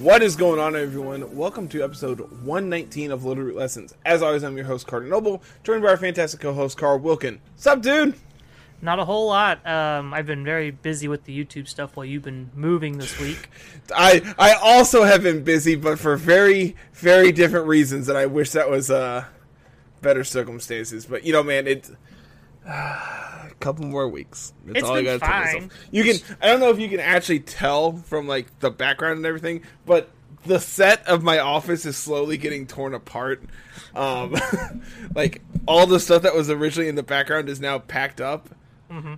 What 0.00 0.22
is 0.22 0.34
going 0.34 0.58
on, 0.58 0.74
everyone? 0.76 1.36
Welcome 1.36 1.68
to 1.68 1.84
episode 1.84 2.20
119 2.20 3.12
of 3.12 3.26
Little 3.26 3.44
Root 3.44 3.54
Lessons. 3.54 3.92
As 4.06 4.22
always, 4.22 4.42
I'm 4.42 4.56
your 4.56 4.64
host, 4.64 4.86
Carter 4.86 5.04
Noble, 5.04 5.42
joined 5.62 5.82
by 5.82 5.90
our 5.90 5.98
fantastic 5.98 6.40
co 6.40 6.54
host, 6.54 6.78
Carl 6.78 6.98
Wilkin. 6.98 7.38
Sup, 7.56 7.82
dude? 7.82 8.14
Not 8.80 8.98
a 8.98 9.04
whole 9.04 9.26
lot. 9.26 9.64
Um, 9.66 10.14
I've 10.14 10.24
been 10.24 10.42
very 10.42 10.70
busy 10.70 11.06
with 11.06 11.24
the 11.24 11.38
YouTube 11.38 11.68
stuff 11.68 11.96
while 11.96 12.06
you've 12.06 12.22
been 12.22 12.50
moving 12.54 12.96
this 12.96 13.20
week. 13.20 13.50
I 13.94 14.22
I 14.38 14.54
also 14.54 15.02
have 15.02 15.22
been 15.22 15.44
busy, 15.44 15.76
but 15.76 15.98
for 15.98 16.16
very, 16.16 16.76
very 16.94 17.30
different 17.30 17.66
reasons, 17.66 18.08
and 18.08 18.16
I 18.16 18.24
wish 18.24 18.52
that 18.52 18.70
was 18.70 18.90
uh, 18.90 19.26
better 20.00 20.24
circumstances. 20.24 21.04
But, 21.04 21.24
you 21.24 21.34
know, 21.34 21.42
man, 21.42 21.66
it. 21.66 21.90
a 22.66 23.39
couple 23.60 23.84
more 23.86 24.08
weeks. 24.08 24.52
That's 24.66 24.80
It's 24.80 24.88
all 24.88 24.96
I 24.96 25.02
gotta 25.02 25.18
tell 25.20 25.28
fine. 25.28 25.44
myself. 25.44 25.72
You 25.90 26.04
can. 26.04 26.16
I 26.42 26.46
don't 26.48 26.60
know 26.60 26.70
if 26.70 26.78
you 26.78 26.88
can 26.88 27.00
actually 27.00 27.40
tell 27.40 27.92
from 27.92 28.26
like 28.26 28.58
the 28.60 28.70
background 28.70 29.18
and 29.18 29.26
everything, 29.26 29.62
but 29.86 30.10
the 30.46 30.58
set 30.58 31.06
of 31.06 31.22
my 31.22 31.38
office 31.38 31.84
is 31.84 31.96
slowly 31.96 32.36
getting 32.38 32.66
torn 32.66 32.94
apart. 32.94 33.42
Um, 33.94 34.34
like 35.14 35.42
all 35.66 35.86
the 35.86 36.00
stuff 36.00 36.22
that 36.22 36.34
was 36.34 36.48
originally 36.50 36.88
in 36.88 36.94
the 36.94 37.02
background 37.02 37.48
is 37.48 37.60
now 37.60 37.78
packed 37.78 38.20
up, 38.20 38.48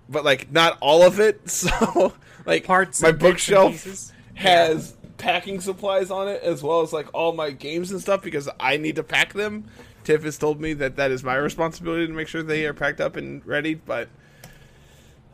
but 0.08 0.24
like 0.24 0.50
not 0.50 0.78
all 0.80 1.02
of 1.02 1.20
it. 1.20 1.40
So 1.48 2.12
like 2.44 2.64
Parts 2.64 3.00
my 3.00 3.10
and 3.10 3.18
bits 3.18 3.48
and 3.48 3.56
bookshelf 3.56 4.12
has 4.34 4.96
packing 5.18 5.60
supplies 5.60 6.10
on 6.10 6.26
it 6.26 6.42
as 6.42 6.62
well 6.62 6.80
as 6.80 6.92
like 6.92 7.06
all 7.14 7.32
my 7.32 7.50
games 7.50 7.92
and 7.92 8.00
stuff 8.00 8.22
because 8.22 8.48
I 8.58 8.76
need 8.76 8.96
to 8.96 9.04
pack 9.04 9.32
them. 9.34 9.64
Tiff 10.02 10.24
has 10.24 10.36
told 10.36 10.60
me 10.60 10.72
that 10.74 10.96
that 10.96 11.12
is 11.12 11.22
my 11.22 11.36
responsibility 11.36 12.08
to 12.08 12.12
make 12.12 12.26
sure 12.26 12.42
they 12.42 12.66
are 12.66 12.74
packed 12.74 13.00
up 13.00 13.14
and 13.14 13.46
ready, 13.46 13.74
but 13.74 14.08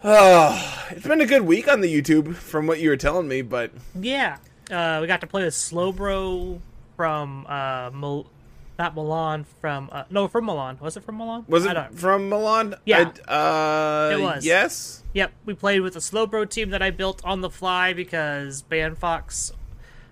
uh, 0.03 0.87
it's 0.91 1.07
been 1.07 1.21
a 1.21 1.27
good 1.27 1.43
week 1.43 1.69
on 1.69 1.81
the 1.81 1.93
YouTube 1.93 2.35
from 2.35 2.67
what 2.67 2.81
you 2.81 2.91
were 2.91 2.97
telling 2.97 3.29
me, 3.29 3.43
but 3.43 3.71
Yeah, 3.99 4.39
uh, 4.71 4.99
we 5.01 5.07
got 5.07 5.21
to 5.23 5.27
play 5.27 5.45
with 5.45 5.55
Slowbro 5.55 6.61
from 6.97 7.47
uh, 7.47 7.91
Mil- 7.95 8.27
not 8.79 8.95
Milan 8.95 9.45
from 9.61 9.89
uh, 9.91 10.05
no 10.09 10.29
from 10.29 10.45
Milan. 10.47 10.79
Was 10.81 10.97
it 10.97 11.03
from 11.03 11.17
Milan? 11.19 11.45
was 11.49 11.67
it 11.67 11.77
from 11.95 12.29
Milan? 12.29 12.77
Yeah. 12.85 13.11
I- 13.29 13.33
uh, 13.33 14.17
It 14.17 14.23
was. 14.23 14.45
Yes. 14.47 15.03
Yep, 15.15 15.33
we 15.45 15.55
played 15.55 15.81
with 15.81 15.95
the 15.95 16.01
Slowbro 16.01 16.49
team 16.49 16.71
that 16.71 16.83
I 16.83 16.91
built 16.91 17.21
on 17.25 17.41
the 17.41 17.51
fly 17.51 17.93
because 17.93 18.63
Bandfox 18.63 19.53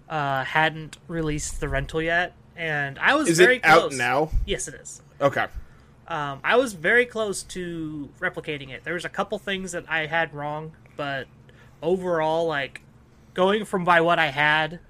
uh, 0.09 0.43
hadn't 0.45 0.97
released 1.07 1.61
the 1.61 1.69
rental 1.69 2.03
yet, 2.03 2.33
and 2.57 2.99
I 2.99 3.15
was 3.15 3.29
Is 3.29 3.39
very 3.39 3.57
it 3.57 3.65
out 3.65 3.93
now? 3.93 4.31
Yes, 4.47 4.67
it 4.69 4.75
is. 4.75 5.03
Okay. 5.21 5.47
Um, 6.09 6.41
I 6.45 6.57
was 6.57 6.73
very 6.73 7.05
close 7.05 7.43
to 7.45 8.09
replicating 8.21 8.71
it. 8.71 8.85
There 8.85 8.95
was 8.95 9.05
a 9.05 9.09
couple 9.09 9.39
things 9.39 9.73
that 9.73 9.85
I 9.89 10.07
had 10.07 10.33
wrong, 10.33 10.73
but 10.97 11.27
overall, 11.83 12.47
like 12.47 12.83
going 13.35 13.65
from 13.65 13.85
by 13.85 14.01
what 14.01 14.19
I 14.19 14.29
had 14.29 14.81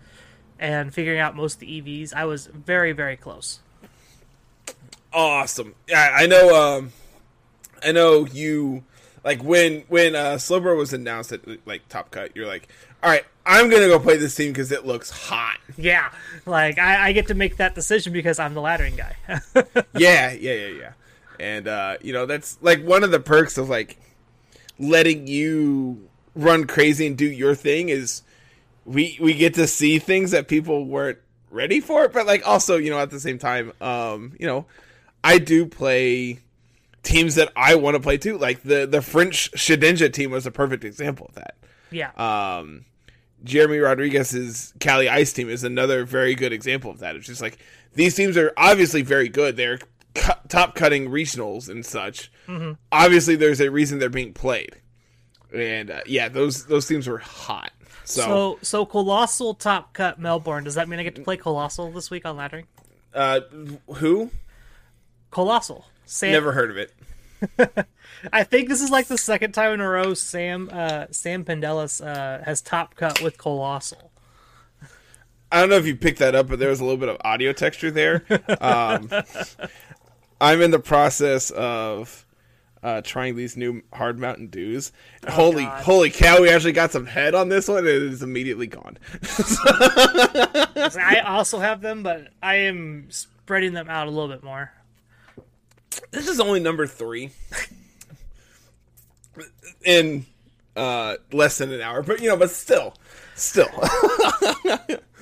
and 0.58 0.92
figuring 0.92 1.18
out 1.18 1.34
most 1.34 1.54
of 1.54 1.60
the 1.60 1.80
EVs, 1.80 2.14
I 2.14 2.24
was 2.24 2.46
very, 2.46 2.92
very 2.92 3.16
close. 3.16 3.60
Awesome. 5.12 5.74
Yeah, 5.88 6.14
I 6.14 6.26
know. 6.26 6.54
Um, 6.54 6.92
I 7.82 7.92
know 7.92 8.26
you. 8.26 8.84
Like 9.24 9.42
when 9.42 9.84
when 9.88 10.14
uh, 10.14 10.34
Slowbro 10.34 10.76
was 10.76 10.92
announced 10.92 11.32
at 11.32 11.40
like 11.66 11.88
Top 11.88 12.10
Cut, 12.10 12.36
you're 12.36 12.46
like, 12.46 12.68
all 13.02 13.10
right, 13.10 13.24
I'm 13.44 13.70
gonna 13.70 13.88
go 13.88 13.98
play 13.98 14.18
this 14.18 14.34
team 14.34 14.52
because 14.52 14.70
it 14.70 14.86
looks 14.86 15.10
hot. 15.10 15.58
Yeah, 15.76 16.10
like 16.44 16.78
I, 16.78 17.08
I 17.08 17.12
get 17.12 17.28
to 17.28 17.34
make 17.34 17.56
that 17.56 17.74
decision 17.74 18.12
because 18.12 18.38
I'm 18.38 18.54
the 18.54 18.60
laddering 18.60 18.96
guy. 18.96 19.16
yeah, 19.96 20.32
yeah, 20.32 20.52
yeah, 20.52 20.66
yeah. 20.66 20.92
And 21.40 21.68
uh, 21.68 21.96
you 22.00 22.12
know, 22.12 22.26
that's 22.26 22.58
like 22.60 22.82
one 22.82 23.04
of 23.04 23.10
the 23.10 23.20
perks 23.20 23.58
of 23.58 23.68
like 23.68 23.98
letting 24.78 25.26
you 25.26 26.08
run 26.34 26.66
crazy 26.66 27.06
and 27.06 27.16
do 27.16 27.26
your 27.26 27.54
thing 27.54 27.88
is 27.88 28.22
we 28.84 29.18
we 29.20 29.34
get 29.34 29.54
to 29.54 29.66
see 29.66 29.98
things 29.98 30.30
that 30.30 30.48
people 30.48 30.84
weren't 30.84 31.18
ready 31.50 31.80
for, 31.80 32.08
but 32.08 32.26
like 32.26 32.46
also, 32.46 32.76
you 32.76 32.90
know, 32.90 32.98
at 32.98 33.10
the 33.10 33.20
same 33.20 33.38
time, 33.38 33.72
um, 33.80 34.36
you 34.38 34.46
know, 34.46 34.66
I 35.24 35.38
do 35.38 35.66
play 35.66 36.40
teams 37.02 37.36
that 37.36 37.50
I 37.56 37.76
want 37.76 37.94
to 37.94 38.00
play 38.00 38.18
too. 38.18 38.38
Like 38.38 38.62
the 38.62 38.86
the 38.86 39.02
French 39.02 39.50
Shedinja 39.52 40.12
team 40.12 40.30
was 40.30 40.46
a 40.46 40.50
perfect 40.50 40.84
example 40.84 41.26
of 41.28 41.34
that. 41.36 41.56
yeah, 41.90 42.10
Um, 42.16 42.84
Jeremy 43.44 43.78
Rodriguez's 43.78 44.74
Cali 44.80 45.08
Ice 45.08 45.32
team 45.32 45.48
is 45.48 45.64
another 45.64 46.04
very 46.04 46.34
good 46.34 46.52
example 46.52 46.90
of 46.90 46.98
that. 47.00 47.16
It's 47.16 47.26
just 47.26 47.40
like 47.40 47.58
these 47.94 48.14
teams 48.14 48.36
are 48.36 48.52
obviously 48.56 49.02
very 49.02 49.28
good. 49.28 49.56
They're 49.56 49.78
cu- 50.16 50.48
top 50.48 50.74
cutting 50.74 51.08
regionals 51.08 51.68
and 51.68 51.84
such. 51.84 52.30
Obviously, 52.92 53.36
there's 53.36 53.60
a 53.60 53.70
reason 53.70 53.98
they're 53.98 54.08
being 54.08 54.32
played, 54.32 54.76
and 55.54 55.90
uh, 55.90 56.00
yeah, 56.06 56.28
those 56.28 56.66
those 56.66 56.86
teams 56.86 57.06
were 57.06 57.18
hot. 57.18 57.70
So, 58.04 58.22
so 58.22 58.58
so 58.62 58.86
Coalossal 58.86 59.54
top 59.54 59.92
cut 59.92 60.18
Melbourne. 60.18 60.64
Does 60.64 60.74
that 60.76 60.88
mean 60.88 60.98
I 61.00 61.02
get 61.02 61.14
to 61.16 61.22
play 61.22 61.36
Coalossal 61.36 61.90
this 61.92 62.10
week 62.10 62.24
on 62.24 62.36
laddering? 62.36 62.64
uh, 63.14 63.40
who? 63.96 64.30
Coalossal. 65.30 65.86
Sam, 66.04 66.32
Never 66.32 66.52
heard 66.52 66.70
of 66.70 66.76
it. 66.76 67.86
I 68.32 68.44
think 68.44 68.68
this 68.68 68.80
is 68.80 68.90
like 68.90 69.08
the 69.08 69.18
second 69.18 69.52
time 69.52 69.72
in 69.72 69.80
a 69.80 69.88
row 69.88 70.14
Sam 70.14 70.70
uh, 70.72 71.06
Sam 71.10 71.44
Pendelis 71.44 72.00
uh, 72.04 72.42
has 72.44 72.60
top 72.62 72.94
cut 72.94 73.20
with 73.22 73.36
Coalossal. 73.38 74.12
I 75.50 75.60
don't 75.60 75.70
know 75.70 75.76
if 75.76 75.86
you 75.86 75.94
picked 75.96 76.18
that 76.20 76.34
up, 76.34 76.48
but 76.48 76.58
there 76.58 76.70
was 76.70 76.80
a 76.80 76.84
little 76.84 76.98
bit 76.98 77.08
of 77.08 77.16
audio 77.22 77.52
texture 77.52 77.90
there. 77.90 78.24
Um, 78.60 79.10
I'm 80.40 80.60
in 80.60 80.70
the 80.70 80.78
process 80.78 81.50
of 81.50 82.26
uh, 82.82 83.00
trying 83.02 83.36
these 83.36 83.56
new 83.56 83.82
hard 83.92 84.18
Mountain 84.18 84.48
Dews. 84.48 84.92
holy, 85.28 85.64
God. 85.64 85.82
holy 85.82 86.10
cow! 86.10 86.40
We 86.42 86.50
actually 86.50 86.72
got 86.72 86.92
some 86.92 87.06
head 87.06 87.34
on 87.34 87.48
this 87.48 87.68
one, 87.68 87.78
and 87.78 87.88
it 87.88 88.02
is 88.02 88.22
immediately 88.22 88.66
gone. 88.66 88.98
I 89.64 91.22
also 91.24 91.58
have 91.58 91.80
them, 91.80 92.02
but 92.02 92.28
I 92.42 92.56
am 92.56 93.06
spreading 93.10 93.72
them 93.72 93.88
out 93.88 94.06
a 94.06 94.10
little 94.10 94.28
bit 94.28 94.44
more. 94.44 94.72
this 96.10 96.28
is 96.28 96.38
only 96.38 96.60
number 96.60 96.86
three 96.86 97.30
in 99.84 100.26
uh, 100.76 101.16
less 101.32 101.58
than 101.58 101.72
an 101.72 101.80
hour, 101.80 102.02
but 102.02 102.20
you 102.20 102.28
know, 102.28 102.36
but 102.36 102.50
still, 102.50 102.94
still, 103.34 103.68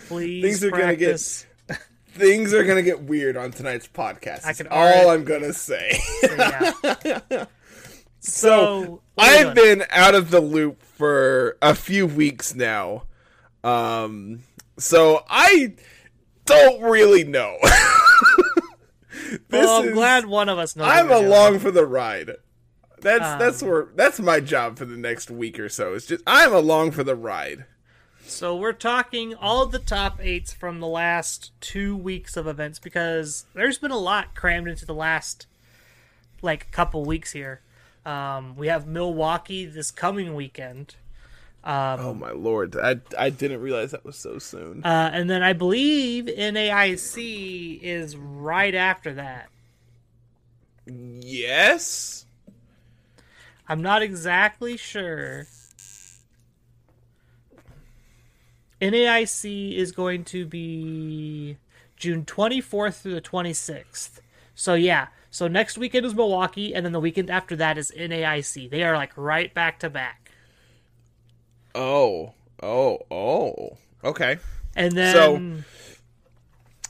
Please 0.09 0.43
Things 0.43 0.65
are 0.65 0.71
gonna 0.71 0.97
get- 0.97 1.07
practice. 1.11 1.47
Things 2.15 2.55
are 2.55 2.65
gonna 2.65 2.83
get 2.83 3.03
weird 3.03 3.37
on 3.37 3.51
tonight's 3.51 3.87
podcast. 3.89 4.45
I 4.45 4.53
That's 4.53 4.59
can 4.59 4.69
all 4.71 5.11
I'm 5.11 5.25
gonna 5.25 5.53
say. 5.53 5.99
Yeah. 6.23 6.73
So 8.27 8.31
So 8.31 9.03
are 9.19 9.31
you 9.43 9.49
I've 9.49 9.55
been 9.55 9.85
out 9.91 10.15
of 10.15 10.31
the 10.31 10.41
loop 10.41 10.83
for 10.83 11.59
a 11.61 11.75
few 11.75 12.07
weeks 12.07 12.55
now. 12.55 13.03
Um 13.63 14.41
so 14.79 15.23
I 15.29 15.75
don't 16.47 16.81
really 16.83 17.25
know. 17.25 17.59
Well, 19.51 19.83
I'm 19.83 19.89
is- 19.89 19.95
glad 19.95 20.27
one 20.27 20.49
of 20.49 20.59
us 20.59 20.77
knows. 20.77 20.87
I'm 20.89 21.09
what 21.09 21.17
we're 21.17 21.29
doing. 21.29 21.33
along 21.33 21.59
for 21.61 21.71
the 21.71 21.87
ride. 21.87 22.31
That's 23.01 23.25
Um, 23.25 23.39
that's 23.39 23.63
where 23.63 23.89
that's 23.95 24.21
my 24.21 24.41
job 24.41 24.79
for 24.79 24.85
the 24.85 24.97
next 24.97 25.31
week 25.31 25.59
or 25.59 25.69
so. 25.69 25.95
It's 25.95 26.07
just 26.07 26.23
I'm 26.27 26.53
along 26.53 26.93
for 26.93 27.05
the 27.05 27.15
ride. 27.17 27.65
So 28.27 28.57
we're 28.57 28.73
talking 28.73 29.35
all 29.35 29.63
of 29.63 29.71
the 29.71 29.79
top 29.79 30.19
eights 30.21 30.53
from 30.53 30.81
the 30.81 30.87
last 30.87 31.53
two 31.61 31.97
weeks 31.97 32.37
of 32.37 32.47
events 32.47 32.79
because 32.79 33.45
there's 33.55 33.79
been 33.79 33.91
a 33.91 33.99
lot 33.99 34.35
crammed 34.35 34.67
into 34.69 34.87
the 34.87 34.95
last 34.95 35.47
like 36.43 36.71
couple 36.73 37.05
weeks 37.05 37.33
here. 37.33 37.61
Um, 38.05 38.57
we 38.57 38.67
have 38.69 38.87
Milwaukee 38.87 39.65
this 39.67 39.91
coming 39.91 40.35
weekend, 40.35 40.97
Oh 41.67 42.13
my 42.13 42.33
lord. 42.33 42.77
I 42.77 43.01
I 43.17 43.31
didn't 43.31 43.61
realize 43.63 43.93
that 43.93 44.05
was 44.05 44.17
so 44.17 44.39
soon. 44.39 44.83
uh, 44.85 45.11
and 45.13 45.31
then 45.31 45.43
I 45.43 45.53
believe 45.55 46.27
NAIC 46.27 47.81
is 47.83 48.17
right 48.17 48.75
after 48.75 49.15
that. 49.15 49.49
yes. 50.87 52.27
I'm 53.67 53.81
not 53.81 54.03
exactly 54.03 54.77
sure. 54.77 55.47
NAIC 58.81 59.75
is 59.77 59.93
going 59.93 60.25
to 60.25 60.47
be 60.47 61.57
June 61.97 62.25
24th 62.25 63.01
through 63.03 63.15
the 63.15 63.21
26th. 63.21 64.21
So 64.55 64.75
yeah, 64.75 65.09
so 65.31 65.49
next 65.49 65.79
weekend 65.79 66.07
is 66.07 66.15
Milwaukee, 66.15 66.75
and 66.75 66.85
then 66.85 66.93
the 66.93 67.01
weekend 67.01 67.31
after 67.31 67.57
that 67.57 67.79
is 67.79 67.91
NAIC. 67.97 68.71
They 68.71 68.83
are 68.85 68.97
like 68.97 69.13
right 69.17 69.53
back 69.53 69.81
to 69.81 69.91
back. 69.91 70.31
Oh. 71.75 72.33
Oh. 72.63 72.99
Oh. 73.11 73.77
Okay. 74.05 74.39
And 74.77 74.93
then 74.93 75.15
So- 75.15 75.65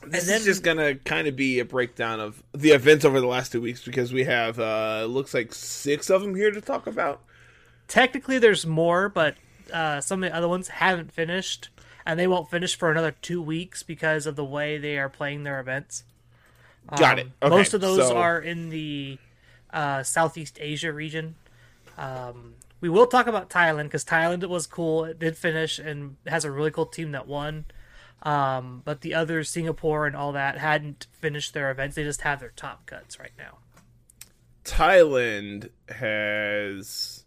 This 0.07 0.21
And 0.21 0.29
then- 0.29 0.37
is 0.41 0.45
just 0.45 0.61
gonna 0.63 0.93
kind 0.95 1.27
of 1.27 1.35
be 1.35 1.57
a 1.59 1.65
breakdown 1.65 2.19
of 2.19 2.43
the 2.53 2.69
events 2.71 3.05
over 3.05 3.19
the 3.19 3.25
last 3.25 3.51
two 3.51 3.59
weeks 3.61 3.83
because 3.83 4.13
we 4.13 4.25
have 4.25 4.59
uh 4.59 5.05
looks 5.09 5.33
like 5.33 5.51
six 5.51 6.11
of 6.11 6.21
them 6.21 6.35
here 6.35 6.51
to 6.51 6.61
talk 6.61 6.85
about. 6.85 7.23
technically 7.87 8.37
there's 8.37 8.67
more, 8.67 9.09
but 9.09 9.35
uh, 9.73 9.99
some 10.01 10.23
of 10.23 10.29
the 10.29 10.35
other 10.37 10.47
ones 10.47 10.67
haven't 10.67 11.11
finished, 11.11 11.69
and 12.05 12.19
they 12.19 12.27
won't 12.27 12.49
finish 12.49 12.77
for 12.77 12.91
another 12.91 13.11
two 13.11 13.41
weeks 13.41 13.83
because 13.83 14.25
of 14.25 14.35
the 14.35 14.45
way 14.45 14.77
they 14.77 14.97
are 14.97 15.09
playing 15.09 15.43
their 15.43 15.59
events. 15.59 16.03
Got 16.97 17.19
it. 17.19 17.27
Okay, 17.41 17.49
Most 17.55 17.73
of 17.73 17.81
those 17.81 18.07
so- 18.07 18.17
are 18.17 18.39
in 18.39 18.69
the 18.69 19.17
uh, 19.73 20.03
Southeast 20.03 20.57
Asia 20.61 20.93
region. 20.93 21.35
Um, 21.97 22.55
we 22.81 22.89
will 22.89 23.07
talk 23.07 23.25
about 23.27 23.49
Thailand 23.49 23.85
because 23.85 24.05
Thailand 24.05 24.47
was 24.47 24.67
cool. 24.67 25.05
It 25.05 25.17
did 25.17 25.37
finish 25.37 25.79
and 25.79 26.17
has 26.27 26.45
a 26.45 26.51
really 26.51 26.71
cool 26.71 26.85
team 26.85 27.11
that 27.13 27.27
won. 27.27 27.65
Um, 28.21 28.81
but 28.85 29.01
the 29.01 29.13
others, 29.13 29.49
Singapore 29.49 30.05
and 30.05 30.15
all 30.15 30.31
that, 30.33 30.57
hadn't 30.57 31.07
finished 31.19 31.53
their 31.53 31.71
events. 31.71 31.95
They 31.95 32.03
just 32.03 32.21
have 32.21 32.39
their 32.39 32.53
top 32.55 32.85
cuts 32.85 33.19
right 33.19 33.31
now. 33.37 33.57
Thailand 34.63 35.69
has. 35.89 37.23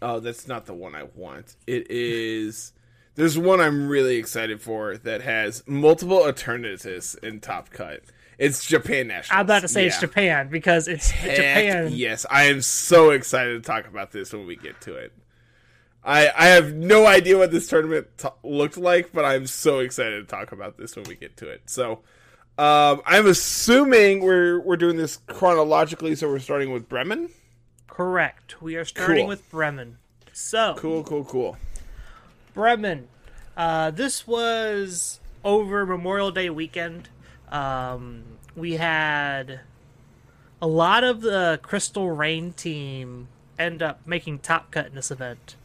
Oh, 0.00 0.20
that's 0.20 0.46
not 0.46 0.66
the 0.66 0.74
one 0.74 0.94
I 0.94 1.04
want. 1.14 1.56
It 1.66 1.90
is. 1.90 2.72
There's 3.18 3.36
one 3.36 3.60
I'm 3.60 3.88
really 3.88 4.14
excited 4.14 4.62
for 4.62 4.96
that 4.98 5.22
has 5.22 5.64
multiple 5.66 6.22
alternatives 6.22 7.16
in 7.16 7.40
Top 7.40 7.70
Cut. 7.70 8.04
It's 8.38 8.64
Japan 8.64 9.08
National. 9.08 9.40
I'm 9.40 9.44
about 9.44 9.62
to 9.62 9.68
say 9.68 9.88
it's 9.88 9.98
Japan 9.98 10.46
because 10.50 10.86
it's 10.86 11.10
Heck 11.10 11.34
Japan. 11.34 11.88
Yes, 11.90 12.24
I 12.30 12.44
am 12.44 12.62
so 12.62 13.10
excited 13.10 13.60
to 13.60 13.66
talk 13.68 13.88
about 13.88 14.12
this 14.12 14.32
when 14.32 14.46
we 14.46 14.54
get 14.54 14.80
to 14.82 14.94
it. 14.94 15.12
I 16.04 16.28
I 16.28 16.46
have 16.46 16.74
no 16.74 17.06
idea 17.08 17.36
what 17.36 17.50
this 17.50 17.66
tournament 17.66 18.06
t- 18.18 18.28
looked 18.44 18.76
like, 18.76 19.12
but 19.12 19.24
I'm 19.24 19.48
so 19.48 19.80
excited 19.80 20.20
to 20.20 20.36
talk 20.36 20.52
about 20.52 20.78
this 20.78 20.94
when 20.94 21.04
we 21.06 21.16
get 21.16 21.36
to 21.38 21.48
it. 21.48 21.62
So, 21.66 22.02
um, 22.56 23.02
I'm 23.04 23.26
assuming 23.26 24.20
we're 24.20 24.60
we're 24.60 24.76
doing 24.76 24.96
this 24.96 25.16
chronologically, 25.26 26.14
so 26.14 26.28
we're 26.28 26.38
starting 26.38 26.70
with 26.72 26.88
Bremen. 26.88 27.30
Correct. 27.88 28.62
We 28.62 28.76
are 28.76 28.84
starting 28.84 29.16
Cool. 29.16 29.26
with 29.26 29.50
Bremen. 29.50 29.98
So 30.32 30.76
Cool, 30.78 31.02
cool, 31.02 31.24
cool. 31.24 31.56
Bremen. 32.54 33.08
Uh, 33.56 33.90
this 33.90 34.26
was 34.26 35.20
over 35.44 35.86
Memorial 35.86 36.30
Day 36.30 36.50
weekend. 36.50 37.08
Um, 37.50 38.24
we 38.54 38.74
had 38.74 39.60
a 40.60 40.66
lot 40.66 41.04
of 41.04 41.20
the 41.20 41.58
Crystal 41.62 42.10
Rain 42.10 42.52
team 42.52 43.28
end 43.58 43.82
up 43.82 44.00
making 44.06 44.40
top 44.40 44.70
cut 44.70 44.86
in 44.86 44.94
this 44.94 45.10
event. 45.10 45.56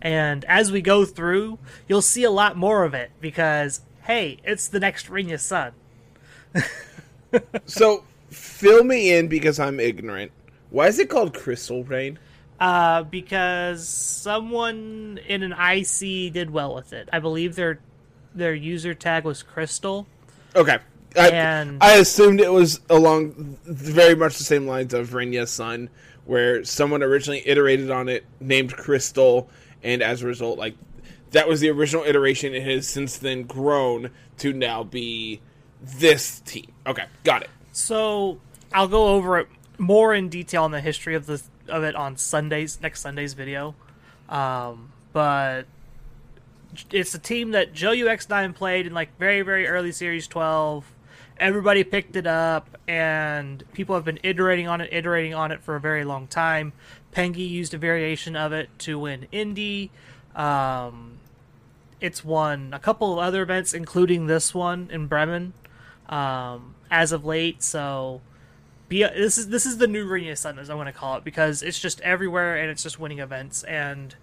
And 0.00 0.44
as 0.46 0.72
we 0.72 0.82
go 0.82 1.04
through, 1.04 1.58
you'll 1.88 2.02
see 2.02 2.24
a 2.24 2.30
lot 2.30 2.56
more 2.56 2.84
of 2.84 2.92
it 2.94 3.12
because, 3.20 3.82
hey, 4.02 4.38
it's 4.44 4.66
the 4.66 4.80
next 4.80 5.08
Rinya 5.08 5.38
Sun. 5.38 5.72
So, 7.64 8.04
fill 8.30 8.84
me 8.84 9.12
in 9.14 9.28
because 9.28 9.58
I'm 9.58 9.80
ignorant. 9.80 10.32
Why 10.70 10.88
is 10.88 10.98
it 10.98 11.08
called 11.08 11.34
Crystal 11.34 11.84
Rain? 11.84 12.18
Uh, 12.62 13.02
because 13.02 13.88
someone 13.88 15.18
in 15.26 15.42
an 15.42 15.50
IC 15.50 16.32
did 16.32 16.48
well 16.48 16.72
with 16.76 16.92
it. 16.92 17.08
I 17.12 17.18
believe 17.18 17.56
their 17.56 17.80
their 18.36 18.54
user 18.54 18.94
tag 18.94 19.24
was 19.24 19.42
Crystal. 19.42 20.06
Okay. 20.54 20.78
I, 21.18 21.30
And- 21.30 21.82
I 21.82 21.94
assumed 21.94 22.40
it 22.40 22.52
was 22.52 22.80
along 22.88 23.58
very 23.64 24.14
much 24.14 24.38
the 24.38 24.44
same 24.44 24.68
lines 24.68 24.94
of 24.94 25.10
Renya 25.10 25.48
Sun, 25.48 25.90
where 26.24 26.62
someone 26.62 27.02
originally 27.02 27.42
iterated 27.44 27.90
on 27.90 28.08
it, 28.08 28.24
named 28.38 28.76
Crystal, 28.76 29.50
and 29.82 30.00
as 30.00 30.22
a 30.22 30.26
result, 30.28 30.56
like 30.56 30.76
that 31.32 31.48
was 31.48 31.58
the 31.60 31.68
original 31.68 32.04
iteration. 32.04 32.54
It 32.54 32.62
has 32.62 32.86
since 32.86 33.18
then 33.18 33.42
grown 33.42 34.10
to 34.38 34.52
now 34.52 34.84
be 34.84 35.40
this 35.82 36.38
team. 36.38 36.72
Okay, 36.86 37.06
got 37.24 37.42
it. 37.42 37.50
So 37.72 38.38
I'll 38.72 38.86
go 38.86 39.08
over 39.08 39.40
it 39.40 39.48
more 39.78 40.14
in 40.14 40.28
detail 40.28 40.62
on 40.62 40.70
the 40.70 40.80
history 40.80 41.16
of 41.16 41.26
the 41.26 41.42
of 41.68 41.82
it 41.84 41.94
on 41.94 42.16
Sundays 42.16 42.80
next 42.80 43.00
Sunday's 43.00 43.34
video. 43.34 43.74
Um, 44.28 44.92
but 45.12 45.64
it's 46.90 47.14
a 47.14 47.18
team 47.18 47.50
that 47.52 47.72
Joe 47.72 47.92
UX9 47.92 48.54
played 48.54 48.86
in 48.86 48.94
like 48.94 49.16
very 49.18 49.42
very 49.42 49.66
early 49.66 49.92
Series 49.92 50.26
12. 50.26 50.92
Everybody 51.38 51.82
picked 51.82 52.14
it 52.14 52.26
up, 52.26 52.78
and 52.86 53.64
people 53.72 53.96
have 53.96 54.04
been 54.04 54.20
iterating 54.22 54.68
on 54.68 54.80
it, 54.80 54.92
iterating 54.92 55.34
on 55.34 55.50
it 55.50 55.62
for 55.62 55.74
a 55.74 55.80
very 55.80 56.04
long 56.04 56.26
time. 56.28 56.72
Pengi 57.12 57.48
used 57.48 57.74
a 57.74 57.78
variation 57.78 58.36
of 58.36 58.52
it 58.52 58.68
to 58.80 58.98
win 58.98 59.26
Indy. 59.32 59.90
Um, 60.36 61.18
it's 62.00 62.24
won 62.24 62.72
a 62.72 62.78
couple 62.78 63.12
of 63.12 63.18
other 63.18 63.42
events, 63.42 63.74
including 63.74 64.26
this 64.26 64.54
one 64.54 64.88
in 64.92 65.06
Bremen 65.06 65.52
um, 66.08 66.74
as 66.90 67.12
of 67.12 67.24
late. 67.24 67.62
So, 67.62 68.20
be 68.92 69.02
this 69.02 69.38
is 69.38 69.48
this 69.48 69.64
is 69.64 69.78
the 69.78 69.86
new 69.86 70.06
Ring 70.06 70.34
Sun, 70.36 70.58
as 70.58 70.68
I 70.68 70.74
want 70.74 70.88
to 70.88 70.92
call 70.92 71.16
it, 71.16 71.24
because 71.24 71.62
it's 71.62 71.78
just 71.78 72.00
everywhere 72.02 72.56
and 72.56 72.70
it's 72.70 72.82
just 72.82 73.00
winning 73.00 73.18
events, 73.18 73.62
and 73.64 74.14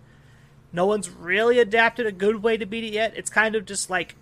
no 0.72 0.86
one's 0.86 1.10
really 1.10 1.60
adapted 1.60 2.06
a 2.06 2.12
good 2.12 2.44
way 2.44 2.56
to 2.56 2.66
beat 2.66 2.84
it 2.84 2.94
yet. 2.94 3.14
It's 3.16 3.30
kind 3.30 3.56
of 3.56 3.66
just 3.66 3.90
like 3.90 4.16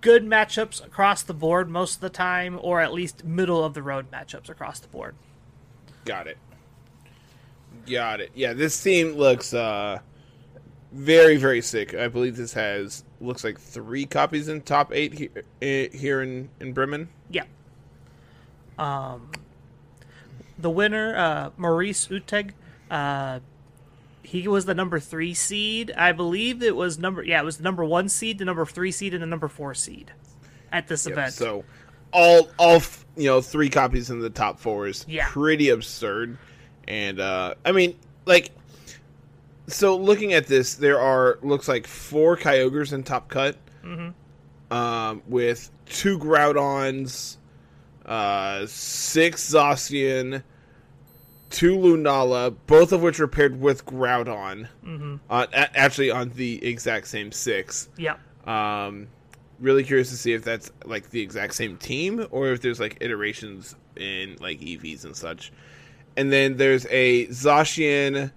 good 0.00 0.24
matchups 0.24 0.84
across 0.84 1.22
the 1.22 1.34
board 1.34 1.70
most 1.70 1.96
of 1.96 2.00
the 2.00 2.10
time, 2.10 2.58
or 2.60 2.80
at 2.80 2.92
least 2.92 3.24
middle 3.24 3.64
of 3.64 3.74
the 3.74 3.82
road 3.82 4.10
matchups 4.10 4.50
across 4.50 4.80
the 4.80 4.88
board. 4.88 5.14
Got 6.04 6.26
it. 6.26 6.38
Got 7.88 8.20
it. 8.20 8.32
Yeah, 8.34 8.52
this 8.52 8.82
team 8.82 9.12
looks 9.12 9.54
uh 9.54 10.00
very 10.92 11.36
very 11.36 11.62
sick. 11.62 11.94
I 11.94 12.08
believe 12.08 12.36
this 12.36 12.52
has 12.54 13.04
looks 13.20 13.44
like 13.44 13.60
three 13.60 14.04
copies 14.04 14.48
in 14.48 14.62
top 14.62 14.92
eight 14.92 15.14
here, 15.14 15.44
eh, 15.62 15.88
here 15.92 16.22
in 16.22 16.48
in 16.58 16.72
Bremen. 16.72 17.08
Yeah. 17.30 17.44
Um, 18.76 19.30
the 20.62 20.70
winner, 20.70 21.16
uh, 21.16 21.50
Maurice 21.56 22.06
Uteg, 22.08 22.52
uh, 22.90 23.40
he 24.22 24.46
was 24.48 24.64
the 24.66 24.74
number 24.74 25.00
three 25.00 25.34
seed. 25.34 25.92
I 25.96 26.12
believe 26.12 26.62
it 26.62 26.76
was 26.76 26.98
number 26.98 27.22
yeah, 27.22 27.40
it 27.40 27.44
was 27.44 27.56
the 27.58 27.64
number 27.64 27.84
one 27.84 28.08
seed, 28.08 28.38
the 28.38 28.44
number 28.44 28.64
three 28.66 28.92
seed, 28.92 29.14
and 29.14 29.22
the 29.22 29.26
number 29.26 29.48
four 29.48 29.74
seed 29.74 30.12
at 30.72 30.86
this 30.88 31.06
Yep, 31.06 31.12
event. 31.12 31.32
So 31.32 31.64
all 32.12 32.48
all 32.58 32.76
f- 32.76 33.04
you 33.16 33.26
know 33.26 33.40
three 33.40 33.68
copies 33.70 34.10
in 34.10 34.20
the 34.20 34.30
top 34.30 34.60
four 34.60 34.86
is 34.88 35.04
Yeah. 35.08 35.26
pretty 35.28 35.70
absurd. 35.70 36.36
And 36.86 37.18
uh 37.20 37.54
I 37.64 37.72
mean 37.72 37.96
like 38.26 38.50
so 39.68 39.96
looking 39.96 40.32
at 40.32 40.46
this, 40.46 40.74
there 40.74 41.00
are 41.00 41.38
looks 41.42 41.68
like 41.68 41.86
four 41.86 42.36
Kyogres 42.36 42.92
in 42.92 43.02
top 43.04 43.28
cut, 43.28 43.56
um, 44.70 45.22
with 45.28 45.70
two 45.86 46.18
Groudons, 46.18 47.36
uh, 48.06 48.66
six 48.66 49.52
Zacian, 49.52 50.42
two 51.50 51.76
Lunala, 51.76 52.54
both 52.66 52.92
of 52.92 53.02
which 53.02 53.20
are 53.20 53.28
paired 53.28 53.60
with 53.60 53.84
Groudon. 53.86 54.68
Mm-hmm. 54.84 55.16
Uh, 55.28 55.46
a- 55.52 55.76
actually, 55.78 56.10
on 56.10 56.30
the 56.30 56.64
exact 56.64 57.06
same 57.08 57.32
six. 57.32 57.88
yeah, 57.96 58.16
Um, 58.46 59.08
really 59.58 59.84
curious 59.84 60.08
to 60.10 60.16
see 60.16 60.32
if 60.32 60.42
that's 60.44 60.70
like 60.84 61.10
the 61.10 61.20
exact 61.20 61.54
same 61.54 61.76
team 61.76 62.26
or 62.30 62.48
if 62.52 62.62
there's 62.62 62.80
like 62.80 62.96
iterations 63.00 63.74
in 63.96 64.36
like 64.40 64.60
EVs 64.60 65.04
and 65.04 65.14
such. 65.16 65.52
And 66.16 66.32
then 66.32 66.56
there's 66.56 66.86
a 66.90 67.26
Zacian 67.26 68.32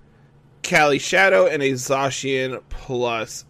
Cali 0.62 1.00
Shadow 1.00 1.46
and 1.48 1.62
a 1.64 1.72
Zacian 1.72 2.62
plus 2.70 3.46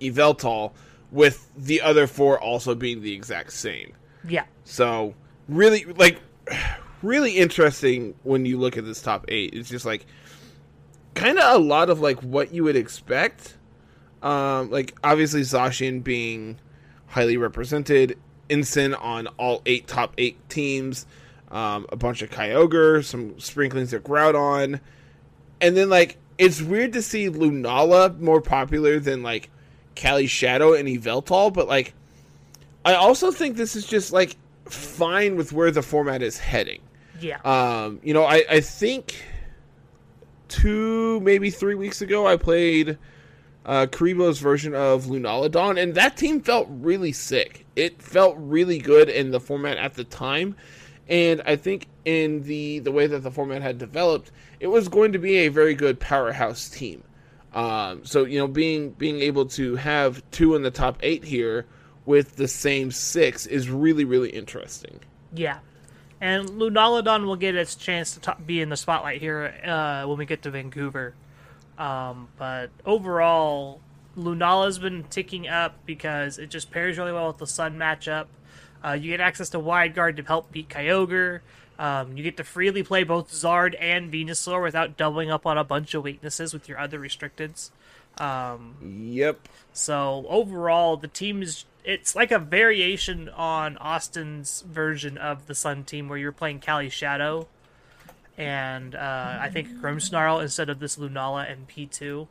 Yveltal, 0.00 0.72
with 1.10 1.48
the 1.56 1.80
other 1.82 2.06
four 2.06 2.40
also 2.40 2.74
being 2.74 3.02
the 3.02 3.12
exact 3.14 3.52
same. 3.52 3.92
yeah, 4.26 4.44
So 4.64 5.14
really, 5.48 5.84
like, 5.84 6.20
really 7.02 7.38
interesting 7.38 8.14
when 8.22 8.46
you 8.46 8.58
look 8.58 8.76
at 8.76 8.84
this 8.84 9.02
top 9.02 9.24
eight. 9.28 9.54
It's 9.54 9.68
just 9.68 9.84
like 9.84 10.06
kind 11.14 11.38
of 11.38 11.56
a 11.56 11.58
lot 11.58 11.90
of 11.90 12.00
like 12.00 12.20
what 12.22 12.52
you 12.52 12.64
would 12.64 12.76
expect. 12.76 13.56
Um, 14.22 14.70
like 14.70 14.96
obviously 15.02 15.40
Zacian 15.42 16.02
being 16.02 16.58
highly 17.06 17.36
represented, 17.36 18.18
Ensign 18.48 18.94
on 18.94 19.26
all 19.38 19.62
eight 19.66 19.86
top 19.86 20.14
eight 20.18 20.48
teams, 20.48 21.06
um, 21.50 21.86
a 21.90 21.96
bunch 21.96 22.22
of 22.22 22.30
Kyogre, 22.30 23.04
some 23.04 23.38
sprinklings 23.38 23.92
of 23.92 24.02
Groudon, 24.04 24.80
and 25.60 25.76
then 25.76 25.88
like 25.88 26.18
it's 26.38 26.62
weird 26.62 26.92
to 26.92 27.02
see 27.02 27.28
Lunala 27.28 28.18
more 28.18 28.40
popular 28.40 28.98
than 28.98 29.22
like 29.22 29.50
Cali 29.94 30.26
Shadow 30.26 30.74
and 30.74 30.88
Yveltal, 30.88 31.52
but 31.52 31.66
like 31.66 31.94
I 32.84 32.94
also 32.94 33.30
think 33.30 33.56
this 33.56 33.76
is 33.76 33.86
just 33.86 34.12
like 34.12 34.36
fine 34.66 35.36
with 35.36 35.52
where 35.52 35.70
the 35.70 35.82
format 35.82 36.22
is 36.22 36.38
heading. 36.38 36.80
yeah, 37.20 37.38
Um, 37.44 38.00
you 38.02 38.14
know, 38.14 38.24
I, 38.24 38.44
I 38.48 38.60
think 38.60 39.22
two, 40.48 41.20
maybe 41.20 41.50
three 41.50 41.74
weeks 41.74 42.02
ago, 42.02 42.26
I 42.26 42.36
played 42.36 42.98
uh, 43.64 43.86
Karibo's 43.86 44.38
version 44.38 44.74
of 44.74 45.06
Lunalodon, 45.06 45.80
and 45.80 45.94
that 45.94 46.16
team 46.16 46.40
felt 46.40 46.66
really 46.70 47.12
sick. 47.12 47.64
It 47.76 48.02
felt 48.02 48.36
really 48.38 48.78
good 48.78 49.08
in 49.08 49.30
the 49.30 49.40
format 49.40 49.76
at 49.78 49.94
the 49.94 50.04
time, 50.04 50.56
and 51.08 51.40
I 51.46 51.56
think 51.56 51.86
in 52.04 52.42
the 52.42 52.80
the 52.80 52.92
way 52.92 53.06
that 53.06 53.20
the 53.20 53.30
format 53.30 53.62
had 53.62 53.78
developed, 53.78 54.32
it 54.60 54.66
was 54.66 54.88
going 54.88 55.12
to 55.12 55.18
be 55.18 55.36
a 55.36 55.48
very 55.48 55.74
good 55.74 56.00
powerhouse 56.00 56.68
team. 56.68 57.04
Um, 57.54 58.04
so 58.04 58.24
you 58.24 58.38
know, 58.38 58.48
being 58.48 58.90
being 58.90 59.20
able 59.20 59.46
to 59.46 59.76
have 59.76 60.22
two 60.30 60.54
in 60.54 60.62
the 60.62 60.70
top 60.70 60.98
eight 61.02 61.24
here 61.24 61.66
with 62.06 62.36
the 62.36 62.48
same 62.48 62.90
six 62.90 63.46
is 63.46 63.68
really 63.70 64.04
really 64.04 64.30
interesting. 64.30 65.00
yeah. 65.34 65.58
And 66.20 66.48
Lunalodon 66.50 67.24
will 67.26 67.34
get 67.34 67.56
its 67.56 67.74
chance 67.74 68.14
to 68.14 68.20
to 68.20 68.36
be 68.46 68.60
in 68.60 68.68
the 68.68 68.76
spotlight 68.76 69.20
here 69.20 69.52
uh, 69.64 70.04
when 70.06 70.18
we 70.18 70.24
get 70.24 70.42
to 70.42 70.50
Vancouver. 70.52 71.14
Um, 71.76 72.28
but 72.38 72.70
overall, 72.86 73.80
Lunala's 74.16 74.78
been 74.78 75.02
ticking 75.10 75.48
up 75.48 75.74
because 75.84 76.38
it 76.38 76.48
just 76.48 76.70
pairs 76.70 76.96
really 76.96 77.12
well 77.12 77.26
with 77.26 77.38
the 77.38 77.46
Sun 77.46 77.76
matchup. 77.76 78.26
Uh, 78.84 78.92
you 78.92 79.10
get 79.10 79.20
access 79.20 79.50
to 79.50 79.58
Wide 79.58 79.94
Guard 79.96 80.16
to 80.18 80.22
help 80.22 80.52
beat 80.52 80.68
Kyogre. 80.68 81.40
Um, 81.76 82.16
you 82.16 82.22
get 82.22 82.36
to 82.36 82.44
freely 82.44 82.84
play 82.84 83.02
both 83.02 83.32
Zard 83.32 83.74
and 83.80 84.12
Venusaur 84.12 84.62
without 84.62 84.96
doubling 84.96 85.28
up 85.30 85.44
on 85.44 85.58
a 85.58 85.64
bunch 85.64 85.92
of 85.94 86.04
weaknesses 86.04 86.52
with 86.52 86.68
your 86.68 86.78
other 86.78 87.00
restricteds. 87.00 87.70
Um, 88.18 88.76
Yep. 89.10 89.48
so 89.72 90.24
overall, 90.28 90.96
the 90.96 91.08
team 91.08 91.42
is 91.42 91.64
it's 91.84 92.14
like 92.14 92.30
a 92.30 92.38
variation 92.38 93.28
on 93.28 93.76
Austin's 93.78 94.62
version 94.62 95.18
of 95.18 95.46
the 95.46 95.54
Sun 95.54 95.84
team, 95.84 96.08
where 96.08 96.18
you're 96.18 96.32
playing 96.32 96.60
Cali 96.60 96.88
Shadow, 96.88 97.48
and 98.38 98.94
uh, 98.94 99.38
I 99.40 99.50
think 99.50 99.68
Grimmsnarl 99.68 100.42
instead 100.42 100.70
of 100.70 100.78
this 100.78 100.96
Lunala 100.96 101.50
and 101.50 101.66
P 101.66 101.86
two. 101.86 102.28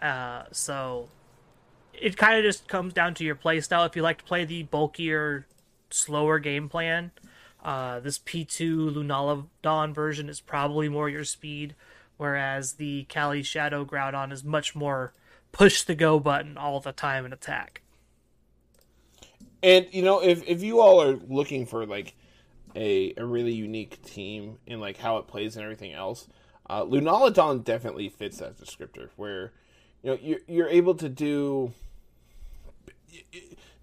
Uh, 0.00 0.44
so 0.52 1.08
it 1.92 2.16
kind 2.16 2.38
of 2.38 2.44
just 2.44 2.68
comes 2.68 2.92
down 2.92 3.14
to 3.14 3.24
your 3.24 3.34
playstyle. 3.34 3.86
If 3.86 3.96
you 3.96 4.02
like 4.02 4.18
to 4.18 4.24
play 4.24 4.44
the 4.44 4.62
bulkier, 4.62 5.46
slower 5.90 6.38
game 6.38 6.68
plan, 6.68 7.10
uh, 7.62 8.00
this 8.00 8.18
P2 8.18 8.94
Lunala 8.94 9.46
Dawn 9.62 9.92
version 9.92 10.28
is 10.28 10.40
probably 10.40 10.88
more 10.88 11.08
your 11.08 11.24
speed, 11.24 11.74
whereas 12.16 12.74
the 12.74 13.04
Cali 13.08 13.42
Shadow 13.42 13.84
Groudon 13.84 14.32
is 14.32 14.44
much 14.44 14.74
more 14.74 15.12
push 15.50 15.82
the 15.82 15.94
go 15.94 16.20
button 16.20 16.56
all 16.56 16.80
the 16.80 16.92
time 16.92 17.24
and 17.24 17.34
attack. 17.34 17.82
And 19.62 19.86
you 19.90 20.02
know, 20.02 20.22
if 20.22 20.46
if 20.46 20.62
you 20.62 20.80
all 20.80 21.02
are 21.02 21.18
looking 21.28 21.66
for 21.66 21.86
like 21.86 22.14
a 22.76 23.14
a 23.16 23.24
really 23.24 23.52
unique 23.52 24.02
team 24.02 24.58
and 24.66 24.80
like 24.80 24.98
how 24.98 25.18
it 25.18 25.26
plays 25.26 25.56
and 25.56 25.64
everything 25.64 25.92
else, 25.92 26.28
uh, 26.68 26.84
Lunala 26.84 27.32
Dawn 27.32 27.60
definitely 27.60 28.08
fits 28.08 28.38
that 28.38 28.56
descriptor. 28.56 29.08
Where 29.16 29.52
you 30.02 30.10
know 30.10 30.18
you're 30.20 30.40
you're 30.46 30.68
able 30.68 30.94
to 30.94 31.08
do 31.08 31.72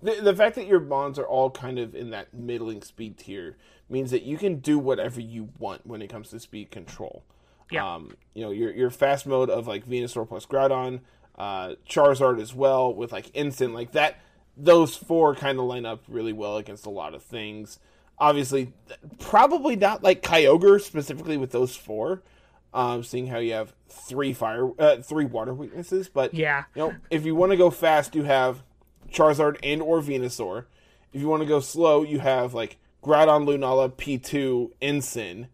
the 0.02 0.22
the 0.22 0.36
fact 0.36 0.56
that 0.56 0.68
your 0.68 0.80
bonds 0.80 1.20
are 1.20 1.26
all 1.26 1.50
kind 1.50 1.80
of 1.80 1.96
in 1.96 2.12
that 2.12 2.34
middling 2.34 2.82
speed 2.82 3.18
tier 3.18 3.58
means 3.90 4.12
that 4.12 4.24
you 4.24 4.38
can 4.38 4.58
do 4.60 4.80
whatever 4.80 5.22
you 5.22 5.50
want 5.60 5.86
when 5.86 6.02
it 6.02 6.10
comes 6.10 6.30
to 6.30 6.40
speed 6.40 6.72
control. 6.72 7.24
Yeah. 7.72 7.96
Um, 7.96 8.16
you 8.34 8.44
know, 8.44 8.52
your 8.52 8.72
your 8.72 8.90
fast 8.90 9.26
mode 9.26 9.50
of 9.50 9.68
like 9.68 9.88
Venusaur 9.88 10.28
plus 10.28 10.46
Groudon, 10.46 11.02
uh, 11.38 11.74
Charizard 11.90 12.40
as 12.40 12.54
well 12.54 12.94
with 12.94 13.12
like 13.12 13.32
instant 13.34 13.74
like 13.74 13.92
that. 13.94 14.20
Those 14.58 14.96
four 14.96 15.36
kind 15.36 15.60
of 15.60 15.66
line 15.66 15.86
up 15.86 16.04
really 16.08 16.34
well 16.34 16.58
against 16.58 16.86
a 16.86 16.90
lot 16.90 17.14
of 17.14 17.22
things. 17.24 17.80
Obviously, 18.18 18.72
probably 19.20 19.76
not 19.76 20.02
like 20.04 20.22
Kyogre 20.22 20.80
specifically 20.82 21.38
with 21.38 21.52
those 21.52 21.76
four. 21.76 22.22
Um, 22.74 23.04
seeing 23.04 23.28
how 23.28 23.38
you 23.40 23.54
have 23.54 23.74
three 23.88 24.34
fire, 24.34 24.70
uh, 24.80 24.98
three 25.02 25.24
water 25.26 25.54
weaknesses, 25.54 26.10
but 26.10 26.34
Yeah. 26.34 26.66
you 26.76 26.82
know, 26.82 26.96
if 27.10 27.26
you 27.26 27.34
want 27.34 27.52
to 27.54 27.58
go 27.58 27.70
fast, 27.70 28.16
you 28.16 28.24
have 28.24 28.64
Charizard 29.12 29.58
and 29.64 29.82
or 29.82 30.02
Venusaur. 30.02 30.66
If 31.14 31.22
you 31.22 31.30
want 31.30 31.42
to 31.42 31.48
go 31.48 31.62
slow, 31.62 32.04
you 32.04 32.20
have 32.20 32.54
like 32.54 32.78
Groudon, 33.02 33.46
Lunala, 33.46 33.92
P2, 33.94 34.72
Ensign. 34.82 35.48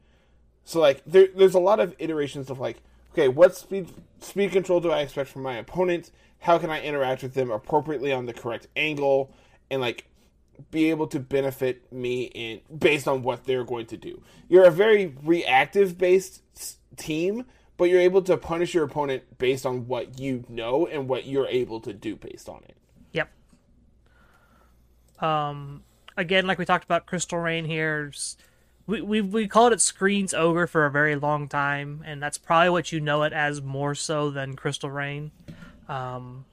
So 0.63 0.79
like 0.79 1.03
there, 1.05 1.27
there's 1.35 1.53
a 1.53 1.59
lot 1.59 1.79
of 1.79 1.95
iterations 1.99 2.49
of 2.49 2.59
like, 2.59 2.81
okay, 3.13 3.27
what 3.27 3.55
speed 3.55 3.89
speed 4.19 4.51
control 4.51 4.79
do 4.79 4.89
I 4.91 5.01
expect 5.01 5.29
from 5.29 5.43
my 5.43 5.57
opponent? 5.57 6.09
How 6.41 6.57
can 6.57 6.69
I 6.69 6.81
interact 6.81 7.23
with 7.23 7.33
them 7.33 7.49
appropriately 7.49 8.11
on 8.11 8.25
the 8.25 8.33
correct 8.33 8.67
angle 8.75 9.33
and 9.69 9.81
like 9.81 10.05
be 10.69 10.89
able 10.89 11.07
to 11.07 11.19
benefit 11.19 11.91
me 11.91 12.23
in 12.23 12.61
based 12.77 13.07
on 13.07 13.23
what 13.23 13.45
they're 13.45 13.63
going 13.63 13.87
to 13.87 13.97
do. 13.97 14.21
You're 14.47 14.65
a 14.65 14.71
very 14.71 15.15
reactive 15.23 15.97
based 15.97 16.43
team, 16.97 17.45
but 17.77 17.85
you're 17.85 17.99
able 17.99 18.21
to 18.23 18.37
punish 18.37 18.73
your 18.73 18.83
opponent 18.83 19.37
based 19.39 19.65
on 19.65 19.87
what 19.87 20.19
you 20.19 20.43
know 20.49 20.85
and 20.85 21.07
what 21.07 21.25
you're 21.25 21.47
able 21.47 21.79
to 21.81 21.93
do 21.93 22.15
based 22.15 22.47
on 22.47 22.61
it. 22.67 22.77
Yep. 23.13 23.31
Um, 25.19 25.83
again, 26.17 26.45
like 26.45 26.59
we 26.59 26.65
talked 26.65 26.83
about, 26.83 27.05
Crystal 27.05 27.39
Rain 27.39 27.65
here. 27.65 28.11
We 28.87 29.01
we 29.01 29.21
we 29.21 29.47
called 29.47 29.73
it 29.73 29.81
Screens 29.81 30.33
Ogre 30.33 30.67
for 30.67 30.85
a 30.85 30.91
very 30.91 31.15
long 31.15 31.47
time, 31.47 32.03
and 32.05 32.21
that's 32.21 32.37
probably 32.37 32.69
what 32.69 32.91
you 32.91 32.99
know 32.99 33.23
it 33.23 33.31
as 33.31 33.61
more 33.61 33.95
so 33.95 34.29
than 34.29 34.55
Crystal 34.55 34.89
Rain. 34.89 35.31
Um, 35.87 36.45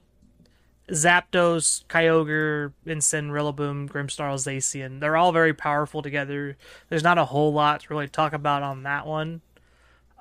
Zapdos, 0.91 1.85
Kyogre, 1.87 2.73
Incin, 2.87 3.31
Rillaboom, 3.31 3.89
Grimmsnarl, 3.89 4.37
Zacian. 4.37 5.01
They're 5.01 5.17
all 5.17 5.33
very 5.33 5.53
powerful 5.53 6.03
together. 6.03 6.57
There's 6.89 7.03
not 7.03 7.19
a 7.19 7.27
whole 7.27 7.53
lot 7.53 7.81
to 7.81 7.89
really 7.91 8.09
talk 8.09 8.33
about 8.33 8.63
on 8.63 8.85
that 8.85 9.07
one. 9.07 9.43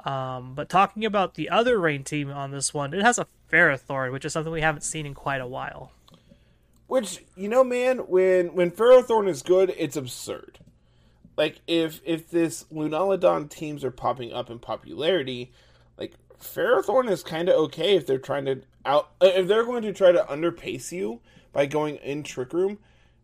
Um, 0.06 0.54
but 0.56 0.70
talking 0.70 1.06
about 1.06 1.36
the 1.36 1.50
other 1.50 1.80
rain 1.80 2.04
team 2.04 2.30
on 2.30 2.52
this 2.52 2.74
one, 2.74 2.94
it 2.94 3.02
has 3.02 3.18
a 3.18 3.28
Ferrothorn, 3.52 4.12
which 4.12 4.26
is 4.26 4.34
something 4.34 4.52
we 4.52 4.62
haven't 4.62 4.82
seen 4.82 5.06
in 5.06 5.14
quite 5.14 5.42
a 5.42 5.48
while. 5.48 5.92
Which 6.88 7.24
you 7.36 7.50
know, 7.50 7.64
man, 7.64 8.00
when 8.00 8.54
when 8.54 8.72
Ferrothorn 8.72 9.28
is 9.28 9.42
good, 9.42 9.74
it's 9.78 9.98
absurd. 9.98 10.60
Like 11.36 11.62
if 11.68 12.02
if 12.06 12.30
this 12.30 12.66
Lunalodon 12.74 13.50
teams 13.50 13.84
are 13.84 13.92
popping 13.92 14.32
up 14.32 14.50
in 14.50 14.60
popularity, 14.60 15.52
Ferrothorn 16.42 17.10
is 17.10 17.24
kind 17.24 17.50
of 17.50 17.56
okay 17.56 17.96
if 17.96 18.06
they're 18.06 18.18
trying 18.18 18.46
to 18.46 18.62
out 18.86 19.12
uh, 19.22 19.28
if 19.28 19.48
they're 19.48 19.66
going 19.66 19.84
to 19.84 19.94
try 19.94 20.12
to 20.12 20.24
underpace 20.24 20.92
you 20.92 21.20
by 21.52 21.66
going 21.66 21.96
in 21.98 22.24
Trick 22.24 22.54
Room, 22.54 22.78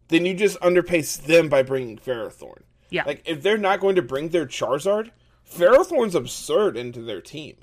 then 0.08 0.26
you 0.26 0.34
just 0.34 0.60
underpace 0.60 1.22
them 1.22 1.50
by 1.50 1.64
bringing 1.64 1.98
Ferrothorn. 1.98 2.62
Yeah. 2.90 3.04
Like 3.06 3.24
if 3.26 3.42
they're 3.42 3.58
not 3.58 3.80
going 3.80 3.96
to 3.96 4.02
bring 4.02 4.30
their 4.30 4.46
Charizard, 4.46 5.12
Ferrothorn's 5.50 6.16
absurd 6.16 6.78
into 6.78 7.02
their 7.02 7.22
team. 7.22 7.58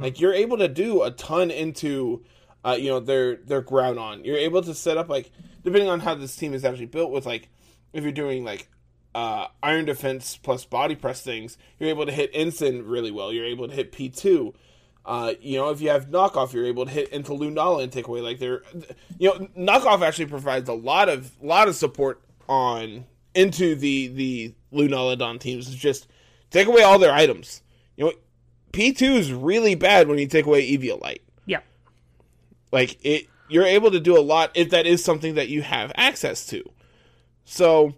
Like 0.00 0.20
you're 0.20 0.32
able 0.32 0.56
to 0.58 0.68
do 0.68 1.02
a 1.02 1.10
ton 1.10 1.50
into, 1.50 2.24
uh, 2.64 2.76
you 2.78 2.88
know, 2.88 3.00
their 3.00 3.36
their 3.36 3.62
Groudon. 3.62 4.24
You're 4.24 4.38
able 4.38 4.62
to 4.62 4.74
set 4.74 4.96
up 4.96 5.10
like 5.10 5.30
depending 5.62 5.90
on 5.90 6.00
how 6.00 6.14
this 6.14 6.34
team 6.36 6.54
is 6.54 6.64
actually 6.64 6.86
built 6.86 7.10
with 7.10 7.26
like 7.26 7.50
if 7.92 8.02
you're 8.02 8.12
doing 8.12 8.44
like 8.44 8.68
uh, 9.14 9.48
iron 9.62 9.84
defense 9.84 10.38
plus 10.42 10.64
body 10.64 10.96
press 10.96 11.20
things, 11.20 11.58
you're 11.78 11.90
able 11.90 12.06
to 12.06 12.12
hit 12.12 12.30
Ensign 12.32 12.84
really 12.86 13.10
well. 13.10 13.30
You're 13.32 13.44
able 13.44 13.68
to 13.68 13.74
hit 13.74 13.92
P 13.92 14.08
two. 14.08 14.54
Uh, 15.06 15.34
you 15.40 15.58
know, 15.58 15.68
if 15.68 15.82
you 15.82 15.90
have 15.90 16.08
knockoff, 16.08 16.54
you're 16.54 16.64
able 16.64 16.86
to 16.86 16.90
hit 16.90 17.10
into 17.10 17.32
Lunala 17.32 17.82
and 17.82 17.92
take 17.92 18.06
away 18.06 18.22
like 18.22 18.38
their, 18.38 18.62
you 19.18 19.28
know, 19.28 19.48
knockoff 19.58 20.00
actually 20.00 20.26
provides 20.26 20.68
a 20.68 20.72
lot 20.74 21.10
of 21.10 21.30
lot 21.42 21.68
of 21.68 21.76
support 21.76 22.22
on 22.48 23.04
into 23.34 23.74
the 23.74 24.08
the 24.08 24.54
Lunalodon 24.72 25.40
teams. 25.40 25.68
It's 25.68 25.76
just 25.76 26.06
take 26.50 26.68
away 26.68 26.82
all 26.82 26.98
their 26.98 27.12
items. 27.12 27.60
You 27.96 28.06
know, 28.06 28.12
P 28.72 28.92
two 28.94 29.12
is 29.12 29.30
really 29.30 29.74
bad 29.74 30.08
when 30.08 30.18
you 30.18 30.26
take 30.26 30.46
away 30.46 30.70
Eviolite. 30.70 31.20
Yeah. 31.44 31.60
Like 32.72 32.98
it, 33.04 33.26
you're 33.50 33.66
able 33.66 33.90
to 33.90 34.00
do 34.00 34.18
a 34.18 34.22
lot 34.22 34.52
if 34.54 34.70
that 34.70 34.86
is 34.86 35.04
something 35.04 35.34
that 35.34 35.48
you 35.48 35.60
have 35.60 35.92
access 35.96 36.46
to. 36.46 36.64
So, 37.44 37.94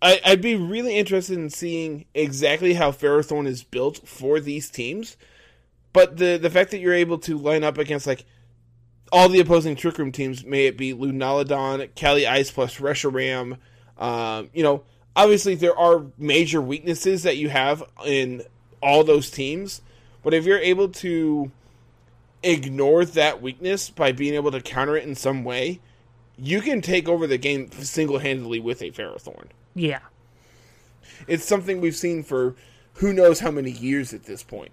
I, 0.00 0.20
I'd 0.24 0.40
be 0.40 0.56
really 0.56 0.96
interested 0.96 1.36
in 1.36 1.50
seeing 1.50 2.06
exactly 2.14 2.72
how 2.72 2.92
Ferrothorn 2.92 3.46
is 3.46 3.62
built 3.62 4.08
for 4.08 4.40
these 4.40 4.70
teams. 4.70 5.18
But 5.96 6.18
the 6.18 6.36
the 6.36 6.50
fact 6.50 6.72
that 6.72 6.80
you're 6.80 6.92
able 6.92 7.16
to 7.20 7.38
line 7.38 7.64
up 7.64 7.78
against 7.78 8.06
like 8.06 8.26
all 9.10 9.30
the 9.30 9.40
opposing 9.40 9.76
Trick 9.76 9.96
Room 9.96 10.12
teams, 10.12 10.44
may 10.44 10.66
it 10.66 10.76
be 10.76 10.92
Lunalodon, 10.92 11.94
Cali 11.94 12.26
Ice 12.26 12.50
plus 12.50 12.76
Reshiram, 12.76 13.56
um, 13.96 14.50
you 14.52 14.62
know, 14.62 14.82
obviously 15.16 15.54
there 15.54 15.74
are 15.74 16.04
major 16.18 16.60
weaknesses 16.60 17.22
that 17.22 17.38
you 17.38 17.48
have 17.48 17.82
in 18.04 18.42
all 18.82 19.04
those 19.04 19.30
teams. 19.30 19.80
But 20.22 20.34
if 20.34 20.44
you're 20.44 20.58
able 20.58 20.90
to 20.90 21.50
ignore 22.42 23.06
that 23.06 23.40
weakness 23.40 23.88
by 23.88 24.12
being 24.12 24.34
able 24.34 24.50
to 24.50 24.60
counter 24.60 24.98
it 24.98 25.04
in 25.04 25.14
some 25.14 25.44
way, 25.44 25.80
you 26.36 26.60
can 26.60 26.82
take 26.82 27.08
over 27.08 27.26
the 27.26 27.38
game 27.38 27.70
single 27.70 28.18
handedly 28.18 28.60
with 28.60 28.82
a 28.82 28.90
Ferrothorn. 28.90 29.46
Yeah. 29.74 30.00
It's 31.26 31.46
something 31.46 31.80
we've 31.80 31.96
seen 31.96 32.22
for 32.22 32.54
who 32.96 33.14
knows 33.14 33.40
how 33.40 33.50
many 33.50 33.70
years 33.70 34.12
at 34.12 34.24
this 34.24 34.42
point. 34.42 34.72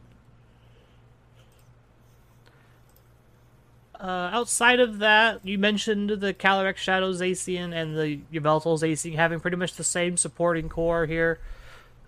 Uh, 4.03 4.29
outside 4.33 4.81
of 4.81 4.99
that, 4.99 5.39
you 5.45 5.57
mentioned 5.57 6.09
the 6.09 6.33
Calyrex 6.33 6.75
Shadow 6.75 7.13
Zacian 7.13 7.73
and 7.73 7.97
the 7.97 8.19
Yveltal 8.37 8.77
Zacian 8.77 9.15
having 9.15 9.39
pretty 9.39 9.55
much 9.55 9.75
the 9.75 9.83
same 9.83 10.17
supporting 10.17 10.67
core 10.67 11.05
here. 11.05 11.39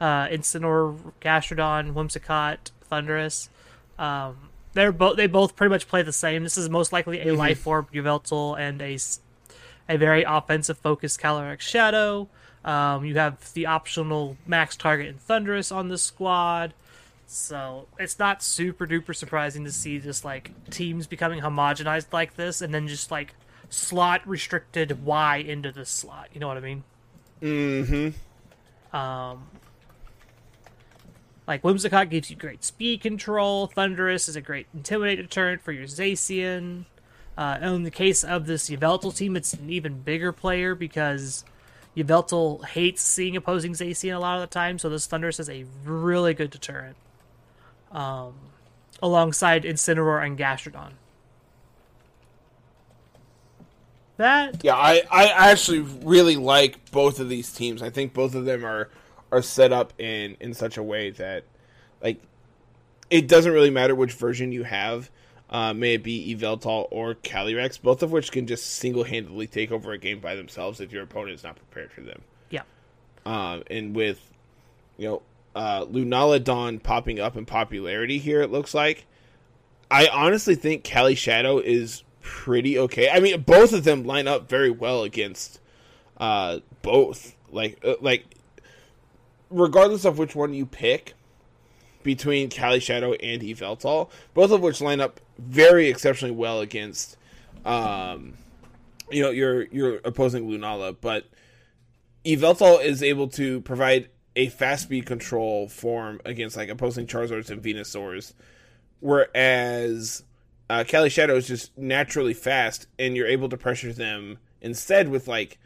Uh, 0.02 0.28
Incineroar, 0.28 1.14
Gastrodon, 1.22 1.94
Whimsicott, 1.94 2.72
Thundurus. 2.92 3.48
Um, 3.98 4.50
they're 4.74 4.92
both 4.92 5.16
they 5.16 5.28
both 5.28 5.56
pretty 5.56 5.70
much 5.70 5.88
play 5.88 6.02
the 6.02 6.12
same. 6.12 6.44
This 6.44 6.58
is 6.58 6.70
most 6.70 6.92
likely 6.92 7.30
a 7.30 7.34
Life 7.34 7.66
Orb 7.66 7.90
Yveltal 7.94 8.60
and 8.60 8.82
a 8.82 8.98
a 9.88 9.98
very 9.98 10.24
offensive 10.24 10.78
focused 10.78 11.22
Calyrex 11.22 11.62
Shadow. 11.62 12.28
Um, 12.66 13.06
you 13.06 13.16
have 13.16 13.54
the 13.54 13.68
optional 13.68 14.36
Max 14.46 14.76
Target 14.76 15.08
and 15.08 15.20
Thundurus 15.22 15.72
on 15.72 15.88
the 15.88 15.98
squad. 15.98 16.74
So 17.28 17.88
it's 17.98 18.20
not 18.20 18.44
super 18.44 18.86
duper 18.86 19.16
surprising 19.16 19.66
to 19.66 19.72
see 19.72 20.00
just 20.00 20.24
like 20.24 20.52
teams 20.70 21.08
becoming 21.08 21.42
homogenized 21.42 22.14
like 22.14 22.36
this 22.36 22.62
and 22.62 22.74
then 22.74 22.88
just 22.88 23.12
like 23.12 23.34
slot 23.70 24.28
restricted 24.28 25.04
Y 25.04 25.38
into 25.38 25.72
this 25.72 25.90
slot. 25.90 26.30
You 26.34 26.40
know 26.40 26.48
what 26.48 26.58
I 26.58 26.62
mean? 26.62 26.84
Mm-hmm. 27.42 28.96
Um 28.96 29.48
like 31.48 31.62
Whimsicott 31.62 32.10
gives 32.10 32.30
you 32.30 32.36
great 32.36 32.64
speed 32.64 33.02
control, 33.02 33.68
Thundurus 33.68 34.28
is 34.28 34.36
a 34.36 34.42
great 34.42 34.68
intimidate 34.74 35.20
deterrent 35.20 35.62
for 35.62 35.72
your 35.72 35.86
Zacian. 35.86 36.86
Uh, 37.38 37.58
and 37.60 37.76
in 37.76 37.84
the 37.84 37.92
case 37.92 38.24
of 38.24 38.46
this 38.46 38.70
Yveltal 38.70 39.16
team, 39.16 39.36
it's 39.36 39.54
an 39.54 39.70
even 39.70 40.00
bigger 40.02 40.32
player 40.32 40.74
because 40.74 41.44
Yveltal 41.96 42.64
hates 42.66 43.02
seeing 43.02 43.36
opposing 43.36 43.74
Zacian 43.74 44.16
a 44.16 44.20
lot 44.20 44.36
of 44.36 44.42
the 44.42 44.54
time, 44.54 44.80
so 44.80 44.90
this 44.90 45.06
Thundurus 45.06 45.40
is 45.40 45.50
a 45.50 45.66
really 45.84 46.34
good 46.34 46.50
deterrent. 46.50 46.96
Um, 47.96 48.34
alongside 49.02 49.64
Incineroar 49.64 50.26
and 50.26 50.38
Gastrodon. 50.38 50.92
that 54.18 54.64
Yeah, 54.64 54.76
I, 54.76 55.04
I 55.10 55.52
actually 55.52 55.80
really 55.80 56.36
like 56.36 56.92
both 56.92 57.22
of 57.22 57.30
these 57.30 57.54
teams. 57.54 57.82
I 57.82 57.90
think 57.90 58.14
both 58.14 58.36
of 58.36 58.44
them 58.44 58.66
are 58.66 58.90
are 59.32 59.42
set 59.42 59.72
up 59.72 59.94
in 59.98 60.36
in 60.42 60.54
such 60.54 60.78
a 60.78 60.84
way 60.84 61.12
that 61.12 61.46
like 62.04 62.22
it 63.10 63.28
doesn't 63.30 63.52
really 63.52 63.70
matter 63.70 63.96
which 63.96 64.12
version 64.12 64.52
you 64.52 64.64
have. 64.64 65.10
Uh, 65.50 65.74
may 65.74 65.94
it 65.94 66.04
be 66.04 66.36
Yveltal 66.36 66.88
or 66.92 67.16
Calyrex, 67.16 67.80
both 67.82 68.04
of 68.04 68.12
which 68.12 68.32
can 68.32 68.48
just 68.48 68.66
single 68.66 69.04
handedly 69.04 69.48
take 69.48 69.72
over 69.72 69.92
a 69.92 69.98
game 69.98 70.20
by 70.20 70.36
themselves 70.36 70.82
if 70.82 70.92
your 70.92 71.04
opponent 71.04 71.36
is 71.36 71.44
not 71.44 71.56
prepared 71.56 71.94
for 71.94 72.02
them. 72.02 72.24
yeah. 72.50 72.64
Um, 73.26 73.64
and 73.70 73.96
with 73.96 74.20
you 74.98 75.08
know 75.08 75.22
uh, 75.56 75.86
Lunala 75.86 76.84
popping 76.84 77.20
up 77.20 77.38
in 77.38 77.46
popularity 77.46 78.20
here, 78.20 78.42
it 78.42 78.52
looks 78.52 78.74
like. 78.74 79.08
I 79.90 80.08
honestly 80.08 80.56
think 80.56 80.84
Cali 80.84 81.16
Shadow 81.16 81.60
is 81.60 82.04
pretty 82.22 82.78
okay. 82.78 83.10
I 83.10 83.20
mean, 83.20 83.42
both 83.42 83.72
of 83.72 83.84
them 83.84 84.04
line 84.04 84.28
up 84.28 84.50
very 84.50 84.70
well 84.70 85.04
against 85.04 85.62
uh, 86.18 86.60
both. 86.82 87.36
Like, 87.52 87.80
uh, 87.86 87.96
like 88.02 88.26
regardless 89.50 90.04
of 90.04 90.18
which 90.18 90.36
one 90.36 90.54
you 90.54 90.66
pick 90.66 91.14
between 92.04 92.50
Cali 92.50 92.80
Shadow 92.80 93.14
and 93.14 93.42
Yveltal, 93.42 94.10
both 94.34 94.52
of 94.52 94.62
which 94.62 94.82
line 94.82 95.00
up 95.00 95.22
very 95.38 95.88
exceptionally 95.88 96.34
well 96.34 96.60
against, 96.60 97.16
um, 97.64 98.34
you 99.10 99.22
know, 99.22 99.30
your 99.30 99.64
your 99.68 100.02
opposing 100.04 100.50
Lunala. 100.50 100.96
But 101.00 101.26
Yveltal 102.26 102.84
is 102.84 103.02
able 103.02 103.28
to 103.30 103.62
provide 103.62 104.10
a 104.36 104.50
fast 104.50 104.84
speed 104.84 105.06
control 105.06 105.68
form 105.68 106.20
against 106.26 106.58
like 106.58 106.70
opposing 106.70 107.08
Charizards 107.08 107.50
and 107.50 107.62
Venusaurs, 107.62 108.34
whereas 109.00 110.24
uh, 110.70 110.84
Cali 110.88 111.10
Shadow 111.10 111.36
is 111.36 111.48
just 111.48 111.78
naturally 111.78 112.34
fast, 112.34 112.88
and 112.98 113.16
you're 113.16 113.28
able 113.28 113.50
to 113.50 113.58
pressure 113.58 113.94
them 113.94 114.40
instead 114.62 115.10
with 115.10 115.28
like 115.28 115.60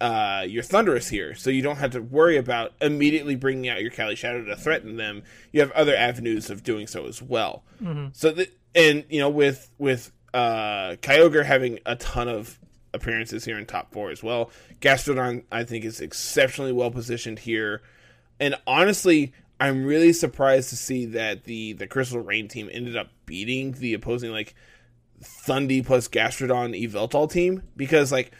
uh, 0.00 0.44
your 0.46 0.62
Thundurus 0.62 1.08
here, 1.08 1.34
so 1.34 1.50
you 1.50 1.62
don't 1.62 1.76
have 1.76 1.92
to 1.92 2.02
worry 2.02 2.36
about 2.36 2.72
immediately 2.80 3.36
bringing 3.36 3.68
out 3.70 3.80
your 3.80 3.90
Cali 3.90 4.16
Shadow 4.16 4.44
to 4.44 4.56
threaten 4.56 4.96
them. 4.96 5.22
You 5.52 5.60
have 5.60 5.70
other 5.70 5.96
avenues 5.96 6.50
of 6.50 6.62
doing 6.62 6.86
so 6.86 7.06
as 7.06 7.22
well. 7.22 7.62
So 8.12 8.32
that, 8.32 8.48
and 8.74 9.04
you 9.08 9.20
know, 9.20 9.30
with 9.30 9.70
with 9.78 10.12
uh, 10.34 10.96
Kyogre 11.00 11.44
having 11.44 11.78
a 11.86 11.96
ton 11.96 12.28
of 12.28 12.58
appearances 12.92 13.44
here 13.44 13.58
in 13.58 13.66
top 13.66 13.92
four 13.92 14.10
as 14.10 14.22
well, 14.22 14.50
Gastrodon 14.80 15.44
I 15.50 15.62
think 15.64 15.84
is 15.84 16.00
exceptionally 16.00 16.72
well 16.72 16.90
positioned 16.90 17.38
here, 17.38 17.80
and 18.40 18.54
honestly. 18.66 19.32
I'm 19.60 19.84
really 19.84 20.12
surprised 20.12 20.70
to 20.70 20.76
see 20.76 21.06
that 21.06 21.44
the 21.44 21.74
the 21.74 21.86
Crystal 21.86 22.20
Rain 22.20 22.48
team 22.48 22.68
ended 22.72 22.96
up 22.96 23.08
beating 23.24 23.72
the 23.72 23.94
opposing 23.94 24.32
like 24.32 24.54
Thundy 25.22 25.84
plus 25.84 26.08
Gastrodon 26.08 26.78
Yveltal 26.78 27.30
team 27.30 27.62
because 27.76 28.10
like 28.12 28.32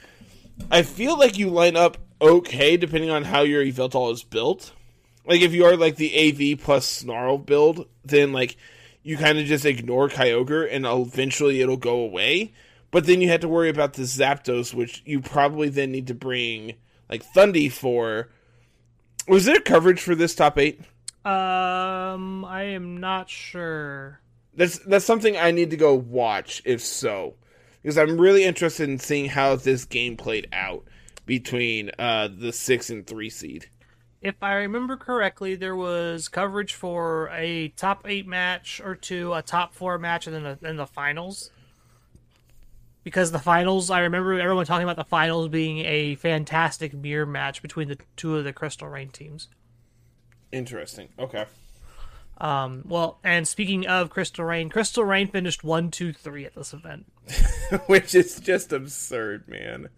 I 0.70 0.82
feel 0.82 1.18
like 1.18 1.38
you 1.38 1.50
line 1.50 1.76
up 1.76 1.98
okay 2.20 2.76
depending 2.76 3.10
on 3.10 3.24
how 3.24 3.42
your 3.42 3.64
Yveltal 3.64 4.12
is 4.12 4.22
built. 4.22 4.72
Like 5.24 5.40
if 5.40 5.52
you 5.54 5.64
are 5.64 5.76
like 5.76 5.96
the 5.96 6.52
AV 6.54 6.60
plus 6.60 6.86
Snarl 6.86 7.38
build, 7.38 7.86
then 8.04 8.32
like 8.32 8.56
you 9.02 9.16
kind 9.16 9.38
of 9.38 9.46
just 9.46 9.64
ignore 9.64 10.08
Kyogre 10.08 10.68
and 10.70 10.84
eventually 10.84 11.60
it'll 11.60 11.76
go 11.76 12.00
away. 12.00 12.52
But 12.90 13.06
then 13.06 13.20
you 13.20 13.28
have 13.30 13.40
to 13.40 13.48
worry 13.48 13.70
about 13.70 13.94
the 13.94 14.02
Zapdos, 14.02 14.74
which 14.74 15.02
you 15.06 15.20
probably 15.20 15.68
then 15.68 15.92
need 15.92 16.08
to 16.08 16.14
bring 16.14 16.74
like 17.08 17.24
Thundy 17.34 17.70
for. 17.70 18.30
Was 19.26 19.44
there 19.44 19.60
coverage 19.60 20.00
for 20.00 20.14
this 20.14 20.34
top 20.34 20.58
eight? 20.58 20.80
Um, 21.24 22.44
I 22.44 22.64
am 22.74 22.98
not 22.98 23.30
sure. 23.30 24.20
That's 24.54 24.78
that's 24.80 25.04
something 25.04 25.36
I 25.36 25.50
need 25.50 25.70
to 25.70 25.76
go 25.76 25.94
watch 25.94 26.62
if 26.64 26.82
so, 26.82 27.34
because 27.82 27.96
I'm 27.96 28.20
really 28.20 28.44
interested 28.44 28.88
in 28.88 28.98
seeing 28.98 29.26
how 29.26 29.56
this 29.56 29.84
game 29.84 30.16
played 30.16 30.48
out 30.52 30.84
between 31.26 31.90
uh, 31.98 32.28
the 32.28 32.52
six 32.52 32.90
and 32.90 33.06
three 33.06 33.30
seed. 33.30 33.68
If 34.20 34.42
I 34.42 34.54
remember 34.54 34.96
correctly, 34.96 35.54
there 35.54 35.76
was 35.76 36.28
coverage 36.28 36.74
for 36.74 37.28
a 37.32 37.68
top 37.68 38.06
eight 38.06 38.26
match 38.26 38.80
or 38.84 38.94
two, 38.94 39.32
a 39.32 39.42
top 39.42 39.74
four 39.74 39.98
match, 39.98 40.26
and 40.26 40.36
then 40.36 40.46
a, 40.46 40.58
then 40.60 40.76
the 40.76 40.86
finals. 40.86 41.50
Because 43.04 43.30
the 43.30 43.38
finals, 43.38 43.90
I 43.90 44.00
remember 44.00 44.32
everyone 44.40 44.64
talking 44.64 44.84
about 44.84 44.96
the 44.96 45.04
finals 45.04 45.48
being 45.48 45.78
a 45.80 46.14
fantastic 46.16 46.94
mirror 46.94 47.26
match 47.26 47.60
between 47.62 47.88
the 47.88 47.98
two 48.16 48.36
of 48.36 48.44
the 48.44 48.52
Crystal 48.52 48.88
Rain 48.88 49.10
teams. 49.10 49.48
Interesting. 50.50 51.08
Okay. 51.18 51.44
Um, 52.38 52.82
well, 52.86 53.18
and 53.22 53.46
speaking 53.46 53.86
of 53.86 54.10
Crystal 54.10 54.44
Rain, 54.44 54.68
Crystal 54.70 55.04
Rain 55.04 55.28
finished 55.28 55.62
one, 55.62 55.90
two, 55.90 56.12
three 56.12 56.44
at 56.44 56.54
this 56.54 56.72
event. 56.72 57.06
Which 57.86 58.14
is 58.14 58.40
just 58.40 58.72
absurd, 58.72 59.48
man. 59.48 59.88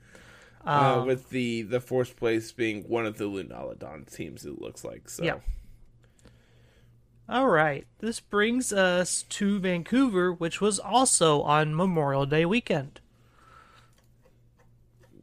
uh, 0.64 1.04
with 1.06 1.30
the 1.30 1.62
the 1.62 1.80
fourth 1.80 2.16
place 2.16 2.52
being 2.52 2.82
one 2.88 3.06
of 3.06 3.18
the 3.18 3.24
Lunalodon 3.24 4.12
teams, 4.12 4.44
it 4.44 4.60
looks 4.60 4.84
like. 4.84 5.08
So 5.08 5.22
Yeah. 5.24 5.36
All 7.28 7.48
right, 7.48 7.86
this 7.98 8.20
brings 8.20 8.72
us 8.72 9.24
to 9.30 9.58
Vancouver, 9.58 10.32
which 10.32 10.60
was 10.60 10.78
also 10.78 11.42
on 11.42 11.74
Memorial 11.74 12.24
Day 12.26 12.44
weekend. 12.44 13.00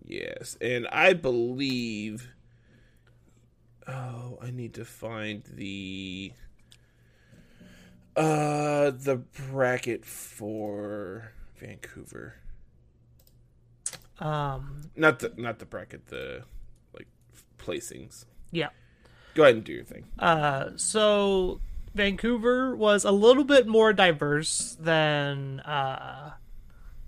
yes, 0.06 0.58
and 0.62 0.88
I 0.88 1.14
believe. 1.14 2.30
Oh, 3.88 4.38
I 4.42 4.52
need 4.52 4.74
to 4.76 4.86
find 4.86 5.44
the. 5.46 6.34
Uh, 8.16 8.92
the 8.92 9.16
bracket 9.50 10.06
for 10.06 11.32
Vancouver. 11.58 12.36
Um, 14.20 14.82
Not 14.96 15.20
the 15.20 15.34
not 15.38 15.58
the 15.60 15.66
bracket, 15.66 16.08
the 16.08 16.44
like 16.94 17.08
placings. 17.58 18.26
yeah. 18.52 18.70
Go 19.34 19.44
ahead 19.44 19.56
and 19.56 19.64
do 19.64 19.74
your 19.74 19.84
thing. 19.84 20.06
Uh, 20.20 20.70
so 20.76 21.60
Vancouver 21.96 22.76
was 22.76 23.06
a 23.06 23.12
little 23.12 23.44
bit 23.44 23.68
more 23.68 23.94
diverse 23.94 24.76
than 24.80 25.60
uh, 25.62 26.32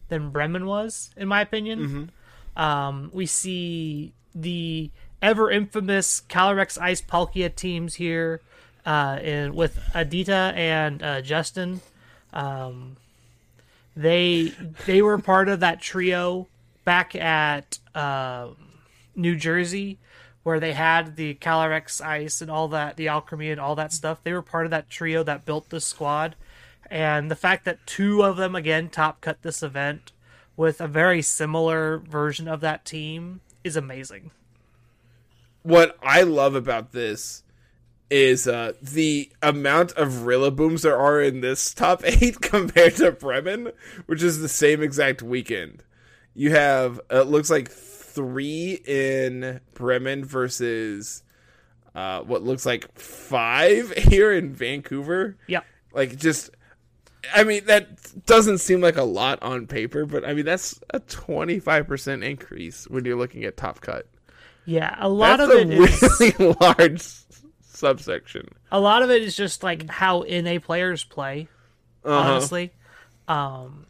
than 0.09 0.29
Bremen 0.29 0.65
was, 0.65 1.11
in 1.17 1.27
my 1.27 1.41
opinion. 1.41 2.11
Um, 2.55 3.09
we 3.13 3.25
see 3.25 4.13
the 4.33 4.91
ever 5.21 5.49
infamous 5.49 6.21
Calyrex 6.29 6.79
Ice 6.79 7.01
Palkia 7.01 7.53
teams 7.53 7.95
here, 7.95 8.41
uh, 8.85 9.19
in 9.21 9.55
with 9.55 9.77
Adita 9.93 10.53
and 10.55 11.01
uh, 11.01 11.21
Justin. 11.21 11.81
Um, 12.33 12.97
they 13.95 14.51
they 14.85 15.01
were 15.01 15.17
part 15.17 15.49
of 15.49 15.61
that 15.61 15.81
trio 15.81 16.47
back 16.83 17.15
at 17.15 17.79
um 17.95 18.55
New 19.15 19.35
Jersey, 19.37 19.97
where 20.45 20.59
they 20.59 20.73
had 20.73 21.15
the 21.15 21.33
Calyrex 21.33 22.05
Ice 22.05 22.39
and 22.39 22.51
all 22.51 22.67
that, 22.67 22.97
the 22.97 23.07
Alchemy 23.07 23.49
and 23.49 23.59
all 23.59 23.73
that 23.75 23.91
stuff. 23.91 24.21
They 24.23 24.31
were 24.31 24.43
part 24.43 24.65
of 24.65 24.71
that 24.71 24.91
trio 24.91 25.23
that 25.23 25.43
built 25.43 25.71
this 25.71 25.85
squad, 25.85 26.35
and 26.87 27.31
the 27.31 27.35
fact 27.35 27.65
that 27.65 27.83
two 27.87 28.21
of 28.23 28.37
them 28.37 28.53
again 28.53 28.89
top 28.89 29.21
cut 29.21 29.41
this 29.41 29.63
event 29.63 30.11
with 30.55 30.79
a 30.79 30.87
very 30.87 31.23
similar 31.23 31.97
version 31.97 32.47
of 32.47 32.61
that 32.61 32.85
team 32.85 33.41
is 33.63 33.75
amazing. 33.75 34.29
what 35.63 35.97
I 36.03 36.21
love 36.21 36.53
about 36.53 36.91
this 36.91 37.43
is 38.11 38.47
uh, 38.47 38.73
the 38.81 39.31
amount 39.41 39.93
of 39.93 40.25
Rillabooms 40.25 40.83
there 40.83 40.97
are 40.97 41.19
in 41.19 41.41
this 41.41 41.73
top 41.73 42.01
eight 42.05 42.39
compared 42.39 42.97
to 42.97 43.11
Bremen, 43.11 43.71
which 44.05 44.21
is 44.21 44.39
the 44.39 44.47
same 44.47 44.83
exact 44.83 45.23
weekend. 45.23 45.83
You 46.35 46.51
have 46.51 47.01
it 47.09 47.27
looks 47.27 47.49
like 47.49 47.69
three 48.15 48.81
in 48.85 49.59
Bremen 49.75 50.25
versus 50.25 51.21
uh, 51.93 52.21
what 52.21 52.43
looks 52.43 52.65
like 52.65 52.97
five 52.97 53.91
here 53.97 54.33
in 54.33 54.53
Vancouver. 54.53 55.37
Yeah. 55.47 55.61
Like 55.93 56.15
just. 56.17 56.49
I 57.33 57.43
mean 57.43 57.65
that 57.65 58.25
doesn't 58.27 58.59
seem 58.59 58.81
like 58.81 58.97
a 58.97 59.03
lot 59.03 59.41
on 59.41 59.65
paper, 59.65 60.05
but 60.05 60.23
I 60.23 60.33
mean 60.35 60.45
that's 60.45 60.79
a 60.91 60.99
twenty 60.99 61.59
five 61.59 61.87
percent 61.87 62.23
increase 62.23 62.87
when 62.87 63.03
you're 63.03 63.17
looking 63.17 63.43
at 63.45 63.57
top 63.57 63.81
cut. 63.81 64.07
Yeah, 64.65 64.95
a 64.99 65.09
lot 65.09 65.37
That's 65.37 65.51
of 65.51 65.57
a 65.57 65.61
it 65.61 65.71
is 65.71 66.19
really 66.37 66.55
large 66.61 67.03
subsection. 67.61 68.47
a 68.71 68.79
lot 68.79 69.01
of 69.01 69.09
it 69.11 69.23
is 69.23 69.35
just 69.35 69.63
like 69.63 69.89
how 69.89 70.21
NA 70.21 70.59
players 70.59 71.03
play. 71.03 71.47
Uh-huh. 72.03 72.33
honestly. 72.33 72.71
Um, 73.27 73.87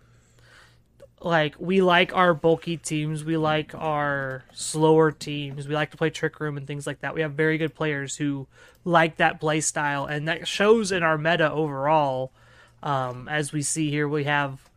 like 1.22 1.56
we 1.60 1.82
like 1.82 2.16
our 2.16 2.34
bulky 2.34 2.78
teams, 2.78 3.24
we 3.24 3.38
like 3.38 3.74
our 3.76 4.44
slower 4.54 5.12
teams, 5.12 5.68
we 5.68 5.74
like 5.74 5.92
to 5.92 5.98
play 5.98 6.10
trick 6.10 6.40
room 6.40 6.58
and 6.58 6.68
things 6.68 6.86
like 6.86 7.02
that. 7.02 7.16
We 7.16 7.22
have 7.22 7.34
very 7.34 7.58
good 7.58 7.74
players 7.74 8.18
who 8.18 8.48
like 8.84 9.18
that 9.18 9.40
play 9.40 9.62
style, 9.62 10.06
and 10.06 10.28
that 10.28 10.48
shows 10.48 10.92
in 10.92 11.04
our 11.04 11.18
meta 11.18 11.52
overall. 11.52 12.32
Um, 12.84 13.28
as 13.28 13.52
we 13.52 13.62
see 13.62 13.90
here, 13.90 14.08
we 14.08 14.26
have. 14.26 14.70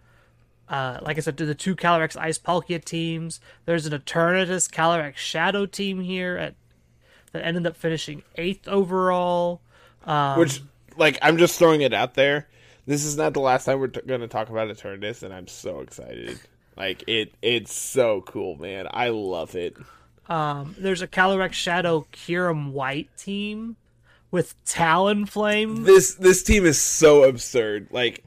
Uh, 0.69 0.99
like 1.01 1.17
I 1.17 1.21
said, 1.21 1.39
the 1.39 1.55
two 1.55 1.75
Calyrex 1.75 2.15
Ice 2.15 2.39
Palkia 2.39 2.85
teams. 2.85 3.41
There's 3.65 3.87
an 3.87 3.99
Eternatus 3.99 4.71
Calyrex 4.71 5.17
Shadow 5.17 5.65
team 5.65 6.03
here 6.03 6.37
at 6.37 6.57
that 7.33 7.45
ended 7.45 7.67
up 7.67 7.75
finishing 7.77 8.23
eighth 8.37 8.69
overall. 8.69 9.63
Um, 10.05 10.39
Which, 10.39 10.61
like, 10.97 11.19
I'm 11.23 11.39
just 11.39 11.59
throwing 11.59 11.81
it 11.81 11.95
out 11.95 12.15
there. 12.15 12.49
This 12.89 13.05
is 13.05 13.19
not 13.19 13.35
the 13.35 13.41
last 13.41 13.67
time 13.67 13.81
we're 13.81 13.89
t- 13.89 14.01
going 14.07 14.23
to 14.23 14.29
talk 14.29 14.49
about 14.49 14.69
Eternus, 14.69 15.23
and 15.23 15.35
I'm 15.35 15.47
so 15.47 15.81
excited. 15.81 16.41
Like 16.75 17.05
it, 17.07 17.35
it's 17.43 17.75
so 17.75 18.23
cool, 18.23 18.57
man. 18.57 18.87
I 18.91 19.11
love 19.11 19.55
it. 19.55 19.77
Um, 20.27 20.75
there's 20.79 21.03
a 21.03 21.07
Calyrex 21.07 21.53
Shadow 21.53 22.07
Kyurem 22.15 22.73
White 22.73 23.11
team 23.19 23.77
with 24.31 24.55
Talonflame. 24.65 25.85
This 25.85 26.15
this 26.15 26.43
team 26.43 26.65
is 26.65 26.81
so 26.81 27.25
absurd. 27.25 27.89
Like 27.91 28.25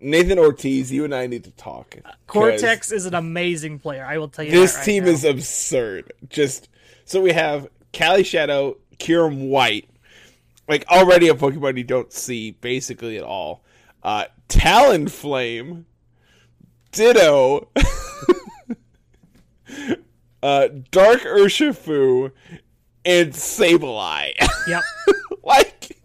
Nathan 0.00 0.40
Ortiz, 0.40 0.90
you 0.90 1.04
and 1.04 1.14
I 1.14 1.28
need 1.28 1.44
to 1.44 1.52
talk. 1.52 1.96
Cortex 2.26 2.90
is 2.90 3.06
an 3.06 3.14
amazing 3.14 3.78
player. 3.78 4.04
I 4.04 4.18
will 4.18 4.28
tell 4.28 4.44
you. 4.44 4.50
This 4.50 4.74
right 4.74 4.84
team 4.84 5.04
now. 5.04 5.10
is 5.10 5.24
absurd. 5.24 6.12
Just 6.28 6.68
so 7.04 7.20
we 7.20 7.32
have 7.32 7.68
Cali 7.92 8.24
Shadow, 8.24 8.76
Kyurem 8.98 9.50
White, 9.50 9.88
like 10.66 10.84
already 10.88 11.28
a 11.28 11.34
Pokemon 11.34 11.76
you 11.76 11.84
don't 11.84 12.12
see 12.12 12.50
basically 12.50 13.16
at 13.18 13.22
all. 13.22 13.62
Uh, 14.04 14.26
Talonflame, 14.48 15.84
Ditto, 16.92 17.68
uh, 20.42 20.68
Dark 20.90 21.22
Urshifu, 21.22 22.30
and 23.04 23.32
Sableye. 23.32 24.34
Yep. 24.66 24.82
like 25.42 25.98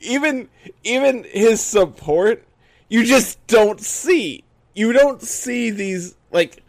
even 0.00 0.50
even 0.82 1.24
his 1.24 1.62
support 1.62 2.44
you 2.90 3.06
just 3.06 3.44
don't 3.46 3.80
see 3.80 4.44
you 4.74 4.92
don't 4.92 5.22
see 5.22 5.70
these 5.70 6.14
like 6.30 6.62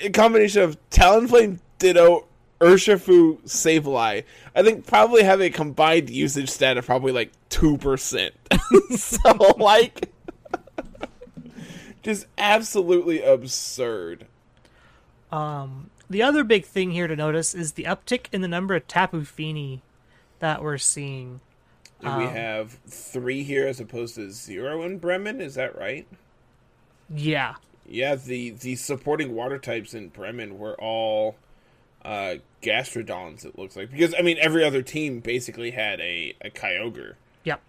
a 0.00 0.10
combination 0.10 0.62
of 0.62 0.78
talonflame 0.90 1.58
ditto 1.80 2.27
urshifu 2.60 3.40
sableye 3.44 4.24
i 4.54 4.62
think 4.62 4.86
probably 4.86 5.22
have 5.22 5.40
a 5.40 5.50
combined 5.50 6.10
usage 6.10 6.50
stat 6.50 6.76
of 6.76 6.84
probably 6.86 7.12
like 7.12 7.30
2% 7.50 8.30
so 8.98 9.54
like 9.58 10.10
just 12.02 12.26
absolutely 12.36 13.22
absurd 13.22 14.26
Um, 15.30 15.90
the 16.10 16.22
other 16.22 16.42
big 16.44 16.64
thing 16.64 16.90
here 16.92 17.06
to 17.06 17.14
notice 17.16 17.54
is 17.54 17.72
the 17.72 17.84
uptick 17.84 18.26
in 18.32 18.40
the 18.40 18.48
number 18.48 18.74
of 18.74 18.86
Tapu 18.88 19.24
Fini 19.24 19.82
that 20.40 20.62
we're 20.62 20.78
seeing. 20.78 21.40
and 22.02 22.16
we 22.18 22.24
have 22.24 22.78
three 22.88 23.42
here 23.42 23.66
as 23.66 23.78
opposed 23.80 24.14
to 24.16 24.30
zero 24.30 24.82
in 24.82 24.98
bremen 24.98 25.40
is 25.40 25.54
that 25.56 25.76
right 25.78 26.06
Yeah. 27.12 27.54
Yeah, 27.90 28.16
the 28.16 28.50
the 28.50 28.76
supporting 28.76 29.34
water 29.34 29.58
types 29.58 29.94
in 29.94 30.08
Bremen 30.08 30.58
were 30.58 30.74
all 30.78 31.36
uh 32.08 32.36
gastrodons. 32.62 33.44
It 33.44 33.58
looks 33.58 33.76
like 33.76 33.90
because 33.90 34.14
I 34.18 34.22
mean 34.22 34.38
every 34.40 34.64
other 34.64 34.82
team 34.82 35.20
basically 35.20 35.72
had 35.72 36.00
a 36.00 36.34
a 36.40 36.50
Kyogre. 36.50 37.14
Yep. 37.44 37.60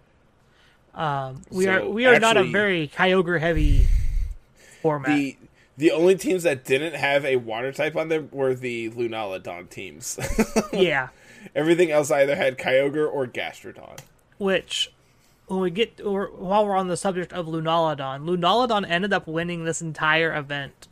Um, 0.94 1.42
we 1.50 1.64
So, 1.64 1.72
are 1.72 1.88
we 1.88 2.06
are 2.06 2.18
not 2.18 2.36
a 2.36 2.44
very 2.44 2.88
Kyogre 2.88 3.38
heavy 3.38 3.86
format. 4.82 5.14
The 5.14 5.36
the 5.76 5.92
only 5.92 6.14
teams 6.14 6.42
that 6.42 6.64
didn't 6.64 6.94
have 6.94 7.24
a 7.24 7.36
water 7.36 7.72
type 7.72 7.96
on 7.96 8.08
them 8.08 8.28
were 8.32 8.54
the 8.54 8.90
Lunalodon 8.90 9.70
teams. 9.70 10.18
yeah. 10.72 11.08
Everything 11.54 11.90
else 11.90 12.10
either 12.10 12.36
had 12.36 12.58
Kyogre 12.58 13.10
or 13.10 13.26
Gastrodon. 13.26 13.98
Which, 14.36 14.92
when 15.46 15.60
we 15.60 15.70
get 15.70 16.00
or 16.04 16.26
while 16.26 16.66
we're 16.66 16.76
on 16.76 16.88
the 16.88 16.96
subject 16.96 17.32
of 17.32 17.46
Lunalodon, 17.46 18.24
Lunalodon 18.24 18.88
ended 18.88 19.12
up 19.12 19.26
winning 19.26 19.64
this 19.64 19.80
entire 19.80 20.34
event. 20.34 20.88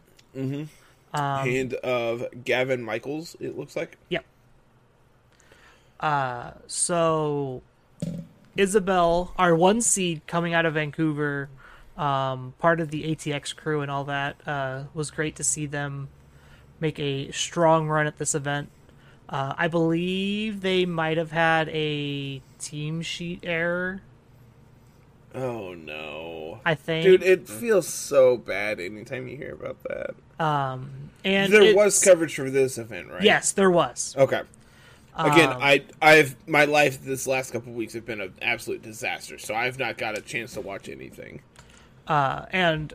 Um, 1.15 1.47
Hand 1.47 1.75
of 1.75 2.27
Gavin 2.45 2.83
Michaels. 2.83 3.37
It 3.41 3.57
looks 3.57 3.77
like. 3.77 3.97
Yep. 4.09 4.25
Uh, 6.01 6.53
so 6.67 7.63
Isabel, 8.57 9.33
our 9.39 9.55
one 9.55 9.81
seed 9.81 10.27
coming 10.27 10.55
out 10.55 10.67
of 10.67 10.75
Vancouver, 10.75 11.49
um, 11.97 12.55
part 12.59 12.81
of 12.81 12.91
the 12.91 13.05
ATX 13.05 13.55
crew 13.55 13.81
and 13.81 13.91
all 13.91 14.05
that, 14.05 14.37
uh, 14.47 14.85
was 14.95 15.11
great 15.11 15.37
to 15.37 15.45
see 15.45 15.67
them 15.67 16.09
make 16.81 16.99
a 16.99 17.31
strong 17.33 17.89
run 17.89 18.07
at 18.07 18.19
this 18.19 18.35
event. 18.35 18.71
Uh, 19.29 19.55
I 19.57 19.69
believe 19.69 20.61
they 20.61 20.87
might 20.87 21.19
have 21.19 21.33
had 21.33 21.69
a 21.69 22.41
team 22.59 23.03
sheet 23.03 23.41
error. 23.43 24.03
Oh 25.35 25.75
no. 25.75 26.61
I 26.65 26.75
think, 26.75 27.05
Dude, 27.05 27.23
it 27.23 27.49
feels 27.49 27.87
so 27.87 28.37
bad 28.37 28.81
anytime 28.81 29.29
you 29.29 29.37
hear 29.37 29.53
about 29.53 29.83
that. 29.85 30.15
Um, 30.39 30.91
and 31.25 31.53
there 31.53 31.75
was 31.75 32.03
coverage 32.03 32.35
for 32.35 32.49
this 32.51 32.79
event, 32.79 33.09
right? 33.11 33.23
yes, 33.23 33.53
there 33.53 33.71
was. 33.71 34.15
Okay. 34.17 34.43
Again, 35.17 35.51
Um, 35.51 35.59
I 35.61 35.83
I've 36.01 36.37
my 36.47 36.65
life 36.65 37.03
this 37.05 37.27
last 37.27 37.51
couple 37.53 37.73
of 37.73 37.77
weeks 37.77 37.93
have 37.95 38.07
been 38.07 38.21
an 38.21 38.35
absolute 38.41 38.83
disaster, 38.83 39.37
so 39.37 39.53
I've 39.53 39.77
not 39.79 39.99
got 39.99 40.17
a 40.17 40.21
chance 40.21 40.55
to 40.55 40.61
watch 40.61 40.89
anything. 40.89 41.43
uh, 42.07 42.47
and 42.53 42.95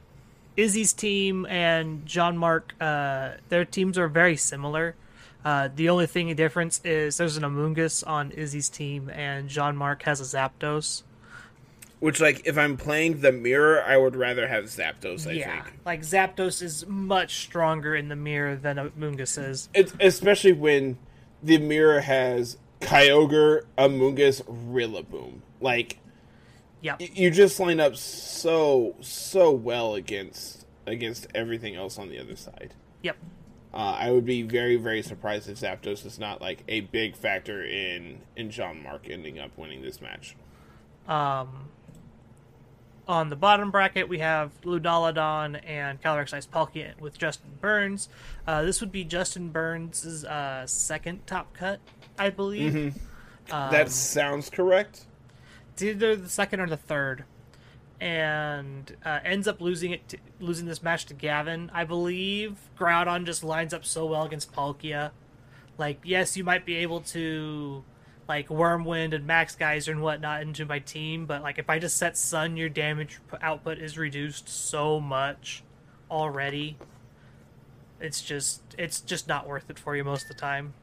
Izzy's 0.56 0.94
team 0.94 1.46
and 1.48 2.06
John 2.06 2.38
Mark, 2.38 2.76
uh, 2.80 3.32
their 3.50 3.66
teams 3.66 3.98
are 3.98 4.08
very 4.08 4.38
similar. 4.38 4.96
Uh, 5.44 5.68
the 5.76 5.90
only 5.90 6.06
thing 6.08 6.34
difference 6.36 6.80
is 6.86 7.18
there's 7.18 7.36
an 7.36 7.44
Amoonguss 7.44 8.08
on 8.08 8.32
Izzy's 8.32 8.70
team, 8.70 9.10
and 9.10 9.50
John 9.50 9.76
Mark 9.76 10.04
has 10.04 10.22
a 10.22 10.24
Zapdos. 10.24 11.04
Which, 12.04 12.20
like, 12.20 12.42
if 12.46 12.58
I'm 12.58 12.76
playing 12.76 13.22
the 13.22 13.32
mirror, 13.32 13.82
I 13.82 13.96
would 13.96 14.18
rather 14.18 14.46
have 14.46 14.66
Zapdos. 14.66 15.26
I 15.26 15.32
yeah, 15.32 15.64
think, 15.64 15.76
like 15.86 16.02
Zapdos 16.02 16.62
is 16.62 16.86
much 16.86 17.38
stronger 17.38 17.96
in 17.96 18.10
the 18.10 18.16
mirror 18.18 18.58
than 18.58 18.76
Amoonguss 18.76 19.42
is. 19.42 19.70
it's, 19.74 19.94
especially 20.02 20.52
when 20.52 20.98
the 21.42 21.60
mirror 21.60 22.02
has 22.02 22.58
Kyogre, 22.82 23.62
Amoonguss, 23.78 24.42
Rillaboom. 24.44 25.36
Like, 25.62 26.00
Yep. 26.82 27.00
y- 27.00 27.10
you 27.14 27.32
just 27.32 27.58
line 27.62 27.80
up 27.80 27.96
so 27.96 28.96
so 29.00 29.52
well 29.52 29.96
against 29.96 30.66
against 30.86 31.28
everything 31.34 31.74
else 31.78 31.98
on 31.98 32.10
the 32.10 32.20
other 32.20 32.36
side. 32.36 32.74
Yep. 33.04 33.16
Uh, 33.74 33.78
I 33.98 34.12
would 34.12 34.26
be 34.26 34.42
very 34.42 34.76
very 34.76 35.04
surprised 35.04 35.48
if 35.48 35.58
Zapdos 35.62 36.06
is 36.06 36.20
not 36.20 36.42
like 36.42 36.66
a 36.68 36.82
big 36.82 37.16
factor 37.16 37.64
in 37.64 38.20
in 38.36 38.52
John 38.52 38.84
Mark 38.84 39.10
ending 39.10 39.40
up 39.40 39.58
winning 39.58 39.82
this 39.82 40.02
match. 40.02 40.36
Um, 41.08 41.70
on 43.08 43.30
the 43.30 43.36
bottom 43.36 43.72
bracket, 43.72 44.08
we 44.08 44.20
have 44.20 44.52
Lunalodon 44.62 45.60
and 45.68 46.02
Calyrex 46.02 46.34
Ice 46.34 46.48
Palkia 46.48 47.00
with 47.00 47.18
Justin 47.18 47.52
Burns. 47.60 48.10
Uh, 48.48 48.64
this 48.64 48.80
would 48.82 48.92
be 48.92 49.04
Justin 49.04 49.50
Burns' 49.50 50.24
uh, 50.24 50.66
second 50.68 51.28
top 51.28 51.54
cut, 51.54 51.80
I 52.18 52.30
believe. 52.30 52.96
Um, 53.52 53.72
that 53.72 53.92
sounds 53.92 54.50
correct. 54.50 55.06
It's 55.74 55.82
either 55.82 56.16
the 56.16 56.30
second 56.30 56.62
or 56.62 56.68
the 56.68 56.78
third, 56.78 57.26
and 58.00 58.96
uh, 59.04 59.20
ends 59.26 59.48
up 59.48 59.60
losing 59.60 59.92
it, 59.92 60.08
to, 60.10 60.18
losing 60.40 60.66
this 60.66 60.82
match 60.82 61.06
to 61.08 61.14
Gavin. 61.14 61.70
I 61.74 61.84
believe 61.84 62.58
Groudon 62.78 63.26
just 63.26 63.44
lines 63.44 63.74
up 63.74 63.84
so 63.84 64.06
well 64.06 64.24
against 64.24 64.54
Palkia. 64.54 65.12
Like, 65.78 66.00
yes, 66.04 66.38
you 66.38 66.44
might 66.44 66.66
be 66.66 66.76
able 66.78 67.02
to 67.02 67.84
like 68.28 68.48
Wyrmwind 68.48 69.14
and 69.14 69.28
Max 69.28 69.56
Geyser 69.56 69.92
and 69.92 70.02
whatnot 70.02 70.42
into 70.42 70.66
my 70.66 70.80
team, 70.80 71.26
but 71.26 71.42
like 71.42 71.60
if 71.60 71.70
I 71.70 71.80
just 71.80 71.98
set 71.98 72.18
Sun, 72.18 72.58
your 72.58 72.70
damage 72.70 73.20
output 73.42 73.78
is 73.80 73.98
reduced 73.98 74.48
so 74.48 75.00
much 75.00 75.64
already. 76.10 76.78
It's 78.00 78.22
just 78.22 78.62
it's 78.78 79.02
just 79.02 79.28
not 79.28 79.48
worth 79.48 79.70
it 79.70 79.80
for 79.80 79.96
you 79.96 80.04
most 80.04 80.24
of 80.24 80.30
the 80.30 80.42
time. 80.42 80.74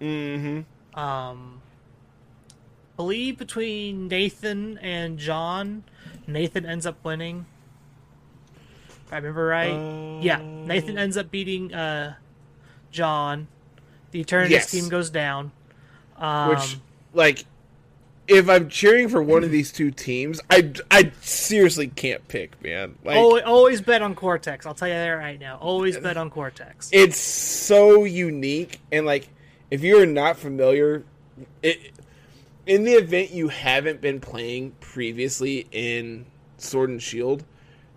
Mm-hmm. 0.00 0.98
Um, 0.98 1.62
believe 2.96 3.38
between 3.38 4.08
Nathan 4.08 4.78
and 4.78 5.18
John, 5.18 5.84
Nathan 6.26 6.66
ends 6.66 6.86
up 6.86 7.04
winning. 7.04 7.46
If 9.06 9.12
I 9.12 9.16
remember 9.16 9.46
right. 9.46 10.20
yeah, 10.22 10.40
Nathan 10.42 10.98
ends 10.98 11.16
up 11.16 11.30
beating 11.30 11.72
uh, 11.74 12.14
John. 12.90 13.48
The 14.10 14.22
Eternatus 14.22 14.50
Yes. 14.50 14.70
team 14.70 14.88
goes 14.88 15.08
down. 15.08 15.52
Um, 16.22 16.50
Which, 16.50 16.76
like, 17.12 17.44
if 18.28 18.48
I'm 18.48 18.68
cheering 18.68 19.08
for 19.08 19.20
one 19.22 19.42
of 19.42 19.50
these 19.50 19.72
two 19.72 19.90
teams, 19.90 20.40
I, 20.48 20.72
I 20.90 21.10
seriously 21.20 21.88
can't 21.88 22.26
pick, 22.28 22.62
man. 22.62 22.94
Like, 23.04 23.16
al- 23.16 23.42
always 23.42 23.80
bet 23.80 24.00
on 24.02 24.14
Cortex. 24.14 24.64
I'll 24.64 24.74
tell 24.74 24.86
you 24.86 24.94
that 24.94 25.08
right 25.10 25.38
now. 25.40 25.58
Always 25.60 25.98
bet 25.98 26.16
on 26.16 26.30
Cortex. 26.30 26.88
it's 26.92 27.18
so 27.18 28.04
unique, 28.04 28.80
and 28.92 29.04
like, 29.04 29.28
if 29.70 29.82
you're 29.82 30.06
not 30.06 30.36
familiar, 30.36 31.02
it 31.62 31.90
in 32.64 32.84
the 32.84 32.92
event 32.92 33.30
you 33.32 33.48
haven't 33.48 34.00
been 34.00 34.20
playing 34.20 34.72
previously 34.78 35.66
in 35.72 36.24
Sword 36.58 36.90
and 36.90 37.02
Shield, 37.02 37.44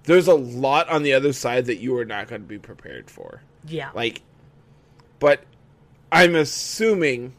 there's 0.05 0.27
a 0.27 0.33
lot 0.33 0.89
on 0.89 1.03
the 1.03 1.13
other 1.13 1.33
side 1.33 1.65
that 1.67 1.77
you 1.77 1.95
are 1.97 2.05
not 2.05 2.27
going 2.27 2.41
to 2.41 2.47
be 2.47 2.57
prepared 2.57 3.11
for. 3.11 3.41
yeah. 3.67 3.91
Like, 3.93 4.23
but 5.19 5.41
I'm 6.11 6.35
assuming. 6.35 7.33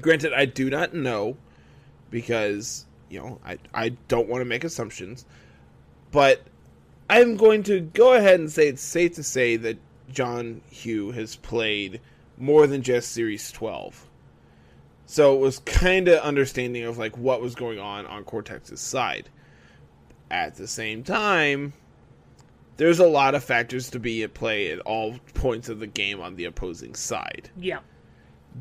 Granted, 0.00 0.32
I 0.32 0.44
do 0.46 0.70
not 0.70 0.94
know 0.94 1.36
because 2.10 2.86
you 3.10 3.20
know 3.20 3.40
I 3.44 3.58
I 3.72 3.88
don't 4.08 4.28
want 4.28 4.40
to 4.40 4.44
make 4.44 4.64
assumptions, 4.64 5.24
but 6.10 6.42
I'm 7.08 7.36
going 7.36 7.62
to 7.64 7.80
go 7.80 8.14
ahead 8.14 8.40
and 8.40 8.50
say 8.50 8.68
it's 8.68 8.82
safe 8.82 9.14
to 9.14 9.22
say 9.22 9.56
that 9.56 9.78
John 10.10 10.62
Hugh 10.70 11.10
has 11.12 11.36
played 11.36 12.00
more 12.38 12.66
than 12.66 12.82
just 12.82 13.12
Series 13.12 13.50
12. 13.52 14.08
So 15.06 15.34
it 15.34 15.40
was 15.40 15.58
kind 15.60 16.08
of 16.08 16.20
understanding 16.20 16.84
of 16.84 16.98
like 16.98 17.16
what 17.18 17.40
was 17.40 17.54
going 17.54 17.78
on 17.78 18.06
on 18.06 18.24
Cortex's 18.24 18.80
side. 18.80 19.28
At 20.30 20.56
the 20.56 20.66
same 20.66 21.04
time, 21.04 21.74
there's 22.76 22.98
a 22.98 23.06
lot 23.06 23.34
of 23.34 23.44
factors 23.44 23.90
to 23.90 24.00
be 24.00 24.22
at 24.22 24.34
play 24.34 24.70
at 24.70 24.80
all 24.80 25.16
points 25.34 25.68
of 25.68 25.78
the 25.78 25.86
game 25.86 26.20
on 26.20 26.36
the 26.36 26.46
opposing 26.46 26.94
side. 26.94 27.50
Yeah. 27.56 27.80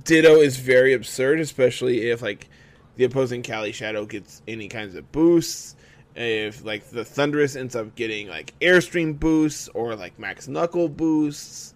Ditto 0.03 0.37
is 0.37 0.57
very 0.57 0.93
absurd, 0.93 1.39
especially 1.39 2.09
if 2.09 2.21
like 2.21 2.49
the 2.95 3.03
opposing 3.03 3.41
Cali 3.41 3.71
Shadow 3.71 4.05
gets 4.05 4.41
any 4.47 4.67
kinds 4.67 4.95
of 4.95 5.11
boosts. 5.11 5.75
If 6.15 6.63
like 6.63 6.89
the 6.89 7.03
Thundurus 7.03 7.55
ends 7.55 7.75
up 7.75 7.95
getting 7.95 8.27
like 8.27 8.53
Airstream 8.59 9.19
boosts 9.19 9.67
or 9.69 9.95
like 9.95 10.17
Max 10.19 10.47
Knuckle 10.47 10.89
boosts. 10.89 11.73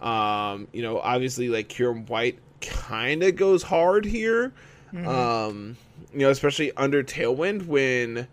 Um, 0.00 0.68
you 0.72 0.82
know, 0.82 0.98
obviously 0.98 1.48
like 1.48 1.68
Kyurem 1.68 2.08
White 2.08 2.38
kind 2.60 3.22
of 3.22 3.36
goes 3.36 3.62
hard 3.62 4.04
here. 4.04 4.52
Mm-hmm. 4.92 5.08
Um, 5.08 5.76
you 6.12 6.20
know, 6.20 6.30
especially 6.30 6.72
under 6.76 7.02
Tailwind 7.02 7.66
when 7.66 8.28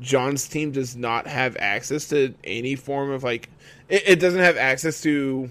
John's 0.00 0.46
team 0.48 0.72
does 0.72 0.96
not 0.96 1.26
have 1.26 1.56
access 1.58 2.08
to 2.08 2.34
any 2.44 2.74
form 2.74 3.10
of 3.10 3.22
like 3.24 3.50
it, 3.88 4.02
it 4.06 4.20
doesn't 4.20 4.40
have 4.40 4.56
access 4.56 5.00
to 5.02 5.50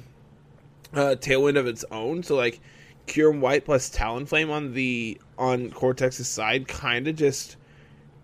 uh, 0.93 1.15
Tailwind 1.19 1.57
of 1.57 1.67
its 1.67 1.83
own. 1.91 2.23
So 2.23 2.35
like 2.35 2.59
Kyurem 3.07 3.39
White 3.39 3.65
plus 3.65 3.89
Talonflame 3.89 4.49
on 4.49 4.73
the 4.73 5.19
on 5.37 5.69
Cortex's 5.71 6.27
side 6.27 6.67
kind 6.67 7.07
of 7.07 7.15
just 7.15 7.57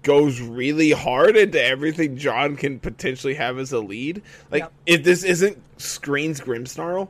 goes 0.04 0.42
really 0.42 0.92
hard 0.92 1.38
into 1.38 1.64
everything 1.64 2.18
John 2.18 2.56
can 2.56 2.80
potentially 2.80 3.36
have 3.36 3.58
as 3.58 3.72
a 3.72 3.80
lead. 3.80 4.22
Like 4.50 4.64
yep. 4.64 4.74
if 4.86 5.04
this 5.04 5.24
isn't 5.24 5.58
screens 5.80 6.42
Grimmsnarl, 6.42 7.10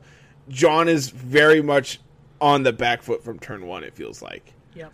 John 0.49 0.89
is 0.89 1.09
very 1.09 1.61
much 1.61 1.99
on 2.39 2.63
the 2.63 2.73
back 2.73 3.01
foot 3.01 3.23
from 3.23 3.39
turn 3.39 3.65
one. 3.65 3.83
It 3.83 3.93
feels 3.93 4.21
like. 4.21 4.53
Yep. 4.75 4.91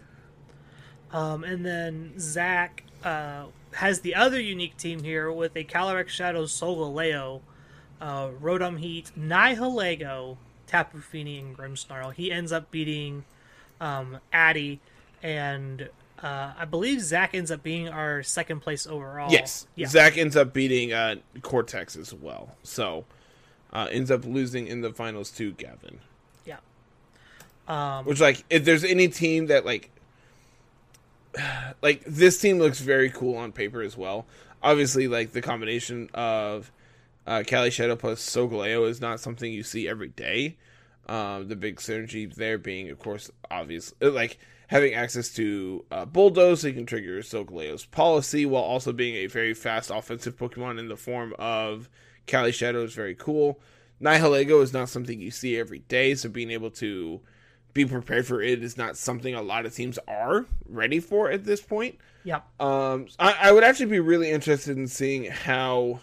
Um, 1.11 1.43
and 1.43 1.65
then 1.65 2.13
Zach 2.19 2.83
uh, 3.03 3.45
has 3.73 4.01
the 4.01 4.15
other 4.15 4.39
unique 4.39 4.77
team 4.77 5.01
here 5.01 5.31
with 5.31 5.55
a 5.55 5.63
Calyrex 5.63 6.09
Shadow 6.09 6.43
Solgaleo, 6.43 7.41
uh, 8.01 8.27
Rotom 8.41 8.77
Heat, 8.79 9.11
Nihilego, 9.17 10.37
Tapu 10.67 10.99
Fini, 10.99 11.39
and 11.39 11.57
Grimmsnarl. 11.57 12.13
He 12.13 12.31
ends 12.31 12.51
up 12.51 12.69
beating 12.71 13.23
um, 13.81 14.19
Addy, 14.31 14.79
and 15.23 15.89
uh, 16.21 16.51
I 16.57 16.65
believe 16.65 17.01
Zach 17.01 17.33
ends 17.33 17.51
up 17.51 17.63
being 17.63 17.89
our 17.89 18.23
second 18.23 18.61
place 18.61 18.85
overall. 18.85 19.31
Yes, 19.31 19.67
yeah. 19.75 19.87
Zach 19.87 20.17
ends 20.17 20.35
up 20.35 20.53
beating 20.53 20.93
uh, 20.93 21.15
Cortex 21.41 21.95
as 21.95 22.13
well. 22.13 22.55
So 22.63 23.05
uh, 23.71 23.87
ends 23.91 24.11
up 24.11 24.25
losing 24.25 24.67
in 24.67 24.81
the 24.81 24.91
finals 24.91 25.31
to 25.31 25.51
Gavin. 25.53 25.99
Yeah. 26.45 26.57
Um, 27.67 28.05
Which 28.05 28.19
like 28.19 28.43
if 28.49 28.65
there's 28.65 28.83
any 28.83 29.07
team 29.07 29.47
that 29.47 29.65
like 29.65 29.89
like 31.81 32.03
this 32.05 32.39
team 32.39 32.59
looks 32.59 32.79
very 32.79 33.09
cool 33.09 33.37
on 33.37 33.51
paper 33.51 33.81
as 33.81 33.97
well. 33.97 34.25
Obviously, 34.63 35.07
like 35.07 35.33
the 35.33 35.41
combination 35.41 36.09
of 36.13 36.71
uh, 37.27 37.43
Kali 37.45 37.69
Shadow 37.69 37.97
plus 37.97 38.21
Solgaleo 38.21 38.87
is 38.87 39.01
not 39.01 39.19
something 39.19 39.51
you 39.51 39.61
see 39.61 39.87
every 39.87 40.07
day. 40.07 40.57
Um, 41.07 41.47
the 41.47 41.55
big 41.55 41.77
synergy 41.77 42.33
there 42.33 42.57
being, 42.57 42.89
of 42.89 42.99
course, 42.99 43.29
obvious, 43.51 43.93
uh, 44.01 44.11
like 44.11 44.39
having 44.67 44.93
access 44.93 45.29
to 45.35 45.85
uh, 45.91 46.05
Bulldoze, 46.05 46.61
so 46.61 46.67
you 46.67 46.73
can 46.73 46.85
trigger 46.85 47.19
Solgaleo's 47.19 47.85
policy 47.85 48.45
while 48.45 48.63
also 48.63 48.91
being 48.91 49.15
a 49.15 49.27
very 49.27 49.53
fast 49.53 49.89
offensive 49.89 50.37
Pokemon 50.37 50.79
in 50.79 50.87
the 50.87 50.97
form 50.97 51.33
of 51.37 51.89
Kali 52.25 52.51
Shadow 52.51 52.83
is 52.83 52.93
very 52.93 53.15
cool. 53.15 53.59
Nihilego 54.01 54.61
is 54.61 54.73
not 54.73 54.89
something 54.89 55.19
you 55.19 55.31
see 55.31 55.57
every 55.57 55.79
day, 55.79 56.15
so 56.15 56.29
being 56.29 56.51
able 56.51 56.71
to 56.71 57.21
be 57.73 57.85
prepared 57.85 58.25
for 58.25 58.41
it 58.41 58.63
is 58.63 58.77
not 58.77 58.97
something 58.97 59.35
a 59.35 59.41
lot 59.41 59.65
of 59.65 59.73
teams 59.73 59.99
are 60.07 60.45
ready 60.67 60.99
for 60.99 61.29
at 61.29 61.45
this 61.45 61.61
point. 61.61 61.97
Yeah. 62.23 62.41
Um, 62.59 63.07
I, 63.19 63.35
I 63.43 63.51
would 63.51 63.63
actually 63.63 63.85
be 63.87 63.99
really 63.99 64.29
interested 64.29 64.77
in 64.77 64.87
seeing 64.87 65.25
how 65.25 66.01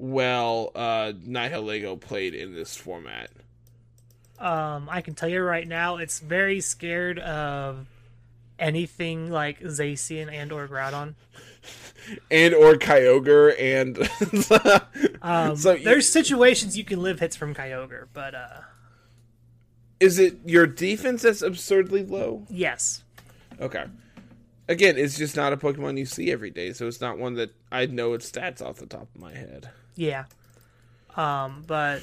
well 0.00 0.72
uh, 0.74 1.12
Nihilego 1.12 2.00
played 2.00 2.34
in 2.34 2.54
this 2.54 2.76
format. 2.76 3.30
Um, 4.38 4.88
I 4.90 5.02
can 5.02 5.14
tell 5.14 5.28
you 5.28 5.42
right 5.42 5.68
now, 5.68 5.98
it's 5.98 6.18
very 6.18 6.60
scared 6.60 7.18
of 7.18 7.86
anything 8.58 9.30
like 9.30 9.60
Zacian 9.60 10.32
and 10.32 10.50
or 10.50 10.66
Groudon. 10.66 11.14
and 12.30 12.54
or 12.54 12.74
Kyogre 12.74 13.54
and 13.60 13.98
um, 15.22 15.56
so 15.56 15.76
there's 15.76 16.08
situations 16.08 16.76
you 16.76 16.84
can 16.84 17.02
live 17.02 17.20
hits 17.20 17.36
from 17.36 17.54
Kyogre, 17.54 18.06
but 18.14 18.34
uh 18.34 18.60
is 20.00 20.18
it 20.18 20.38
your 20.46 20.66
defense 20.66 21.20
that's 21.22 21.42
absurdly 21.42 22.02
low? 22.02 22.46
Yes. 22.48 23.04
Okay. 23.60 23.84
Again, 24.70 24.96
it's 24.96 25.18
just 25.18 25.34
not 25.34 25.52
a 25.52 25.56
Pokemon 25.56 25.98
you 25.98 26.06
see 26.06 26.30
every 26.30 26.50
day, 26.50 26.72
so 26.72 26.86
it's 26.86 27.00
not 27.00 27.18
one 27.18 27.34
that 27.34 27.50
I 27.72 27.86
know 27.86 28.14
its 28.14 28.30
stats 28.30 28.62
off 28.62 28.76
the 28.76 28.86
top 28.86 29.08
of 29.12 29.20
my 29.20 29.32
head. 29.32 29.68
Yeah. 29.96 30.26
Um, 31.16 31.64
but 31.66 32.02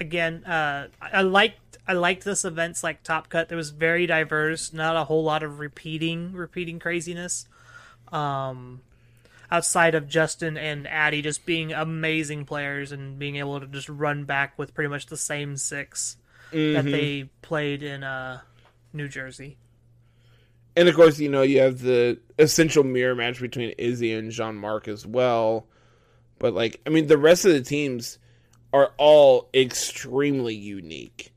again, 0.00 0.44
uh, 0.44 0.88
I 1.00 1.22
liked 1.22 1.78
I 1.86 1.92
liked 1.92 2.24
this 2.24 2.44
event's 2.44 2.82
like 2.82 3.04
Top 3.04 3.28
Cut. 3.28 3.48
There 3.48 3.56
was 3.56 3.70
very 3.70 4.08
diverse, 4.08 4.72
not 4.72 4.96
a 4.96 5.04
whole 5.04 5.22
lot 5.22 5.44
of 5.44 5.60
repeating 5.60 6.32
repeating 6.32 6.80
craziness. 6.80 7.46
Um, 8.10 8.80
outside 9.48 9.94
of 9.94 10.08
Justin 10.08 10.56
and 10.56 10.88
Addy 10.88 11.22
just 11.22 11.46
being 11.46 11.72
amazing 11.72 12.44
players 12.44 12.90
and 12.90 13.20
being 13.20 13.36
able 13.36 13.60
to 13.60 13.68
just 13.68 13.88
run 13.88 14.24
back 14.24 14.58
with 14.58 14.74
pretty 14.74 14.88
much 14.88 15.06
the 15.06 15.16
same 15.16 15.56
6 15.56 16.16
mm-hmm. 16.52 16.72
that 16.72 16.84
they 16.84 17.30
played 17.40 17.84
in 17.84 18.02
uh, 18.02 18.40
New 18.92 19.06
Jersey. 19.06 19.58
And 20.76 20.88
of 20.88 20.94
course, 20.94 21.18
you 21.18 21.30
know, 21.30 21.42
you 21.42 21.60
have 21.60 21.80
the 21.80 22.18
essential 22.38 22.84
mirror 22.84 23.14
match 23.14 23.40
between 23.40 23.70
Izzy 23.78 24.12
and 24.12 24.30
Jean 24.30 24.56
Marc 24.56 24.88
as 24.88 25.06
well. 25.06 25.66
But 26.38 26.52
like, 26.52 26.80
I 26.86 26.90
mean, 26.90 27.06
the 27.06 27.16
rest 27.18 27.46
of 27.46 27.52
the 27.52 27.62
teams 27.62 28.18
are 28.72 28.92
all 28.98 29.48
extremely 29.54 30.54
unique. 30.54 31.32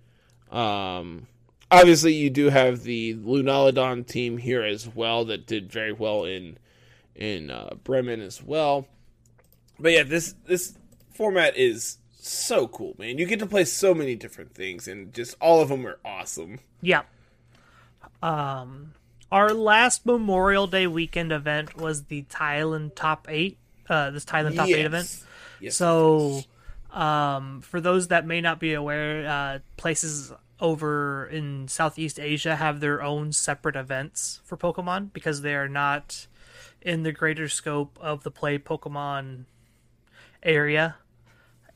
Um, 0.52 1.28
obviously, 1.71 2.13
you 2.13 2.30
do 2.30 2.49
have 2.49 2.84
the 2.84 3.15
Lunaludon 3.15 4.06
team 4.06 4.38
here 4.38 4.63
as 4.63 4.88
well 4.88 5.25
that 5.25 5.47
did 5.47 5.71
very 5.71 5.93
well 5.93 6.25
in 6.25 6.58
in 7.15 7.49
uh, 7.49 7.75
Bremen 7.84 8.21
as 8.21 8.43
well. 8.43 8.88
But 9.80 9.93
yeah, 9.93 10.04
this 10.04 10.36
this 10.45 10.78
format 11.13 11.56
is 11.56 11.97
so 12.12 12.67
cool, 12.67 12.95
man. 12.97 13.17
You 13.17 13.25
get 13.25 13.39
to 13.39 13.45
play 13.45 13.63
so 13.63 13.93
many 13.93 14.15
different 14.15 14.54
things, 14.54 14.88
and 14.88 15.13
just 15.13 15.36
all 15.39 15.62
of 15.62 15.69
them 15.69 15.88
are 15.88 15.99
awesome. 16.04 16.60
Yeah. 16.82 17.04
Um, 18.21 18.93
our 19.31 19.53
last 19.53 20.05
Memorial 20.05 20.67
Day 20.67 20.87
weekend 20.87 21.31
event 21.31 21.77
was 21.77 22.03
the 22.05 22.23
Thailand 22.23 22.95
Top 22.95 23.27
Eight. 23.29 23.57
Uh, 23.87 24.11
this 24.11 24.25
Thailand 24.25 24.55
Top 24.55 24.67
yes. 24.67 24.77
Eight 24.77 24.85
event. 24.85 25.23
Yes, 25.59 25.75
so, 25.75 26.41
um, 26.91 27.61
for 27.61 27.81
those 27.81 28.07
that 28.09 28.25
may 28.25 28.41
not 28.41 28.59
be 28.59 28.73
aware, 28.73 29.27
uh, 29.27 29.59
places 29.77 30.31
over 30.59 31.25
in 31.27 31.67
Southeast 31.67 32.19
Asia 32.19 32.55
have 32.55 32.79
their 32.79 33.01
own 33.01 33.31
separate 33.31 33.75
events 33.75 34.41
for 34.43 34.57
Pokemon 34.57 35.13
because 35.13 35.41
they 35.41 35.55
are 35.55 35.69
not 35.69 36.27
in 36.81 37.03
the 37.03 37.11
greater 37.11 37.47
scope 37.47 37.97
of 38.01 38.23
the 38.23 38.31
play 38.31 38.57
Pokemon 38.57 39.45
area. 40.43 40.95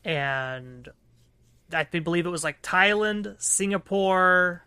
And 0.04 0.88
I 1.72 1.84
believe 1.84 2.26
it 2.26 2.30
was 2.30 2.44
like 2.44 2.62
Thailand, 2.62 3.40
Singapore, 3.40 4.64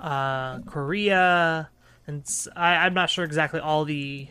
uh, 0.00 0.60
Korea, 0.60 1.70
and 2.06 2.24
I, 2.56 2.86
am 2.86 2.94
not 2.94 3.10
sure 3.10 3.24
exactly 3.24 3.60
all 3.60 3.84
the 3.84 4.28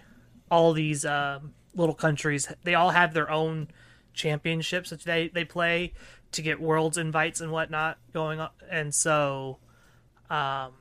all 0.49 0.73
these 0.73 1.05
uh, 1.05 1.39
little 1.75 1.95
countries. 1.95 2.51
They 2.63 2.75
all 2.75 2.91
have 2.91 3.13
their 3.13 3.29
own 3.29 3.69
championships 4.13 4.89
that 4.89 5.03
they 5.03 5.29
they 5.29 5.45
play 5.45 5.93
to 6.31 6.41
get 6.41 6.59
worlds 6.59 6.97
invites 6.97 7.41
and 7.41 7.51
whatnot 7.51 7.97
going 8.13 8.39
on. 8.39 8.49
And 8.69 8.93
so, 8.93 9.59
um, 10.29 10.73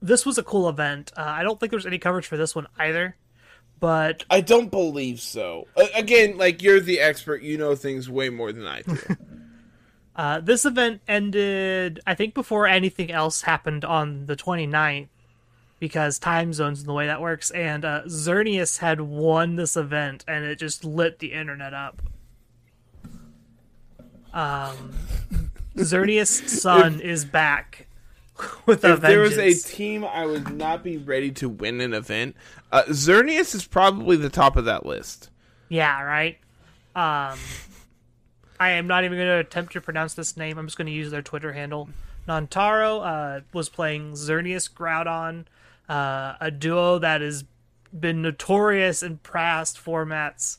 this 0.00 0.24
was 0.24 0.38
a 0.38 0.42
cool 0.42 0.68
event. 0.68 1.12
Uh, 1.16 1.22
I 1.22 1.42
don't 1.42 1.58
think 1.58 1.70
there's 1.70 1.86
any 1.86 1.98
coverage 1.98 2.26
for 2.26 2.36
this 2.36 2.54
one 2.54 2.66
either, 2.78 3.16
but 3.80 4.24
I 4.30 4.40
don't 4.40 4.70
believe 4.70 5.20
so. 5.20 5.66
Again, 5.94 6.36
like 6.36 6.62
you're 6.62 6.80
the 6.80 7.00
expert, 7.00 7.42
you 7.42 7.58
know 7.58 7.74
things 7.74 8.08
way 8.08 8.30
more 8.30 8.52
than 8.52 8.66
I 8.66 8.82
do. 8.82 8.98
uh, 10.18 10.40
this 10.40 10.64
event 10.64 11.00
ended, 11.06 12.00
I 12.04 12.16
think, 12.16 12.34
before 12.34 12.66
anything 12.66 13.12
else 13.12 13.42
happened 13.42 13.84
on 13.84 14.26
the 14.26 14.34
29th 14.34 15.06
because 15.78 16.18
time 16.18 16.52
zones 16.52 16.80
and 16.80 16.88
the 16.88 16.92
way 16.92 17.06
that 17.06 17.20
works. 17.20 17.52
And 17.52 17.84
uh, 17.84 18.02
Xerneas 18.06 18.78
had 18.78 19.00
won 19.00 19.54
this 19.54 19.76
event, 19.76 20.24
and 20.26 20.44
it 20.44 20.58
just 20.58 20.84
lit 20.84 21.20
the 21.20 21.32
internet 21.32 21.72
up. 21.72 22.02
Um, 24.34 24.92
Xerneas' 25.76 26.48
sun 26.48 27.00
is 27.00 27.24
back 27.24 27.86
with 28.66 28.84
a 28.84 28.94
if 28.94 29.00
there 29.00 29.20
was 29.20 29.38
a 29.38 29.54
team 29.54 30.04
I 30.04 30.26
would 30.26 30.52
not 30.52 30.82
be 30.82 30.96
ready 30.96 31.30
to 31.32 31.48
win 31.48 31.80
an 31.80 31.94
event, 31.94 32.34
uh, 32.72 32.82
Xerneas 32.88 33.54
is 33.54 33.66
probably 33.66 34.16
the 34.16 34.30
top 34.30 34.56
of 34.56 34.64
that 34.64 34.84
list. 34.84 35.30
Yeah, 35.68 36.02
right. 36.02 36.38
Um, 36.96 37.38
I 38.60 38.70
am 38.70 38.86
not 38.86 39.04
even 39.04 39.18
going 39.18 39.28
to 39.28 39.38
attempt 39.38 39.72
to 39.74 39.80
pronounce 39.80 40.14
this 40.14 40.36
name. 40.36 40.58
I'm 40.58 40.66
just 40.66 40.76
going 40.76 40.86
to 40.86 40.92
use 40.92 41.10
their 41.10 41.22
Twitter 41.22 41.52
handle. 41.52 41.88
Nontaro 42.26 43.04
uh, 43.04 43.40
was 43.52 43.68
playing 43.68 44.12
Xerneas 44.12 44.70
Groudon, 44.72 45.44
uh, 45.88 46.34
a 46.40 46.50
duo 46.50 46.98
that 46.98 47.20
has 47.20 47.44
been 47.98 48.20
notorious 48.20 49.02
in 49.02 49.18
past 49.18 49.82
formats. 49.82 50.58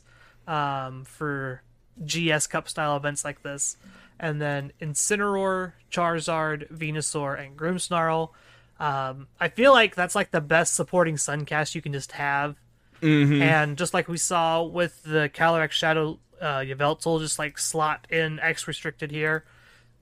um, 0.50 1.04
for 1.04 1.62
GS 2.04 2.46
Cup 2.48 2.68
style 2.68 2.96
events 2.96 3.24
like 3.24 3.42
this. 3.42 3.76
And 4.18 4.40
then 4.40 4.72
Incineroar, 4.80 5.72
Charizard, 5.90 6.70
Venusaur, 6.70 7.42
and 7.42 7.56
Grimmsnarl. 7.56 8.30
Um, 8.78 9.28
I 9.38 9.48
feel 9.48 9.72
like 9.72 9.94
that's 9.94 10.14
like 10.14 10.30
the 10.30 10.40
best 10.40 10.74
supporting 10.74 11.14
Suncast 11.16 11.74
you 11.74 11.82
can 11.82 11.92
just 11.92 12.12
have. 12.12 12.56
Mm-hmm. 13.00 13.40
And 13.40 13.78
just 13.78 13.94
like 13.94 14.08
we 14.08 14.18
saw 14.18 14.62
with 14.62 15.02
the 15.04 15.30
Calyrex 15.32 15.70
Shadow 15.70 16.18
uh, 16.40 16.58
Yveltal, 16.60 17.20
just 17.20 17.38
like 17.38 17.58
slot 17.58 18.06
in 18.10 18.38
X 18.40 18.66
restricted 18.66 19.10
here. 19.10 19.44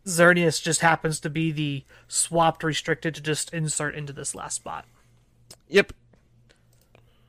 Xerneas 0.06 0.62
just 0.62 0.80
happens 0.80 1.20
to 1.20 1.30
be 1.30 1.52
the 1.52 1.84
swapped 2.06 2.64
restricted 2.64 3.14
to 3.14 3.20
just 3.20 3.52
insert 3.52 3.94
into 3.94 4.12
this 4.12 4.34
last 4.34 4.56
spot. 4.56 4.86
Yep. 5.68 5.92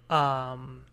Um, 0.09 0.85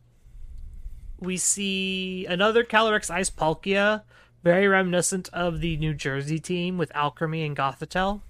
we 1.20 1.36
see 1.36 2.26
another 2.26 2.64
Calyrex 2.64 3.10
Ice 3.10 3.30
Palkia, 3.30 4.02
very 4.42 4.66
reminiscent 4.66 5.28
of 5.32 5.60
the 5.60 5.76
New 5.76 5.94
Jersey 5.94 6.38
team 6.38 6.76
with 6.76 6.92
Alcremie 6.92 7.46
and 7.46 7.56
Gothitelle. 7.56 8.20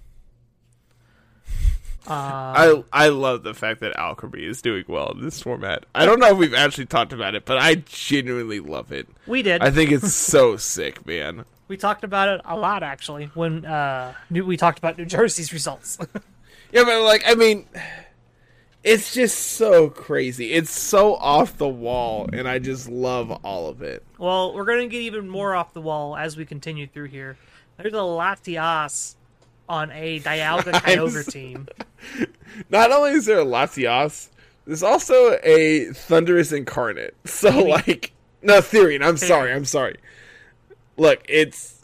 I 2.09 2.83
I 2.93 3.09
love 3.09 3.43
the 3.43 3.53
fact 3.53 3.81
that 3.81 3.95
Alcremie 3.95 4.47
is 4.49 4.61
doing 4.61 4.85
well 4.87 5.11
in 5.11 5.21
this 5.23 5.41
format. 5.41 5.85
I 5.93 6.05
don't 6.05 6.19
know 6.19 6.27
if 6.31 6.37
we've 6.37 6.53
actually 6.53 6.85
talked 6.85 7.13
about 7.13 7.35
it, 7.35 7.45
but 7.45 7.57
I 7.57 7.75
genuinely 7.75 8.59
love 8.59 8.91
it. 8.91 9.07
We 9.25 9.41
did. 9.41 9.61
I 9.61 9.71
think 9.71 9.91
it's 9.91 10.13
so 10.13 10.55
sick, 10.57 11.05
man. 11.05 11.45
we 11.67 11.75
talked 11.77 12.03
about 12.03 12.29
it 12.29 12.41
a 12.45 12.57
lot 12.57 12.81
actually 12.83 13.25
when 13.33 13.65
uh, 13.65 14.13
New- 14.29 14.45
we 14.45 14.55
talked 14.57 14.77
about 14.79 14.97
New 14.97 15.05
Jersey's 15.05 15.51
results. 15.53 15.97
Yeah, 16.69 16.83
but 16.83 17.01
like 17.03 17.23
I 17.25 17.35
mean 17.35 17.65
it's 18.83 19.13
just 19.13 19.37
so 19.37 19.89
crazy. 19.89 20.51
It's 20.53 20.69
so 20.69 21.15
off 21.15 21.57
the 21.57 21.67
wall 21.67 22.29
and 22.31 22.47
I 22.47 22.59
just 22.59 22.89
love 22.89 23.31
all 23.43 23.69
of 23.69 23.81
it. 23.81 24.03
well, 24.17 24.53
we're 24.53 24.65
going 24.65 24.81
to 24.81 24.87
get 24.87 25.01
even 25.01 25.27
more 25.29 25.55
off 25.55 25.73
the 25.73 25.81
wall 25.81 26.15
as 26.17 26.35
we 26.37 26.45
continue 26.45 26.85
through 26.87 27.07
here. 27.07 27.37
There's 27.77 27.93
a 27.93 27.97
Latias 27.97 29.15
on 29.69 29.91
a 29.91 30.19
Dialga 30.21 30.73
Kyogre 30.73 31.29
team. 31.31 31.67
Not 32.69 32.91
only 32.91 33.11
is 33.11 33.25
there 33.25 33.39
a 33.39 33.45
Latias, 33.45 34.29
there's 34.65 34.83
also 34.83 35.37
a 35.43 35.85
Thundurus 35.93 36.51
Incarnate. 36.51 37.15
So 37.25 37.49
like 37.63 38.13
no 38.41 38.59
Therian, 38.59 39.05
I'm 39.05 39.17
sorry, 39.17 39.51
I'm 39.51 39.65
sorry. 39.65 39.97
Look, 40.97 41.23
it's 41.27 41.81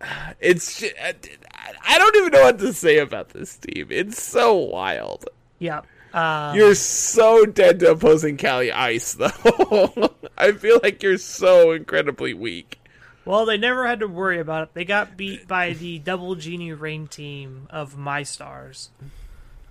it's 0.40 0.84
I 1.02 1.98
don't 1.98 2.16
even 2.16 2.32
know 2.32 2.42
what 2.42 2.58
to 2.58 2.72
say 2.72 2.98
about 2.98 3.30
this 3.30 3.56
team. 3.56 3.88
It's 3.90 4.22
so 4.22 4.54
wild. 4.54 5.28
Yep. 5.58 5.86
Um, 6.12 6.56
You're 6.56 6.74
so 6.74 7.44
dead 7.44 7.80
to 7.80 7.90
opposing 7.90 8.36
Cali 8.38 8.72
Ice, 8.72 9.14
though. 9.14 10.10
I 10.38 10.52
feel 10.52 10.80
like 10.82 11.02
you're 11.02 11.18
so 11.18 11.72
incredibly 11.72 12.32
weak. 12.32 12.78
Well, 13.26 13.44
they 13.44 13.58
never 13.58 13.88
had 13.88 13.98
to 14.00 14.06
worry 14.06 14.38
about 14.38 14.62
it. 14.62 14.74
They 14.74 14.84
got 14.84 15.16
beat 15.16 15.48
by 15.48 15.72
the 15.72 15.98
Double 15.98 16.36
Genie 16.36 16.72
Rain 16.72 17.08
team 17.08 17.66
of 17.70 17.98
My 17.98 18.22
Stars. 18.22 18.90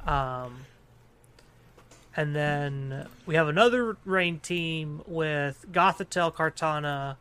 Um, 0.06 0.66
and 2.18 2.36
then 2.36 3.08
we 3.26 3.36
have 3.36 3.48
another 3.48 3.96
Rain 4.04 4.40
team 4.40 5.02
with 5.08 5.66
Gothitelle 5.72 6.34
Kartana 6.34 7.16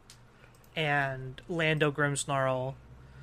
and 0.74 1.40
Lando 1.48 1.92
Grimmsnarl. 1.92 2.74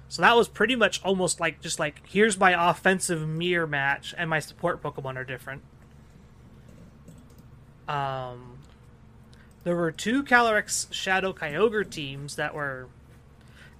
So 0.07 0.21
that 0.21 0.37
was 0.37 0.47
pretty 0.47 0.77
much 0.77 1.03
almost 1.03 1.41
like 1.41 1.59
just 1.59 1.79
like 1.79 2.01
here's 2.07 2.39
my 2.39 2.69
offensive 2.69 3.27
mirror 3.27 3.67
match 3.67 4.15
and 4.17 4.29
my 4.29 4.39
support 4.39 4.81
Pokemon 4.81 5.17
are 5.17 5.25
different. 5.25 5.63
Um, 7.89 8.59
there 9.65 9.75
were 9.75 9.91
two 9.91 10.23
Calyrex 10.23 10.93
Shadow 10.93 11.33
Kyogre 11.33 11.89
teams 11.89 12.37
that 12.37 12.55
were 12.55 12.87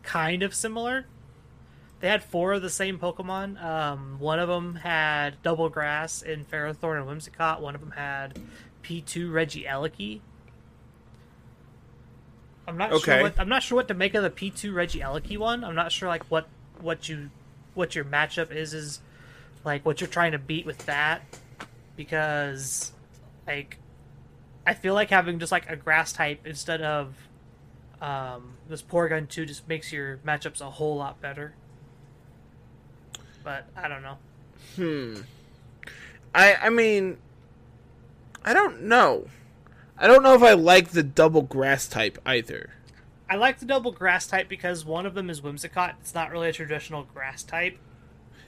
kind 0.04 0.44
of 0.44 0.54
similar. 0.54 1.06
They 2.00 2.08
had 2.08 2.24
four 2.24 2.54
of 2.54 2.62
the 2.64 2.70
same 2.70 2.98
Pokemon. 2.98 3.64
Um, 3.64 4.18
one 4.20 4.40
of 4.40 4.50
them 4.50 4.76
had 4.76 5.42
Double 5.44 5.70
Grass 5.70 6.22
in 6.24 6.46
Ferrothorn 6.46 7.00
and 7.00 7.08
Whimsicott. 7.08 7.60
One 7.62 7.76
of 7.76 7.82
them 7.82 7.92
had 7.92 8.40
P2 8.84 9.30
Regieleki. 9.30 10.22
I'm 12.68 12.78
not 12.78 12.92
Okay. 12.92 13.04
sure 13.04 13.22
what 13.22 13.40
I'm 13.40 13.50
not 13.50 13.64
sure 13.64 13.76
what 13.76 13.88
to 13.90 13.94
make 13.94 14.14
of 14.14 14.24
the 14.24 14.30
P2 14.30 14.72
Regieleki 14.72 15.38
one. 15.38 15.64
I'm 15.64 15.76
not 15.76 15.92
sure 15.92 16.08
like 16.08 16.24
what 16.26 16.48
what 16.80 17.10
you 17.10 17.30
what 17.74 17.96
your 17.96 18.06
matchup 18.06 18.52
is 18.52 18.74
is 18.74 19.00
like 19.64 19.86
what 19.86 20.02
you're 20.02 20.08
trying 20.08 20.32
to 20.32 20.40
beat 20.40 20.66
with 20.66 20.86
that 20.86 21.22
because 21.96 22.92
like 23.48 23.78
I 24.66 24.74
feel 24.74 24.94
like 24.94 25.10
having 25.10 25.40
just 25.40 25.52
like 25.52 25.70
a 25.70 25.76
grass 25.76 26.14
type 26.14 26.46
instead 26.46 26.82
of 26.82 27.16
um, 28.02 28.56
this 28.68 28.82
Porygon 28.82 29.30
2 29.30 29.46
just 29.46 29.68
makes 29.68 29.94
your 29.94 30.18
matchups 30.26 30.60
a 30.60 30.70
whole 30.70 30.98
lot 30.98 31.22
better. 31.22 31.54
But 33.44 33.66
I 33.76 33.88
don't 33.88 34.02
know. 34.02 34.18
Hmm. 34.76 35.22
I 36.34 36.56
I 36.56 36.70
mean, 36.70 37.18
I 38.44 38.54
don't 38.54 38.84
know. 38.84 39.28
I 39.98 40.08
don't 40.08 40.24
know 40.24 40.34
if 40.34 40.42
I 40.42 40.54
like 40.54 40.90
the 40.90 41.04
double 41.04 41.44
grass 41.44 41.88
type 41.88 42.18
either. 42.26 42.72
I 43.30 43.36
like 43.36 43.60
the 43.60 43.66
double 43.66 43.92
grass 43.92 44.28
type 44.28 44.50
because 44.50 44.84
one 44.84 45.06
of 45.06 45.14
them 45.14 45.30
is 45.30 45.42
Whimsicott. 45.42 45.94
It's 46.02 46.14
not 46.14 46.32
really 46.32 46.50
a 46.50 46.54
traditional 46.54 47.04
grass 47.04 47.44
type. 47.44 47.78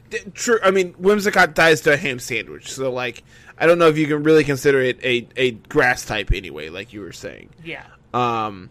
D- 0.10 0.20
True. 0.34 0.60
I 0.62 0.72
mean, 0.72 0.94
Whimsicott 0.96 1.54
dies 1.54 1.82
to 1.82 1.94
a 1.94 1.98
ham 1.98 2.20
sandwich, 2.20 2.72
so 2.72 2.92
like, 2.92 3.24
I 3.58 3.66
don't 3.66 3.80
know 3.80 3.88
if 3.88 3.98
you 3.98 4.08
can 4.08 4.24
really 4.24 4.44
consider 4.44 4.82
it 4.82 5.00
a 5.04 5.28
a 5.36 5.52
grass 5.52 6.06
type 6.06 6.32
anyway, 6.32 6.70
like 6.70 6.92
you 6.94 7.02
were 7.02 7.14
saying. 7.14 7.50
Yeah. 7.64 7.86
Um, 8.14 8.70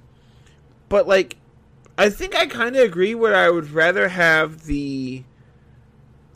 but 0.93 1.09
like, 1.09 1.37
I 1.97 2.11
think 2.11 2.35
I 2.37 2.45
kind 2.47 2.77
of 2.77 2.83
agree 2.85 3.15
where 3.15 3.35
I 3.35 3.49
would 3.49 3.71
rather 3.71 4.09
have 4.09 4.67
the, 4.67 5.25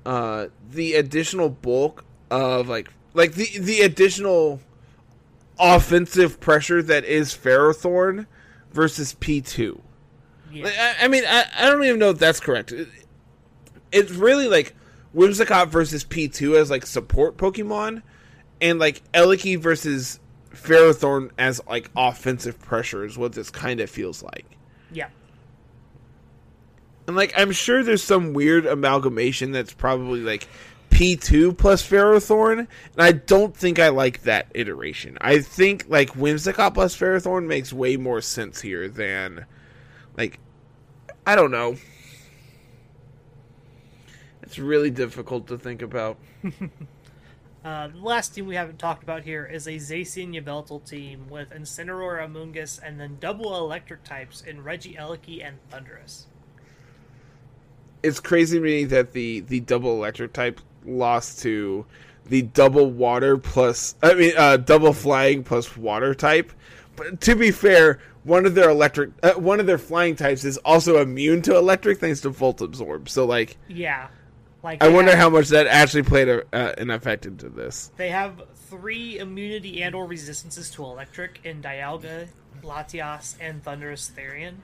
uh, 0.07 0.47
the 0.71 0.95
additional 0.95 1.51
bulk 1.51 2.05
of 2.31 2.67
like 2.69 2.91
like 3.13 3.33
the 3.35 3.59
the 3.59 3.83
additional 3.83 4.61
offensive 5.59 6.41
pressure 6.41 6.83
that 6.83 7.05
is 7.05 7.35
Ferrothorn 7.35 8.27
versus 8.73 9.15
P 9.21 9.41
two. 9.43 9.83
Yeah. 10.53 10.95
I, 11.01 11.05
I 11.05 11.09
mean, 11.09 11.25
I, 11.29 11.45
I 11.59 11.67
don't 11.71 11.85
even 11.85 11.99
know 11.99 12.11
if 12.11 12.19
that's 12.19 12.41
correct. 12.41 12.73
It- 12.73 12.89
it's 13.93 14.11
really 14.11 14.49
like 14.49 14.75
Whimsicott 15.15 15.69
versus 15.69 16.03
P 16.05 16.29
two 16.29 16.57
as 16.57 16.71
like 16.71 16.85
support 16.87 17.37
Pokemon, 17.37 18.03
and 18.61 18.79
like 18.79 19.03
Eliki 19.13 19.59
versus 19.59 20.19
Ferrothorn 20.57 21.31
as 21.39 21.61
like 21.69 21.91
offensive 21.97 22.59
pressure 22.59 23.05
is 23.05 23.17
what 23.17 23.33
this 23.33 23.51
kind 23.51 23.81
of 23.81 23.91
feels 23.91 24.23
like. 24.23 24.47
Yeah. 24.91 25.09
And 27.07 27.17
like 27.17 27.33
I'm 27.37 27.53
sure 27.53 27.83
there's 27.83 28.03
some 28.03 28.33
weird 28.33 28.67
amalgamation 28.67 29.53
that's 29.53 29.73
probably 29.73 30.21
like 30.21 30.49
P2 30.91 31.57
plus 31.57 31.87
Ferrothorn, 31.87 32.59
and 32.61 32.69
I 32.99 33.13
don't 33.13 33.57
think 33.57 33.79
I 33.79 33.89
like 33.89 34.23
that 34.23 34.47
iteration. 34.55 35.19
I 35.21 35.41
think 35.41 35.85
like 35.89 36.13
Whimsicott 36.13 36.75
plus 36.75 36.97
Ferrothorn 36.97 37.47
makes 37.47 37.73
way 37.73 37.97
more 37.97 38.21
sense 38.21 38.61
here 38.61 38.89
than 38.89 39.47
like 40.17 40.41
I 41.27 41.37
don't 41.37 41.51
know. 41.51 41.77
It's 44.43 44.59
really 44.59 44.91
difficult 44.91 45.49
to 45.49 45.59
think 45.59 45.83
about. 45.83 46.19
Uh, 47.67 47.89
the 47.89 47.99
last 47.99 48.29
team 48.29 48.47
we 48.47 48.55
haven't 48.55 48.79
talked 48.79 49.03
about 49.03 49.25
here 49.25 49.45
is 49.45 49.67
a 49.67 49.73
Zacian 49.73 50.41
Yveltal 50.41 50.89
team 50.89 51.27
with 51.29 51.51
Incineroar, 51.51 52.25
Amoonguss, 52.25 52.79
and 52.81 53.01
then 53.01 53.17
double 53.19 53.57
electric 53.57 54.05
types 54.05 54.41
in 54.43 54.63
Regieleki 54.63 55.45
and 55.45 55.59
Thundurus. 55.69 56.27
It's 58.05 58.21
crazy 58.21 58.59
to 58.59 58.65
me 58.65 58.85
that 58.85 59.15
the 59.15 59.41
the 59.41 59.59
double 59.59 59.91
electric 59.91 60.33
type 60.33 60.61
lost 60.85 61.41
to 61.41 61.85
the 62.27 62.43
double 62.43 62.89
water 62.89 63.37
plus 63.37 63.97
I 64.01 64.15
mean 64.15 64.35
uh, 64.37 64.59
double 64.59 64.93
flying 64.93 65.43
plus 65.43 65.77
water 65.77 66.15
type. 66.15 66.53
But 66.95 67.21
to 67.23 67.35
be 67.35 67.51
fair, 67.51 67.99
one 68.23 68.47
of 68.47 68.55
their 68.55 68.71
electric 68.71 69.11
uh, 69.25 69.33
one 69.33 69.59
of 69.59 69.67
their 69.67 69.79
flying 69.79 70.15
types 70.15 70.45
is 70.45 70.57
also 70.59 71.03
immune 71.03 71.43
to 71.43 71.57
electric 71.57 71.99
thanks 71.99 72.21
to 72.21 72.31
Volt 72.31 72.61
Absorb. 72.61 73.09
So 73.09 73.25
like 73.25 73.57
Yeah. 73.67 74.07
Like 74.67 74.83
I 74.83 74.89
wonder 74.89 75.13
have- 75.13 75.21
how 75.21 75.31
much 75.31 75.47
that 75.51 75.69
actually 75.69 76.03
played 76.03 76.29
a, 76.29 76.43
uh, 76.53 76.75
an 76.77 76.91
effect 76.91 77.25
into 77.25 77.49
this. 77.49 77.93
They 77.97 78.09
have 78.09 78.43
three 78.69 79.17
immunity 79.17 79.81
and 79.81 79.95
or 79.95 80.07
resistances 80.09 80.73
to 80.73 80.83
electric 80.83 81.39
in 81.45 81.63
Dialga, 81.63 82.27
Latias, 82.65 83.37
and 83.41 83.63
Thundurus 83.63 84.11
Therian. 84.11 84.57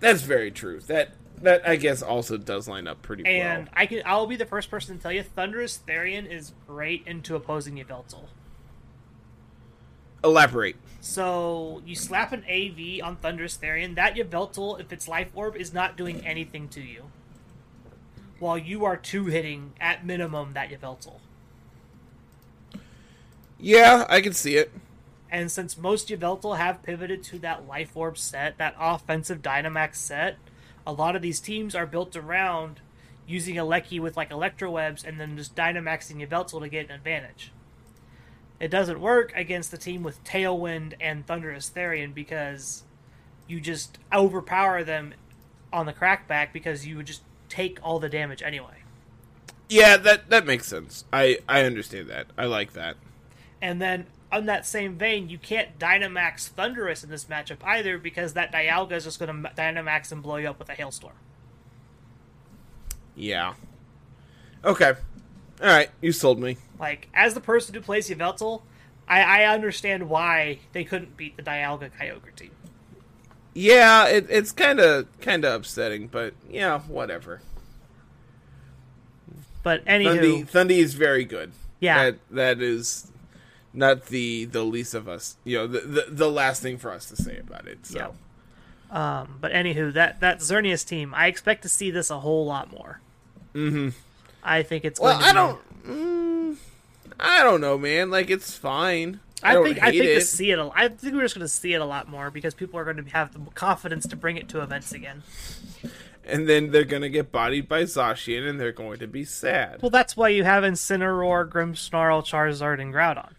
That's 0.00 0.22
very 0.22 0.50
true. 0.50 0.80
That 0.80 1.10
that 1.42 1.68
I 1.68 1.76
guess 1.76 2.00
also 2.00 2.38
does 2.38 2.68
line 2.68 2.86
up 2.88 3.02
pretty 3.02 3.26
And 3.26 3.66
well. 3.66 3.74
I 3.74 3.84
can 3.84 4.00
I'll 4.06 4.26
be 4.26 4.36
the 4.36 4.46
first 4.46 4.70
person 4.70 4.96
to 4.96 5.02
tell 5.02 5.12
you 5.12 5.22
Thundurus 5.22 5.78
Therian 5.86 6.26
is 6.26 6.52
great 6.66 7.06
into 7.06 7.36
opposing 7.36 7.76
Yveltal. 7.76 8.28
Elaborate. 10.24 10.76
So 11.00 11.82
you 11.84 11.96
slap 11.96 12.32
an 12.32 12.44
AV 12.44 13.02
on 13.02 13.16
Thundurus 13.16 13.58
Therian, 13.58 13.94
that 13.96 14.14
Yveltal, 14.14 14.80
if 14.80 14.90
its 14.90 15.06
life 15.06 15.28
orb, 15.34 15.54
is 15.54 15.74
not 15.74 15.98
doing 15.98 16.26
anything 16.26 16.66
to 16.68 16.80
you. 16.80 17.10
While 18.40 18.58
you 18.58 18.84
are 18.84 18.96
two 18.96 19.26
hitting 19.26 19.74
at 19.80 20.04
minimum 20.04 20.54
that 20.54 20.70
Yveltal. 20.70 21.18
Yeah, 23.60 24.06
I 24.08 24.20
can 24.20 24.32
see 24.32 24.56
it. 24.56 24.72
And 25.30 25.52
since 25.52 25.78
most 25.78 26.08
Yveltal 26.08 26.56
have 26.56 26.82
pivoted 26.82 27.22
to 27.24 27.38
that 27.40 27.68
Life 27.68 27.96
Orb 27.96 28.18
set, 28.18 28.58
that 28.58 28.74
offensive 28.80 29.42
Dynamax 29.42 29.96
set, 29.96 30.38
a 30.86 30.92
lot 30.92 31.14
of 31.14 31.22
these 31.22 31.38
teams 31.38 31.74
are 31.74 31.86
built 31.86 32.16
around 32.16 32.80
using 33.26 33.54
Alecki 33.54 34.00
with 34.00 34.16
like 34.16 34.30
Electro 34.30 34.70
Webs 34.70 35.04
and 35.04 35.20
then 35.20 35.36
just 35.36 35.54
Dynamaxing 35.54 36.26
Yveltal 36.26 36.60
to 36.60 36.68
get 36.68 36.86
an 36.86 36.92
advantage. 36.92 37.52
It 38.58 38.70
doesn't 38.70 39.00
work 39.00 39.32
against 39.36 39.70
the 39.70 39.78
team 39.78 40.02
with 40.02 40.22
Tailwind 40.24 40.94
and 41.00 41.26
Thundurus 41.26 41.70
Therian 41.70 42.12
because 42.12 42.82
you 43.46 43.60
just 43.60 43.98
overpower 44.12 44.82
them 44.82 45.14
on 45.72 45.86
the 45.86 45.92
crackback 45.92 46.52
because 46.52 46.86
you 46.86 46.96
would 46.96 47.06
just 47.06 47.22
take 47.50 47.78
all 47.82 47.98
the 47.98 48.08
damage 48.08 48.42
anyway. 48.42 48.78
Yeah, 49.68 49.98
that 49.98 50.30
that 50.30 50.46
makes 50.46 50.66
sense. 50.66 51.04
I 51.12 51.38
I 51.48 51.64
understand 51.64 52.08
that. 52.08 52.28
I 52.38 52.46
like 52.46 52.72
that. 52.72 52.96
And 53.60 53.80
then 53.80 54.06
on 54.32 54.46
that 54.46 54.66
same 54.66 54.96
vein, 54.96 55.28
you 55.28 55.38
can't 55.38 55.78
Dynamax 55.78 56.48
Thundurus 56.48 57.04
in 57.04 57.10
this 57.10 57.26
matchup 57.26 57.58
either 57.64 57.98
because 57.98 58.32
that 58.32 58.52
Dialga 58.52 58.92
is 58.92 59.04
just 59.04 59.18
going 59.18 59.42
to 59.42 59.50
Dynamax 59.50 60.12
and 60.12 60.22
blow 60.22 60.36
you 60.36 60.48
up 60.48 60.58
with 60.58 60.68
a 60.68 60.74
Hailstorm. 60.74 61.14
Yeah. 63.14 63.54
Okay. 64.64 64.94
All 65.60 65.66
right, 65.66 65.90
you 66.00 66.12
sold 66.12 66.40
me. 66.40 66.56
Like, 66.78 67.08
as 67.12 67.34
the 67.34 67.40
person 67.40 67.74
who 67.74 67.82
plays 67.82 68.08
Yveltal, 68.08 68.62
I, 69.06 69.42
I 69.42 69.44
understand 69.44 70.08
why 70.08 70.60
they 70.72 70.84
couldn't 70.84 71.16
beat 71.16 71.36
the 71.36 71.42
Dialga 71.42 71.90
Kyogre 71.90 72.34
team. 72.34 72.52
Yeah, 73.60 74.06
it, 74.08 74.26
it's 74.30 74.52
kind 74.52 74.80
of 74.80 75.06
kind 75.20 75.44
of 75.44 75.52
upsetting, 75.60 76.06
but 76.06 76.32
yeah, 76.48 76.78
whatever. 76.80 77.42
But 79.62 79.84
anywho, 79.84 80.16
Thundy, 80.16 80.44
Thundy 80.44 80.78
is 80.78 80.94
very 80.94 81.24
good. 81.26 81.52
Yeah. 81.78 82.04
that 82.04 82.18
that 82.30 82.62
is 82.62 83.10
not 83.74 84.06
the 84.06 84.46
the 84.46 84.62
least 84.64 84.94
of 84.94 85.08
us. 85.08 85.36
You 85.44 85.58
know, 85.58 85.66
the 85.66 85.80
the, 85.80 86.04
the 86.08 86.30
last 86.30 86.62
thing 86.62 86.78
for 86.78 86.90
us 86.90 87.06
to 87.10 87.16
say 87.16 87.36
about 87.38 87.66
it. 87.68 87.84
So. 87.86 88.14
Yeah. 88.90 89.20
um, 89.20 89.36
but 89.40 89.52
anywho, 89.52 89.92
that 89.92 90.20
that 90.20 90.38
Xerneas 90.38 90.86
team, 90.86 91.12
I 91.14 91.26
expect 91.26 91.62
to 91.62 91.68
see 91.68 91.90
this 91.90 92.08
a 92.10 92.20
whole 92.20 92.46
lot 92.46 92.72
more. 92.72 93.00
Mm-hmm. 93.54 93.90
I 94.42 94.62
think 94.62 94.86
it's 94.86 94.98
Well, 94.98 95.18
going 95.20 95.24
to 95.24 95.28
I 95.28 95.32
don't. 95.34 95.86
Mm, 95.86 96.56
I 97.18 97.42
don't 97.42 97.60
know, 97.60 97.76
man. 97.76 98.10
Like 98.10 98.30
it's 98.30 98.56
fine. 98.56 99.20
I, 99.42 99.56
I 99.58 99.62
think 99.62 99.82
I 99.82 99.90
think 99.90 100.04
to 100.04 100.20
see 100.20 100.50
it. 100.50 100.58
a- 100.58 100.70
I 100.74 100.88
think 100.88 101.14
we're 101.14 101.22
just 101.22 101.34
going 101.34 101.44
to 101.44 101.48
see 101.48 101.72
it 101.74 101.80
a 101.80 101.84
lot 101.84 102.08
more 102.08 102.30
because 102.30 102.54
people 102.54 102.78
are 102.78 102.84
going 102.84 102.96
to 103.04 103.10
have 103.12 103.32
the 103.32 103.40
confidence 103.52 104.06
to 104.08 104.16
bring 104.16 104.36
it 104.36 104.48
to 104.50 104.62
events 104.62 104.92
again. 104.92 105.22
and 106.24 106.48
then 106.48 106.70
they're 106.70 106.84
gonna 106.84 107.08
get 107.08 107.32
bodied 107.32 107.68
by 107.68 107.82
Zacian, 107.84 108.48
and 108.48 108.60
they're 108.60 108.72
going 108.72 108.98
to 109.00 109.06
be 109.06 109.24
sad. 109.24 109.80
Well, 109.82 109.90
that's 109.90 110.16
why 110.16 110.28
you 110.28 110.44
have 110.44 110.62
Incineroar, 110.64 111.48
Grimmsnarl, 111.48 112.22
Charizard, 112.24 112.80
and 112.80 112.92
Groudon. 112.94 113.32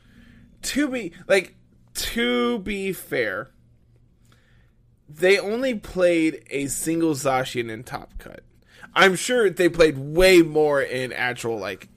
to 0.63 0.87
be 0.89 1.11
like 1.27 1.55
to 1.93 2.59
be 2.59 2.93
fair, 2.93 3.51
they 5.07 5.37
only 5.39 5.75
played 5.75 6.43
a 6.49 6.67
single 6.67 7.13
Zacian 7.13 7.69
in 7.69 7.83
Top 7.83 8.17
Cut. 8.17 8.41
I'm 8.93 9.15
sure 9.15 9.49
they 9.49 9.69
played 9.69 9.97
way 9.97 10.41
more 10.41 10.81
in 10.81 11.13
actual 11.13 11.57
like 11.57 11.87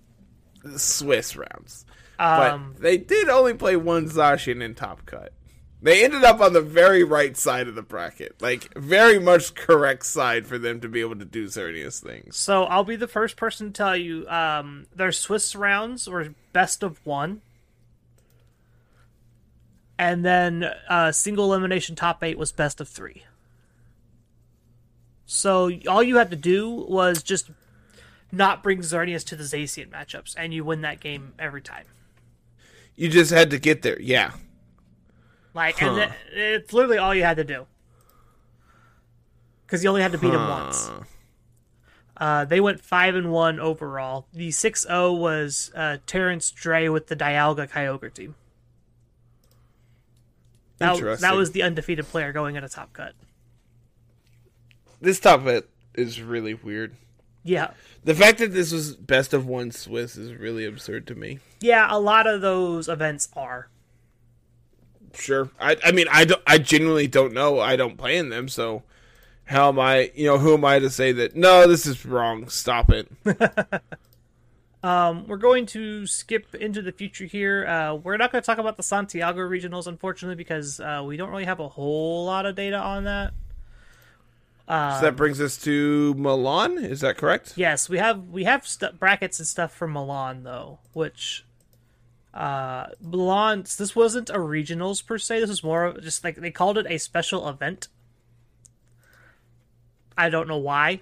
Swiss 0.76 1.36
rounds, 1.36 1.84
Um, 2.18 2.72
but 2.74 2.82
they 2.82 2.96
did 2.96 3.28
only 3.28 3.54
play 3.54 3.76
one 3.76 4.08
Zacian 4.08 4.62
in 4.62 4.74
Top 4.74 5.04
Cut. 5.06 5.32
They 5.82 6.02
ended 6.02 6.24
up 6.24 6.40
on 6.40 6.54
the 6.54 6.62
very 6.62 7.04
right 7.04 7.36
side 7.36 7.68
of 7.68 7.74
the 7.74 7.82
bracket, 7.82 8.40
like 8.40 8.72
very 8.74 9.18
much 9.18 9.54
correct 9.54 10.06
side 10.06 10.46
for 10.46 10.56
them 10.56 10.80
to 10.80 10.88
be 10.88 11.02
able 11.02 11.16
to 11.16 11.26
do 11.26 11.46
Xerneas 11.46 12.02
things. 12.02 12.36
so 12.36 12.64
I'll 12.64 12.84
be 12.84 12.96
the 12.96 13.06
first 13.06 13.36
person 13.36 13.66
to 13.66 13.72
tell 13.74 13.94
you 13.94 14.26
um, 14.28 14.86
their 14.96 15.12
Swiss 15.12 15.54
rounds 15.54 16.08
were 16.08 16.34
best 16.54 16.82
of 16.82 17.04
one. 17.04 17.42
And 19.98 20.24
then 20.24 20.64
uh, 20.88 21.12
single 21.12 21.52
elimination 21.52 21.96
top 21.96 22.24
eight 22.24 22.38
was 22.38 22.50
best 22.50 22.80
of 22.80 22.88
three. 22.88 23.24
So 25.26 25.70
all 25.86 26.02
you 26.02 26.16
had 26.16 26.30
to 26.30 26.36
do 26.36 26.70
was 26.70 27.22
just 27.22 27.50
not 28.32 28.62
bring 28.62 28.78
Xerneas 28.80 29.24
to 29.26 29.36
the 29.36 29.44
Zacian 29.44 29.90
matchups, 29.90 30.34
and 30.36 30.52
you 30.52 30.64
win 30.64 30.80
that 30.80 31.00
game 31.00 31.34
every 31.38 31.60
time. 31.60 31.84
You 32.96 33.08
just 33.08 33.30
had 33.30 33.50
to 33.50 33.58
get 33.58 33.82
there, 33.82 34.00
yeah. 34.00 34.32
Like, 35.52 35.78
Huh. 35.78 35.86
and 35.86 35.96
th- 35.96 36.12
it's 36.60 36.72
literally 36.72 36.98
all 36.98 37.14
you 37.14 37.22
had 37.24 37.36
to 37.38 37.44
do. 37.44 37.66
Because 39.66 39.82
you 39.82 39.88
only 39.88 40.02
had 40.02 40.12
to 40.12 40.18
beat 40.18 40.32
him 40.34 40.46
once. 40.48 40.90
Uh, 42.16 42.44
they 42.44 42.60
went 42.60 42.80
five 42.80 43.16
and 43.16 43.32
one 43.32 43.58
overall. 43.58 44.26
The 44.32 44.50
6-0 44.50 45.18
was 45.18 45.72
uh, 45.74 45.98
Terrence 46.06 46.50
Dre 46.52 46.88
with 46.88 47.08
the 47.08 47.16
Dialga 47.16 47.68
Kyogre 47.68 48.12
team. 48.14 48.36
That, 50.78 50.94
Interesting. 50.94 51.28
that 51.28 51.36
was 51.36 51.52
the 51.52 51.62
undefeated 51.62 52.06
player 52.06 52.32
going 52.32 52.56
at 52.56 52.62
a 52.64 52.68
top 52.68 52.92
cut. 52.92 53.14
This 55.00 55.18
top 55.20 55.44
cut 55.44 55.68
is 55.94 56.20
really 56.20 56.54
weird. 56.54 56.94
Yeah, 57.46 57.72
The 58.04 58.14
fact 58.14 58.38
that 58.38 58.52
this 58.52 58.72
was 58.72 58.96
best 58.96 59.34
of 59.34 59.46
one 59.46 59.70
Swiss 59.70 60.16
is 60.16 60.32
really 60.34 60.64
absurd 60.64 61.06
to 61.08 61.14
me. 61.14 61.40
yeah. 61.60 61.86
A 61.90 61.98
lot 62.00 62.26
of 62.26 62.40
those 62.40 62.88
events 62.88 63.28
are. 63.36 63.68
Sure, 65.12 65.50
I, 65.60 65.76
I 65.84 65.92
mean, 65.92 66.06
I 66.10 66.24
don't, 66.24 66.42
I 66.46 66.58
genuinely 66.58 67.06
don't 67.06 67.32
know. 67.34 67.60
I 67.60 67.76
don't 67.76 67.96
play 67.96 68.16
in 68.16 68.30
them, 68.30 68.48
so 68.48 68.82
how 69.44 69.68
am 69.68 69.78
I? 69.78 70.10
You 70.14 70.26
know, 70.26 70.38
who 70.38 70.54
am 70.54 70.64
I 70.64 70.78
to 70.78 70.88
say 70.90 71.12
that? 71.12 71.36
No, 71.36 71.68
this 71.68 71.86
is 71.86 72.04
wrong. 72.06 72.48
Stop 72.48 72.90
it. 72.90 73.08
Um, 74.82 75.26
we're 75.26 75.38
going 75.38 75.64
to 75.68 76.06
skip 76.06 76.54
into 76.54 76.82
the 76.82 76.92
future 76.92 77.24
here. 77.24 77.66
Uh, 77.66 77.94
we're 77.94 78.18
not 78.18 78.30
going 78.30 78.42
to 78.42 78.46
talk 78.46 78.58
about 78.58 78.76
the 78.76 78.82
Santiago 78.82 79.40
regionals, 79.40 79.86
unfortunately, 79.86 80.36
because 80.36 80.78
uh, 80.78 81.02
we 81.06 81.16
don't 81.16 81.30
really 81.30 81.46
have 81.46 81.58
a 81.58 81.68
whole 81.68 82.26
lot 82.26 82.44
of 82.44 82.54
data 82.54 82.76
on 82.76 83.04
that. 83.04 83.32
So 84.68 85.00
that 85.02 85.16
brings 85.16 85.40
us 85.40 85.58
to 85.58 86.14
Milan. 86.14 86.78
Is 86.78 87.00
that 87.00 87.18
correct? 87.18 87.52
Yes, 87.56 87.88
we 87.88 87.98
have 87.98 88.28
we 88.30 88.44
have 88.44 88.66
st- 88.66 88.98
brackets 88.98 89.38
and 89.38 89.46
stuff 89.46 89.74
for 89.74 89.86
Milan 89.86 90.42
though, 90.42 90.78
which 90.92 91.44
uh 92.32 92.86
Milan 93.00 93.64
this 93.76 93.94
wasn't 93.94 94.30
a 94.30 94.38
regionals 94.38 95.04
per 95.04 95.18
se. 95.18 95.40
This 95.40 95.50
was 95.50 95.62
more 95.62 95.84
of 95.84 96.02
just 96.02 96.24
like 96.24 96.36
they 96.36 96.50
called 96.50 96.78
it 96.78 96.86
a 96.88 96.98
special 96.98 97.48
event. 97.48 97.88
I 100.16 100.30
don't 100.30 100.48
know 100.48 100.56
why. 100.58 101.00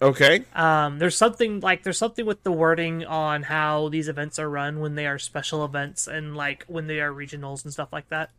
Okay. 0.00 0.44
Um 0.54 0.98
there's 0.98 1.16
something 1.16 1.60
like 1.60 1.84
there's 1.84 1.98
something 1.98 2.26
with 2.26 2.42
the 2.42 2.50
wording 2.50 3.04
on 3.04 3.44
how 3.44 3.88
these 3.88 4.08
events 4.08 4.40
are 4.40 4.50
run 4.50 4.80
when 4.80 4.96
they 4.96 5.06
are 5.06 5.20
special 5.20 5.64
events 5.64 6.08
and 6.08 6.36
like 6.36 6.64
when 6.66 6.88
they 6.88 7.00
are 7.00 7.12
regionals 7.12 7.62
and 7.62 7.72
stuff 7.72 7.92
like 7.92 8.08
that. 8.08 8.30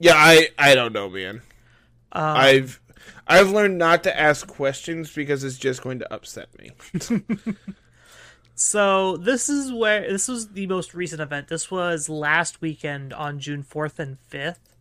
Yeah, 0.00 0.14
I, 0.14 0.50
I 0.56 0.74
don't 0.76 0.92
know, 0.92 1.08
man. 1.08 1.42
Um, 2.12 2.36
I've, 2.36 2.80
I've 3.26 3.50
learned 3.50 3.78
not 3.78 4.04
to 4.04 4.20
ask 4.20 4.46
questions 4.46 5.12
because 5.12 5.44
it's 5.44 5.58
just 5.58 5.82
going 5.82 5.98
to 6.00 6.12
upset 6.12 6.48
me. 6.58 6.72
So 8.60 9.16
this 9.16 9.48
is 9.48 9.72
where 9.72 10.00
this 10.10 10.26
was 10.26 10.48
the 10.48 10.66
most 10.66 10.92
recent 10.92 11.20
event. 11.20 11.46
This 11.46 11.70
was 11.70 12.08
last 12.08 12.60
weekend 12.60 13.12
on 13.12 13.38
June 13.38 13.62
fourth 13.62 14.00
and 14.00 14.18
fifth. 14.18 14.76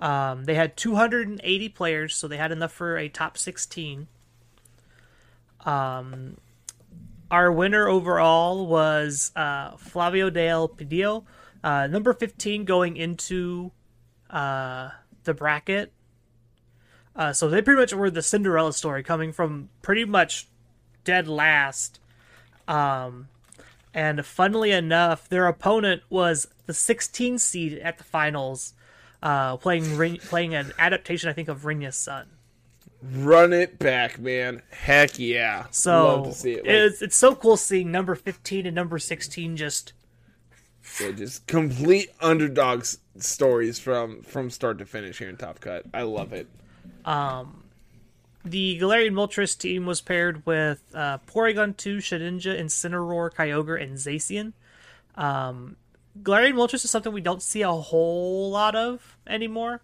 Um, 0.00 0.44
they 0.44 0.54
had 0.54 0.74
280 0.74 1.68
players, 1.68 2.16
so 2.16 2.26
they 2.26 2.38
had 2.38 2.50
enough 2.50 2.72
for 2.72 2.96
a 2.96 3.10
top 3.10 3.36
16. 3.36 4.08
Um, 5.66 6.38
our 7.30 7.52
winner 7.52 7.88
overall 7.88 8.66
was 8.66 9.30
uh, 9.36 9.76
Flavio 9.76 10.30
Del 10.30 10.66
Pidio, 10.66 11.24
uh, 11.62 11.88
number 11.88 12.14
15 12.14 12.64
going 12.64 12.96
into 12.96 13.70
uh, 14.30 14.88
the 15.24 15.34
bracket. 15.34 15.92
Uh, 17.16 17.32
so 17.32 17.48
they 17.48 17.62
pretty 17.62 17.80
much 17.80 17.92
were 17.92 18.10
the 18.10 18.22
Cinderella 18.22 18.72
story, 18.72 19.02
coming 19.02 19.32
from 19.32 19.68
pretty 19.82 20.04
much 20.04 20.48
dead 21.04 21.28
last. 21.28 22.00
Um, 22.66 23.28
and 23.92 24.24
funnily 24.26 24.72
enough, 24.72 25.28
their 25.28 25.46
opponent 25.46 26.02
was 26.10 26.48
the 26.66 26.74
16 26.74 27.38
seed 27.38 27.78
at 27.78 27.98
the 27.98 28.04
finals, 28.04 28.74
uh, 29.22 29.56
playing 29.56 30.18
playing 30.18 30.54
an 30.54 30.72
adaptation, 30.78 31.28
I 31.28 31.32
think, 31.32 31.48
of 31.48 31.62
Rinya's 31.62 31.96
son. 31.96 32.26
Run 33.02 33.52
it 33.52 33.78
back, 33.78 34.18
man. 34.18 34.62
Heck 34.70 35.18
yeah. 35.18 35.66
So 35.70 36.16
Love 36.16 36.24
to 36.24 36.32
see 36.32 36.52
it. 36.52 36.64
Like, 36.64 36.66
it's 36.66 37.02
it's 37.02 37.16
so 37.16 37.34
cool 37.34 37.56
seeing 37.56 37.92
number 37.92 38.14
15 38.14 38.66
and 38.66 38.74
number 38.74 38.98
16 38.98 39.56
just 39.56 39.92
yeah, 41.00 41.12
just 41.12 41.46
complete 41.46 42.10
underdogs 42.20 42.98
stories 43.18 43.78
from 43.78 44.22
from 44.22 44.50
start 44.50 44.78
to 44.78 44.86
finish 44.86 45.18
here 45.18 45.28
in 45.28 45.36
Top 45.36 45.60
Cut. 45.60 45.84
I 45.92 46.02
love 46.02 46.32
it. 46.32 46.48
Um, 47.04 47.64
The 48.44 48.78
Galarian 48.80 49.12
Moltres 49.12 49.56
team 49.58 49.86
was 49.86 50.00
paired 50.00 50.44
with 50.46 50.82
uh, 50.94 51.18
Porygon 51.26 51.76
2, 51.76 51.98
Shedinja, 51.98 52.58
Incineroar, 52.58 53.32
Kyogre, 53.32 53.82
and 53.82 53.96
Zacian. 53.96 54.52
Um, 55.16 55.76
Galarian 56.22 56.54
Moltres 56.54 56.84
is 56.84 56.90
something 56.90 57.12
we 57.12 57.20
don't 57.20 57.42
see 57.42 57.62
a 57.62 57.70
whole 57.70 58.50
lot 58.50 58.74
of 58.74 59.16
anymore, 59.26 59.80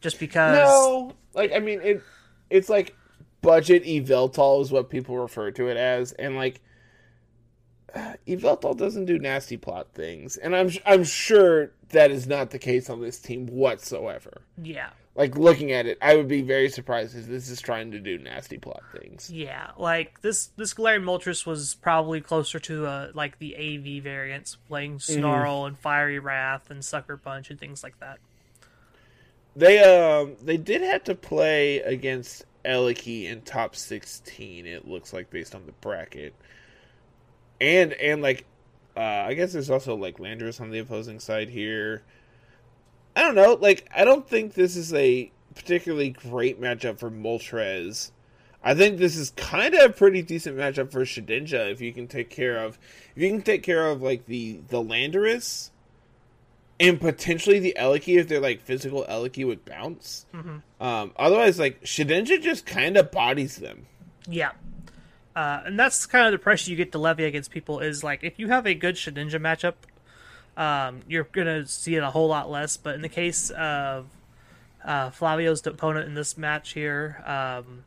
just 0.00 0.18
because. 0.18 0.56
No, 0.56 1.12
like 1.34 1.52
I 1.52 1.58
mean 1.58 1.80
it. 1.82 2.02
It's 2.50 2.68
like 2.68 2.94
budget 3.42 3.84
Yveltal 3.84 4.62
is 4.62 4.72
what 4.72 4.88
people 4.90 5.16
refer 5.18 5.50
to 5.52 5.68
it 5.68 5.76
as, 5.76 6.12
and 6.12 6.36
like 6.36 6.60
Yveltal 7.94 8.76
doesn't 8.76 9.06
do 9.06 9.18
nasty 9.18 9.56
plot 9.56 9.88
things, 9.94 10.36
and 10.36 10.54
I'm 10.54 10.70
I'm 10.84 11.04
sure 11.04 11.70
that 11.90 12.10
is 12.10 12.26
not 12.26 12.50
the 12.50 12.58
case 12.58 12.90
on 12.90 13.00
this 13.00 13.18
team 13.18 13.46
whatsoever. 13.46 14.42
Yeah. 14.60 14.90
Like 15.14 15.38
looking 15.38 15.72
at 15.72 15.86
it, 15.86 15.96
I 16.02 16.14
would 16.14 16.28
be 16.28 16.42
very 16.42 16.68
surprised 16.68 17.16
if 17.16 17.26
this 17.26 17.48
is 17.48 17.62
trying 17.62 17.92
to 17.92 18.00
do 18.00 18.18
nasty 18.18 18.58
plot 18.58 18.82
things. 18.92 19.30
Yeah, 19.30 19.70
like 19.78 20.20
this 20.20 20.50
this 20.56 20.74
Galarian 20.74 21.04
Moltres 21.04 21.46
was 21.46 21.74
probably 21.74 22.20
closer 22.20 22.58
to 22.60 22.86
uh 22.86 23.10
like 23.14 23.38
the 23.38 23.56
AV 23.56 24.02
variants, 24.02 24.56
playing 24.68 24.98
Snarl 24.98 25.64
and 25.64 25.78
Fiery 25.78 26.18
Wrath 26.18 26.70
and 26.70 26.84
Sucker 26.84 27.16
Punch 27.16 27.50
and 27.50 27.58
things 27.58 27.82
like 27.82 27.98
that. 28.00 28.18
They 29.54 29.78
um 29.78 30.36
they 30.42 30.58
did 30.58 30.82
have 30.82 31.04
to 31.04 31.14
play 31.14 31.78
against 31.78 32.44
Eliki 32.66 33.24
in 33.24 33.40
top 33.40 33.74
sixteen. 33.74 34.66
It 34.66 34.86
looks 34.86 35.14
like 35.14 35.30
based 35.30 35.54
on 35.54 35.64
the 35.64 35.72
bracket, 35.72 36.34
and 37.60 37.92
and 37.94 38.22
like 38.22 38.44
uh, 38.96 39.00
I 39.00 39.34
guess 39.34 39.52
there's 39.52 39.70
also 39.70 39.94
like 39.94 40.18
Landorus 40.18 40.60
on 40.60 40.70
the 40.70 40.78
opposing 40.78 41.20
side 41.20 41.50
here. 41.50 42.02
I 43.14 43.22
don't 43.22 43.34
know. 43.34 43.54
Like 43.54 43.88
I 43.94 44.04
don't 44.04 44.28
think 44.28 44.54
this 44.54 44.76
is 44.76 44.92
a 44.94 45.30
particularly 45.54 46.10
great 46.10 46.60
matchup 46.60 46.98
for 46.98 47.10
Moltres. 47.10 48.10
I 48.62 48.74
think 48.74 48.98
this 48.98 49.16
is 49.16 49.30
kind 49.36 49.74
of 49.74 49.90
a 49.90 49.92
pretty 49.92 50.22
decent 50.22 50.56
matchup 50.56 50.90
for 50.90 51.02
Shedinja 51.02 51.70
if 51.70 51.80
you 51.80 51.92
can 51.92 52.08
take 52.08 52.30
care 52.30 52.58
of 52.58 52.78
if 53.14 53.22
you 53.22 53.30
can 53.30 53.42
take 53.42 53.62
care 53.62 53.86
of 53.88 54.02
like 54.02 54.26
the 54.26 54.60
the 54.68 54.82
Landorus 54.82 55.70
and 56.80 57.00
potentially 57.00 57.58
the 57.58 57.76
Eliki 57.78 58.18
if 58.18 58.28
they're 58.28 58.40
like 58.40 58.60
physical 58.60 59.04
Eliki 59.08 59.46
with 59.46 59.64
bounce. 59.64 60.26
Mm-hmm. 60.34 60.84
Um, 60.84 61.12
otherwise, 61.16 61.58
like 61.58 61.82
Shedinja 61.82 62.42
just 62.42 62.66
kind 62.66 62.96
of 62.96 63.10
bodies 63.10 63.56
them. 63.56 63.86
Yeah. 64.28 64.52
Uh, 65.36 65.60
and 65.66 65.78
that's 65.78 66.06
kind 66.06 66.24
of 66.26 66.32
the 66.32 66.38
pressure 66.42 66.70
you 66.70 66.76
get 66.76 66.90
to 66.92 66.98
levy 66.98 67.24
against 67.24 67.50
people 67.50 67.78
is 67.80 68.02
like 68.02 68.24
if 68.24 68.38
you 68.38 68.48
have 68.48 68.66
a 68.66 68.72
good 68.74 68.94
Shedinja 68.94 69.38
matchup, 69.38 69.74
um, 70.56 71.02
you're 71.06 71.24
gonna 71.30 71.66
see 71.66 71.94
it 71.94 72.02
a 72.02 72.10
whole 72.10 72.26
lot 72.28 72.50
less. 72.50 72.78
But 72.78 72.94
in 72.94 73.02
the 73.02 73.08
case 73.10 73.50
of 73.50 74.06
uh, 74.82 75.10
Flavio's 75.10 75.64
opponent 75.66 76.06
in 76.08 76.14
this 76.14 76.38
match 76.38 76.72
here, 76.72 77.22
um, 77.26 77.84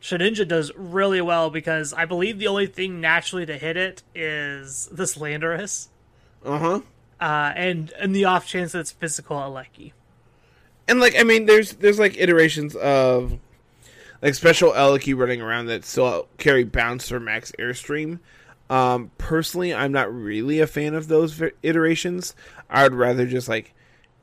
Shedinja 0.00 0.48
does 0.48 0.72
really 0.74 1.20
well 1.20 1.50
because 1.50 1.92
I 1.92 2.06
believe 2.06 2.38
the 2.38 2.46
only 2.46 2.66
thing 2.66 2.98
naturally 2.98 3.44
to 3.44 3.58
hit 3.58 3.76
it 3.76 4.02
is 4.14 4.88
this 4.90 5.18
Landorus, 5.18 5.88
Uh-huh. 6.42 6.80
uh, 7.20 7.52
and 7.54 7.92
and 7.98 8.14
the 8.14 8.24
off 8.24 8.46
chance 8.46 8.72
that 8.72 8.78
it's 8.80 8.90
physical 8.92 9.36
Aleki. 9.36 9.92
And 10.88 10.98
like 10.98 11.14
I 11.18 11.24
mean, 11.24 11.44
there's 11.44 11.74
there's 11.74 11.98
like 11.98 12.16
iterations 12.16 12.74
of 12.76 13.38
like 14.22 14.34
special 14.34 14.72
Eliki 14.72 15.16
running 15.16 15.40
around 15.40 15.66
that 15.66 15.84
still 15.84 16.28
carry 16.38 16.64
bounce 16.64 17.10
or 17.10 17.20
max 17.20 17.52
airstream. 17.58 18.18
Um, 18.68 19.10
personally, 19.18 19.74
I'm 19.74 19.92
not 19.92 20.12
really 20.14 20.60
a 20.60 20.66
fan 20.66 20.94
of 20.94 21.08
those 21.08 21.42
iterations. 21.62 22.34
I 22.68 22.84
would 22.84 22.94
rather 22.94 23.26
just 23.26 23.48
like 23.48 23.74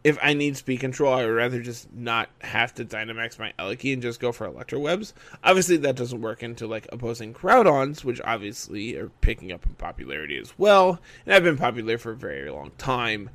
if 0.08 0.18
I 0.22 0.34
need 0.34 0.56
speed 0.56 0.80
control, 0.80 1.14
I 1.14 1.26
would 1.26 1.34
rather 1.34 1.62
just 1.62 1.92
not 1.94 2.30
have 2.40 2.74
to 2.76 2.86
Dynamax 2.86 3.38
my 3.40 3.52
Eliki 3.60 3.92
and 3.92 4.02
just 4.02 4.22
go 4.22 4.32
for 4.32 4.46
Electro 4.46 4.80
Webs. 4.80 5.14
Obviously, 5.44 5.76
that 5.78 5.98
doesn't 5.98 6.22
work 6.22 6.44
into 6.44 6.66
like 6.66 6.88
opposing 6.94 7.34
Groudons, 7.34 8.06
which 8.06 8.22
obviously 8.24 8.96
are 8.96 9.10
picking 9.20 9.52
up 9.52 9.66
in 9.66 9.74
popularity 9.74 10.38
as 10.38 10.54
well, 10.58 11.02
and 11.26 11.34
have 11.34 11.44
been 11.44 11.58
popular 11.58 11.98
for 11.98 12.12
a 12.12 12.16
very 12.16 12.50
long 12.50 12.72
time. 12.78 13.30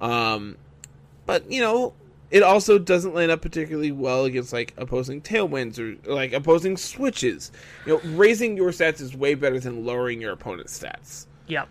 Um, 0.00 0.56
but 1.26 1.50
you 1.50 1.60
know, 1.60 1.92
it 2.30 2.42
also 2.42 2.78
doesn't 2.78 3.14
line 3.14 3.30
up 3.30 3.40
particularly 3.42 3.92
well 3.92 4.24
against 4.24 4.52
like 4.52 4.74
opposing 4.76 5.20
tailwinds 5.20 5.78
or 5.78 5.96
like 6.10 6.32
opposing 6.32 6.76
switches. 6.76 7.52
You 7.86 7.94
know, 7.94 8.16
raising 8.16 8.56
your 8.56 8.70
stats 8.70 9.00
is 9.00 9.16
way 9.16 9.34
better 9.34 9.60
than 9.60 9.84
lowering 9.84 10.20
your 10.20 10.32
opponent's 10.32 10.78
stats. 10.78 11.26
Yep. 11.46 11.68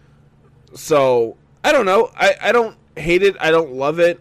So 0.76 1.38
I 1.64 1.72
don't 1.72 1.86
know. 1.86 2.12
I 2.16 2.36
I 2.42 2.52
don't 2.52 2.78
hate 2.96 3.24
it. 3.24 3.36
I 3.40 3.52
don't 3.52 3.74
love 3.74 4.00
it. 4.00 4.20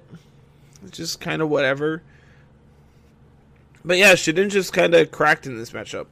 It's 0.85 0.97
just 0.97 1.21
kind 1.21 1.43
of 1.43 1.49
whatever. 1.49 2.03
But 3.85 3.99
yeah, 3.99 4.13
Shedin 4.13 4.51
just 4.51 4.73
kind 4.73 4.95
of 4.95 5.11
cracked 5.11 5.47
in 5.47 5.57
this 5.57 5.73
matchup. 5.73 6.07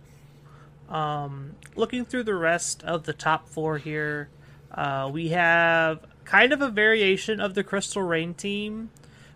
Um, 0.88 1.54
looking 1.76 2.04
through 2.04 2.24
the 2.24 2.34
rest 2.34 2.82
of 2.82 3.04
the 3.04 3.12
top 3.12 3.48
four 3.48 3.78
here, 3.78 4.28
uh, 4.72 5.08
we 5.12 5.28
have 5.28 6.04
kind 6.24 6.52
of 6.52 6.60
a 6.60 6.68
variation 6.68 7.40
of 7.40 7.54
the 7.54 7.62
Crystal 7.62 8.02
Rain 8.02 8.34
team. 8.34 8.90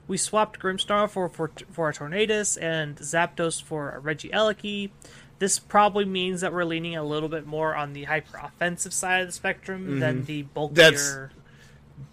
We 0.07 0.17
swapped 0.17 0.61
Grimstar 0.61 1.09
for 1.09 1.29
for, 1.29 1.51
for 1.71 1.89
a 1.89 1.93
Tornadus 1.93 2.59
and 2.61 2.97
Zapdos 2.97 3.63
for 3.63 3.91
a 3.91 3.99
Reggie 3.99 4.29
Regieleki. 4.31 4.91
This 5.39 5.59
probably 5.59 6.05
means 6.05 6.41
that 6.43 6.53
we're 6.53 6.65
leaning 6.65 6.97
a 6.97 7.03
little 7.03 7.29
bit 7.29 7.47
more 7.47 7.75
on 7.75 7.93
the 7.93 8.05
hyper 8.05 8.39
offensive 8.39 8.93
side 8.93 9.23
of 9.23 9.29
the 9.29 9.33
spectrum 9.33 9.99
than 10.01 10.25
the 10.25 10.43
bulkier. 10.43 10.75
That's- 10.75 11.29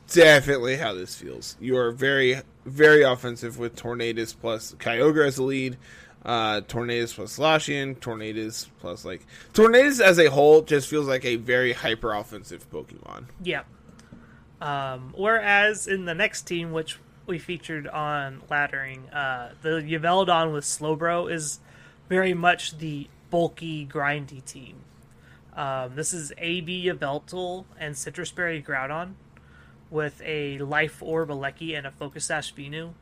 Definitely 0.08 0.76
how 0.76 0.94
this 0.94 1.16
feels. 1.16 1.56
You 1.62 1.78
are 1.78 1.92
very 1.92 2.42
very 2.66 3.02
offensive 3.04 3.58
with 3.58 3.76
Tornadus 3.76 4.36
plus 4.40 4.74
Kyogre 4.80 5.26
as 5.28 5.38
the 5.38 5.44
lead. 5.44 5.78
Uh, 6.24 6.62
Tornadus 6.62 7.16
plus 7.16 7.40
Lashian, 7.40 7.96
Tornadus 7.96 8.68
plus 8.80 9.06
like 9.06 9.26
Tornadus 9.54 10.00
as 10.02 10.20
a 10.20 10.30
whole 10.30 10.62
just 10.62 10.90
feels 10.90 11.08
like 11.08 11.24
a 11.26 11.38
very 11.38 11.74
hyper 11.74 12.14
offensive 12.14 12.70
Pokemon. 12.70 13.26
Yeah. 13.42 13.64
Um, 14.60 15.14
whereas 15.16 15.88
in 15.88 16.06
the 16.06 16.14
next 16.14 16.44
team, 16.44 16.72
which 16.72 17.00
we 17.26 17.40
featured 17.40 17.88
on 17.88 18.42
laddering, 18.50 19.14
uh, 19.14 19.50
the 19.62 19.82
Yveldon 19.82 20.54
with 20.54 20.64
Slowbro 20.64 21.32
is 21.32 21.60
very 22.10 22.34
much 22.34 22.78
the 22.78 23.08
bulky, 23.30 23.86
grindy 23.86 24.44
team. 24.44 24.78
Um, 25.56 25.96
this 25.96 26.14
is 26.14 26.32
AB 26.38 26.86
Yveltal 26.86 27.66
and 27.80 27.98
Citrus 27.98 28.32
Berry 28.32 28.62
Groudon 28.62 29.14
with 29.90 30.22
a 30.26 30.58
Life 30.60 31.02
Orb 31.02 31.30
Aleki 31.30 31.78
and 31.78 31.86
a 31.86 31.92
Focus 31.92 32.26
Sash 32.26 32.54
Vinu. 32.54 32.94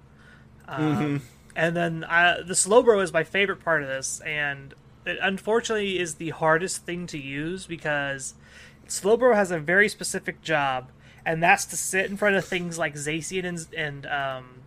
Um, 0.67 1.21
And 1.55 1.75
then 1.75 2.03
uh, 2.03 2.37
the 2.45 2.53
Slowbro 2.53 3.03
is 3.03 3.11
my 3.11 3.23
favorite 3.23 3.63
part 3.63 3.81
of 3.81 3.89
this, 3.89 4.21
and 4.21 4.73
it 5.05 5.17
unfortunately 5.21 5.99
is 5.99 6.15
the 6.15 6.29
hardest 6.29 6.85
thing 6.85 7.07
to 7.07 7.17
use 7.17 7.65
because 7.65 8.35
Slowbro 8.87 9.35
has 9.35 9.51
a 9.51 9.59
very 9.59 9.89
specific 9.89 10.41
job, 10.41 10.89
and 11.25 11.41
that's 11.41 11.65
to 11.65 11.77
sit 11.77 12.09
in 12.09 12.17
front 12.17 12.35
of 12.35 12.45
things 12.45 12.77
like 12.77 12.95
Zacian 12.95 13.45
and, 13.45 13.67
and 13.75 14.05
um, 14.05 14.61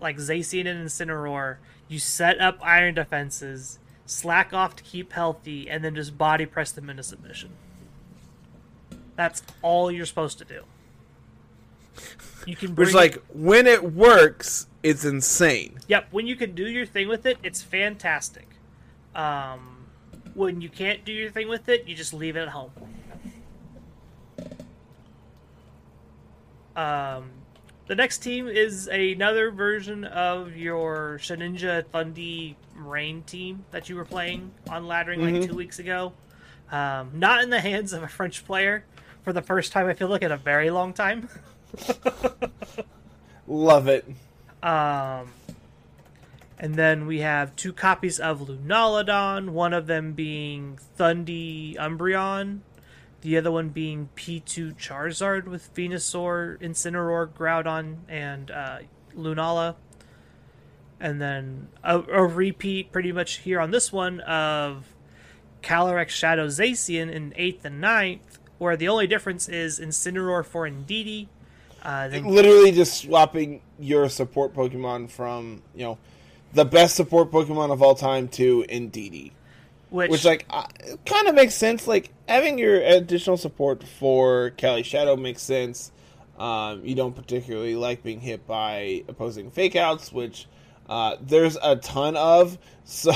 like 0.00 0.16
Zacian 0.16 0.66
and 0.66 0.86
Incineroar. 0.86 1.56
You 1.88 1.98
set 1.98 2.40
up 2.40 2.58
iron 2.62 2.94
defenses, 2.94 3.78
slack 4.06 4.52
off 4.52 4.76
to 4.76 4.82
keep 4.82 5.12
healthy, 5.12 5.68
and 5.68 5.84
then 5.84 5.94
just 5.94 6.16
body 6.16 6.46
press 6.46 6.72
them 6.72 6.88
into 6.88 7.02
submission. 7.02 7.50
That's 9.16 9.42
all 9.60 9.90
you're 9.90 10.06
supposed 10.06 10.38
to 10.38 10.44
do. 10.44 10.62
You 12.46 12.56
can 12.56 12.74
bring 12.74 12.86
Which 12.86 12.94
like 12.94 13.22
when 13.32 13.66
it 13.66 13.92
works, 13.92 14.66
it's 14.82 15.04
insane. 15.04 15.78
Yep, 15.88 16.08
when 16.10 16.26
you 16.26 16.34
can 16.34 16.54
do 16.54 16.66
your 16.66 16.86
thing 16.86 17.08
with 17.08 17.26
it, 17.26 17.38
it's 17.42 17.62
fantastic. 17.62 18.48
Um, 19.14 19.86
when 20.34 20.60
you 20.60 20.68
can't 20.68 21.04
do 21.04 21.12
your 21.12 21.30
thing 21.30 21.48
with 21.48 21.68
it, 21.68 21.86
you 21.86 21.94
just 21.94 22.14
leave 22.14 22.36
it 22.36 22.40
at 22.40 22.48
home. 22.48 22.72
Um, 26.76 27.30
the 27.86 27.94
next 27.94 28.18
team 28.18 28.48
is 28.48 28.88
another 28.88 29.50
version 29.50 30.04
of 30.04 30.56
your 30.56 31.18
Shedinja 31.20 31.84
Thundi 31.84 32.54
Rain 32.74 33.22
team 33.22 33.64
that 33.70 33.88
you 33.88 33.96
were 33.96 34.04
playing 34.04 34.50
on 34.68 34.84
Laddering 34.84 35.18
like 35.18 35.48
two 35.48 35.54
weeks 35.54 35.78
ago. 35.78 36.12
Um, 36.70 37.10
not 37.14 37.42
in 37.42 37.50
the 37.50 37.60
hands 37.60 37.92
of 37.92 38.02
a 38.02 38.08
French 38.08 38.46
player 38.46 38.84
for 39.24 39.32
the 39.32 39.42
first 39.42 39.72
time, 39.72 39.86
I 39.86 39.94
feel 39.94 40.08
like, 40.08 40.22
in 40.22 40.32
a 40.32 40.36
very 40.36 40.70
long 40.70 40.92
time. 40.92 41.28
Love 43.46 43.88
it. 43.88 44.06
Um, 44.62 45.32
and 46.58 46.74
then 46.74 47.06
we 47.06 47.20
have 47.20 47.54
two 47.56 47.72
copies 47.72 48.20
of 48.20 48.40
Lunalodon, 48.40 49.50
one 49.50 49.74
of 49.74 49.86
them 49.86 50.12
being 50.12 50.78
Thundi 50.98 51.76
Umbreon, 51.76 52.60
the 53.22 53.36
other 53.36 53.50
one 53.50 53.70
being 53.70 54.10
P2 54.16 54.76
Charizard 54.76 55.46
with 55.46 55.72
Venusaur, 55.74 56.58
Incineroar, 56.60 57.28
Groudon, 57.28 57.98
and 58.08 58.50
uh, 58.50 58.78
Lunala. 59.16 59.76
And 61.00 61.20
then 61.20 61.68
a, 61.82 61.98
a 62.00 62.24
repeat 62.24 62.92
pretty 62.92 63.12
much 63.12 63.38
here 63.38 63.60
on 63.60 63.70
this 63.70 63.92
one 63.92 64.20
of 64.20 64.86
Calyrex 65.62 66.10
Shadow 66.10 66.48
Zacian 66.48 67.10
in 67.10 67.30
8th 67.32 67.64
and 67.64 67.82
9th, 67.82 68.38
where 68.58 68.76
the 68.76 68.88
only 68.88 69.06
difference 69.06 69.48
is 69.48 69.80
Incineroar 69.80 70.44
for 70.44 70.68
Indeedee. 70.68 71.28
Uh, 71.82 72.08
Literally 72.24 72.70
just 72.70 73.02
swapping 73.02 73.60
your 73.78 74.08
support 74.08 74.54
Pokemon 74.54 75.10
from 75.10 75.62
you 75.74 75.82
know 75.82 75.98
the 76.52 76.64
best 76.64 76.94
support 76.94 77.32
Pokemon 77.32 77.72
of 77.72 77.82
all 77.82 77.96
time 77.96 78.28
to 78.28 78.64
Indeedee. 78.68 79.32
Which, 79.92 80.10
Which 80.10 80.24
like 80.24 80.46
uh, 80.50 80.66
kind 81.06 81.28
of 81.28 81.34
makes 81.34 81.54
sense. 81.54 81.86
Like 81.86 82.10
having 82.26 82.58
your 82.58 82.80
additional 82.80 83.36
support 83.36 83.84
for 83.84 84.50
Cali 84.56 84.82
Shadow 84.82 85.16
makes 85.16 85.42
sense. 85.42 85.92
Um, 86.38 86.84
you 86.84 86.94
don't 86.94 87.14
particularly 87.14 87.76
like 87.76 88.02
being 88.02 88.20
hit 88.20 88.46
by 88.46 89.04
opposing 89.06 89.50
fake 89.50 89.76
outs, 89.76 90.10
which 90.12 90.46
uh, 90.88 91.16
there's 91.20 91.56
a 91.62 91.76
ton 91.76 92.16
of. 92.16 92.58
So 92.84 93.12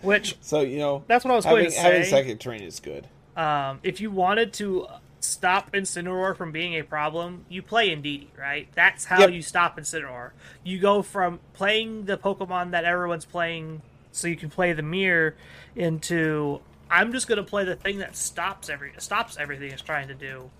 which 0.00 0.36
so 0.40 0.60
you 0.60 0.78
know 0.78 1.02
That's 1.08 1.24
what 1.24 1.32
I 1.32 1.36
was 1.36 1.44
going 1.44 1.64
having 1.64 1.72
to 1.72 1.80
having 1.80 2.04
say. 2.04 2.10
second 2.10 2.40
train 2.40 2.62
is 2.62 2.78
good. 2.78 3.08
Um, 3.36 3.80
if 3.82 4.00
you 4.00 4.12
wanted 4.12 4.52
to 4.54 4.86
stop 5.18 5.72
Incineroar 5.72 6.36
from 6.36 6.52
being 6.52 6.74
a 6.78 6.82
problem, 6.82 7.44
you 7.48 7.62
play 7.62 7.88
Indeedee, 7.90 8.28
right? 8.38 8.68
That's 8.76 9.04
how 9.04 9.20
Yep. 9.22 9.32
you 9.32 9.42
stop 9.42 9.76
Incineroar. 9.76 10.30
You 10.62 10.78
go 10.78 11.02
from 11.02 11.40
playing 11.52 12.04
the 12.04 12.16
Pokemon 12.16 12.70
that 12.70 12.84
everyone's 12.84 13.24
playing 13.24 13.82
so 14.18 14.28
you 14.28 14.36
can 14.36 14.50
play 14.50 14.72
the 14.72 14.82
mirror 14.82 15.36
into 15.76 16.60
I'm 16.90 17.12
just 17.12 17.28
gonna 17.28 17.42
play 17.42 17.64
the 17.64 17.76
thing 17.76 17.98
that 17.98 18.16
stops 18.16 18.68
every 18.68 18.92
stops 18.98 19.36
everything 19.38 19.70
it's 19.70 19.82
trying 19.82 20.08
to 20.08 20.14
do 20.14 20.50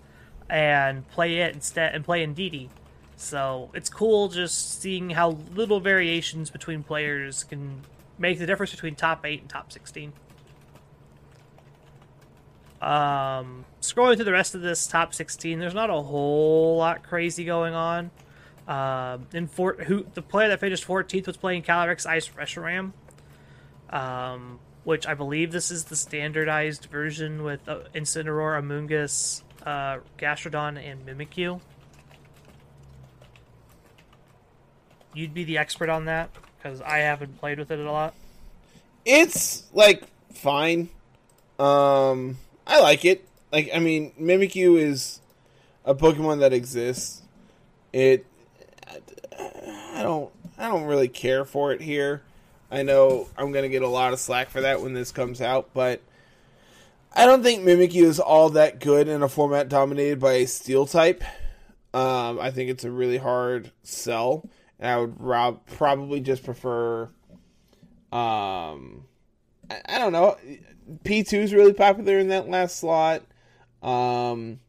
and 0.49 1.07
play 1.09 1.37
it 1.39 1.53
instead 1.53 1.93
and 1.93 2.03
play 2.03 2.25
Indeedee. 2.25 2.69
So 3.15 3.69
it's 3.73 3.89
cool 3.89 4.29
just 4.29 4.81
seeing 4.81 5.11
how 5.11 5.37
little 5.53 5.79
variations 5.79 6.49
between 6.49 6.83
players 6.83 7.43
can 7.43 7.81
make 8.17 8.39
the 8.39 8.45
difference 8.45 8.71
between 8.71 8.95
top 8.95 9.25
eight 9.25 9.41
and 9.41 9.49
top 9.49 9.71
sixteen. 9.71 10.13
Um, 12.81 13.65
scrolling 13.81 14.15
through 14.15 14.25
the 14.25 14.31
rest 14.31 14.55
of 14.55 14.61
this 14.61 14.87
top 14.87 15.13
16, 15.13 15.59
there's 15.59 15.73
not 15.73 15.89
a 15.89 16.01
whole 16.01 16.77
lot 16.77 17.03
crazy 17.03 17.43
going 17.43 17.73
on. 17.73 18.11
Um, 18.67 19.27
in 19.33 19.47
four, 19.47 19.73
who 19.73 20.05
the 20.13 20.21
player 20.21 20.47
that 20.49 20.59
finished 20.59 20.87
14th 20.87 21.27
was 21.27 21.37
playing 21.37 21.63
Calyrex 21.63 22.05
Ice 22.05 22.29
Reshiram, 22.29 22.91
um, 23.89 24.59
which 24.83 25.07
I 25.07 25.13
believe 25.13 25.51
this 25.51 25.71
is 25.71 25.85
the 25.85 25.95
standardized 25.95 26.85
version 26.85 27.43
with 27.43 27.67
uh, 27.67 27.79
Incineroar, 27.93 28.61
Amoonguss, 28.61 29.43
uh, 29.65 29.99
Gastrodon, 30.17 30.77
and 30.77 31.05
Mimikyu. 31.05 31.59
You'd 35.13 35.33
be 35.33 35.43
the 35.43 35.57
expert 35.57 35.89
on 35.89 36.05
that 36.05 36.29
because 36.57 36.81
I 36.81 36.99
haven't 36.99 37.39
played 37.39 37.59
with 37.59 37.71
it 37.71 37.79
a 37.79 37.91
lot. 37.91 38.13
It's 39.05 39.65
like 39.73 40.03
fine. 40.33 40.89
Um, 41.57 42.37
I 42.65 42.79
like 42.79 43.05
it. 43.05 43.27
Like, 43.51 43.71
I 43.73 43.79
mean, 43.79 44.13
Mimikyu 44.19 44.79
is 44.79 45.19
a 45.83 45.95
Pokemon 45.95 46.39
that 46.39 46.53
exists. 46.53 47.23
It, 47.91 48.25
I 49.37 50.03
don't, 50.03 50.31
I 50.57 50.67
don't 50.67 50.83
really 50.83 51.07
care 51.07 51.43
for 51.45 51.71
it 51.71 51.81
here. 51.81 52.21
I 52.71 52.83
know 52.83 53.27
I'm 53.37 53.51
gonna 53.51 53.69
get 53.69 53.81
a 53.81 53.87
lot 53.87 54.13
of 54.13 54.19
slack 54.19 54.49
for 54.49 54.61
that 54.61 54.81
when 54.81 54.93
this 54.93 55.11
comes 55.11 55.41
out, 55.41 55.69
but 55.73 56.01
I 57.13 57.25
don't 57.25 57.43
think 57.43 57.63
Mimikyu 57.63 58.03
is 58.03 58.19
all 58.19 58.49
that 58.51 58.79
good 58.79 59.07
in 59.07 59.23
a 59.23 59.29
format 59.29 59.69
dominated 59.69 60.19
by 60.19 60.33
a 60.33 60.45
Steel 60.45 60.85
type. 60.85 61.23
Um, 61.93 62.39
I 62.39 62.51
think 62.51 62.69
it's 62.69 62.83
a 62.83 62.91
really 62.91 63.17
hard 63.17 63.71
sell, 63.81 64.47
and 64.79 64.91
I 64.91 64.97
would 64.97 65.19
rob- 65.19 65.65
probably 65.65 66.19
just 66.19 66.43
prefer 66.43 67.09
um, 68.11 69.05
I, 69.69 69.81
I 69.85 69.99
don't 69.99 70.13
know. 70.13 70.37
P 71.03 71.23
two 71.23 71.39
is 71.39 71.53
really 71.53 71.73
popular 71.73 72.17
in 72.17 72.29
that 72.29 72.49
last 72.49 72.77
slot. 72.77 73.23
Um, 73.83 74.59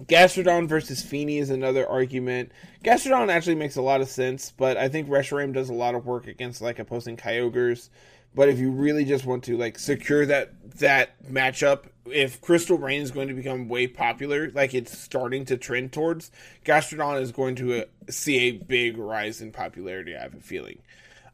Gastrodon 0.00 0.68
versus 0.68 1.02
Feeny 1.02 1.38
is 1.38 1.50
another 1.50 1.88
argument. 1.88 2.50
Gastrodon 2.82 3.28
actually 3.28 3.56
makes 3.56 3.76
a 3.76 3.82
lot 3.82 4.00
of 4.00 4.08
sense, 4.08 4.52
but 4.56 4.76
I 4.76 4.88
think 4.88 5.08
Reshiram 5.08 5.52
does 5.52 5.68
a 5.68 5.74
lot 5.74 5.94
of 5.94 6.06
work 6.06 6.26
against 6.26 6.62
like 6.62 6.78
opposing 6.78 7.16
Kyogres. 7.16 7.90
But 8.34 8.48
if 8.48 8.58
you 8.58 8.70
really 8.70 9.04
just 9.04 9.26
want 9.26 9.44
to 9.44 9.58
like 9.58 9.78
secure 9.78 10.24
that 10.26 10.78
that 10.78 11.22
matchup, 11.30 11.84
if 12.06 12.40
Crystal 12.40 12.78
Rain 12.78 13.02
is 13.02 13.10
going 13.10 13.28
to 13.28 13.34
become 13.34 13.68
way 13.68 13.86
popular, 13.86 14.50
like 14.52 14.72
it's 14.72 14.96
starting 14.98 15.44
to 15.46 15.58
trend 15.58 15.92
towards, 15.92 16.30
Gastrodon 16.64 17.20
is 17.20 17.30
going 17.30 17.54
to 17.56 17.82
uh, 17.82 17.84
see 18.08 18.38
a 18.38 18.52
big 18.52 18.96
rise 18.96 19.42
in 19.42 19.52
popularity. 19.52 20.16
I 20.16 20.22
have 20.22 20.34
a 20.34 20.40
feeling. 20.40 20.78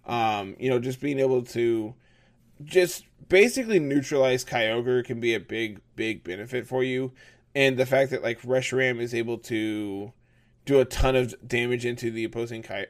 Um, 0.07 0.57
you 0.59 0.69
know, 0.69 0.81
just 0.81 1.01
being 1.01 1.21
able 1.21 1.43
to 1.43 1.95
just 2.65 3.05
basically 3.29 3.79
neutralize 3.79 4.45
Kyogre 4.45 5.05
can 5.05 5.21
be 5.21 5.35
a 5.35 5.41
big, 5.41 5.81
big 5.95 6.25
benefit 6.25 6.67
for 6.67 6.83
you. 6.83 7.13
And 7.59 7.77
the 7.77 7.87
fact 7.87 8.13
that 8.13 8.23
like 8.23 8.41
Reshiram 8.43 9.01
is 9.01 9.13
able 9.13 9.37
to 9.39 10.13
do 10.65 10.79
a 10.79 10.85
ton 10.85 11.17
of 11.17 11.35
damage 11.47 11.85
into 11.85 12.09
the 12.09 12.23
opposing 12.23 12.63
Ky 12.63 12.85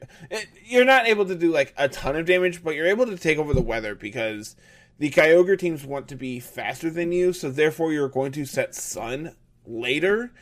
you're 0.62 0.84
not 0.84 1.06
able 1.06 1.24
to 1.24 1.34
do 1.34 1.50
like 1.50 1.72
a 1.78 1.88
ton 1.88 2.16
of 2.16 2.26
damage, 2.26 2.62
but 2.62 2.74
you're 2.74 2.86
able 2.86 3.06
to 3.06 3.16
take 3.16 3.38
over 3.38 3.54
the 3.54 3.62
weather 3.62 3.94
because 3.94 4.56
the 4.98 5.08
Kyogre 5.10 5.58
teams 5.58 5.86
want 5.86 6.06
to 6.08 6.16
be 6.16 6.38
faster 6.38 6.90
than 6.90 7.12
you, 7.12 7.32
so 7.32 7.50
therefore 7.50 7.92
you're 7.92 8.10
going 8.10 8.30
to 8.32 8.44
set 8.44 8.74
Sun 8.74 9.34
later, 9.64 10.32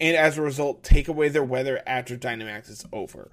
and 0.00 0.16
as 0.16 0.38
a 0.38 0.42
result, 0.42 0.84
take 0.84 1.08
away 1.08 1.28
their 1.28 1.42
weather 1.42 1.82
after 1.84 2.16
Dynamax 2.16 2.70
is 2.70 2.86
over. 2.92 3.32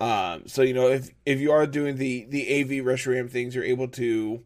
Um, 0.00 0.44
so 0.46 0.62
you 0.62 0.72
know 0.72 0.88
if 0.88 1.10
if 1.26 1.38
you 1.38 1.52
are 1.52 1.66
doing 1.66 1.96
the 1.96 2.24
the 2.30 2.60
AV 2.62 2.82
Reshiram 2.82 3.28
things, 3.30 3.54
you're 3.54 3.64
able 3.64 3.88
to 3.88 4.42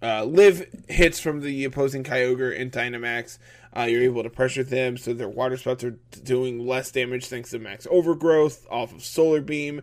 uh, 0.00 0.22
live 0.22 0.64
hits 0.88 1.18
from 1.18 1.40
the 1.40 1.64
opposing 1.64 2.04
Kyogre 2.04 2.60
and 2.60 2.70
Dynamax. 2.70 3.38
Uh, 3.74 3.84
you're 3.84 4.02
able 4.02 4.22
to 4.22 4.30
pressure 4.30 4.62
them 4.62 4.96
so 4.98 5.14
their 5.14 5.28
water 5.28 5.56
spouts 5.56 5.82
are 5.82 5.98
doing 6.22 6.66
less 6.66 6.90
damage 6.90 7.26
thanks 7.26 7.50
to 7.50 7.58
max 7.58 7.86
overgrowth 7.90 8.66
off 8.70 8.94
of 8.94 9.02
Solar 9.02 9.40
Beam. 9.40 9.80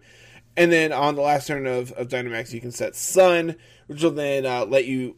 And 0.56 0.72
then 0.72 0.92
on 0.92 1.16
the 1.16 1.22
last 1.22 1.48
turn 1.48 1.66
of, 1.66 1.92
of 1.94 2.10
Dynamax, 2.10 2.54
you 2.54 2.62
can 2.62 2.72
set 2.72 2.96
Sun, 2.96 3.56
which 3.88 4.04
will 4.04 4.12
then 4.12 4.46
uh, 4.46 4.66
let 4.66 4.86
you 4.86 5.16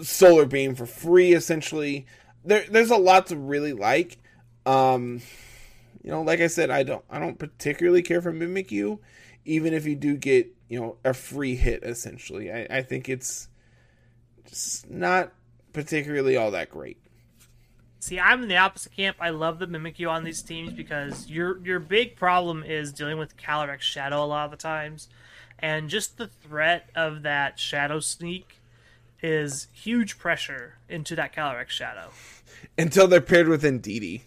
Solar 0.00 0.46
Beam 0.46 0.74
for 0.74 0.86
free, 0.86 1.32
essentially. 1.32 2.06
There, 2.44 2.64
there's 2.70 2.90
a 2.90 2.96
lot 2.96 3.26
to 3.26 3.36
really 3.36 3.72
like. 3.72 4.18
Um, 4.64 5.20
you 6.02 6.10
know, 6.10 6.22
like 6.22 6.40
I 6.40 6.46
said, 6.46 6.70
I 6.70 6.84
don't 6.84 7.04
I 7.10 7.18
don't 7.18 7.38
particularly 7.38 8.02
care 8.02 8.22
for 8.22 8.32
Mimikyu, 8.32 9.00
even 9.44 9.74
if 9.74 9.86
you 9.86 9.96
do 9.96 10.16
get 10.16 10.48
you 10.68 10.80
know 10.80 10.96
a 11.04 11.12
free 11.12 11.56
hit. 11.56 11.82
Essentially, 11.82 12.52
I, 12.52 12.66
I 12.70 12.82
think 12.82 13.08
it's 13.08 13.48
just 14.48 14.88
not 14.88 15.32
particularly 15.72 16.36
all 16.36 16.52
that 16.52 16.70
great. 16.70 16.98
See, 18.06 18.20
I'm 18.20 18.44
in 18.44 18.48
the 18.48 18.56
opposite 18.56 18.92
camp. 18.92 19.16
I 19.18 19.30
love 19.30 19.58
the 19.58 19.66
Mimikyu 19.66 20.08
on 20.08 20.22
these 20.22 20.40
teams 20.40 20.72
because 20.72 21.28
your 21.28 21.58
your 21.66 21.80
big 21.80 22.14
problem 22.14 22.62
is 22.62 22.92
dealing 22.92 23.18
with 23.18 23.36
Calyrex 23.36 23.80
Shadow 23.80 24.22
a 24.22 24.26
lot 24.26 24.44
of 24.44 24.52
the 24.52 24.56
times, 24.56 25.08
and 25.58 25.90
just 25.90 26.16
the 26.16 26.28
threat 26.28 26.88
of 26.94 27.22
that 27.22 27.58
Shadow 27.58 27.98
Sneak 27.98 28.60
is 29.24 29.66
huge 29.72 30.20
pressure 30.20 30.76
into 30.88 31.16
that 31.16 31.34
Calyrex 31.34 31.70
Shadow. 31.70 32.10
Until 32.78 33.08
they're 33.08 33.20
paired 33.20 33.48
with 33.48 33.64
Indeedee, 33.64 34.20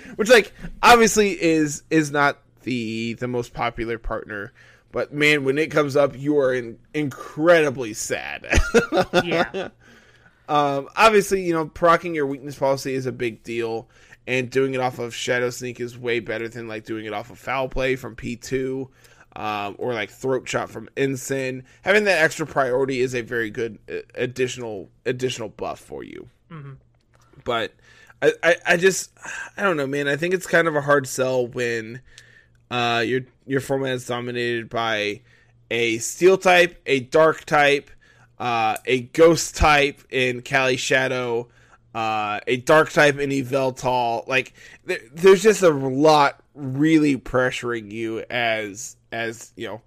which 0.16 0.30
like 0.30 0.54
obviously 0.82 1.32
is 1.38 1.82
is 1.90 2.10
not 2.10 2.38
the 2.62 3.12
the 3.12 3.28
most 3.28 3.52
popular 3.52 3.98
partner. 3.98 4.54
But 4.90 5.12
man, 5.12 5.44
when 5.44 5.58
it 5.58 5.70
comes 5.70 5.96
up, 5.96 6.18
you 6.18 6.38
are 6.38 6.54
in, 6.54 6.78
incredibly 6.94 7.92
sad. 7.92 8.46
Yeah. 9.22 9.68
Um, 10.48 10.88
obviously, 10.96 11.44
you 11.44 11.52
know, 11.52 11.66
procking 11.66 12.14
your 12.14 12.26
weakness 12.26 12.56
policy 12.56 12.94
is 12.94 13.06
a 13.06 13.12
big 13.12 13.42
deal, 13.42 13.88
and 14.26 14.50
doing 14.50 14.74
it 14.74 14.80
off 14.80 14.98
of 14.98 15.14
Shadow 15.14 15.50
Sneak 15.50 15.80
is 15.80 15.98
way 15.98 16.20
better 16.20 16.48
than 16.48 16.68
like 16.68 16.84
doing 16.84 17.04
it 17.04 17.12
off 17.12 17.30
of 17.30 17.38
Foul 17.38 17.68
Play 17.68 17.96
from 17.96 18.14
P 18.14 18.36
two, 18.36 18.88
um, 19.34 19.74
or 19.78 19.92
like 19.92 20.10
Throat 20.10 20.46
Chop 20.46 20.68
from 20.68 20.88
Ensign. 20.96 21.64
Having 21.82 22.04
that 22.04 22.22
extra 22.22 22.46
priority 22.46 23.00
is 23.00 23.14
a 23.14 23.22
very 23.22 23.50
good 23.50 23.78
uh, 23.90 23.98
additional 24.14 24.88
additional 25.04 25.48
buff 25.48 25.80
for 25.80 26.04
you. 26.04 26.28
But 27.44 27.74
I, 28.22 28.32
I, 28.42 28.56
I 28.66 28.76
just 28.76 29.10
I 29.56 29.62
don't 29.62 29.76
know, 29.76 29.86
man. 29.86 30.08
I 30.08 30.16
think 30.16 30.32
it's 30.34 30.46
kind 30.46 30.68
of 30.68 30.76
a 30.76 30.80
hard 30.80 31.06
sell 31.06 31.46
when 31.46 32.00
uh, 32.70 33.02
your 33.06 33.22
your 33.46 33.60
format 33.60 33.92
is 33.92 34.06
dominated 34.06 34.68
by 34.68 35.22
a 35.70 35.98
Steel 35.98 36.38
type, 36.38 36.80
a 36.86 37.00
Dark 37.00 37.44
type 37.44 37.90
uh, 38.38 38.76
a 38.84 39.00
ghost 39.02 39.56
type 39.56 40.02
in 40.10 40.42
Cali 40.42 40.76
Shadow, 40.76 41.48
uh, 41.94 42.40
a 42.46 42.58
dark 42.58 42.90
type 42.90 43.18
in 43.18 43.30
Yveltal. 43.30 44.26
Like 44.28 44.52
there, 44.84 45.00
there's 45.12 45.42
just 45.42 45.62
a 45.62 45.70
lot 45.70 46.42
really 46.54 47.16
pressuring 47.16 47.90
you 47.92 48.24
as 48.30 48.96
as 49.12 49.52
you 49.56 49.68
know 49.68 49.80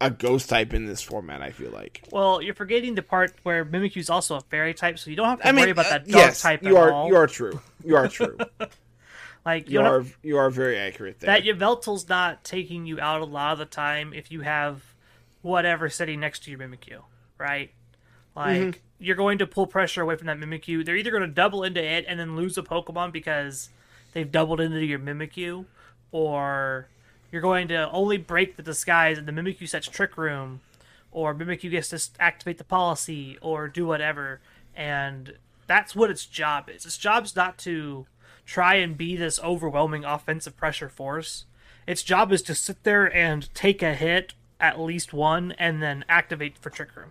a 0.00 0.10
ghost 0.10 0.50
type 0.50 0.74
in 0.74 0.86
this 0.86 1.02
format. 1.02 1.42
I 1.42 1.50
feel 1.50 1.70
like. 1.70 2.06
well, 2.12 2.42
you're 2.42 2.54
forgetting 2.54 2.94
the 2.94 3.02
part 3.02 3.34
where 3.42 3.64
Mimikyu 3.64 3.96
is 3.98 4.10
also 4.10 4.36
a 4.36 4.40
fairy 4.40 4.74
type, 4.74 4.98
so 4.98 5.10
you 5.10 5.16
don't 5.16 5.28
have 5.28 5.40
to 5.40 5.48
I 5.48 5.52
mean, 5.52 5.62
worry 5.62 5.70
about 5.70 5.86
uh, 5.86 5.90
that 5.90 6.08
dark 6.08 6.26
yes, 6.26 6.42
type 6.42 6.62
you 6.62 6.76
at 6.76 6.82
are 6.82 6.92
all. 6.92 7.08
you 7.08 7.16
are 7.16 7.26
true. 7.26 7.60
You 7.84 7.96
are 7.96 8.08
true. 8.08 8.36
like 9.46 9.70
you, 9.70 9.80
are 9.80 10.00
have- 10.02 10.16
you 10.22 10.36
are 10.38 10.50
very 10.50 10.76
accurate 10.78 11.20
there. 11.20 11.28
that 11.40 11.44
Yveltal's 11.44 12.08
not 12.08 12.44
taking 12.44 12.84
you 12.86 13.00
out 13.00 13.20
a 13.20 13.24
lot 13.24 13.52
of 13.52 13.58
the 13.58 13.64
time 13.64 14.12
if 14.12 14.30
you 14.30 14.40
have 14.42 14.82
whatever 15.42 15.88
sitting 15.88 16.20
next 16.20 16.44
to 16.44 16.50
your 16.50 16.58
Mimikyu, 16.60 17.02
right? 17.38 17.70
Like 18.34 18.60
Mm-hmm. 18.60 18.80
you're 18.98 19.16
going 19.16 19.38
to 19.38 19.46
pull 19.46 19.66
pressure 19.66 20.02
away 20.02 20.16
from 20.16 20.26
that 20.26 20.38
Mimikyu. 20.38 20.84
They're 20.84 20.96
either 20.96 21.10
going 21.10 21.22
to 21.22 21.28
double 21.28 21.62
into 21.64 21.82
it 21.82 22.04
and 22.06 22.20
then 22.20 22.36
lose 22.36 22.58
a 22.58 22.62
Pokemon 22.62 23.12
because 23.12 23.70
they've 24.12 24.30
doubled 24.30 24.60
into 24.60 24.84
your 24.84 24.98
Mimikyu, 24.98 25.64
or 26.12 26.88
you're 27.32 27.42
going 27.42 27.68
to 27.68 27.90
only 27.90 28.18
break 28.18 28.56
the 28.56 28.62
disguise 28.62 29.18
and 29.18 29.26
the 29.26 29.32
Mimikyu 29.32 29.68
sets 29.68 29.88
Trick 29.88 30.16
Room, 30.16 30.60
or 31.12 31.34
Mimikyu 31.34 31.70
gets 31.70 31.88
to 31.88 32.00
activate 32.20 32.58
the 32.58 32.64
policy 32.64 33.38
or 33.40 33.68
do 33.68 33.86
whatever, 33.86 34.40
and 34.74 35.36
that's 35.66 35.96
what 35.96 36.10
its 36.10 36.26
job 36.26 36.68
is. 36.68 36.84
Its 36.84 36.98
job's 36.98 37.34
not 37.34 37.56
to 37.58 38.06
try 38.44 38.74
and 38.74 38.96
be 38.96 39.16
this 39.16 39.40
overwhelming 39.42 40.04
offensive 40.04 40.56
pressure 40.56 40.88
force. 40.90 41.46
Its 41.86 42.02
job 42.02 42.32
is 42.32 42.42
to 42.42 42.54
sit 42.54 42.82
there 42.84 43.12
and 43.16 43.52
take 43.54 43.82
a 43.82 43.94
hit, 43.94 44.34
at 44.60 44.78
least 44.78 45.12
one, 45.12 45.52
and 45.58 45.82
then 45.82 46.04
activate 46.08 46.58
for 46.58 46.68
Trick 46.70 46.94
Room. 46.94 47.10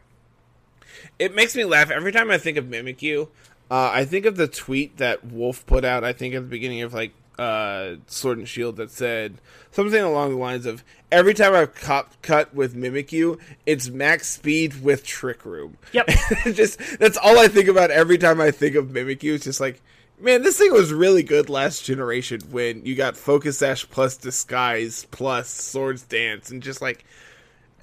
It 1.20 1.36
makes 1.36 1.56
me 1.56 1.66
laugh 1.66 1.92
every 1.92 2.12
time 2.12 2.32
I 2.32 2.38
think 2.38 2.58
of 2.58 2.66
Mimikyu. 2.66 3.28
Uh, 3.70 3.90
I 3.92 4.06
think 4.06 4.26
of 4.26 4.38
the 4.38 4.48
tweet 4.48 4.98
that 4.98 5.26
Wolf 5.26 5.66
put 5.66 5.84
out. 5.84 6.04
I 6.04 6.14
think 6.14 6.36
at 6.36 6.44
the 6.44 6.48
beginning 6.48 6.82
of 6.82 6.94
like 6.94 7.14
uh, 7.40 7.96
Sword 8.08 8.38
and 8.38 8.48
Shield 8.48 8.78
that 8.78 8.92
said 8.92 9.36
something 9.72 10.02
along 10.02 10.32
the 10.32 10.38
lines 10.38 10.66
of 10.66 10.84
every 11.12 11.34
time 11.34 11.54
I've 11.54 11.76
cop- 11.76 12.22
cut 12.22 12.54
with 12.54 12.76
Mimikyu, 12.76 13.40
it's 13.66 13.90
max 13.90 14.30
speed 14.30 14.82
with 14.84 15.04
Trick 15.04 15.46
Room. 15.46 15.78
Yep. 15.92 16.10
just 16.54 16.80
that's 17.00 17.18
all 17.18 17.40
I 17.40 17.48
think 17.48 17.68
about 17.68 17.92
every 17.92 18.18
time 18.18 18.40
I 18.40 18.52
think 18.52 18.76
of 18.76 18.88
Mimikyu. 18.88 19.36
It's 19.36 19.46
just 19.46 19.60
like, 19.60 19.82
man, 20.20 20.44
this 20.44 20.58
thing 20.58 20.72
was 20.72 20.94
really 20.94 21.24
good 21.24 21.50
last 21.50 21.84
generation 21.84 22.42
when 22.52 22.86
you 22.86 22.96
got 22.96 23.18
Focus 23.18 23.58
Sash 23.58 23.90
plus 23.90 24.18
Disguise 24.18 25.06
plus 25.12 25.50
Swords 25.50 26.04
Dance 26.04 26.52
and 26.52 26.62
just 26.62 26.82
like, 26.82 27.06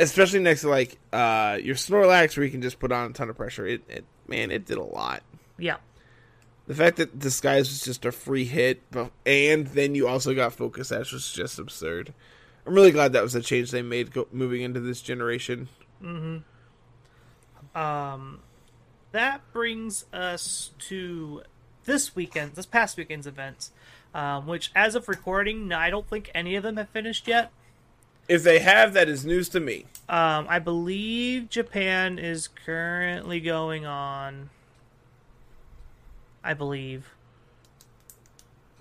especially 0.03 0.40
next 0.40 0.62
to 0.62 0.68
like 0.68 0.98
uh, 1.12 1.59
your 1.62 1.74
Snorlax 1.74 2.36
where 2.36 2.44
you 2.44 2.50
can 2.50 2.62
just 2.62 2.78
put 2.78 2.92
on 2.92 3.11
a 3.11 3.12
ton 3.12 3.30
of 3.30 3.36
pressure. 3.36 3.66
It, 3.66 3.82
it 3.88 4.05
man, 4.26 4.50
it 4.50 4.66
did 4.66 4.78
a 4.78 4.82
lot. 4.82 5.22
Yeah. 5.59 5.76
The 6.66 6.74
fact 6.74 6.96
that 6.98 7.18
Disguise 7.18 7.68
was 7.68 7.82
just 7.82 8.05
a 8.05 8.12
free 8.12 8.44
hit, 8.44 8.82
but, 8.90 9.11
and 9.26 9.66
then 9.68 9.94
you 9.94 10.07
also 10.07 10.34
got 10.34 10.53
Focus 10.53 10.88
Sash 10.88 11.12
was 11.12 11.32
just 11.32 11.59
absurd. 11.59 12.14
I'm 12.64 12.74
really 12.74 12.92
glad 12.92 13.12
that 13.12 13.22
was 13.22 13.34
a 13.34 13.40
change 13.40 13.72
they 13.72 13.82
made 13.82 14.12
go, 14.12 14.28
moving 14.30 14.62
into 14.62 14.78
this 14.78 15.03
generation. 15.03 15.68
Mm-hmm. 16.00 17.78
Um, 17.78 18.40
that 19.11 19.40
brings 19.53 20.05
us 20.12 20.70
to 20.88 21.42
this 21.84 22.14
weekend, 22.14 22.55
this 22.55 22.66
past 22.66 22.96
weekend's 22.96 23.26
events, 23.26 23.72
um, 24.14 24.46
which, 24.46 24.70
as 24.76 24.94
of 24.94 25.09
recording, 25.09 25.72
I 25.72 25.90
don't 25.90 26.09
think 26.09 26.30
any 26.32 26.55
of 26.55 26.62
them 26.62 26.76
have 26.76 26.90
finished 26.90 27.26
yet. 27.26 27.50
If 28.29 28.43
they 28.43 28.61
have, 28.61 28.95
that 28.95 29.09
is 29.09 29.25
news 29.25 29.49
to 29.51 29.61
me. 29.61 29.87
Um, 30.09 30.47
I 30.49 30.59
believe 30.59 31.49
Japan 31.49 32.18
is 32.18 32.49
currently 32.49 33.41
going 33.41 33.87
on. 33.87 34.51
I 36.45 36.55
believe. 36.55 37.09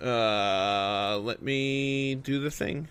Uh, 0.00 1.18
let 1.22 1.42
me 1.42 2.16
do 2.16 2.40
the 2.40 2.50
thing. 2.50 2.88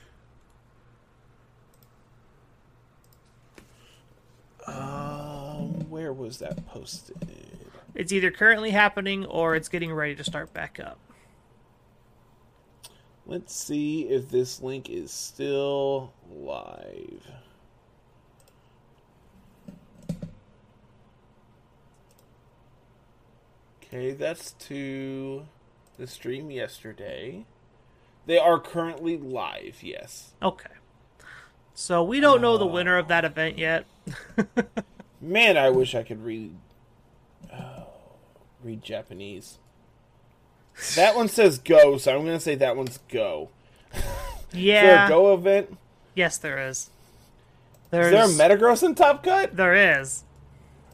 Um, 4.65 5.89
where 5.89 6.13
was 6.13 6.37
that 6.37 6.65
posted? 6.67 7.17
It's 7.95 8.13
either 8.13 8.31
currently 8.31 8.71
happening 8.71 9.25
or 9.25 9.55
it's 9.55 9.67
getting 9.67 9.91
ready 9.93 10.15
to 10.15 10.23
start 10.23 10.53
back 10.53 10.79
up. 10.79 10.97
Let's 13.25 13.55
see 13.55 14.09
if 14.09 14.29
this 14.29 14.61
link 14.61 14.89
is 14.89 15.11
still 15.11 16.13
live. 16.29 17.23
Okay, 23.83 24.11
that's 24.11 24.53
to 24.53 25.45
the 25.97 26.07
stream 26.07 26.49
yesterday. 26.49 27.45
They 28.25 28.37
are 28.37 28.59
currently 28.59 29.17
live, 29.17 29.83
yes. 29.83 30.33
Okay. 30.41 30.69
So 31.73 32.03
we 32.03 32.19
don't 32.19 32.41
know 32.41 32.57
the 32.57 32.65
uh. 32.65 32.69
winner 32.69 32.97
of 32.97 33.07
that 33.09 33.25
event 33.25 33.57
yet. 33.57 33.85
Man, 35.21 35.57
I 35.57 35.69
wish 35.69 35.93
I 35.93 36.03
could 36.03 36.23
read 36.23 36.55
oh, 37.53 37.87
read 38.63 38.81
Japanese. 38.81 39.59
That 40.95 41.15
one 41.15 41.27
says 41.27 41.59
go, 41.59 41.97
so 41.97 42.15
I'm 42.15 42.25
gonna 42.25 42.39
say 42.39 42.55
that 42.55 42.75
one's 42.75 42.99
go. 43.09 43.49
Is 43.93 44.01
there 44.51 44.61
Yeah. 44.61 45.05
a 45.05 45.09
go 45.09 45.33
event? 45.33 45.77
Yes, 46.15 46.37
there 46.37 46.59
is. 46.67 46.77
Is 46.77 46.89
there 47.91 48.13
a 48.13 48.27
Metagross 48.27 48.83
in 48.83 48.95
Top 48.95 49.23
Cut? 49.23 49.55
there 49.55 49.99
is. 49.99 50.23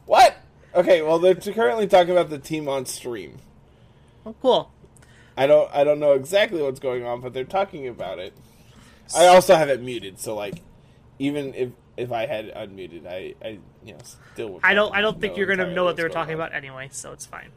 What? 0.06 0.36
Okay, 0.74 1.02
well 1.02 1.18
they're 1.18 1.34
currently 1.34 1.86
talking 1.86 2.12
about 2.12 2.30
the 2.30 2.38
team 2.38 2.68
on 2.68 2.86
stream. 2.86 3.38
Oh, 4.26 4.34
cool. 4.42 4.70
I 5.36 5.46
don't 5.46 5.70
I 5.74 5.84
don't 5.84 6.00
know 6.00 6.12
exactly 6.12 6.60
what's 6.62 6.80
going 6.80 7.04
on, 7.04 7.20
but 7.20 7.32
they're 7.32 7.44
talking 7.44 7.88
about 7.88 8.18
it. 8.18 8.32
I 9.16 9.26
also 9.26 9.54
have 9.56 9.68
it 9.70 9.80
muted, 9.82 10.18
so 10.20 10.34
like 10.34 10.60
even 11.18 11.54
if 11.54 11.70
if 11.96 12.12
I 12.12 12.26
had 12.26 12.52
unmuted, 12.54 13.06
I 13.06 13.34
I 13.44 13.58
you 13.84 13.92
know 13.94 13.98
still. 14.32 14.48
would 14.50 14.60
I 14.64 14.74
don't. 14.74 14.94
I 14.94 15.00
don't 15.00 15.20
think 15.20 15.36
you're 15.36 15.46
gonna 15.46 15.72
know 15.74 15.84
what 15.84 15.96
they 15.96 16.02
were 16.02 16.08
talking 16.08 16.34
on. 16.34 16.40
about 16.40 16.54
anyway, 16.54 16.88
so 16.92 17.12
it's 17.12 17.26
fine. 17.26 17.50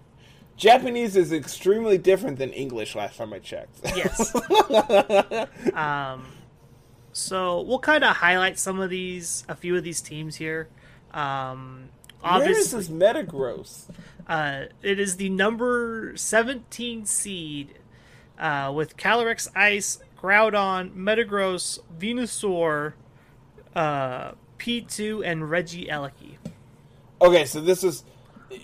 Japanese 0.61 1.15
is 1.15 1.31
extremely 1.31 1.97
different 1.97 2.37
than 2.37 2.51
English. 2.53 2.95
Last 2.95 3.17
time 3.17 3.33
I 3.33 3.39
checked. 3.39 3.79
Yes. 3.95 4.31
um, 5.73 6.27
so 7.13 7.61
we'll 7.61 7.79
kind 7.79 8.03
of 8.03 8.15
highlight 8.15 8.59
some 8.59 8.79
of 8.79 8.91
these, 8.91 9.43
a 9.49 9.55
few 9.55 9.75
of 9.75 9.83
these 9.83 10.01
teams 10.01 10.35
here. 10.35 10.67
Um, 11.15 11.89
Where 12.19 12.47
is 12.51 12.73
obviously, 12.73 12.79
this 12.79 12.89
Metagross? 12.89 13.85
uh, 14.27 14.65
it 14.83 14.99
is 14.99 15.17
the 15.17 15.29
number 15.29 16.13
17 16.15 17.07
seed 17.07 17.79
uh, 18.37 18.71
with 18.75 18.97
Calyrex 18.97 19.47
Ice, 19.55 19.97
Groudon, 20.15 20.93
Metagross, 20.93 21.79
Venusaur, 21.97 22.93
uh, 23.75 24.33
P2, 24.59 25.25
and 25.25 25.41
Regieleki. 25.41 26.35
Okay, 27.19 27.45
so 27.45 27.61
this 27.61 27.83
is 27.83 28.03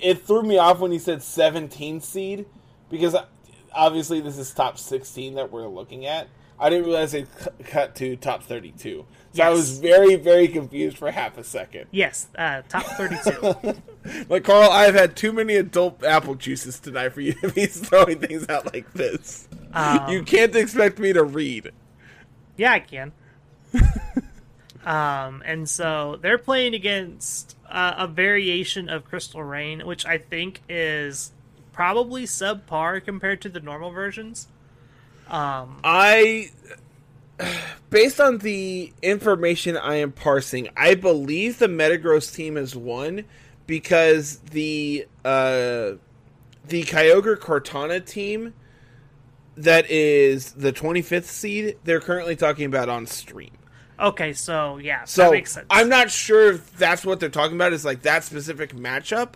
it 0.02 0.26
threw 0.26 0.44
me 0.44 0.58
off 0.58 0.80
when 0.80 0.92
he 0.92 1.00
said 1.00 1.22
17 1.22 2.02
seed 2.02 2.46
because 2.90 3.16
obviously 3.74 4.20
this 4.20 4.38
is 4.38 4.54
top 4.54 4.78
16 4.78 5.36
that 5.36 5.52
we're 5.52 5.68
looking 5.68 6.06
at. 6.06 6.28
I 6.60 6.70
didn't 6.70 6.86
realize 6.86 7.14
it 7.14 7.28
cut 7.66 7.96
to 7.96 8.16
top 8.16 8.44
32. 8.44 9.06
So 9.34 9.44
I 9.44 9.50
was 9.50 9.78
very 9.80 10.16
very 10.16 10.48
confused 10.48 10.98
for 10.98 11.12
half 11.12 11.38
a 11.38 11.44
second. 11.44 11.86
Yes, 11.92 12.28
uh, 12.38 12.64
top 12.68 12.84
32. 12.84 13.76
Like 14.30 14.46
Carl, 14.46 14.72
I've 14.72 14.96
had 14.96 15.18
too 15.18 15.34
many 15.34 15.58
adult 15.58 16.02
apple 16.02 16.36
juices 16.36 16.80
tonight 16.80 17.10
for 17.10 17.20
you 17.20 17.34
to 17.34 17.50
be 17.50 17.66
throwing 17.66 18.20
things 18.20 18.48
out 18.48 18.74
like 18.74 18.94
this. 18.94 19.50
Um, 19.74 20.10
you 20.10 20.24
can't 20.24 20.56
expect 20.56 20.98
me 20.98 21.12
to 21.12 21.26
read. 21.26 21.72
Yeah, 22.56 22.72
I 22.72 22.80
can. 22.80 23.12
Um, 24.88 25.44
and 25.46 25.68
so 25.68 26.18
they're 26.22 26.38
playing 26.38 26.74
against 26.74 27.58
uh, 27.70 27.96
a 27.98 28.08
variation 28.08 28.88
of 28.88 29.04
Crystal 29.04 29.44
Rain, 29.44 29.86
which 29.86 30.06
I 30.06 30.18
think 30.18 30.62
is 30.70 31.34
probably 31.74 32.24
subpar 32.24 33.04
compared 33.04 33.42
to 33.42 33.50
the 33.50 33.60
normal 33.60 33.92
versions. 33.92 34.48
Um, 35.30 35.82
I, 35.84 36.52
based 37.90 38.22
on 38.22 38.38
the 38.38 38.94
information 39.02 39.76
I 39.76 39.96
am 39.96 40.14
parsing, 40.14 40.70
I 40.78 40.96
believe 40.96 41.60
the 41.60 41.68
Metagross 41.68 42.34
team 42.34 42.56
has 42.56 42.74
won 42.74 43.26
because 43.66 44.38
the 44.38 45.06
uh, 45.26 46.00
the 46.66 46.84
Kyogre 46.84 47.36
Kartana 47.36 48.06
team 48.06 48.54
that 49.58 49.90
is 49.92 50.54
the 50.54 50.72
25th 50.72 51.26
seed, 51.26 51.78
they're 51.84 52.00
currently 52.00 52.38
talking 52.38 52.68
about 52.68 52.88
on 52.88 53.06
stream. 53.06 53.52
Okay, 54.00 54.34
so 54.34 54.78
yeah, 54.78 55.04
So 55.06 55.24
that 55.24 55.32
makes 55.32 55.54
sense. 55.54 55.66
I'm 55.70 55.90
not 55.90 56.12
sure 56.12 56.54
if 56.54 56.76
that's 56.78 57.06
what 57.06 57.20
they're 57.20 57.30
talking 57.30 57.56
about. 57.56 57.74
Is 57.74 57.86
like 57.86 58.04
that 58.04 58.24
specific 58.24 58.76
matchup, 58.76 59.34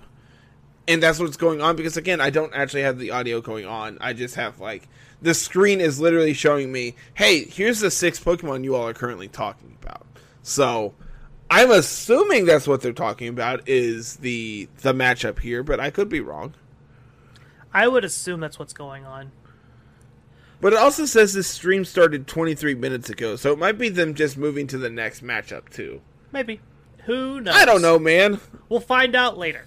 and 0.87 1.01
that's 1.01 1.19
what's 1.19 1.37
going 1.37 1.61
on. 1.61 1.75
Because 1.75 1.97
again, 1.97 2.21
I 2.21 2.29
don't 2.29 2.53
actually 2.53 2.83
have 2.83 2.99
the 2.99 3.11
audio 3.11 3.41
going 3.41 3.65
on. 3.65 3.97
I 4.01 4.13
just 4.13 4.35
have 4.35 4.59
like 4.59 4.87
the 5.21 5.33
screen 5.33 5.79
is 5.81 5.99
literally 5.99 6.33
showing 6.33 6.71
me, 6.71 6.95
"Hey, 7.13 7.45
here's 7.45 7.79
the 7.79 7.91
six 7.91 8.19
Pokemon 8.19 8.63
you 8.63 8.75
all 8.75 8.87
are 8.87 8.93
currently 8.93 9.27
talking 9.27 9.77
about." 9.81 10.05
So 10.43 10.93
I'm 11.49 11.69
assuming 11.69 12.45
that's 12.45 12.65
what 12.65 12.81
they're 12.81 12.93
talking 12.93 13.27
about 13.27 13.67
is 13.67 14.15
the 14.17 14.69
the 14.81 14.93
matchup 14.93 15.39
here, 15.39 15.63
but 15.63 15.79
I 15.79 15.89
could 15.89 16.07
be 16.07 16.21
wrong. 16.21 16.53
I 17.73 17.87
would 17.87 18.03
assume 18.05 18.39
that's 18.39 18.57
what's 18.57 18.73
going 18.73 19.05
on. 19.05 19.31
But 20.61 20.73
it 20.73 20.79
also 20.79 21.05
says 21.05 21.33
this 21.33 21.47
stream 21.47 21.83
started 21.85 22.27
23 22.27 22.75
minutes 22.75 23.09
ago, 23.09 23.35
so 23.35 23.51
it 23.51 23.59
might 23.59 23.77
be 23.79 23.89
them 23.89 24.13
just 24.13 24.37
moving 24.37 24.67
to 24.67 24.77
the 24.77 24.89
next 24.89 25.23
matchup 25.23 25.69
too. 25.69 26.01
Maybe. 26.31 26.61
Who 27.05 27.41
knows? 27.41 27.55
I 27.55 27.65
don't 27.65 27.81
know, 27.81 27.97
man. 27.97 28.39
We'll 28.69 28.79
find 28.79 29.15
out 29.15 29.37
later. 29.37 29.65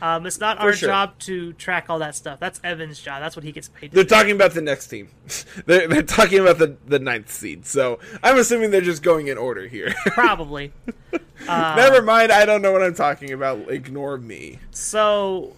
Um, 0.00 0.26
it's 0.26 0.38
not 0.38 0.58
For 0.58 0.64
our 0.64 0.72
sure. 0.74 0.88
job 0.90 1.18
to 1.20 1.54
track 1.54 1.86
all 1.88 1.98
that 2.00 2.14
stuff. 2.14 2.38
That's 2.38 2.60
Evan's 2.62 3.00
job. 3.00 3.20
That's 3.22 3.34
what 3.34 3.44
he 3.44 3.50
gets 3.50 3.68
paid 3.68 3.88
to 3.90 3.94
They're 3.94 4.04
do. 4.04 4.08
talking 4.10 4.32
about 4.32 4.52
the 4.52 4.60
next 4.60 4.88
team. 4.88 5.08
they're, 5.66 5.88
they're 5.88 6.02
talking 6.02 6.38
about 6.38 6.58
the, 6.58 6.76
the 6.86 6.98
ninth 6.98 7.30
seed. 7.30 7.66
So 7.66 7.98
I'm 8.22 8.38
assuming 8.38 8.70
they're 8.70 8.82
just 8.82 9.02
going 9.02 9.28
in 9.28 9.38
order 9.38 9.66
here. 9.66 9.94
Probably. 10.08 10.72
Never 11.46 12.02
mind. 12.02 12.30
I 12.30 12.44
don't 12.44 12.60
know 12.62 12.72
what 12.72 12.82
I'm 12.82 12.94
talking 12.94 13.32
about. 13.32 13.70
Ignore 13.70 14.18
me. 14.18 14.58
So, 14.70 15.56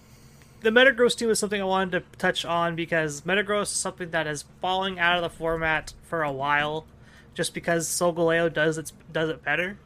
the 0.61 0.69
Metagross 0.69 1.15
team 1.17 1.29
is 1.29 1.39
something 1.39 1.61
I 1.61 1.65
wanted 1.65 1.91
to 2.11 2.17
touch 2.17 2.45
on 2.45 2.75
because 2.75 3.21
Metagross 3.21 3.63
is 3.63 3.69
something 3.69 4.11
that 4.11 4.27
is 4.27 4.45
falling 4.61 4.99
out 4.99 5.15
of 5.17 5.21
the 5.23 5.29
format 5.37 5.93
for 6.03 6.23
a 6.23 6.31
while, 6.31 6.85
just 7.33 7.53
because 7.53 7.87
Solgaleo 7.87 8.51
does 8.53 8.77
its 8.77 8.93
does 9.11 9.29
it 9.29 9.43
better. 9.43 9.77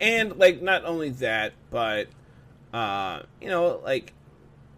And 0.00 0.36
like, 0.36 0.60
not 0.62 0.84
only 0.84 1.10
that, 1.10 1.52
but 1.70 2.08
uh, 2.72 3.22
you 3.40 3.48
know, 3.48 3.80
like, 3.84 4.12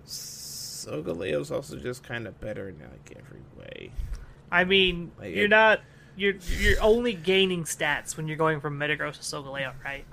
Solgaleo's 0.06 1.50
also 1.50 1.76
just 1.76 2.02
kind 2.02 2.26
of 2.26 2.40
better 2.40 2.68
in 2.68 2.78
like 2.78 3.16
every 3.16 3.40
way. 3.58 3.92
I 4.50 4.64
mean, 4.64 5.12
Like, 5.18 5.34
you're 5.34 5.44
it- 5.46 5.50
not 5.50 5.80
you're 6.16 6.34
you're 6.58 6.80
only 6.82 7.12
gaining 7.14 7.64
stats 7.64 8.16
when 8.16 8.26
you're 8.28 8.36
going 8.36 8.60
from 8.60 8.78
Metagross 8.78 9.14
to 9.14 9.20
Solgaleo, 9.20 9.72
right? 9.84 10.04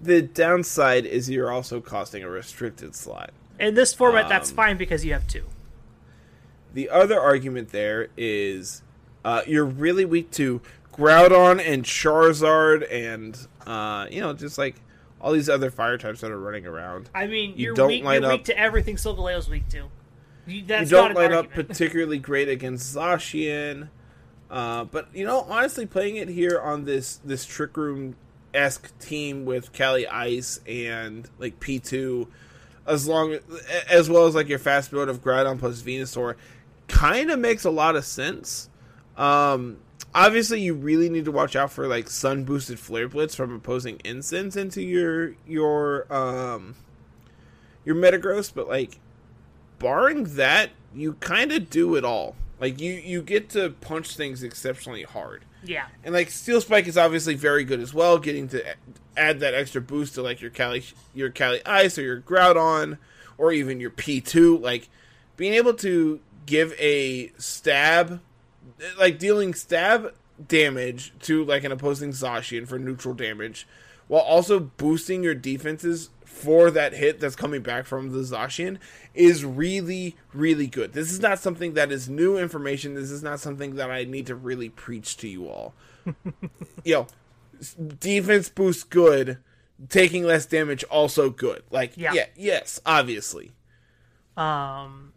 The 0.00 0.22
downside 0.22 1.06
is 1.06 1.28
you're 1.28 1.50
also 1.50 1.80
costing 1.80 2.22
a 2.22 2.28
restricted 2.30 2.94
slot. 2.94 3.30
In 3.58 3.74
this 3.74 3.92
format, 3.94 4.24
Um, 4.24 4.28
that's 4.30 4.50
fine 4.50 4.76
because 4.76 5.04
you 5.04 5.12
have 5.12 5.26
two. 5.26 5.44
The 6.74 6.90
other 6.90 7.18
argument 7.20 7.70
there 7.70 8.08
is 8.16 8.82
uh, 9.24 9.42
you're 9.46 9.64
really 9.64 10.04
weak 10.04 10.30
to 10.32 10.60
Groudon 10.92 11.60
and 11.64 11.84
Charizard 11.84 12.86
and 12.92 13.38
uh, 13.66 14.06
you 14.10 14.20
know 14.20 14.32
just 14.32 14.58
like 14.58 14.80
all 15.20 15.32
these 15.32 15.48
other 15.48 15.70
fire 15.70 15.98
types 15.98 16.20
that 16.20 16.30
are 16.30 16.38
running 16.38 16.66
around. 16.66 17.10
I 17.14 17.26
mean, 17.26 17.50
you 17.56 17.66
you're 17.66 17.74
don't 17.74 17.88
weak. 17.88 18.04
line 18.04 18.22
You're 18.22 18.32
up- 18.32 18.38
weak 18.38 18.44
to 18.46 18.58
everything 18.58 18.96
Solgaleo's 18.96 19.48
weak 19.48 19.68
to. 19.70 19.84
You, 20.46 20.64
that's 20.64 20.90
you 20.90 20.96
don't 20.96 21.14
line 21.14 21.32
up 21.32 21.50
particularly 21.54 22.18
great 22.18 22.48
against 22.48 22.94
Zacian. 22.94 23.88
Uh, 24.50 24.84
but 24.84 25.08
you 25.14 25.26
know, 25.26 25.40
honestly, 25.48 25.84
playing 25.86 26.16
it 26.16 26.28
here 26.28 26.60
on 26.60 26.84
this 26.84 27.16
this 27.24 27.44
Trick 27.44 27.76
Room 27.76 28.14
esque 28.54 28.96
team 28.98 29.44
with 29.44 29.72
Cali 29.72 30.06
Ice 30.06 30.60
and 30.66 31.28
like 31.38 31.60
P 31.60 31.78
two, 31.78 32.28
as 32.88 33.06
long 33.06 33.38
as 33.88 34.08
well 34.10 34.26
as 34.26 34.34
like 34.34 34.48
your 34.48 34.58
fast 34.58 34.90
build 34.90 35.08
of 35.08 35.22
Groudon 35.22 35.58
plus 35.58 35.82
Venusaur, 35.82 36.36
kind 36.88 37.30
of 37.30 37.38
makes 37.38 37.64
a 37.64 37.70
lot 37.70 37.96
of 37.96 38.04
sense. 38.04 38.70
Um, 39.16 39.78
obviously, 40.14 40.60
you 40.60 40.74
really 40.74 41.08
need 41.08 41.26
to 41.26 41.32
watch 41.32 41.54
out 41.54 41.70
for 41.70 41.86
like 41.86 42.08
sun 42.08 42.44
boosted 42.44 42.78
Flare 42.78 43.08
Blitz 43.08 43.34
from 43.34 43.54
opposing 43.54 44.00
incense 44.04 44.56
into 44.56 44.82
your 44.82 45.34
your 45.46 46.12
um 46.12 46.74
your 47.84 47.94
Metagross, 47.94 48.52
but 48.52 48.68
like 48.68 48.98
barring 49.78 50.24
that, 50.36 50.70
you 50.94 51.14
kind 51.14 51.52
of 51.52 51.70
do 51.70 51.94
it 51.94 52.04
all. 52.04 52.34
Like 52.60 52.80
you 52.80 52.92
you 52.92 53.22
get 53.22 53.50
to 53.50 53.70
punch 53.70 54.16
things 54.16 54.42
exceptionally 54.42 55.04
hard. 55.04 55.44
Yeah, 55.64 55.86
And 56.04 56.14
like 56.14 56.30
Steel 56.30 56.60
Spike 56.60 56.86
is 56.86 56.96
obviously 56.96 57.34
very 57.34 57.64
good 57.64 57.80
as 57.80 57.92
well, 57.92 58.18
getting 58.18 58.48
to 58.48 58.64
add 59.16 59.40
that 59.40 59.54
extra 59.54 59.80
boost 59.80 60.14
to 60.14 60.22
like 60.22 60.40
your 60.40 60.50
Cali 60.50 60.84
your 61.14 61.30
Cali 61.30 61.64
Ice 61.66 61.98
or 61.98 62.02
your 62.02 62.20
Groudon 62.20 62.98
or 63.36 63.52
even 63.52 63.80
your 63.80 63.90
P2 63.90 64.60
like 64.60 64.88
being 65.36 65.54
able 65.54 65.74
to 65.74 66.20
give 66.46 66.72
a 66.78 67.32
stab 67.36 68.20
like 68.98 69.18
dealing 69.18 69.54
stab 69.54 70.14
damage 70.46 71.12
to 71.20 71.44
like 71.44 71.64
an 71.64 71.72
opposing 71.72 72.10
Zacian 72.10 72.66
for 72.66 72.78
neutral 72.78 73.14
damage 73.14 73.66
while 74.06 74.22
also 74.22 74.60
boosting 74.60 75.22
your 75.22 75.34
defenses 75.34 76.10
for 76.28 76.70
that 76.70 76.92
hit 76.92 77.18
that's 77.18 77.34
coming 77.34 77.62
back 77.62 77.84
from 77.84 78.10
the 78.10 78.20
Zacian 78.20 78.78
is 79.14 79.44
really 79.44 80.14
really 80.32 80.66
good. 80.66 80.92
This 80.92 81.10
is 81.10 81.20
not 81.20 81.38
something 81.38 81.74
that 81.74 81.90
is 81.90 82.08
new 82.08 82.38
information. 82.38 82.94
This 82.94 83.10
is 83.10 83.22
not 83.22 83.40
something 83.40 83.74
that 83.74 83.90
I 83.90 84.04
need 84.04 84.26
to 84.26 84.34
really 84.34 84.68
preach 84.68 85.16
to 85.18 85.28
you 85.28 85.48
all. 85.48 85.74
you 86.84 86.94
know, 86.94 87.06
defense 87.98 88.48
boost 88.48 88.88
good, 88.90 89.38
taking 89.88 90.24
less 90.24 90.46
damage 90.46 90.84
also 90.84 91.30
good. 91.30 91.62
Like 91.70 91.96
Yeah. 91.96 92.12
yeah, 92.12 92.26
yes, 92.36 92.80
obviously. 92.86 93.52
Um, 94.36 95.12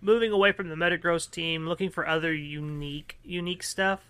moving 0.00 0.30
away 0.30 0.52
from 0.52 0.68
the 0.68 0.76
Metagross 0.76 1.28
team, 1.30 1.66
looking 1.66 1.90
for 1.90 2.06
other 2.06 2.32
unique, 2.32 3.18
unique 3.24 3.62
stuff. 3.64 4.00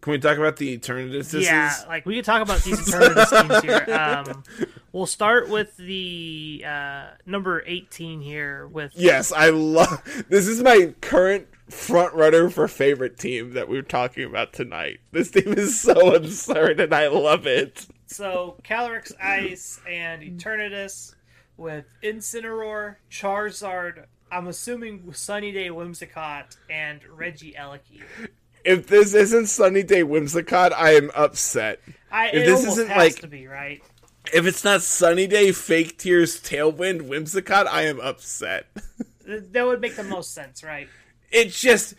Can 0.00 0.12
we 0.12 0.18
talk 0.18 0.38
about 0.38 0.56
the 0.56 0.78
Eternatus? 0.78 1.42
yeah, 1.42 1.74
like 1.88 2.06
we 2.06 2.14
could 2.16 2.24
talk 2.24 2.40
about 2.40 2.62
these 2.62 2.78
Eternatus 2.80 3.48
teams 3.48 3.62
here. 3.62 3.84
Um, 3.98 4.44
we'll 4.98 5.06
start 5.06 5.48
with 5.48 5.76
the 5.76 6.64
uh, 6.66 7.04
number 7.24 7.62
eighteen 7.66 8.20
here 8.20 8.66
with 8.66 8.92
Yes, 8.96 9.32
I 9.32 9.50
love. 9.50 10.02
This 10.28 10.46
is 10.48 10.62
my 10.62 10.92
current 11.00 11.46
front 11.70 12.14
runner 12.14 12.50
for 12.50 12.66
favorite 12.66 13.18
team 13.18 13.52
that 13.54 13.68
we 13.68 13.78
are 13.78 13.82
talking 13.82 14.24
about 14.24 14.52
tonight. 14.52 14.98
This 15.12 15.30
team 15.30 15.52
is 15.54 15.80
so 15.80 16.14
absurd, 16.14 16.80
and 16.80 16.92
I 16.94 17.06
love 17.08 17.46
it. 17.46 17.86
so 18.06 18.56
Calyrex 18.64 19.12
Ice 19.22 19.80
and 19.88 20.22
Eternatus 20.22 21.14
with 21.56 21.84
Incineroar, 22.02 22.96
Charizard. 23.10 24.04
I'm 24.30 24.46
assuming 24.48 25.12
Sunny 25.14 25.52
Day 25.52 25.68
Whimsicott 25.68 26.56
and 26.68 27.00
Regieleki. 27.02 28.02
If 28.64 28.86
this 28.88 29.14
isn't 29.14 29.46
Sunny 29.46 29.82
Day 29.82 30.02
Whimsicott, 30.02 30.72
I 30.72 30.94
am 30.96 31.10
upset. 31.14 31.80
I, 32.10 32.26
If 32.28 32.44
this 32.44 32.60
almost 32.60 32.78
isn't, 32.78 32.88
has 32.88 32.96
like- 32.98 33.20
to 33.20 33.28
be 33.28 33.46
right. 33.46 33.82
If 34.32 34.46
it's 34.46 34.64
not 34.64 34.82
Sunny 34.82 35.26
Day 35.26 35.52
Fake 35.52 35.98
Tears 35.98 36.40
Tailwind 36.40 37.08
Whimsicott, 37.08 37.66
I 37.66 37.82
am 37.82 38.00
upset. 38.00 38.66
That 39.26 39.66
would 39.66 39.80
make 39.80 39.96
the 39.96 40.04
most 40.04 40.32
sense, 40.32 40.62
right? 40.62 40.88
It's 41.30 41.60
just 41.60 41.94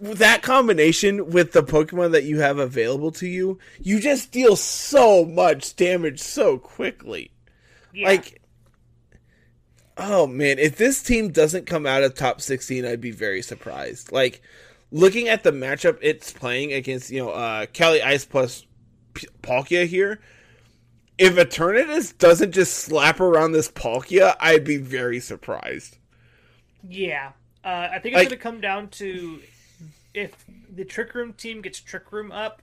that 0.00 0.42
combination 0.42 1.30
with 1.30 1.52
the 1.52 1.62
Pokemon 1.62 2.12
that 2.12 2.24
you 2.24 2.40
have 2.40 2.58
available 2.58 3.10
to 3.12 3.26
you, 3.26 3.58
you 3.80 4.00
just 4.00 4.30
deal 4.30 4.56
so 4.56 5.24
much 5.24 5.76
damage 5.76 6.20
so 6.20 6.58
quickly. 6.58 7.30
Yeah. 7.94 8.08
Like, 8.08 8.42
oh 9.96 10.26
man, 10.26 10.58
if 10.58 10.76
this 10.76 11.02
team 11.02 11.30
doesn't 11.30 11.66
come 11.66 11.86
out 11.86 12.02
of 12.02 12.14
top 12.14 12.40
16, 12.40 12.84
I'd 12.84 13.00
be 13.00 13.10
very 13.10 13.40
surprised. 13.42 14.12
Like, 14.12 14.42
looking 14.90 15.28
at 15.28 15.42
the 15.42 15.52
matchup 15.52 15.98
it's 16.02 16.32
playing 16.32 16.72
against, 16.72 17.10
you 17.10 17.24
know, 17.24 17.30
uh, 17.30 17.66
Cali 17.66 18.02
Ice 18.02 18.24
plus 18.24 18.66
P- 19.14 19.28
Palkia 19.42 19.86
here, 19.86 20.20
if 21.18 21.34
Eternatus 21.36 22.16
doesn't 22.16 22.52
just 22.52 22.74
slap 22.74 23.20
around 23.20 23.52
this 23.52 23.70
Palkia, 23.70 24.36
I'd 24.40 24.64
be 24.64 24.76
very 24.76 25.20
surprised. 25.20 25.98
Yeah, 26.88 27.32
uh, 27.64 27.88
I 27.90 27.98
think 27.98 28.14
it's 28.14 28.14
Like- 28.14 28.28
going 28.28 28.38
to 28.38 28.42
come 28.42 28.60
down 28.60 28.88
to 28.90 29.40
if 30.14 30.44
the 30.74 30.84
Trick 30.84 31.14
Room 31.14 31.32
team 31.32 31.60
gets 31.62 31.80
Trick 31.80 32.10
Room 32.12 32.32
up, 32.32 32.62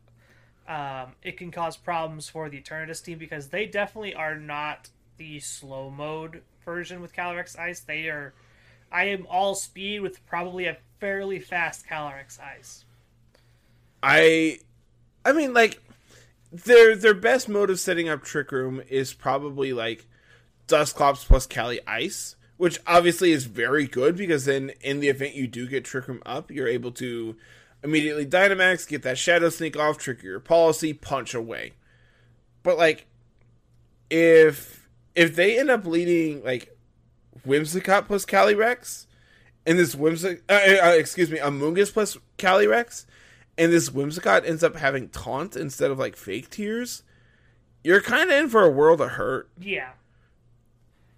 um, 0.68 1.14
it 1.24 1.38
can 1.38 1.52
cause 1.52 1.76
problems 1.78 2.30
for 2.30 2.50
the 2.50 2.60
Eternatus 2.62 3.04
team 3.04 3.18
because 3.18 3.50
they 3.50 3.66
definitely 3.66 4.16
are 4.16 4.36
not 4.36 4.90
the 5.18 5.40
slow 5.40 5.90
mode 5.90 6.42
version 6.64 7.02
with 7.02 7.14
Calyrex 7.14 7.58
Ice. 7.60 7.82
They 7.82 8.08
are. 8.08 8.34
I 8.92 9.06
am 9.06 9.28
all 9.30 9.56
speed 9.56 10.02
with 10.02 10.26
probably 10.26 10.66
a 10.66 10.78
fairly 11.00 11.40
fast 11.40 11.86
Calyrex 11.88 12.40
Ice. 12.40 12.86
I 14.02 14.60
I 15.26 15.34
mean 15.34 15.54
like 15.54 15.82
their 16.54 16.96
their 16.96 17.16
best 17.16 17.50
mode 17.50 17.72
of 17.72 17.80
setting 17.80 18.08
up 18.08 18.24
Trick 18.24 18.52
Room 18.52 18.82
is 18.88 19.14
probably 19.14 19.74
like 19.74 20.06
Dusclops 20.68 21.24
plus 21.24 21.48
Cali 21.48 21.80
Ice, 21.88 22.36
which 22.58 22.80
obviously 22.86 23.32
is 23.32 23.46
very 23.46 23.88
good 23.88 24.16
because 24.16 24.46
then 24.46 24.72
in 24.82 25.00
the 25.00 25.10
event 25.10 25.34
you 25.34 25.48
do 25.48 25.68
get 25.68 25.84
Trick 25.84 26.08
Room 26.08 26.22
up, 26.26 26.52
you're 26.52 26.68
able 26.68 26.92
to 26.94 27.36
immediately 27.84 28.26
Dynamax, 28.26 28.88
get 28.88 29.02
that 29.02 29.18
Shadow 29.18 29.50
Sneak 29.50 29.76
off, 29.76 29.98
trigger 29.98 30.28
your 30.28 30.40
policy, 30.40 30.94
punch 30.94 31.34
away. 31.34 31.74
But 32.62 32.78
like 32.78 33.08
if 34.12 34.88
if 35.16 35.36
they 35.36 35.60
end 35.60 35.72
up 35.72 35.86
leading 35.88 36.44
like 36.44 36.78
Whimsicott 37.48 38.06
plus 38.06 38.26
Calyrex, 38.26 39.08
and 39.66 39.80
this 39.80 39.96
Whimsic, 39.96 40.44
uh, 40.50 40.54
uh, 40.54 40.96
excuse 40.98 41.32
me, 41.32 41.40
Amoonguss 41.40 41.92
plus 41.92 42.18
Calyrex, 42.38 43.06
and 43.58 43.72
this 43.72 43.90
Whimsicott 43.90 44.48
ends 44.48 44.64
up 44.64 44.76
having 44.76 45.10
taunt 45.10 45.56
instead 45.56 45.92
of 45.92 46.00
like 46.00 46.16
fake 46.16 46.50
tears, 46.50 47.04
you're 47.84 48.02
kind 48.02 48.30
of 48.32 48.38
in 48.38 48.50
for 48.50 48.64
a 48.64 48.70
world 48.72 49.02
of 49.02 49.12
hurt. 49.12 49.50
Yeah, 49.60 49.92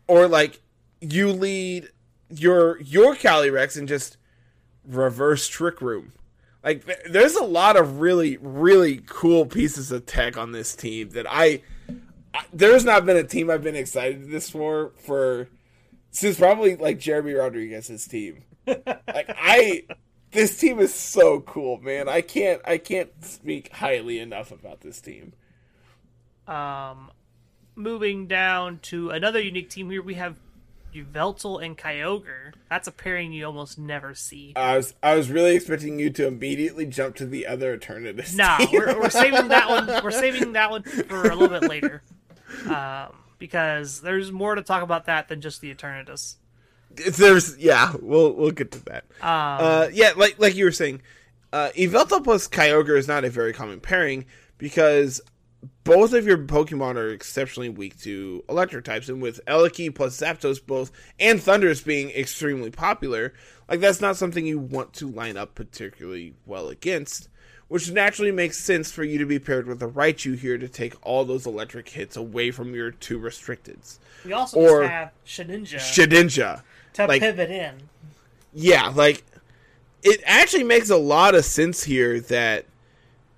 Or 0.08 0.28
like 0.28 0.62
you 1.02 1.32
lead 1.32 1.90
your 2.30 2.82
your 2.82 3.16
Calyrex 3.16 3.78
and 3.78 3.88
just 3.88 4.18
reverse 4.86 5.48
Trick 5.48 5.82
Room. 5.82 6.14
Like 6.64 6.86
th- 6.86 6.98
there's 7.10 7.36
a 7.36 7.44
lot 7.44 7.78
of 7.78 8.00
really 8.00 8.38
really 8.38 9.02
cool 9.06 9.46
pieces 9.46 9.92
of 9.92 10.06
tech 10.06 10.38
on 10.38 10.52
this 10.52 10.76
team 10.76 11.10
that 11.10 11.26
I, 11.30 11.62
I 12.34 12.44
there's 12.52 12.84
not 12.84 13.06
been 13.06 13.18
a 13.18 13.24
team 13.24 13.50
I've 13.50 13.64
been 13.64 13.76
excited 13.76 14.30
this 14.32 14.50
for 14.50 14.92
for 14.98 15.48
since 16.12 16.38
probably 16.38 16.76
like 16.76 17.00
Jeremy 17.00 17.34
Rodriguez's 17.34 18.08
team. 18.08 18.44
like 18.68 19.30
I 19.38 19.84
this 20.32 20.58
team 20.58 20.80
is 20.80 20.94
so 20.94 21.40
cool, 21.42 21.80
man. 21.80 22.10
I 22.10 22.22
can't 22.22 22.62
I 22.66 22.78
can't 22.78 23.12
speak 23.24 23.72
highly 23.72 24.20
enough 24.20 24.52
about 24.52 24.82
this 24.82 25.02
team. 25.02 25.34
Um, 26.48 27.12
moving 27.76 28.28
down 28.28 28.80
to 28.84 29.10
another 29.10 29.42
unique 29.42 29.70
team 29.70 29.90
here, 29.90 30.02
we 30.02 30.16
have 30.16 30.38
Yveltal 30.94 31.64
and 31.64 31.78
Kyogre. 31.78 32.54
That's 32.70 32.88
a 32.88 32.92
pairing 32.92 33.34
you 33.34 33.46
almost 33.46 33.78
never 33.78 34.14
see. 34.16 34.54
I 34.56 34.78
was 34.78 34.94
I 35.04 35.16
was 35.16 35.30
really 35.30 35.56
expecting 35.56 36.00
you 36.00 36.10
to 36.12 36.28
immediately 36.28 36.86
jump 36.86 37.16
to 37.18 37.26
the 37.26 37.46
other 37.48 37.78
Eternatus. 37.78 38.36
Nah, 38.36 38.66
we're, 38.72 39.00
we're 39.00 39.10
saving 39.10 39.50
that 39.50 39.70
one. 39.70 39.88
We're 40.04 40.12
saving 40.12 40.54
that 40.54 40.72
one 40.72 40.84
for 40.84 41.24
a 41.24 41.36
little 41.36 41.60
bit 41.60 41.70
later, 41.70 42.02
um, 42.68 43.16
because 43.40 44.02
there's 44.02 44.32
more 44.32 44.56
to 44.56 44.62
talk 44.62 44.84
about 44.84 45.06
that 45.06 45.28
than 45.28 45.42
just 45.42 45.62
the 45.62 45.74
Eternatus. 45.74 46.36
There's 46.98 47.58
yeah, 47.58 47.94
we'll 48.02 48.34
we'll 48.34 48.52
get 48.52 48.72
to 48.72 48.84
that. 48.86 49.06
Um, 49.22 49.30
Uh, 49.66 49.88
yeah, 49.94 50.12
like 50.16 50.40
like 50.40 50.56
you 50.56 50.66
were 50.66 50.72
saying, 50.72 51.02
uh, 51.54 51.70
Yveltal 51.76 52.24
plus 52.24 52.48
Kyogre 52.48 52.98
is 52.98 53.08
not 53.08 53.24
a 53.26 53.30
very 53.30 53.54
common 53.54 53.80
pairing 53.80 54.26
because 54.58 55.22
both 55.84 56.14
of 56.14 56.26
your 56.28 56.38
Pokemon 56.38 56.96
are 56.96 57.10
exceptionally 57.10 57.70
weak 57.70 58.00
to 58.02 58.44
electric 58.50 58.86
types, 58.86 59.10
and 59.10 59.22
with 59.22 59.44
Eliki 59.46 59.94
plus 59.94 60.20
Zapdos 60.20 60.64
both 60.66 60.92
and 61.20 61.40
Thundurus 61.40 61.82
being 61.84 62.10
extremely 62.12 62.70
popular, 62.72 63.34
like 63.70 63.80
that's 63.80 64.02
not 64.02 64.16
something 64.18 64.46
you 64.46 64.60
want 64.60 64.94
to 64.94 65.10
line 65.10 65.38
up 65.38 65.56
particularly 65.56 66.34
well 66.46 66.70
against. 66.70 67.30
which 67.68 67.90
naturally 67.92 68.32
makes 68.32 68.60
sense 68.60 68.92
for 68.92 69.04
you 69.04 69.18
to 69.18 69.26
be 69.26 69.40
paired 69.40 69.66
with 69.66 69.82
a 69.82 69.88
Raichu 69.88 70.38
here 70.38 70.56
to 70.56 70.68
take 70.70 70.94
all 71.02 71.26
those 71.26 71.48
electric 71.48 71.90
hits 71.90 72.16
away 72.16 72.52
from 72.52 72.76
your 72.76 72.92
two 72.92 73.18
restricteds. 73.20 73.98
We 74.24 74.34
also 74.34 74.60
Or- 74.60 74.82
just 74.84 74.92
have 74.92 75.12
Shedinja 75.26 75.80
Shedinja. 75.80 76.62
To 76.96 77.06
like- 77.06 77.22
pivot 77.22 77.50
in. 77.50 77.76
Yeah, 78.54 78.88
like 78.96 79.24
it 80.04 80.22
actually 80.26 80.64
makes 80.64 80.90
a 80.90 80.98
lot 80.98 81.36
of 81.36 81.44
sense 81.46 81.84
here 81.84 82.20
that 82.22 82.66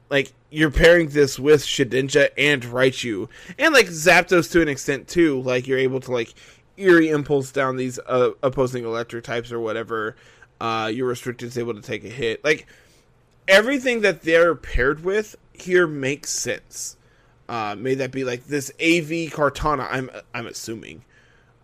like 0.09 0.31
you're 0.49 0.71
pairing 0.71 1.09
this 1.09 1.37
with 1.39 1.63
Shedinja 1.63 2.29
and 2.37 2.61
Raichu, 2.63 3.27
and 3.57 3.73
like 3.73 3.87
Zapdos 3.87 4.51
to 4.51 4.61
an 4.61 4.67
extent 4.67 5.07
too. 5.07 5.41
Like 5.41 5.67
you're 5.67 5.79
able 5.79 5.99
to 6.01 6.11
like 6.11 6.33
eerie 6.77 7.09
impulse 7.09 7.51
down 7.51 7.75
these 7.77 7.99
uh, 8.07 8.31
opposing 8.43 8.85
electric 8.85 9.23
types 9.23 9.51
or 9.51 9.59
whatever. 9.59 10.15
Uh, 10.61 10.91
your 10.93 11.07
restricted 11.07 11.47
is 11.49 11.57
able 11.57 11.73
to 11.73 11.81
take 11.81 12.03
a 12.03 12.09
hit. 12.09 12.43
Like 12.43 12.67
everything 13.47 14.01
that 14.01 14.21
they're 14.21 14.55
paired 14.55 15.03
with 15.03 15.35
here 15.53 15.87
makes 15.87 16.29
sense. 16.29 16.97
Uh, 17.49 17.75
may 17.77 17.95
that 17.95 18.11
be 18.11 18.23
like 18.23 18.45
this 18.45 18.69
AV 18.79 19.31
Kartana? 19.31 19.87
I'm 19.89 20.09
I'm 20.33 20.47
assuming. 20.47 21.03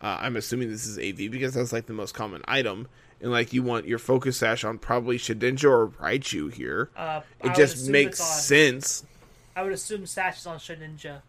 Uh, 0.04 0.18
I'm 0.20 0.36
assuming 0.36 0.70
this 0.70 0.86
is 0.86 0.97
AV 0.99 1.32
because 1.32 1.54
that's 1.54 1.72
like 1.72 1.86
the 1.86 1.93
most 1.93 2.14
common 2.14 2.41
item, 2.45 2.88
and 3.22 3.32
like 3.32 3.54
you 3.54 3.64
want 3.64 3.88
your 3.88 3.99
focus 3.99 4.38
sash 4.38 4.64
on 4.66 4.78
probably 4.78 5.18
Shedinja 5.18 5.70
or 5.70 5.88
Raichu 5.88 6.51
here. 6.54 6.89
Uh, 6.95 7.22
It 7.43 7.56
just 7.56 7.88
makes 7.89 8.20
sense. 8.22 9.06
I 9.56 9.64
would 9.64 9.72
assume 9.72 10.06
Sash 10.06 10.39
is 10.39 10.47
on 10.47 10.58
Shedinja, 10.58 11.22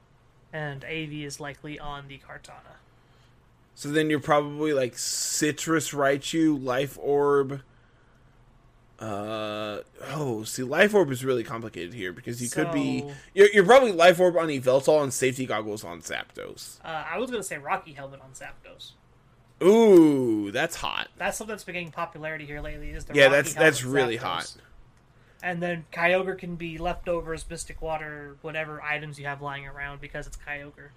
and 0.52 0.84
AV 0.84 1.12
is 1.24 1.38
likely 1.38 1.78
on 1.78 2.08
the 2.08 2.18
Kartana. 2.18 2.78
So 3.76 3.90
then 3.90 4.08
you're 4.10 4.20
probably 4.20 4.72
like 4.72 4.96
Citrus 4.98 5.90
Raichu, 5.90 6.62
Life 6.62 6.98
Orb. 7.00 7.60
Uh 8.98 9.80
oh, 10.12 10.44
see, 10.44 10.62
Life 10.62 10.94
Orb 10.94 11.10
is 11.10 11.24
really 11.24 11.42
complicated 11.42 11.92
here 11.94 12.12
because 12.12 12.40
you 12.40 12.48
could 12.48 12.70
be 12.72 13.04
you're, 13.34 13.48
you're 13.52 13.64
probably 13.64 13.90
Life 13.92 14.20
Orb 14.20 14.36
on 14.36 14.48
Yveltal 14.48 15.02
and 15.02 15.12
Safety 15.12 15.46
Goggles 15.46 15.82
on 15.82 16.00
Zapdos. 16.00 16.78
Uh, 16.84 17.04
I 17.10 17.18
was 17.18 17.30
gonna 17.30 17.42
say 17.42 17.58
Rocky 17.58 17.92
Helmet 17.92 18.20
on 18.20 18.30
Zapdos. 18.30 18.92
Ooh, 19.62 20.50
that's 20.52 20.76
hot. 20.76 21.08
That's 21.16 21.36
something 21.38 21.52
that's 21.52 21.64
been 21.64 21.74
getting 21.74 21.90
popularity 21.90 22.46
here 22.46 22.60
lately. 22.60 22.90
Is 22.90 23.04
the 23.04 23.14
Yeah, 23.14 23.24
Rocky 23.24 23.36
that's 23.36 23.54
that's 23.54 23.84
really 23.84 24.16
Zapdos. 24.16 24.22
hot. 24.22 24.54
And 25.42 25.62
then 25.62 25.84
Kyogre 25.92 26.38
can 26.38 26.54
be 26.56 26.78
leftovers, 26.78 27.44
Mystic 27.50 27.82
Water, 27.82 28.36
whatever 28.42 28.80
items 28.80 29.18
you 29.18 29.26
have 29.26 29.42
lying 29.42 29.66
around 29.66 30.00
because 30.00 30.26
it's 30.26 30.38
Kyogre. 30.38 30.88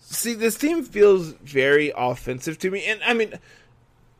See, 0.00 0.34
this 0.34 0.56
team 0.56 0.84
feels 0.84 1.32
very 1.32 1.92
offensive 1.94 2.58
to 2.60 2.70
me, 2.70 2.84
and 2.86 3.02
I 3.04 3.12
mean, 3.12 3.34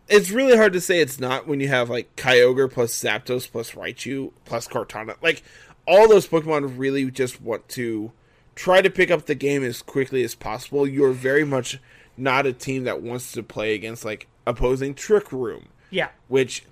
it's 0.08 0.30
really 0.30 0.56
hard 0.56 0.72
to 0.72 0.80
say 0.80 1.00
it's 1.00 1.20
not 1.20 1.46
when 1.46 1.60
you 1.60 1.68
have 1.68 1.90
like 1.90 2.14
Kyogre 2.16 2.70
plus 2.70 2.92
Zapdos 2.92 3.50
plus 3.50 3.72
Raichu 3.72 4.32
plus 4.44 4.66
Kartana. 4.68 5.16
Like 5.22 5.42
all 5.86 6.08
those 6.08 6.26
Pokemon 6.26 6.78
really 6.78 7.10
just 7.10 7.40
want 7.42 7.68
to 7.70 8.12
try 8.54 8.80
to 8.82 8.90
pick 8.90 9.10
up 9.10 9.26
the 9.26 9.34
game 9.34 9.62
as 9.64 9.82
quickly 9.82 10.22
as 10.24 10.34
possible. 10.34 10.86
You're 10.86 11.12
very 11.12 11.44
much 11.44 11.78
not 12.16 12.46
a 12.46 12.52
team 12.52 12.84
that 12.84 13.00
wants 13.02 13.32
to 13.32 13.42
play 13.42 13.74
against 13.74 14.04
like 14.04 14.26
opposing 14.46 14.94
Trick 14.94 15.30
Room, 15.32 15.68
Yeah, 15.90 16.08
which 16.28 16.64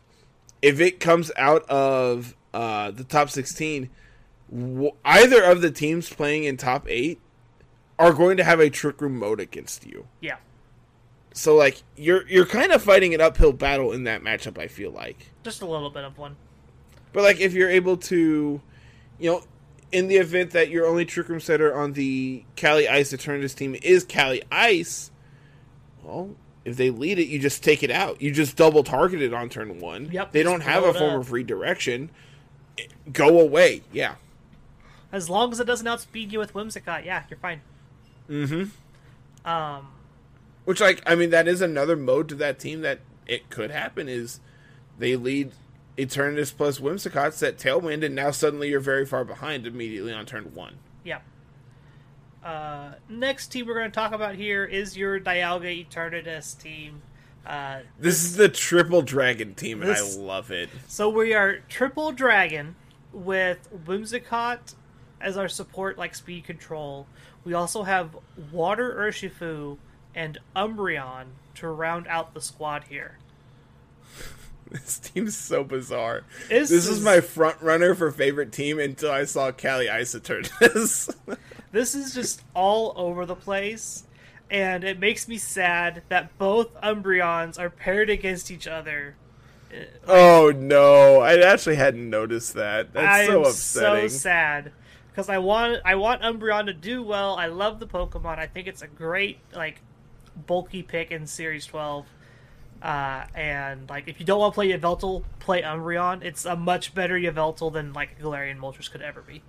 if 0.63 0.81
it 0.81 0.99
comes 0.99 1.31
out 1.37 1.63
of 1.69 2.35
uh, 2.55 2.91
the 2.91 3.05
top 3.05 3.31
16, 3.31 3.89
w- 4.51 4.93
either 5.05 5.43
of 5.45 5.61
the 5.61 5.71
teams 5.71 6.09
playing 6.09 6.45
in 6.45 6.57
top 6.57 6.87
8 6.89 7.21
are 7.99 8.13
going 8.13 8.37
to 8.39 8.45
have 8.45 8.59
a 8.61 8.69
Trick 8.71 9.01
Room 9.01 9.19
mode 9.19 9.41
against 9.41 9.87
you. 9.87 10.07
yeah. 10.21 10.37
So 11.37 11.55
like 11.55 11.83
you're 11.97 12.27
you're 12.29 12.47
kind 12.47 12.73
of 12.73 12.83
fighting 12.83 13.13
an 13.13 13.21
uphill 13.21 13.53
battle 13.53 13.93
in 13.93 14.05
that 14.05 14.23
matchup. 14.23 14.57
I 14.59 14.69
feel 14.69 14.91
like, 14.91 15.19
Just 15.45 15.61
a 15.61 15.67
little 15.67 15.91
bit 15.91 16.03
of 16.03 16.17
one. 16.17 16.35
but 17.13 17.23
like 17.23 17.41
if 17.41 17.53
you're 17.53 17.69
able 17.69 17.99
to, 17.99 18.61
you 19.19 19.31
know, 19.31 19.43
in 19.93 20.09
the 20.09 20.17
event 20.17 20.53
that 20.53 20.71
your 20.71 20.87
only 20.87 21.05
trick 21.05 21.29
room 21.29 21.39
setter 21.41 21.75
on 21.75 21.93
the 21.93 22.43
Cali 22.57 22.89
Ice 22.89 23.13
Eternatus 23.13 23.55
team 23.55 23.77
is 23.83 24.03
Cali 24.03 24.43
Ice, 24.51 25.11
well, 26.03 26.31
if 26.65 26.79
they 26.79 26.89
lead 26.89 27.19
it, 27.19 27.27
you 27.29 27.39
just 27.39 27.63
take 27.63 27.83
it 27.83 27.91
out. 27.91 28.21
You 28.23 28.33
just 28.33 28.57
double 28.57 28.83
target 28.83 29.21
it 29.21 29.35
on 29.35 29.51
turn 29.51 29.79
one. 29.79 30.11
Yep, 30.11 30.33
they 30.33 30.43
don't 30.43 30.63
have 30.63 30.85
a 30.85 30.95
form 30.95 31.17
up. 31.17 31.21
of 31.21 31.33
redirection. 31.33 32.11
Go 33.13 33.39
away. 33.41 33.83
Yeah. 33.93 34.15
As 35.13 35.29
long 35.29 35.53
as 35.53 35.61
it 35.61 35.67
doesn't 35.67 35.87
outspeed 35.87 36.33
you 36.33 36.39
with 36.39 36.55
Whimsicott, 36.55 37.05
yeah, 37.05 37.25
you're 37.29 37.39
fine. 37.39 37.61
Mm-hmm. 38.29 39.49
Um, 39.49 39.89
Which, 40.67 40.81
like, 40.81 41.03
I 41.07 41.15
mean, 41.15 41.31
that 41.31 41.49
is 41.49 41.63
another 41.63 41.97
mode 41.97 42.29
to 42.29 42.35
that 42.35 42.59
team 42.59 42.83
that 42.83 43.01
it 43.27 43.49
could 43.49 43.71
happen 43.71 44.09
is 44.09 44.41
they 44.99 45.17
lead 45.17 45.53
Eternatus 45.97 46.55
plus 46.55 46.79
Whimsicott, 46.79 47.33
set 47.33 47.57
Tailwind, 47.57 48.05
and 48.05 48.15
now 48.15 48.31
suddenly 48.33 48.69
you're 48.69 48.81
very 48.81 49.07
far 49.07 49.25
behind 49.25 49.67
immediately 49.67 50.13
on 50.13 50.27
turn 50.27 50.55
one. 50.55 50.77
yeah. 51.05 51.21
Uh, 52.45 52.93
next 53.09 53.49
team 53.49 53.67
we're 53.67 53.75
going 53.75 53.91
to 53.91 53.95
talk 53.95 54.13
about 54.13 54.37
here 54.37 54.65
is 54.65 54.97
your 54.97 55.19
Dialga 55.19 55.85
Eternatus 55.89 56.57
team. 56.57 57.03
Uh, 57.45 57.81
This 57.99 58.23
is 58.23 58.37
the 58.37 58.49
triple 58.49 59.03
dragon 59.03 59.55
team, 59.55 59.83
and 59.83 59.91
This- 59.91 60.17
I 60.17 60.21
love 60.21 60.51
it. 60.53 60.69
So 60.87 61.09
we 61.09 61.35
are 61.35 61.59
triple 61.69 62.13
dragon 62.13 62.77
with 63.13 63.69
Whimsicott 63.87 64.75
as 65.21 65.37
our 65.37 65.49
support, 65.49 65.99
like 65.99 66.15
speed 66.15 66.45
control. 66.45 67.09
We 67.45 67.53
also 67.55 67.83
have 67.83 68.17
Water 68.53 68.95
Urshifu 68.95 69.79
and 70.17 70.39
Umbreon 70.57 71.27
to 71.57 71.69
round 71.69 72.09
out 72.09 72.35
the 72.35 72.41
squad 72.41 72.85
here. 72.89 73.19
This 74.69 74.99
team's 74.99 75.37
so 75.37 75.63
bizarre. 75.63 76.25
This 76.49 76.71
This, 76.71 76.89
is, 76.89 76.99
is- 76.99 77.05
my 77.05 77.21
front 77.21 77.63
runner 77.63 77.95
for 77.95 78.11
favorite 78.11 78.51
team 78.51 78.81
until 78.81 79.13
I 79.13 79.25
saw 79.25 79.53
Cali 79.53 79.87
Eternatus. 79.87 81.15
This 81.73 81.95
is 81.95 82.15
just 82.15 82.43
all 82.55 82.93
over 82.97 83.27
the 83.27 83.35
place, 83.37 84.05
and 84.51 84.83
it 84.83 84.99
makes 84.99 85.29
me 85.29 85.37
sad 85.37 86.03
that 86.09 86.37
both 86.39 86.73
Umbreons 86.81 87.59
are 87.59 87.69
paired 87.69 88.09
against 88.09 88.51
each 88.51 88.67
other. 88.67 89.15
Uh, 89.71 89.85
oh 90.09 90.53
no, 90.57 91.21
I 91.21 91.37
actually 91.39 91.77
hadn't 91.77 92.09
noticed 92.09 92.55
that. 92.55 92.93
That's 92.95 93.07
I 93.07 93.27
so 93.27 93.43
upsetting. 93.45 94.09
so 94.09 94.17
sad 94.17 94.73
because 95.11 95.29
I 95.29 95.37
want 95.39 95.83
I 95.85 95.97
want 95.97 96.23
Umbreon 96.23 96.67
to 96.67 96.73
do 96.73 97.03
well. 97.03 97.37
I 97.37 97.47
love 97.47 97.79
the 97.79 97.87
Pokemon. 97.87 98.39
I 98.39 98.47
think 98.47 98.67
it's 98.69 98.81
a 98.83 98.87
great 98.89 99.39
like 99.55 99.81
bulky 100.47 100.83
pick 100.83 101.11
in 101.11 101.27
Series 101.27 101.67
12. 101.67 102.07
Uh, 102.83 103.25
and 103.35 103.89
like 103.89 104.07
if 104.07 104.21
you 104.21 104.27
don't 104.27 104.39
want 104.39 104.53
to 104.53 104.55
play 104.55 104.69
Yveltal, 104.69 105.25
play 105.39 105.63
Umbreon. 105.63 106.23
It's 106.23 106.45
a 106.45 106.57
much 106.57 106.95
better 106.95 107.15
Yveltal 107.15 107.73
than 107.73 107.93
like 107.93 108.21
Galarian 108.21 108.59
Moltres 108.59 108.91
could 108.91 109.03
ever 109.03 109.23
be. 109.23 109.43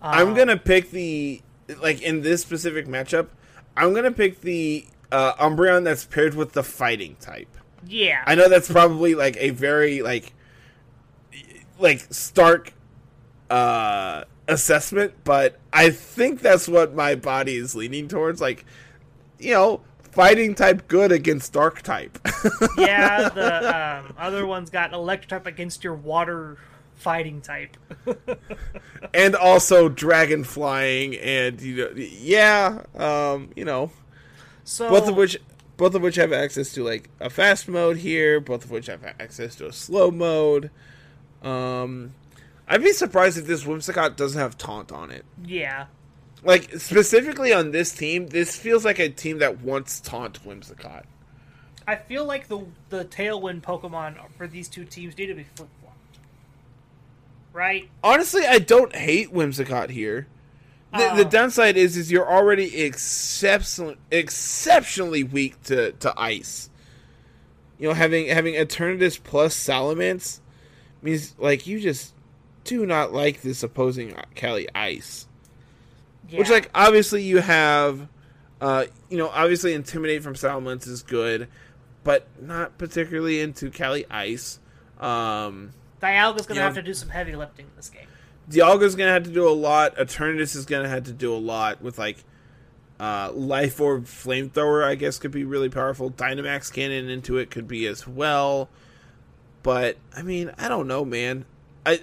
I'm 0.00 0.34
gonna 0.34 0.56
pick 0.56 0.90
the 0.90 1.42
like 1.80 2.02
in 2.02 2.22
this 2.22 2.42
specific 2.42 2.86
matchup. 2.86 3.28
I'm 3.76 3.94
gonna 3.94 4.12
pick 4.12 4.42
the 4.42 4.86
uh, 5.10 5.34
Umbreon 5.34 5.84
that's 5.84 6.04
paired 6.04 6.34
with 6.34 6.52
the 6.52 6.62
fighting 6.62 7.16
type. 7.20 7.48
Yeah, 7.86 8.22
I 8.26 8.34
know 8.34 8.48
that's 8.48 8.70
probably 8.70 9.14
like 9.14 9.36
a 9.38 9.50
very 9.50 10.02
like 10.02 10.32
like 11.78 12.06
stark 12.12 12.72
uh 13.50 14.24
assessment, 14.48 15.14
but 15.24 15.58
I 15.72 15.90
think 15.90 16.40
that's 16.40 16.68
what 16.68 16.94
my 16.94 17.14
body 17.14 17.56
is 17.56 17.74
leaning 17.74 18.08
towards. 18.08 18.40
Like, 18.40 18.64
you 19.38 19.52
know, 19.52 19.80
fighting 20.14 20.54
type 20.54 20.88
good 20.88 21.12
against 21.12 21.52
dark 21.52 21.82
type. 21.82 22.18
yeah. 22.78 23.28
The 23.28 24.04
um, 24.06 24.14
other 24.18 24.46
one's 24.46 24.70
got 24.70 24.92
Electric 24.92 25.28
type 25.28 25.46
against 25.46 25.84
your 25.84 25.94
Water 25.94 26.58
fighting 26.94 27.40
type. 27.40 27.76
and 29.14 29.34
also 29.34 29.88
dragon 29.88 30.44
flying 30.44 31.16
and 31.16 31.60
you 31.60 31.76
know 31.76 31.90
yeah, 31.94 32.82
um, 32.94 33.50
you 33.56 33.64
know, 33.64 33.90
So 34.64 34.88
both 34.88 35.08
of 35.08 35.16
which 35.16 35.38
both 35.76 35.94
of 35.94 36.02
which 36.02 36.16
have 36.16 36.32
access 36.32 36.72
to 36.74 36.84
like 36.84 37.10
a 37.20 37.28
fast 37.28 37.68
mode 37.68 37.98
here, 37.98 38.40
both 38.40 38.64
of 38.64 38.70
which 38.70 38.86
have 38.86 39.04
access 39.04 39.56
to 39.56 39.66
a 39.66 39.72
slow 39.72 40.10
mode. 40.10 40.70
Um 41.42 42.14
I'd 42.66 42.82
be 42.82 42.92
surprised 42.92 43.36
if 43.36 43.46
this 43.46 43.64
Whimsicott 43.64 44.16
doesn't 44.16 44.40
have 44.40 44.56
taunt 44.56 44.90
on 44.90 45.10
it. 45.10 45.24
yeah, 45.44 45.86
Like 46.44 46.74
specifically 46.78 47.52
on 47.52 47.70
this 47.70 47.92
team, 47.92 48.28
this 48.28 48.56
feels 48.56 48.84
like 48.84 48.98
a 48.98 49.08
team 49.08 49.38
that 49.38 49.60
wants 49.60 50.00
taunt 50.00 50.44
Whimsicott. 50.44 51.04
I 51.86 51.96
feel 51.96 52.24
like 52.24 52.48
the 52.48 52.66
the 52.90 53.04
Tailwind 53.04 53.62
Pokemon 53.62 54.16
for 54.36 54.46
these 54.46 54.68
two 54.68 54.84
teams 54.84 55.16
need 55.16 55.26
to 55.26 55.34
be 55.34 55.44
flip 55.44 55.68
flopped. 55.80 56.18
Right? 57.52 57.88
Honestly, 58.02 58.44
I 58.46 58.58
don't 58.58 58.94
hate 58.94 59.32
Whimsicott 59.32 59.90
here. 59.90 60.26
The, 60.92 60.98
the 61.16 61.26
Oh. 61.26 61.30
downside 61.30 61.76
is 61.76 61.96
is 61.96 62.10
you're 62.12 62.30
already 62.30 62.82
exception, 62.84 63.96
exceptionally 64.10 65.24
weak 65.24 65.60
to, 65.64 65.92
to 65.92 66.14
ice. 66.16 66.70
You 67.78 67.88
know, 67.88 67.94
having 67.94 68.26
having 68.28 68.54
Eternatus 68.54 69.20
plus 69.22 69.56
Salamence 69.56 70.40
means 71.02 71.34
like 71.38 71.66
you 71.66 71.80
just 71.80 72.14
do 72.64 72.86
not 72.86 73.12
like 73.12 73.42
this 73.42 73.62
opposing 73.62 74.14
Cali 74.34 74.68
ice. 74.74 75.26
Yeah. 76.28 76.38
Which 76.38 76.50
like 76.50 76.70
obviously 76.74 77.22
you 77.22 77.38
have 77.38 78.08
uh 78.60 78.86
you 79.10 79.18
know, 79.18 79.28
obviously 79.28 79.74
Intimidate 79.74 80.22
from 80.22 80.34
Salamence 80.34 80.86
is 80.86 81.02
good, 81.02 81.48
but 82.02 82.26
not 82.40 82.78
particularly 82.78 83.40
into 83.40 83.70
Cali 83.70 84.04
Ice. 84.10 84.58
Um 84.98 85.72
Dialga's 86.00 86.46
gonna 86.46 86.60
have 86.60 86.74
to 86.74 86.82
do 86.82 86.94
some 86.94 87.08
heavy 87.08 87.34
lifting 87.34 87.66
in 87.66 87.72
this 87.76 87.88
game. 87.88 88.06
Dialga's 88.48 88.94
gonna 88.94 89.12
have 89.12 89.24
to 89.24 89.30
do 89.30 89.48
a 89.48 89.50
lot. 89.50 89.96
Eternatus 89.96 90.54
is 90.54 90.66
gonna 90.66 90.88
have 90.88 91.04
to 91.04 91.12
do 91.12 91.34
a 91.34 91.38
lot 91.38 91.80
with 91.82 91.98
like 91.98 92.24
uh, 93.00 93.30
Life 93.32 93.80
Orb 93.80 94.04
Flamethrower. 94.04 94.84
I 94.84 94.94
guess 94.94 95.18
could 95.18 95.30
be 95.30 95.44
really 95.44 95.68
powerful. 95.68 96.10
Dynamax 96.10 96.72
Cannon 96.72 97.08
into 97.08 97.38
it 97.38 97.50
could 97.50 97.66
be 97.66 97.86
as 97.86 98.06
well. 98.06 98.68
But 99.62 99.96
I 100.14 100.22
mean, 100.22 100.52
I 100.58 100.68
don't 100.68 100.86
know, 100.86 101.04
man. 101.04 101.44
I 101.84 102.00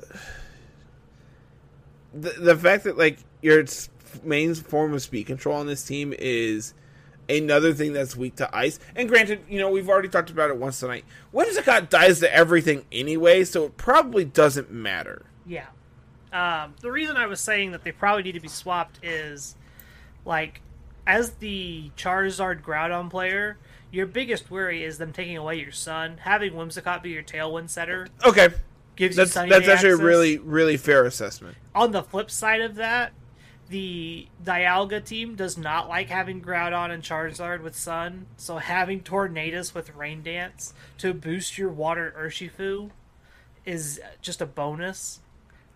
the 2.12 2.30
the 2.30 2.56
fact 2.56 2.84
that 2.84 2.98
like 2.98 3.18
your 3.44 3.62
main 4.22 4.54
form 4.54 4.94
of 4.94 5.02
speed 5.02 5.26
control 5.26 5.56
on 5.56 5.66
this 5.66 5.84
team 5.84 6.14
is 6.18 6.72
another 7.28 7.74
thing 7.74 7.92
that's 7.92 8.16
weak 8.16 8.36
to 8.36 8.56
ice. 8.56 8.78
And 8.96 9.06
granted, 9.06 9.40
you 9.48 9.58
know, 9.58 9.70
we've 9.70 9.88
already 9.88 10.08
talked 10.08 10.30
about 10.30 10.48
it 10.48 10.56
once 10.56 10.80
tonight. 10.80 11.04
Whimsicott 11.32 11.90
dies 11.90 12.20
to 12.20 12.34
everything 12.34 12.86
anyway, 12.90 13.44
so 13.44 13.64
it 13.64 13.76
probably 13.76 14.24
doesn't 14.24 14.70
matter. 14.72 15.26
Yeah. 15.46 15.66
Um, 16.32 16.74
the 16.80 16.90
reason 16.90 17.16
I 17.18 17.26
was 17.26 17.38
saying 17.38 17.72
that 17.72 17.84
they 17.84 17.92
probably 17.92 18.22
need 18.22 18.32
to 18.32 18.40
be 18.40 18.48
swapped 18.48 18.98
is, 19.04 19.56
like, 20.24 20.62
as 21.06 21.32
the 21.32 21.90
Charizard 21.98 22.62
Groudon 22.62 23.10
player, 23.10 23.58
your 23.90 24.06
biggest 24.06 24.50
worry 24.50 24.82
is 24.82 24.96
them 24.96 25.12
taking 25.12 25.36
away 25.36 25.56
your 25.56 25.70
sun. 25.70 26.16
Having 26.22 26.54
Whimsicott 26.54 27.02
be 27.02 27.10
your 27.10 27.22
Tailwind 27.22 27.68
setter 27.68 28.08
Okay. 28.24 28.48
gives 28.96 29.16
That's 29.16 29.36
you 29.36 29.48
that's 29.48 29.68
actually 29.68 29.90
a 29.90 29.96
really 29.96 30.38
really 30.38 30.76
fair 30.76 31.04
assessment. 31.04 31.56
On 31.74 31.92
the 31.92 32.02
flip 32.02 32.30
side 32.30 32.60
of 32.62 32.74
that, 32.76 33.12
the 33.68 34.28
Dialga 34.42 35.04
team 35.04 35.34
does 35.34 35.56
not 35.56 35.88
like 35.88 36.08
having 36.08 36.42
Groudon 36.42 36.90
and 36.90 37.02
Charizard 37.02 37.62
with 37.62 37.76
Sun, 37.76 38.26
so 38.36 38.58
having 38.58 39.00
Tornadus 39.00 39.74
with 39.74 39.94
Rain 39.94 40.22
Dance 40.22 40.74
to 40.98 41.14
boost 41.14 41.58
your 41.58 41.70
Water 41.70 42.14
Urshifu 42.18 42.90
is 43.64 44.00
just 44.20 44.40
a 44.40 44.46
bonus. 44.46 45.20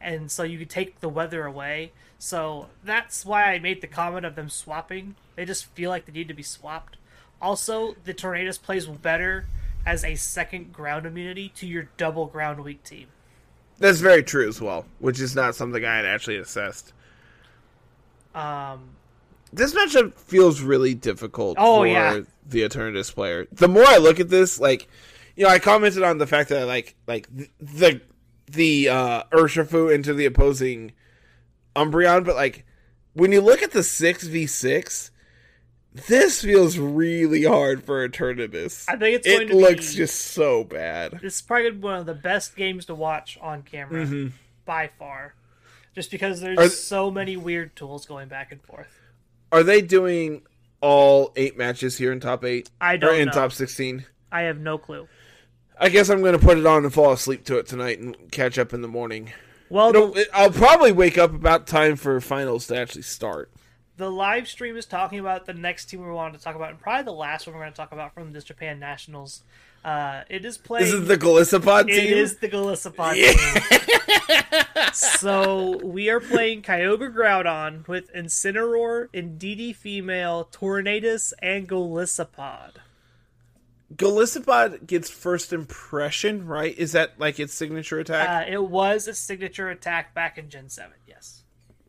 And 0.00 0.30
so 0.30 0.42
you 0.44 0.58
could 0.58 0.70
take 0.70 1.00
the 1.00 1.08
weather 1.08 1.44
away. 1.44 1.92
So 2.18 2.68
that's 2.84 3.24
why 3.24 3.52
I 3.52 3.58
made 3.58 3.80
the 3.80 3.86
comment 3.86 4.26
of 4.26 4.36
them 4.36 4.48
swapping. 4.48 5.16
They 5.34 5.44
just 5.44 5.66
feel 5.66 5.90
like 5.90 6.06
they 6.06 6.12
need 6.12 6.28
to 6.28 6.34
be 6.34 6.42
swapped. 6.42 6.96
Also, 7.40 7.96
the 8.04 8.14
Tornadus 8.14 8.60
plays 8.60 8.86
better 8.86 9.46
as 9.86 10.04
a 10.04 10.14
second 10.16 10.72
ground 10.72 11.06
immunity 11.06 11.48
to 11.56 11.66
your 11.66 11.88
double 11.96 12.26
ground 12.26 12.62
weak 12.62 12.84
team. 12.84 13.08
That's 13.78 14.00
very 14.00 14.22
true 14.22 14.48
as 14.48 14.60
well, 14.60 14.84
which 14.98 15.20
is 15.20 15.34
not 15.34 15.54
something 15.54 15.84
I 15.84 15.96
had 15.96 16.04
actually 16.04 16.36
assessed. 16.36 16.92
Um, 18.34 18.90
This 19.52 19.72
matchup 19.74 20.18
feels 20.18 20.60
really 20.60 20.94
difficult 20.94 21.56
Oh, 21.58 21.78
for 21.80 21.86
yeah. 21.86 22.20
the 22.46 22.62
Eternatus 22.62 23.12
player. 23.14 23.46
The 23.52 23.68
more 23.68 23.84
I 23.86 23.96
look 23.96 24.20
at 24.20 24.28
this, 24.28 24.60
like 24.60 24.88
you 25.36 25.44
know, 25.44 25.50
I 25.50 25.58
commented 25.58 26.02
on 26.02 26.18
the 26.18 26.26
fact 26.26 26.48
that 26.50 26.66
like 26.66 26.94
like 27.06 27.28
th- 27.36 27.50
the 27.60 28.00
the 28.50 28.88
uh 28.88 29.22
Urshifu 29.32 29.92
into 29.94 30.12
the 30.14 30.26
opposing 30.26 30.92
Umbreon, 31.76 32.24
but 32.24 32.34
like 32.34 32.64
when 33.14 33.32
you 33.32 33.40
look 33.40 33.62
at 33.62 33.70
the 33.72 33.82
six 33.82 34.24
v 34.24 34.46
six, 34.46 35.10
this 36.08 36.42
feels 36.42 36.78
really 36.78 37.44
hard 37.44 37.82
for 37.84 38.06
Eternatus. 38.08 38.84
I 38.88 38.96
think 38.96 39.16
it's 39.16 39.26
going 39.26 39.42
it 39.42 39.46
to 39.50 39.56
looks 39.56 39.90
be- 39.92 39.96
just 39.98 40.16
so 40.20 40.64
bad. 40.64 41.12
this 41.22 41.36
is 41.36 41.42
probably 41.42 41.70
one 41.72 41.94
of 42.00 42.06
the 42.06 42.14
best 42.14 42.56
games 42.56 42.84
to 42.86 42.94
watch 42.94 43.38
on 43.40 43.62
camera 43.62 44.30
by 44.64 44.90
far 44.98 45.34
just 45.98 46.12
because 46.12 46.40
there's 46.40 46.56
th- 46.58 46.70
so 46.70 47.10
many 47.10 47.36
weird 47.36 47.74
tools 47.74 48.06
going 48.06 48.28
back 48.28 48.52
and 48.52 48.62
forth 48.62 49.00
Are 49.50 49.64
they 49.64 49.82
doing 49.82 50.42
all 50.80 51.32
eight 51.34 51.58
matches 51.58 51.98
here 51.98 52.12
in 52.12 52.20
top 52.20 52.44
eight? 52.44 52.70
I 52.80 52.94
or 52.94 52.98
don't 52.98 53.16
in 53.20 53.26
know. 53.26 53.32
top 53.32 53.50
sixteen? 53.52 54.06
i 54.30 54.42
have 54.42 54.60
no 54.60 54.78
clue 54.78 55.08
I 55.80 55.88
guess 55.88 56.08
I'm 56.08 56.22
gonna 56.22 56.38
put 56.38 56.56
it 56.56 56.66
on 56.66 56.84
and 56.84 56.94
fall 56.94 57.12
asleep 57.12 57.44
to 57.46 57.58
it 57.58 57.66
tonight 57.66 57.98
and 57.98 58.16
catch 58.30 58.58
up 58.60 58.72
in 58.72 58.80
the 58.80 58.86
morning. 58.88 59.32
well 59.68 59.88
It'll, 59.90 60.16
it, 60.16 60.28
I'll 60.32 60.50
probably 60.52 60.92
wake 60.92 61.18
up 61.18 61.34
about 61.34 61.66
time 61.66 61.96
for 61.96 62.20
finals 62.20 62.68
to 62.68 62.76
actually 62.78 63.02
start. 63.02 63.50
the 63.96 64.08
live 64.10 64.46
stream 64.46 64.76
is 64.76 64.86
talking 64.86 65.18
about 65.18 65.46
the 65.46 65.54
next 65.54 65.86
team 65.86 66.04
we 66.06 66.12
wanted 66.12 66.38
to 66.38 66.44
talk 66.44 66.54
about 66.54 66.70
and 66.70 66.78
probably 66.78 67.02
the 67.02 67.12
last 67.12 67.46
one 67.48 67.56
we're 67.56 67.62
going 67.62 67.72
to 67.72 67.76
talk 67.76 67.90
about 67.90 68.14
from 68.14 68.32
this 68.32 68.44
japan 68.44 68.78
nationals 68.78 69.42
uh, 69.84 70.22
it 70.28 70.44
is 70.44 70.58
playing 70.58 70.84
This 70.84 70.94
is 70.94 71.08
the 71.08 71.16
Golisopod 71.16 71.86
team. 71.86 72.12
It 72.12 72.18
is 72.18 72.36
the 72.36 72.48
Golisopod 72.48 73.14
team. 73.14 74.92
so 74.92 75.78
we 75.84 76.10
are 76.10 76.20
playing 76.20 76.62
Kyogre 76.62 77.14
Groudon 77.14 77.86
with 77.88 78.12
Incineroar, 78.12 79.08
Indeedee 79.14 79.74
Female, 79.74 80.48
Tornadus, 80.52 81.32
and 81.40 81.68
Golisopod. 81.68 82.72
Golisopod 83.94 84.86
gets 84.86 85.08
first 85.08 85.52
impression, 85.52 86.46
right? 86.46 86.76
Is 86.76 86.92
that 86.92 87.18
like 87.18 87.40
its 87.40 87.54
signature 87.54 87.98
attack? 87.98 88.28
Uh, 88.28 88.50
it 88.50 88.62
was 88.62 89.08
a 89.08 89.14
signature 89.14 89.70
attack 89.70 90.14
back 90.14 90.36
in 90.36 90.50
Gen 90.50 90.68
7, 90.68 90.92
yes. 91.06 91.44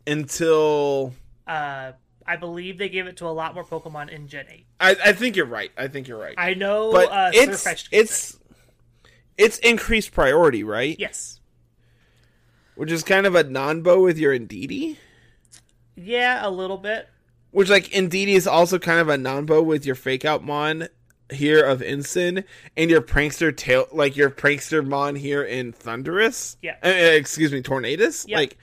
Until 0.08 1.14
Uh, 1.46 1.92
I 2.30 2.36
believe 2.36 2.78
they 2.78 2.90
gave 2.90 3.08
it 3.08 3.18
to 3.18 3.26
a 3.26 3.34
lot 3.34 3.56
more 3.56 3.64
Pokemon 3.64 4.10
in 4.10 4.28
Gen 4.28 4.46
8. 4.48 4.66
I, 4.80 4.96
I 5.06 5.14
think 5.14 5.36
you're 5.36 5.48
right. 5.48 5.72
I 5.76 5.88
think 5.88 6.08
you're 6.08 6.20
right. 6.20 6.36
I 6.38 6.54
know 6.54 6.92
but 6.92 7.12
uh, 7.12 7.32
it's 7.34 7.64
Sirfetch'd 7.64 7.90
gets 7.90 8.12
it's 8.12 8.40
it's 9.36 9.58
increased 9.58 10.12
priority, 10.12 10.64
right? 10.64 10.96
Yes. 11.00 11.40
Which 12.76 12.92
is 12.92 13.02
kind 13.02 13.26
of 13.26 13.34
a 13.34 13.44
non-bow 13.44 14.04
with 14.04 14.20
your 14.20 14.38
Indeedee. 14.38 14.98
Yeah, 15.96 16.48
a 16.48 16.52
little 16.52 16.78
bit. 16.78 17.10
Which 17.50 17.68
like 17.68 17.86
Indeedee 17.86 18.36
is 18.36 18.46
also 18.46 18.78
kind 18.78 19.00
of 19.00 19.10
a 19.10 19.18
non-bow 19.18 19.64
with 19.64 19.88
your 19.88 19.96
fake 19.96 20.24
out 20.24 20.44
mon 20.44 20.88
here 21.32 21.64
of 21.64 21.82
Ensign 21.82 22.44
and 22.78 22.92
your 22.92 23.02
prankster 23.02 23.56
tail 23.58 23.88
like 23.92 24.16
your 24.16 24.30
prankster 24.30 24.86
mon 24.86 25.16
here 25.16 25.42
in 25.42 25.74
Thundurus. 25.74 26.58
Yeah. 26.62 26.76
Uh, 26.84 26.90
excuse 26.90 27.52
me, 27.52 27.64
Tornadus. 27.64 28.26
Yeah. 28.28 28.38
Like 28.38 28.60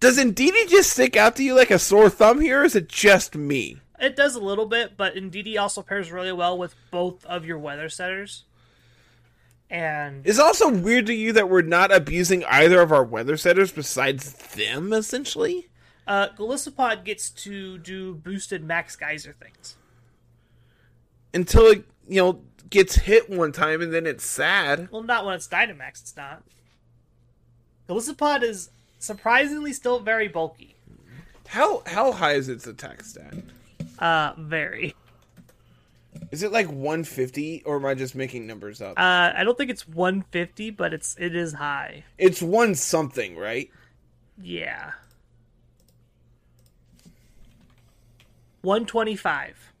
does 0.00 0.18
Indeedee 0.18 0.68
just 0.68 0.90
stick 0.90 1.16
out 1.16 1.36
to 1.36 1.44
you 1.44 1.54
like 1.54 1.70
a 1.70 1.78
sore 1.78 2.08
thumb 2.10 2.40
here, 2.40 2.62
or 2.62 2.64
is 2.64 2.74
it 2.74 2.88
just 2.88 3.36
me? 3.36 3.78
It 4.00 4.16
does 4.16 4.34
a 4.34 4.40
little 4.40 4.64
bit, 4.66 4.96
but 4.96 5.14
Indeedee 5.14 5.60
also 5.60 5.82
pairs 5.82 6.10
really 6.10 6.32
well 6.32 6.56
with 6.56 6.74
both 6.90 7.24
of 7.26 7.44
your 7.44 7.58
weather 7.58 7.90
setters. 7.90 8.44
And 9.68 10.26
It's 10.26 10.38
also 10.38 10.68
weird 10.70 11.06
to 11.06 11.14
you 11.14 11.32
that 11.34 11.48
we're 11.50 11.62
not 11.62 11.92
abusing 11.92 12.44
either 12.46 12.80
of 12.80 12.90
our 12.90 13.04
weather 13.04 13.36
setters 13.36 13.70
besides 13.70 14.32
them, 14.32 14.92
essentially. 14.92 15.68
uh, 16.06 16.28
gets 17.04 17.30
to 17.30 17.78
do 17.78 18.14
boosted 18.14 18.64
Max 18.64 18.96
Geyser 18.96 19.34
things. 19.38 19.76
Until 21.32 21.66
it, 21.66 21.84
you 22.08 22.20
know, 22.20 22.40
gets 22.70 22.96
hit 22.96 23.28
one 23.28 23.52
time 23.52 23.82
and 23.82 23.92
then 23.92 24.06
it's 24.06 24.24
sad. 24.24 24.88
Well, 24.90 25.02
not 25.02 25.24
when 25.24 25.34
it's 25.34 25.46
Dynamax, 25.46 26.00
it's 26.02 26.16
not. 26.16 26.42
Golisopod 27.88 28.42
is 28.42 28.70
surprisingly 29.00 29.72
still 29.72 29.98
very 29.98 30.28
bulky. 30.28 30.76
How 31.48 31.82
how 31.86 32.12
high 32.12 32.34
is 32.34 32.48
its 32.48 32.68
attack 32.68 33.02
stat? 33.02 33.34
Uh, 33.98 34.34
very. 34.38 34.94
Is 36.30 36.44
it 36.44 36.52
like 36.52 36.66
150 36.68 37.64
or 37.64 37.76
am 37.76 37.86
I 37.86 37.94
just 37.94 38.14
making 38.14 38.46
numbers 38.46 38.80
up? 38.80 38.96
Uh, 38.96 39.32
I 39.34 39.42
don't 39.42 39.58
think 39.58 39.70
it's 39.70 39.88
150, 39.88 40.70
but 40.70 40.94
it's 40.94 41.16
it 41.18 41.34
is 41.34 41.54
high. 41.54 42.04
it's 42.18 42.40
one 42.40 42.76
something, 42.76 43.36
right? 43.36 43.68
Yeah. 44.40 44.92
125. 48.62 49.72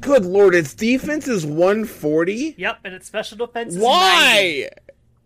Good 0.00 0.24
lord, 0.24 0.54
its 0.54 0.74
defense 0.74 1.28
is 1.28 1.46
140? 1.46 2.54
Yep, 2.58 2.78
and 2.84 2.94
its 2.94 3.06
special 3.06 3.38
defense 3.38 3.74
is 3.74 3.82
90. 3.82 3.86
Why? 3.86 4.68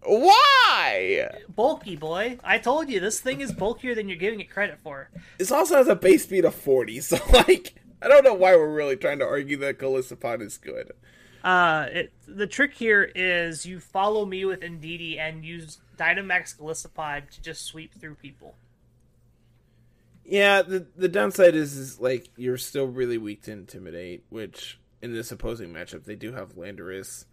Why? 0.04 1.30
Bulky, 1.48 1.96
boy. 1.96 2.38
I 2.44 2.58
told 2.58 2.88
you, 2.90 3.00
this 3.00 3.20
thing 3.20 3.40
is 3.40 3.52
bulkier 3.52 3.94
than 3.94 4.08
you're 4.08 4.18
giving 4.18 4.40
it 4.40 4.50
credit 4.50 4.78
for. 4.82 5.08
This 5.38 5.50
also 5.50 5.76
has 5.76 5.88
a 5.88 5.96
base 5.96 6.24
speed 6.24 6.44
of 6.44 6.54
40, 6.54 7.00
so 7.00 7.18
like 7.32 7.74
I 8.02 8.08
don't 8.08 8.24
know 8.24 8.34
why 8.34 8.54
we're 8.54 8.72
really 8.72 8.96
trying 8.96 9.18
to 9.20 9.24
argue 9.24 9.56
that 9.58 9.78
Golisopod 9.78 10.42
is 10.42 10.58
good. 10.58 10.92
Uh, 11.42 11.86
it, 11.90 12.12
the 12.26 12.46
trick 12.46 12.74
here 12.74 13.10
is 13.14 13.66
you 13.66 13.80
follow 13.80 14.24
me 14.24 14.44
with 14.44 14.60
Indeedee 14.60 15.18
and 15.18 15.44
use 15.44 15.78
Dynamax 15.98 16.58
Golisopod 16.58 17.30
to 17.30 17.42
just 17.42 17.64
sweep 17.64 17.94
through 17.94 18.14
people. 18.16 18.54
Yeah, 20.24 20.62
the 20.62 20.86
the 20.96 21.08
downside 21.08 21.54
is 21.54 21.76
is 21.76 22.00
like 22.00 22.28
you're 22.36 22.56
still 22.56 22.86
really 22.86 23.18
weak 23.18 23.42
to 23.42 23.52
intimidate, 23.52 24.24
which 24.30 24.80
in 25.02 25.12
this 25.12 25.30
opposing 25.30 25.68
matchup 25.70 26.04
they 26.04 26.16
do 26.16 26.32
have 26.32 26.56
Landorus. 26.56 27.26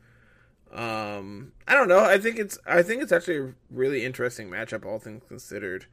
Um, 0.74 1.52
I 1.68 1.74
don't 1.74 1.88
know. 1.88 2.00
I 2.00 2.18
think 2.18 2.40
it's 2.40 2.58
I 2.66 2.82
think 2.82 3.02
it's 3.02 3.12
actually 3.12 3.38
a 3.38 3.54
really 3.70 4.06
interesting 4.06 4.50
matchup, 4.50 4.86
all 4.86 5.00
things 5.00 5.24
considered. 5.28 5.86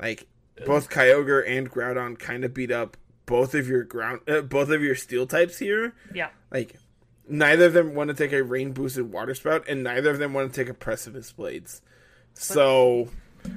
Like 0.00 0.26
both 0.66 0.90
Kyogre 0.90 1.42
and 1.46 1.70
Groudon 1.70 2.18
kind 2.18 2.44
of 2.44 2.52
beat 2.52 2.70
up 2.70 2.96
both 3.26 3.54
of 3.54 3.68
your 3.68 3.84
ground, 3.84 4.20
uh, 4.28 4.42
both 4.42 4.70
of 4.70 4.82
your 4.82 4.94
steel 4.94 5.26
types 5.26 5.58
here. 5.58 5.94
Yeah. 6.14 6.30
Like 6.50 6.76
neither 7.28 7.66
of 7.66 7.72
them 7.72 7.94
want 7.94 8.08
to 8.08 8.14
take 8.14 8.32
a 8.32 8.42
rain 8.42 8.72
boosted 8.72 9.10
water 9.10 9.34
spout, 9.34 9.64
and 9.68 9.82
neither 9.82 10.10
of 10.10 10.18
them 10.18 10.34
want 10.34 10.52
to 10.52 10.60
take 10.60 10.68
a 10.68 10.74
precipice 10.74 11.32
blades. 11.32 11.80
So 12.34 13.08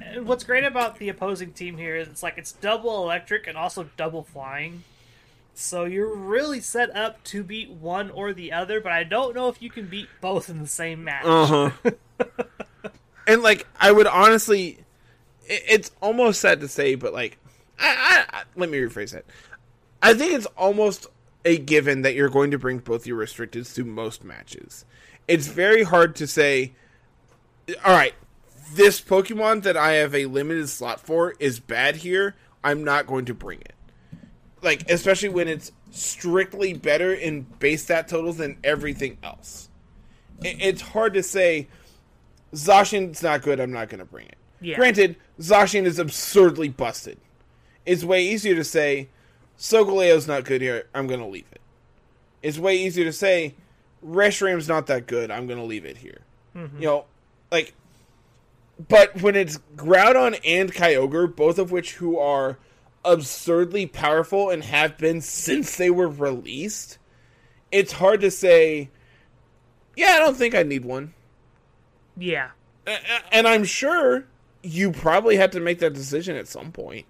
And 0.02 0.26
what's 0.26 0.44
great 0.44 0.64
about 0.64 0.98
the 0.98 1.08
opposing 1.08 1.52
team 1.52 1.76
here 1.76 1.96
is 1.96 2.08
it's 2.08 2.22
like 2.22 2.38
it's 2.38 2.52
double 2.52 3.02
electric 3.02 3.46
and 3.46 3.56
also 3.56 3.88
double 3.96 4.22
flying. 4.22 4.84
So 5.54 5.84
you're 5.84 6.14
really 6.14 6.60
set 6.60 6.94
up 6.96 7.22
to 7.24 7.44
beat 7.44 7.70
one 7.70 8.10
or 8.10 8.32
the 8.32 8.52
other, 8.52 8.80
but 8.80 8.92
I 8.92 9.04
don't 9.04 9.34
know 9.34 9.48
if 9.48 9.62
you 9.62 9.70
can 9.70 9.86
beat 9.86 10.08
both 10.20 10.50
in 10.50 10.60
the 10.60 10.66
same 10.66 11.04
match. 11.04 11.24
Uh 11.24 11.70
huh. 11.80 11.90
and 13.26 13.42
like 13.42 13.66
I 13.80 13.92
would 13.92 14.08
honestly, 14.08 14.80
it's 15.46 15.92
almost 16.02 16.40
sad 16.40 16.60
to 16.60 16.68
say, 16.68 16.96
but 16.96 17.12
like, 17.12 17.38
I, 17.78 18.24
I, 18.32 18.38
I 18.38 18.42
let 18.56 18.68
me 18.68 18.78
rephrase 18.78 19.14
it. 19.14 19.26
I 20.02 20.12
think 20.14 20.32
it's 20.32 20.46
almost 20.58 21.06
a 21.44 21.56
given 21.56 22.02
that 22.02 22.14
you're 22.14 22.28
going 22.28 22.50
to 22.50 22.58
bring 22.58 22.78
both 22.78 23.06
your 23.06 23.24
restricteds 23.24 23.74
to 23.76 23.84
most 23.84 24.24
matches. 24.24 24.84
It's 25.28 25.46
very 25.46 25.84
hard 25.84 26.16
to 26.16 26.26
say. 26.26 26.72
All 27.84 27.94
right, 27.94 28.14
this 28.72 29.00
Pokemon 29.00 29.62
that 29.62 29.76
I 29.76 29.92
have 29.92 30.14
a 30.14 30.26
limited 30.26 30.68
slot 30.68 31.00
for 31.00 31.34
is 31.38 31.60
bad 31.60 31.96
here. 31.96 32.34
I'm 32.62 32.82
not 32.82 33.06
going 33.06 33.24
to 33.26 33.34
bring 33.34 33.60
it. 33.60 33.73
Like, 34.64 34.90
especially 34.90 35.28
when 35.28 35.46
it's 35.46 35.70
strictly 35.90 36.72
better 36.72 37.12
in 37.12 37.42
base 37.58 37.84
stat 37.84 38.08
totals 38.08 38.38
than 38.38 38.56
everything 38.64 39.18
else. 39.22 39.68
It, 40.42 40.56
it's 40.60 40.80
hard 40.80 41.14
to 41.14 41.22
say 41.22 41.68
Zacian's 42.54 43.22
not 43.22 43.42
good. 43.42 43.60
I'm 43.60 43.72
not 43.72 43.88
going 43.88 43.98
to 44.00 44.04
bring 44.04 44.26
it. 44.26 44.38
Yeah. 44.60 44.76
Granted, 44.76 45.16
Zacian 45.38 45.84
is 45.84 45.98
absurdly 45.98 46.70
busted. 46.70 47.18
It's 47.84 48.02
way 48.02 48.24
easier 48.24 48.54
to 48.54 48.64
say 48.64 49.08
Solgaleo's 49.58 50.26
not 50.26 50.44
good 50.44 50.62
here. 50.62 50.88
I'm 50.94 51.06
going 51.06 51.20
to 51.20 51.26
leave 51.26 51.46
it. 51.52 51.60
It's 52.42 52.58
way 52.58 52.76
easier 52.76 53.04
to 53.04 53.12
say 53.12 53.54
Reshram's 54.04 54.68
not 54.68 54.86
that 54.86 55.06
good. 55.06 55.30
I'm 55.30 55.46
going 55.46 55.58
to 55.58 55.64
leave 55.64 55.84
it 55.84 55.98
here. 55.98 56.20
Mm-hmm. 56.56 56.78
You 56.78 56.86
know, 56.86 57.04
like, 57.52 57.74
but 58.88 59.20
when 59.22 59.36
it's 59.36 59.58
Groudon 59.76 60.38
and 60.44 60.72
Kyogre, 60.72 61.34
both 61.34 61.58
of 61.58 61.70
which 61.70 61.94
who 61.94 62.18
are 62.18 62.58
absurdly 63.04 63.86
powerful 63.86 64.50
and 64.50 64.64
have 64.64 64.96
been 64.98 65.20
since 65.20 65.76
they 65.76 65.90
were 65.90 66.08
released, 66.08 66.98
it's 67.70 67.92
hard 67.92 68.20
to 68.22 68.30
say. 68.30 68.90
Yeah, 69.96 70.12
I 70.14 70.18
don't 70.18 70.36
think 70.36 70.54
I 70.54 70.62
need 70.62 70.84
one. 70.84 71.14
Yeah. 72.16 72.50
And 73.30 73.46
I'm 73.46 73.64
sure 73.64 74.26
you 74.62 74.90
probably 74.90 75.36
had 75.36 75.52
to 75.52 75.60
make 75.60 75.78
that 75.78 75.94
decision 75.94 76.36
at 76.36 76.48
some 76.48 76.72
point. 76.72 77.06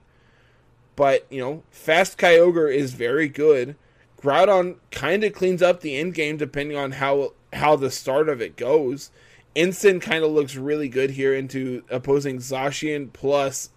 But, 0.97 1.27
you 1.31 1.41
know, 1.41 1.63
Fast 1.71 2.19
Kyogre 2.19 2.75
is 2.75 2.93
very 2.93 3.29
good. 3.29 3.77
Groudon 4.21 4.77
kind 4.91 5.25
of 5.25 5.33
cleans 5.33 5.63
up 5.63 5.81
the 5.81 5.97
end 5.97 6.15
game 6.15 6.37
depending 6.37 6.77
on 6.77 6.93
how 6.93 7.33
how 7.53 7.77
the 7.77 7.91
start 7.91 8.29
of 8.29 8.41
it 8.41 8.57
goes. 8.57 9.11
Instant 9.55 10.03
kind 10.03 10.25
of 10.25 10.33
looks 10.33 10.57
really 10.57 10.89
good 10.89 11.11
here 11.11 11.35
into 11.35 11.85
opposing 11.91 12.39
Zacian 12.39 13.13
plus 13.13 13.71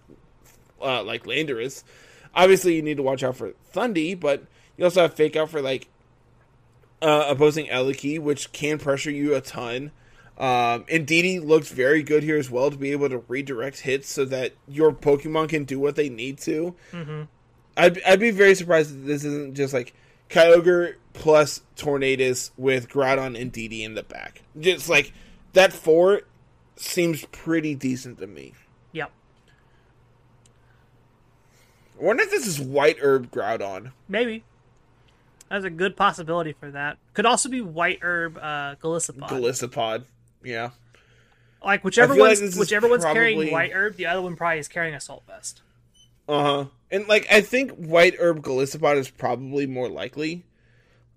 uh, 0.80 1.02
like 1.02 1.24
Landorus. 1.24 1.84
Obviously, 2.34 2.74
you 2.74 2.82
need 2.82 2.96
to 2.96 3.02
watch 3.02 3.22
out 3.22 3.36
for 3.36 3.52
Thundy, 3.72 4.18
but 4.18 4.44
you 4.76 4.84
also 4.84 5.02
have 5.02 5.14
Fake 5.14 5.36
Out 5.36 5.50
for 5.50 5.60
like 5.60 5.88
uh, 7.02 7.26
opposing 7.28 7.66
Eliki, 7.66 8.18
which 8.18 8.52
can 8.52 8.78
pressure 8.78 9.10
you 9.10 9.34
a 9.34 9.40
ton. 9.40 9.90
Um, 10.36 10.84
Indeedee 10.84 11.44
looks 11.44 11.68
very 11.68 12.04
good 12.04 12.22
here 12.22 12.38
as 12.38 12.48
well 12.48 12.70
to 12.70 12.76
be 12.76 12.92
able 12.92 13.08
to 13.08 13.18
redirect 13.26 13.80
hits 13.80 14.08
so 14.08 14.24
that 14.26 14.52
your 14.68 14.92
Pokemon 14.92 15.48
can 15.48 15.64
do 15.64 15.80
what 15.80 15.96
they 15.96 16.08
need 16.08 16.38
to. 16.38 16.76
Mm-hmm. 16.92 17.22
I'd, 17.76 18.02
I'd 18.02 18.20
be 18.20 18.30
very 18.30 18.54
surprised 18.54 18.96
if 18.96 19.04
this 19.04 19.24
isn't 19.24 19.54
just 19.54 19.74
like 19.74 19.94
Kyogre 20.30 20.94
plus 21.12 21.62
Tornadus 21.76 22.50
with 22.56 22.88
Groudon 22.88 23.36
and 23.36 23.52
Indeedee 23.52 23.82
in 23.82 23.94
the 23.94 24.04
back. 24.04 24.42
Just 24.58 24.88
like 24.88 25.12
that 25.54 25.72
four 25.72 26.22
seems 26.76 27.24
pretty 27.26 27.74
decent 27.74 28.18
to 28.18 28.26
me. 28.28 28.54
Yep. 28.92 29.10
I 31.98 32.04
wonder 32.04 32.22
if 32.22 32.30
this 32.30 32.46
is 32.46 32.60
White 32.60 32.98
Herb 33.00 33.30
Groudon. 33.30 33.92
Maybe. 34.08 34.44
That's 35.50 35.64
a 35.64 35.70
good 35.70 35.96
possibility 35.96 36.52
for 36.52 36.70
that. 36.70 36.98
Could 37.14 37.26
also 37.26 37.48
be 37.48 37.60
white 37.60 38.00
herb 38.02 38.36
uh 38.36 38.74
Golisopod. 38.76 39.28
Golisopod. 39.28 40.04
Yeah. 40.44 40.70
like 41.64 41.82
whichever 41.84 42.14
feel 42.14 42.24
like 42.24 42.38
one's 42.38 42.56
whichever 42.56 42.88
one's 42.88 43.04
carrying 43.04 43.50
white 43.50 43.72
herb, 43.72 43.96
the 43.96 44.06
other 44.06 44.20
one 44.22 44.36
probably 44.36 44.58
is 44.58 44.68
carrying 44.68 44.94
assault 44.94 45.22
vest. 45.26 45.62
Uh 46.28 46.42
huh. 46.42 46.64
And 46.90 47.08
like 47.08 47.26
I 47.30 47.40
think 47.40 47.72
White 47.72 48.16
Herb 48.20 48.42
Golisopod 48.42 48.96
is 48.96 49.10
probably 49.10 49.66
more 49.66 49.88
likely. 49.88 50.44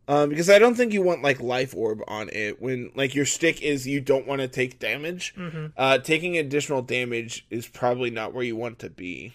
Um, 0.08 0.30
because 0.30 0.50
I 0.50 0.60
don't 0.60 0.76
think 0.76 0.94
you 0.94 1.02
want 1.02 1.22
like 1.22 1.40
life 1.40 1.74
orb 1.76 2.02
on 2.08 2.30
it 2.30 2.62
when 2.62 2.92
like 2.96 3.14
your 3.14 3.26
stick 3.26 3.62
is 3.62 3.88
you 3.88 4.02
don't 4.02 4.28
want 4.28 4.42
to 4.42 4.48
take 4.48 4.80
damage. 4.80 5.34
Mm-hmm. 5.38 5.68
Uh, 5.78 6.00
taking 6.00 6.38
additional 6.38 6.82
damage 6.82 7.46
is 7.50 7.68
probably 7.68 8.10
not 8.10 8.34
where 8.34 8.44
you 8.44 8.56
want 8.56 8.80
to 8.80 8.90
be. 8.90 9.34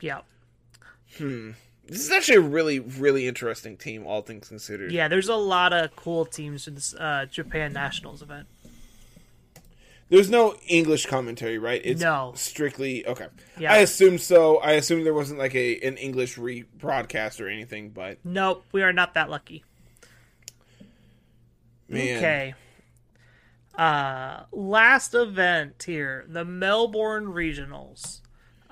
Yeah. 0.00 0.20
This 1.18 2.00
is 2.00 2.10
actually 2.10 2.36
a 2.36 2.40
really 2.40 2.78
really 2.80 3.26
interesting 3.28 3.76
team, 3.76 4.06
all 4.06 4.22
things 4.22 4.48
considered. 4.48 4.90
Yeah, 4.92 5.08
there's 5.08 5.28
a 5.28 5.36
lot 5.36 5.72
of 5.72 5.94
cool 5.96 6.24
teams 6.24 6.66
in 6.66 6.74
this 6.74 6.94
uh, 6.94 7.26
Japan 7.30 7.72
Nationals 7.72 8.22
event. 8.22 8.46
There's 10.10 10.28
no 10.30 10.54
English 10.68 11.06
commentary, 11.06 11.58
right? 11.58 11.80
It's 11.84 12.00
No. 12.00 12.32
strictly 12.36 13.06
okay. 13.06 13.26
Yeah. 13.58 13.72
I 13.72 13.78
assume 13.78 14.18
so. 14.18 14.58
I 14.58 14.72
assume 14.72 15.02
there 15.04 15.14
wasn't 15.14 15.38
like 15.38 15.54
a 15.54 15.80
an 15.80 15.96
English 15.96 16.36
rebroadcast 16.36 17.40
or 17.40 17.48
anything, 17.48 17.90
but 17.90 18.18
Nope, 18.24 18.64
we 18.72 18.82
are 18.82 18.92
not 18.92 19.14
that 19.14 19.30
lucky. 19.30 19.64
man, 21.88 22.18
Okay. 22.18 22.54
Uh 23.76 24.44
last 24.52 25.14
event 25.14 25.82
here, 25.84 26.24
the 26.28 26.44
Melbourne 26.44 27.26
Regionals. 27.26 28.20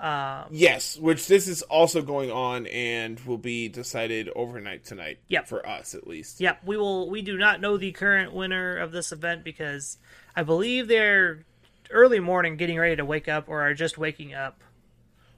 Um 0.03 0.47
Yes, 0.51 0.99
which 0.99 1.27
this 1.29 1.49
is 1.49 1.63
also 1.63 2.03
going 2.03 2.31
on 2.31 2.67
and 2.67 3.19
will 3.21 3.39
be 3.39 3.69
decided 3.69 4.29
overnight 4.35 4.85
tonight. 4.85 5.21
Yep. 5.29 5.49
For 5.49 5.67
us 5.67 5.95
at 5.95 6.07
least. 6.07 6.41
Yep, 6.41 6.61
we 6.67 6.77
will 6.77 7.09
we 7.09 7.23
do 7.23 7.39
not 7.39 7.61
know 7.61 7.77
the 7.79 7.93
current 7.93 8.35
winner 8.35 8.77
of 8.77 8.93
this 8.93 9.13
event 9.13 9.45
because 9.45 9.99
I 10.37 10.43
believe 10.43 10.89
they're 10.89 11.45
early 11.91 12.21
morning 12.21 12.57
getting 12.57 12.79
ready 12.79 12.97
to 12.97 13.05
wake 13.05 13.29
up 13.29 13.49
or 13.49 13.63
are 13.63 13.75
just 13.75 13.97
waking 13.97 14.35
up 14.35 14.61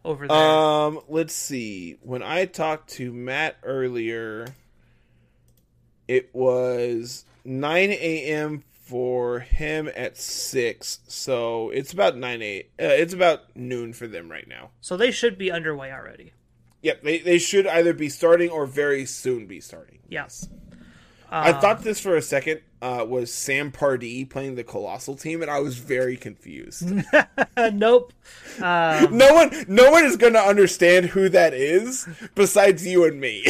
over 0.05 0.29
there. 0.29 0.37
Um, 0.37 1.01
let's 1.09 1.35
see. 1.35 1.99
When 2.03 2.23
I 2.23 2.45
talked 2.47 2.91
to 2.91 3.13
Matt 3.13 3.57
earlier, 3.63 4.55
it 6.07 6.35
was 6.35 7.25
9 7.45 7.91
a.m. 7.91 8.65
for 8.85 9.41
him 9.41 9.91
at 9.97 10.17
6. 10.17 11.01
So 11.09 11.71
it's 11.71 11.93
about 11.93 12.17
9 12.17 12.43
eight. 12.43 12.71
Uh, 12.81 12.85
it's 12.85 13.15
about 13.15 13.57
noon 13.57 13.93
for 13.93 14.07
them 14.07 14.31
right 14.31 14.47
now. 14.47 14.71
so 14.81 14.97
they 14.97 15.11
should 15.11 15.39
be 15.39 15.51
underway 15.51 15.91
already. 15.91 16.33
Yep, 16.83 17.03
they, 17.03 17.19
they 17.19 17.39
should 17.39 17.67
either 17.67 17.95
be 17.95 18.11
starting 18.11 18.51
or 18.51 18.67
very 18.67 19.07
soon 19.07 19.47
be 19.47 19.59
starting. 19.61 20.01
Yes. 20.09 20.49
I 21.31 21.53
thought 21.53 21.83
this 21.83 21.99
for 21.99 22.15
a 22.17 22.23
second 22.23 22.61
uh, 22.81 23.05
was 23.09 23.33
Sam 23.33 23.73
Pardee 23.73 24.25
playing 24.25 24.55
the 24.55 24.63
Coalossal 24.63 25.17
team, 25.17 25.43
and 25.43 25.51
I 25.51 25.59
was 25.59 25.79
very 25.79 26.17
confused. 26.17 26.89
nope. 27.73 28.13
Um, 28.61 29.17
no 29.17 29.35
one, 29.35 29.65
no 29.67 29.91
one 29.91 30.05
is 30.05 30.17
going 30.17 30.35
to 30.35 30.41
understand 30.41 31.07
who 31.07 31.29
that 31.31 31.53
is 31.53 32.07
besides 32.37 32.87
you 32.87 33.05
and 33.05 33.21
me. 33.21 33.45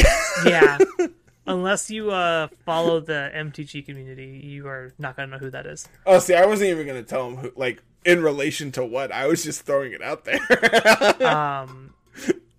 yeah. 0.46 0.78
Unless 1.46 1.90
you 1.90 2.10
uh, 2.10 2.48
follow 2.64 3.00
the 3.00 3.30
MTG 3.34 3.84
community, 3.84 4.40
you 4.42 4.66
are 4.66 4.94
not 4.98 5.16
going 5.16 5.28
to 5.28 5.36
know 5.36 5.38
who 5.38 5.50
that 5.50 5.66
is. 5.66 5.88
oh, 6.06 6.18
see, 6.18 6.34
I 6.34 6.46
wasn't 6.46 6.70
even 6.70 6.86
going 6.86 7.02
to 7.02 7.08
tell 7.08 7.28
him 7.28 7.36
who, 7.36 7.52
like 7.54 7.82
in 8.04 8.22
relation 8.22 8.72
to 8.72 8.84
what. 8.84 9.12
I 9.12 9.26
was 9.26 9.44
just 9.44 9.62
throwing 9.62 9.92
it 9.92 10.02
out 10.02 10.24
there. 10.24 10.40
Um, 11.24 11.94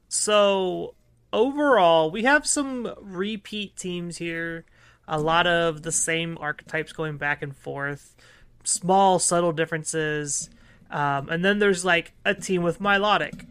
so 0.08 0.96
overall, 1.34 2.10
we 2.12 2.24
have 2.24 2.46
some 2.46 2.94
repeat 3.02 3.76
teams 3.76 4.18
here. 4.18 4.66
A 5.08 5.20
lot 5.20 5.46
of 5.46 5.84
the 5.84 5.92
same 5.92 6.38
archetypes 6.40 6.94
going 6.94 7.18
back 7.18 7.42
and 7.42 7.56
forth. 7.56 8.16
Small, 8.64 9.20
subtle 9.20 9.52
differences. 9.52 10.50
Um, 10.90 11.30
and 11.30 11.44
then 11.44 11.60
there's 11.60 11.86
like 11.86 12.14
a 12.24 12.34
team 12.34 12.64
with 12.64 12.80
Milotic. 12.80 13.46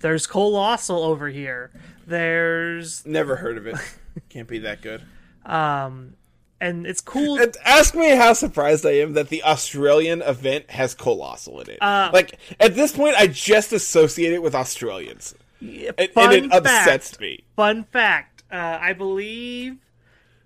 There's 0.00 0.26
Coalossal 0.26 1.02
over 1.02 1.28
here. 1.28 1.70
There's 2.06 3.04
Never 3.06 3.36
heard 3.36 3.58
of 3.58 3.66
it. 3.66 3.76
Can't 4.28 4.48
be 4.48 4.58
that 4.60 4.80
good. 4.82 5.02
um, 5.46 6.14
and 6.60 6.86
it's 6.86 7.00
cool. 7.00 7.38
And 7.38 7.54
ask 7.64 7.94
me 7.94 8.10
how 8.10 8.32
surprised 8.32 8.86
I 8.86 8.92
am 8.92 9.12
that 9.14 9.28
the 9.28 9.42
Australian 9.42 10.22
event 10.22 10.70
has 10.70 10.94
Coalossal 10.94 11.60
in 11.60 11.70
it. 11.70 11.78
Uh, 11.82 12.10
like 12.12 12.38
at 12.58 12.74
this 12.74 12.92
point, 12.92 13.16
I 13.16 13.26
just 13.26 13.72
associate 13.72 14.32
it 14.32 14.42
with 14.42 14.54
Australians, 14.54 15.34
and, 15.60 15.92
and 15.98 16.10
Fun 16.10 16.32
it 16.32 16.52
upsets 16.52 17.18
me. 17.20 17.44
Fun 17.56 17.84
fact: 17.84 18.44
uh, 18.50 18.78
I 18.80 18.92
believe 18.94 19.76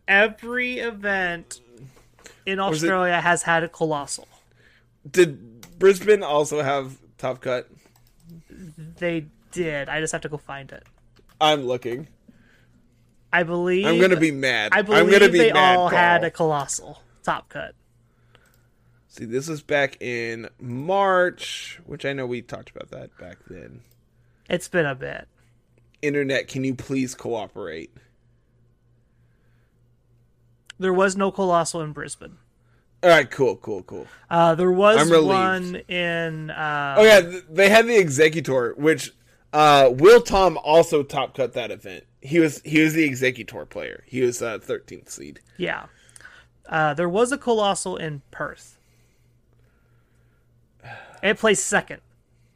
every 0.09 0.79
event 0.81 1.61
in 2.47 2.59
it- 2.59 2.63
Australia 2.63 3.21
has 3.21 3.43
had 3.43 3.63
a 3.63 3.69
Coalossal. 3.69 4.27
Did 5.09 5.79
Brisbane 5.79 6.23
also 6.23 6.63
have 6.63 6.99
Top 7.19 7.41
Cut? 7.43 7.69
They 8.99 9.27
did. 9.53 9.89
I 9.89 10.01
just 10.01 10.13
have 10.13 10.23
to 10.23 10.29
go 10.29 10.37
find 10.39 10.73
it. 10.73 10.85
I'm 11.41 11.65
looking. 11.65 12.09
I 13.33 13.43
believe. 13.43 13.87
I'm 13.87 14.01
gonna 14.01 14.17
be 14.17 14.31
mad. 14.31 14.73
I 14.73 14.83
believe 14.83 15.01
I'm 15.03 15.11
gonna 15.11 15.29
be 15.29 15.39
they 15.39 15.53
mad. 15.53 15.77
all 15.77 15.89
had 15.89 16.25
a 16.25 16.31
Coalossal 16.31 17.03
top 17.23 17.49
cut. 17.49 17.75
See, 19.09 19.25
this 19.25 19.49
was 19.49 19.63
back 19.63 20.01
in 20.01 20.49
March, 20.61 21.81
which 21.87 22.05
I 22.05 22.13
know 22.13 22.27
we 22.27 22.41
talked 22.43 22.71
about 22.71 22.91
that 22.91 23.17
back 23.19 23.39
then. 23.49 23.81
It's 24.49 24.69
been 24.69 24.87
a 24.87 24.95
bit. 24.95 25.29
Internet, 26.01 26.49
can 26.49 26.65
you 26.65 26.75
please 26.75 27.15
cooperate? 27.15 27.91
There 30.79 30.93
was 30.93 31.17
no 31.17 31.33
Coalossal 31.33 31.83
in 31.83 31.93
Brisbane. 31.93 32.39
All 33.03 33.11
right, 33.11 33.31
cool, 33.31 33.57
cool, 33.57 33.83
cool. 33.83 34.07
Uh, 34.29 34.55
there 34.55 34.73
was 34.73 35.11
one 35.11 35.77
in. 35.89 36.51
Uh, 36.51 36.95
Oh 36.99 37.05
yeah, 37.05 37.41
they 37.49 37.69
had 37.69 37.87
the 37.87 37.97
Exeggutor, 37.97 38.77
which 38.77 39.13
uh, 39.53 39.91
Will 39.93 40.21
Tom 40.21 40.59
also 40.63 41.03
top 41.03 41.35
cut 41.35 41.55
that 41.55 41.71
event. 41.71 42.05
He 42.21 42.39
was 42.39 42.61
he 42.63 42.81
was 42.81 42.95
the 42.95 43.09
Exeggutor 43.09 43.69
player. 43.69 44.05
He 44.07 44.21
was 44.21 44.43
uh, 44.43 44.59
13th 44.59 45.11
seed. 45.11 45.41
Yeah. 45.57 45.87
Uh, 46.69 46.95
there 46.95 47.09
was 47.09 47.33
a 47.33 47.39
Coalossal 47.39 47.97
in 47.97 48.23
Perth. 48.31 48.79
It 51.23 51.39
placed 51.39 51.67
second 51.67 52.01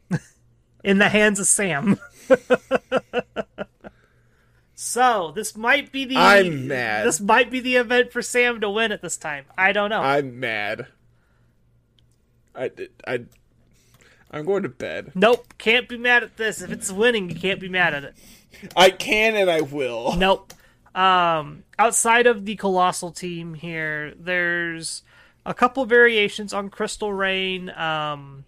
in 0.83 0.99
the 0.99 1.09
hands 1.09 1.39
of 1.39 1.47
Sam. 1.47 1.99
so 4.75 5.31
this 5.35 5.57
might 5.57 5.91
be 5.91 6.05
the. 6.05 6.15
I'm 6.15 6.67
mad. 6.67 7.07
This 7.07 7.19
might 7.19 7.49
be 7.49 7.59
the 7.59 7.75
event 7.75 8.11
for 8.11 8.21
Sam 8.21 8.61
to 8.61 8.69
win 8.69 8.91
at 8.91 9.01
this 9.01 9.17
time. 9.17 9.45
I 9.57 9.71
don't 9.71 9.89
know. 9.89 10.01
I'm 10.01 10.39
mad. 10.39 10.87
I 12.55 12.69
I 13.07 13.21
I'm 14.33 14.45
going 14.45 14.63
to 14.63 14.69
bed. 14.69 15.11
nope, 15.13 15.53
can't 15.59 15.87
be 15.87 15.97
mad 15.97 16.23
at 16.23 16.37
this. 16.37 16.61
If 16.61 16.71
it's 16.71 16.91
winning, 16.91 17.29
you 17.29 17.35
can't 17.35 17.59
be 17.59 17.69
mad 17.69 17.93
at 17.93 18.03
it. 18.03 18.15
I 18.75 18.89
can 18.89 19.35
and 19.35 19.49
I 19.49 19.61
will. 19.61 20.15
Nope. 20.17 20.53
Um, 20.95 21.63
outside 21.79 22.27
of 22.27 22.45
the 22.45 22.55
Coalossal 22.55 23.11
team 23.11 23.55
here, 23.55 24.13
there's 24.15 25.01
a 25.45 25.53
couple 25.53 25.85
variations 25.85 26.53
on 26.53 26.69
Crystal 26.69 27.11
Rain. 27.11 27.69
Um, 27.71 28.45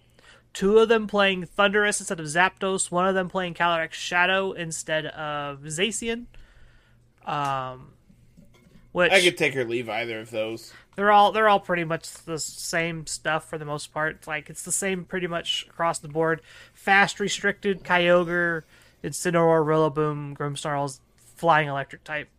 two 0.54 0.78
of 0.78 0.90
them 0.90 1.08
playing 1.08 1.46
Thundurus 1.46 2.00
instead 2.00 2.20
of 2.20 2.26
Zapdos. 2.28 2.92
One 2.92 3.08
of 3.08 3.16
them 3.16 3.30
playing 3.30 3.56
Calyrex 3.56 3.94
Shadow 3.94 4.52
instead 4.52 5.08
of 5.08 5.62
Zacian. 5.62 6.26
Um, 7.26 7.94
which 8.96 9.12
I 9.12 9.20
could 9.20 9.38
take 9.38 9.58
or 9.58 9.66
leave 9.66 9.90
either 9.90 10.22
of 10.22 10.32
those. 10.32 10.72
they're 10.96 11.12
all 11.12 11.34
they're 11.34 11.50
all 11.50 11.60
pretty 11.60 11.84
much 11.84 12.10
the 12.24 12.40
same 12.40 13.06
stuff 13.06 13.50
for 13.50 13.58
the 13.58 13.66
most 13.66 13.94
part. 13.94 14.26
Like 14.26 14.50
it's 14.50 14.64
the 14.64 14.72
same 14.72 15.04
pretty 15.04 15.28
much 15.28 15.66
across 15.70 16.00
the 16.00 16.08
board. 16.08 16.42
Fast 16.74 17.20
restricted 17.20 17.84
Kyogre, 17.84 18.64
Incineroar, 19.04 19.66
Rillaboom, 19.66 20.38
Grimmsnarl's 20.38 21.02
flying 21.18 21.68
electric 21.68 22.06
type. 22.06 22.30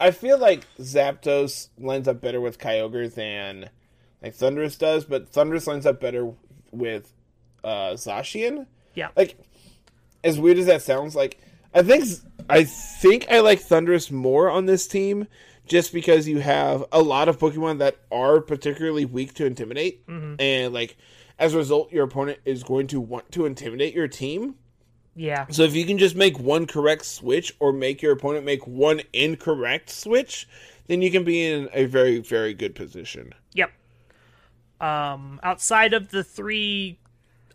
I 0.00 0.10
feel 0.10 0.36
like 0.36 0.64
Zapdos 0.80 1.68
lines 1.78 2.08
up 2.08 2.20
better 2.20 2.40
with 2.40 2.58
Kyogre 2.58 3.14
than 3.14 3.70
like 4.20 4.34
Thundurus 4.34 4.76
does, 4.76 5.04
but 5.04 5.28
Thundurus 5.28 5.68
lines 5.68 5.86
up 5.86 6.00
better 6.00 6.32
with 6.72 7.12
uh 7.62 7.92
Zacian. 7.92 8.66
Yeah. 8.94 9.10
Like 9.16 9.38
as 10.24 10.40
weird 10.40 10.58
as 10.58 10.66
that 10.66 10.82
sounds, 10.82 11.14
like 11.14 11.38
I 11.72 11.82
think 11.82 12.04
I 12.50 12.64
think 12.64 13.26
I 13.30 13.38
like 13.38 13.60
Thundurus 13.60 14.10
more 14.10 14.50
on 14.50 14.66
this 14.66 14.88
team 14.88 15.28
just 15.68 15.92
because 15.92 16.26
you 16.26 16.38
have 16.40 16.84
a 16.92 17.02
lot 17.02 17.28
of 17.28 17.38
Pokemon 17.38 17.78
that 17.78 17.96
are 18.10 18.40
particularly 18.40 19.04
weak 19.04 19.34
to 19.34 19.46
intimidate, 19.46 20.02
and 20.38 20.74
like 20.74 20.96
as 21.38 21.54
a 21.54 21.58
result, 21.58 21.92
your 21.92 22.04
opponent 22.04 22.38
is 22.44 22.62
going 22.62 22.86
to 22.88 23.00
want 23.00 23.30
to 23.32 23.46
intimidate 23.46 23.94
your 23.94 24.08
team. 24.08 24.56
Yeah. 25.14 25.46
So 25.50 25.62
if 25.62 25.74
you 25.74 25.84
can 25.84 25.98
just 25.98 26.14
make 26.14 26.38
one 26.38 26.66
correct 26.66 27.04
switch 27.04 27.52
or 27.58 27.72
make 27.72 28.02
your 28.02 28.12
opponent 28.12 28.44
make 28.44 28.66
one 28.66 29.02
incorrect 29.12 29.90
switch, 29.90 30.48
then 30.86 31.02
you 31.02 31.10
can 31.10 31.24
be 31.24 31.44
in 31.44 31.68
a 31.72 31.86
very 31.86 32.18
very 32.18 32.54
good 32.54 32.74
position. 32.74 33.32
Yep. 33.54 33.72
Um, 34.80 35.40
outside 35.42 35.92
of 35.92 36.10
the 36.10 36.22
three 36.22 36.98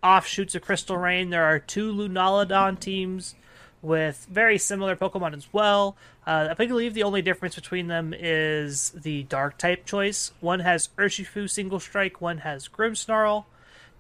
offshoots 0.04 0.56
of 0.56 0.62
Crystal 0.62 0.98
Rain, 0.98 1.30
there 1.30 1.46
are 1.46 1.58
two 1.58 1.94
Lunalodon 1.94 2.80
teams 2.80 3.36
with 3.84 4.26
very 4.32 4.58
similar 4.58 4.96
Pokemon 4.96 5.36
as 5.36 5.48
well. 5.52 5.96
Uh, 6.26 6.48
I 6.58 6.66
believe 6.66 6.94
the 6.96 7.04
only 7.04 7.22
difference 7.22 7.54
between 7.54 7.88
them 7.88 8.16
is 8.18 8.92
the 8.92 9.24
Dark 9.24 9.58
type 9.58 9.86
choice. 9.86 10.32
One 10.40 10.62
has 10.62 10.90
Urshifu 10.98 11.50
Single 11.50 11.82
Strike, 11.82 12.22
one 12.22 12.40
has 12.40 12.68
Grimmsnarl. 12.68 13.44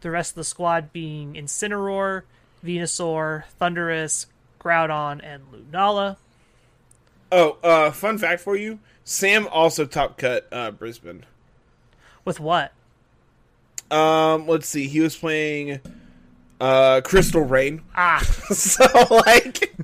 The 0.01 0.10
rest 0.10 0.31
of 0.31 0.35
the 0.35 0.43
squad 0.45 0.91
being 0.93 1.34
Incineroar, 1.34 2.23
Venusaur, 2.65 3.43
Thundurus, 3.60 4.26
Groudon, 4.60 5.19
and 5.22 5.43
Lunala. 5.51 6.18
Oh, 7.31 7.57
uh, 7.64 7.91
fun 7.91 8.18
fact 8.18 8.41
for 8.41 8.55
you: 8.55 8.80
Sam 9.03 9.47
also 9.47 9.85
top 9.85 10.18
cut 10.18 10.47
uh, 10.51 10.72
Brisbane. 10.72 11.26
With 12.26 12.39
what? 12.39 12.73
Um, 13.91 14.47
let's 14.47 14.68
see, 14.68 14.88
he 14.88 15.01
was 15.01 15.15
playing 15.15 15.80
uh, 16.64 17.02
Crystal 17.02 17.41
Rain. 17.41 17.81
Ah, 17.95 18.19
so 18.52 18.85
like, 19.10 19.76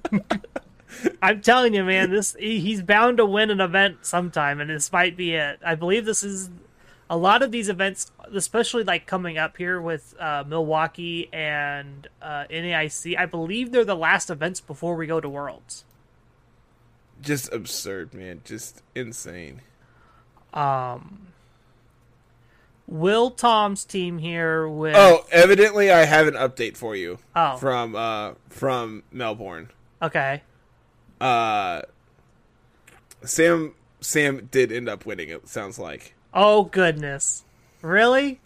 I'm 1.22 1.42
telling 1.42 1.74
you, 1.74 1.84
man, 1.84 2.12
this 2.12 2.36
he's 2.40 2.82
bound 2.82 3.18
to 3.18 3.26
win 3.26 3.50
an 3.52 3.60
event 3.62 4.06
sometime, 4.06 4.62
and 4.62 4.70
this 4.70 4.92
might 4.92 5.18
be 5.18 5.34
it. 5.36 5.60
I 5.66 5.76
believe 5.76 6.06
this 6.06 6.24
is 6.24 6.50
a 7.10 7.18
lot 7.18 7.42
of 7.44 7.52
these 7.52 7.70
events, 7.70 8.12
especially 8.34 8.84
like 8.84 9.06
coming 9.08 9.38
up 9.38 9.58
here 9.58 9.82
with 9.82 10.16
uh, 10.20 10.44
Milwaukee 10.48 11.30
and 11.34 12.08
uh, 12.22 12.46
NAIC. 12.50 13.18
I 13.18 13.26
believe 13.26 13.72
they're 13.72 13.86
the 13.86 13.96
last 13.96 14.30
events 14.30 14.62
before 14.62 14.96
we 14.96 15.08
go 15.08 15.20
to 15.20 15.30
Worlds. 15.30 15.86
just 17.22 17.52
absurd, 17.52 18.14
man, 18.14 18.42
just 18.46 18.84
insane. 18.96 19.62
Will 22.92 23.30
Tom's 23.30 23.86
team 23.86 24.18
here 24.18 24.68
with 24.68 24.96
Oh, 24.96 25.26
evidently, 25.32 25.92
I 25.92 26.06
have 26.06 26.28
an 26.28 26.34
update 26.34 26.76
for 26.76 26.96
you 26.96 27.20
Oh. 27.36 27.56
from 27.58 27.96
uh 27.96 28.34
from 28.50 29.04
Melbourne. 29.12 29.70
okay, 30.02 30.42
Uh, 31.22 31.82
Sam 33.24 33.76
Sam 34.02 34.48
did 34.52 34.72
end 34.72 34.88
up 34.90 35.06
winning. 35.06 35.30
It 35.30 35.48
sounds 35.48 35.78
like. 35.78 36.16
oh 36.34 36.64
goodness, 36.64 37.44
really? 37.82 38.40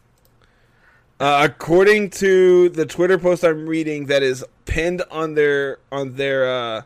Uh, 1.20 1.48
according 1.50 2.10
to 2.10 2.68
the 2.70 2.86
Twitter 2.86 3.18
post 3.18 3.44
I'm 3.46 3.66
reading 3.68 4.08
that 4.08 4.24
is 4.24 4.44
pinned 4.66 5.04
on 5.12 5.36
their 5.36 5.78
on 5.92 6.16
their 6.16 6.50
uh, 6.52 6.82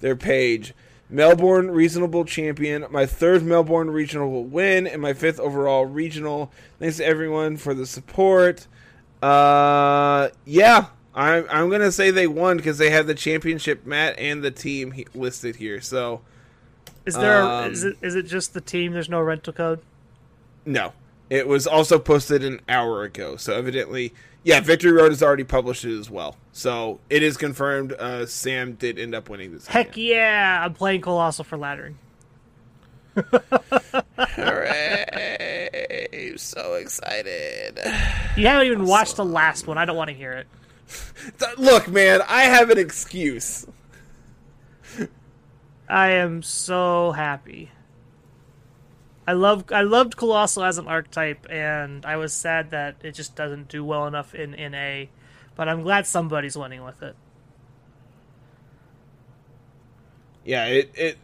their 0.00 0.16
page, 0.16 0.74
Melbourne 1.10 1.70
Reasonable 1.70 2.24
Champion, 2.24 2.86
my 2.90 3.06
third 3.06 3.42
Melbourne 3.42 3.90
Regional 3.90 4.44
win 4.44 4.86
and 4.86 5.00
my 5.02 5.12
fifth 5.12 5.38
overall 5.38 5.84
regional. 5.86 6.50
Thanks 6.78 6.96
to 6.96 7.04
everyone 7.04 7.56
for 7.56 7.74
the 7.74 7.86
support. 7.86 8.66
Uh, 9.22 10.28
yeah, 10.44 10.86
I'm 11.14 11.46
I'm 11.50 11.70
gonna 11.70 11.92
say 11.92 12.10
they 12.10 12.26
won 12.26 12.56
because 12.56 12.78
they 12.78 12.90
have 12.90 13.06
the 13.06 13.14
championship 13.14 13.86
mat 13.86 14.14
and 14.18 14.42
the 14.42 14.50
team 14.50 14.92
he- 14.92 15.06
listed 15.14 15.56
here. 15.56 15.80
So 15.80 16.20
Is 17.06 17.14
there? 17.14 17.42
Um, 17.42 17.70
is 17.72 17.84
it, 17.84 17.96
is 18.02 18.14
it 18.14 18.24
just 18.24 18.54
the 18.54 18.60
team? 18.60 18.92
There's 18.92 19.08
no 19.08 19.20
rental 19.20 19.52
code. 19.52 19.80
no, 20.66 20.92
it 21.30 21.46
was 21.48 21.66
also 21.66 21.98
posted 21.98 22.44
an 22.44 22.60
hour 22.68 23.02
ago. 23.02 23.36
So 23.36 23.54
evidently, 23.54 24.12
yeah, 24.44 24.60
Victory 24.60 24.92
Road 24.92 25.10
has 25.10 25.22
already 25.22 25.44
published 25.44 25.84
it 25.84 25.98
as 25.98 26.10
well. 26.10 26.36
So 26.52 27.00
it 27.10 27.22
is 27.22 27.36
confirmed. 27.36 27.92
Uh, 27.92 28.26
Sam 28.26 28.74
did 28.74 28.98
end 28.98 29.14
up 29.14 29.28
winning 29.28 29.52
this. 29.52 29.66
Heck 29.66 29.92
again. 29.92 30.04
yeah! 30.04 30.62
I'm 30.64 30.74
playing 30.74 31.00
Coalossal 31.00 31.44
for 31.44 31.58
laddering. 31.58 31.94
Hooray! 34.18 36.34
So 36.36 36.74
excited. 36.74 37.78
You 38.36 38.46
haven't 38.48 38.66
even 38.66 38.86
watched 38.86 39.16
the 39.16 39.24
last 39.24 39.66
one. 39.66 39.78
I 39.78 39.84
don't 39.84 39.96
want 39.96 40.10
to 40.10 40.14
hear 40.14 40.32
it. 40.32 40.46
Look, 41.58 41.88
man, 41.88 42.20
I 42.28 42.42
have 42.42 42.70
an 42.70 42.78
excuse. 42.78 43.66
I 45.88 46.10
am 46.10 46.42
so 46.42 47.12
happy. 47.12 47.70
I 49.26 49.32
love 49.32 49.64
I 49.72 49.82
loved 49.82 50.16
Coalossal 50.16 50.64
as 50.64 50.78
an 50.78 50.86
archetype, 50.86 51.46
and 51.48 52.04
I 52.04 52.16
was 52.16 52.32
sad 52.32 52.70
that 52.70 52.96
it 53.02 53.12
just 53.12 53.34
doesn't 53.34 53.68
do 53.68 53.84
well 53.84 54.06
enough 54.06 54.34
in 54.34 54.54
in 54.54 54.74
A, 54.74 55.08
But 55.56 55.68
I'm 55.68 55.82
glad 55.82 56.06
somebody's 56.06 56.56
winning 56.56 56.84
with 56.84 57.02
it. 57.02 57.16
Yeah, 60.44 60.66
it 60.66 60.90
it. 60.94 61.18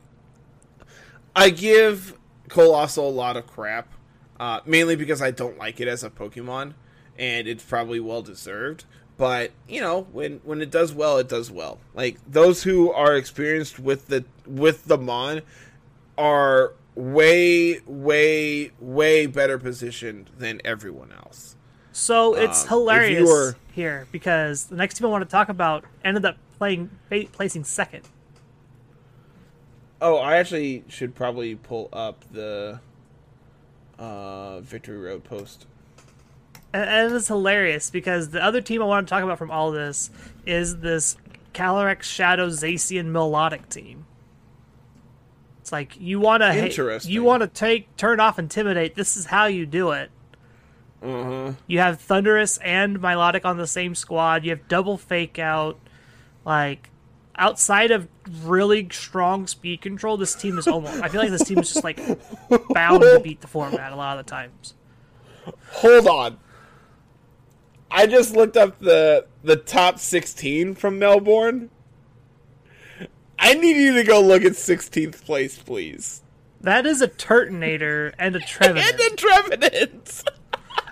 I 1.37 1.51
give 1.51 2.19
Coalossal 2.49 3.09
a 3.09 3.11
lot 3.11 3.37
of 3.37 3.47
crap, 3.47 3.93
uh, 4.39 4.61
mainly 4.65 4.97
because 4.97 5.21
I 5.21 5.31
don't 5.31 5.59
like 5.59 5.79
it 5.81 5.87
as 5.87 6.03
a 6.03 6.11
Pokemon, 6.11 6.75
and 7.19 7.47
it's 7.47 7.63
probably 7.63 8.01
well 8.01 8.23
deserved. 8.23 8.87
But 9.19 9.51
you 9.69 9.83
know, 9.83 10.07
when 10.13 10.41
when 10.45 10.63
it 10.63 10.71
does 10.71 10.95
well, 10.95 11.19
it 11.19 11.29
does 11.29 11.51
well. 11.51 11.79
Like 11.93 12.17
those 12.27 12.63
who 12.63 12.91
are 12.91 13.15
experienced 13.15 13.79
with 13.79 14.07
the 14.07 14.25
with 14.47 14.87
the 14.87 14.97
Mon 14.97 15.43
are 16.17 16.73
way 17.01 17.81
way 17.87 18.71
way 18.79 19.27
better 19.27 19.59
positioned 19.59 20.31
than 20.39 20.61
everyone 20.65 21.13
else. 21.13 21.57
So 21.93 22.35
it's 22.35 22.63
Um, 22.65 22.69
hilarious 22.69 23.29
were- 23.29 23.57
here 23.73 24.07
because 24.13 24.65
the 24.67 24.77
next 24.77 24.95
team 24.95 25.07
I 25.07 25.11
want 25.11 25.25
to 25.25 25.31
talk 25.31 25.49
about 25.49 25.85
ended 26.05 26.25
up 26.25 26.37
playing 26.59 26.91
placing 27.33 27.65
second. 27.65 28.03
Oh, 30.03 30.17
I 30.17 30.37
actually 30.37 30.85
should 30.89 31.15
probably 31.15 31.55
pull 31.57 31.89
up 31.93 32.25
the 32.33 32.81
uh, 33.99 34.61
Victory 34.61 34.97
Road 34.99 35.25
post. 35.25 35.67
And, 36.73 36.89
and 36.89 37.15
it's 37.15 37.29
hilarious 37.29 37.91
because 37.91 38.31
the 38.31 38.43
other 38.43 38.61
team 38.63 38.81
I 38.83 38.87
want 38.87 39.07
to 39.07 39.11
talk 39.11 39.23
about 39.23 39.37
from 39.39 39.51
all 39.51 39.71
this 39.73 40.11
is 40.47 40.79
this 40.79 41.17
Calyrex 41.53 42.05
Shadow 42.05 42.49
Zacian 42.49 43.07
Milotic 43.11 43.69
team. 43.69 44.07
It's 45.71 45.73
like 45.73 46.01
you 46.01 46.19
want 46.19 46.43
to 46.43 46.53
Interesting. 46.53 47.13
you 47.13 47.23
want 47.23 47.43
to 47.43 47.47
take 47.47 47.97
turn 47.97 48.19
off 48.19 48.41
intimidate. 48.41 48.97
This 48.97 49.17
is 49.17 49.27
how 49.27 49.47
you 49.47 49.67
do 49.67 49.93
it. 49.93 50.11
Uh-huh. 51.01 51.53
You 51.69 51.79
have 51.79 52.01
Thundurus 52.01 52.59
and 52.59 52.99
Milotic 52.99 53.45
on 53.45 53.57
the 53.57 53.69
same 53.69 53.95
squad. 53.95 54.43
You 54.43 54.51
have 54.51 54.67
double 54.67 54.99
fake 54.99 55.39
out. 55.39 55.79
Like 56.45 56.91
outside 57.37 57.93
of 57.93 58.09
really 58.43 58.89
strong 58.91 59.47
speed 59.47 59.81
control, 59.81 60.17
this 60.17 60.35
team 60.35 60.59
is 60.59 60.67
almost. 60.67 61.01
I 61.01 61.09
feel 61.09 61.21
like 61.21 61.31
this 61.31 61.45
team 61.45 61.61
is 61.61 61.73
just 61.73 61.85
like 61.85 62.01
bound 62.71 63.03
to 63.03 63.21
beat 63.23 63.41
the 63.41 63.47
format 63.47 63.93
a 63.93 63.97
lot 63.97 64.19
of 64.19 64.27
the 64.27 64.31
times. 64.31 64.75
Hold 65.75 66.09
on. 66.09 66.39
I 67.93 68.09
just 68.09 68.35
looked 68.35 68.57
up 68.57 68.81
the 68.81 69.27
the 69.45 69.55
top 69.55 70.01
16 70.01 70.75
from 70.75 70.99
Melbourne. 70.99 71.71
I 73.41 73.55
need 73.55 73.77
you 73.77 73.95
to 73.95 74.05
go 74.05 74.21
look 74.21 74.43
at 74.45 74.53
16th 74.53 75.25
place, 75.25 75.59
please. 75.59 76.23
That 76.61 76.85
is 76.85 77.01
a 77.01 77.09
Turtonator 77.09 78.13
and 78.19 78.37
a 78.37 78.41
Trevenant. 78.41 78.87
And 78.91 79.01
a 79.01 79.17
Trevenant. 79.17 80.25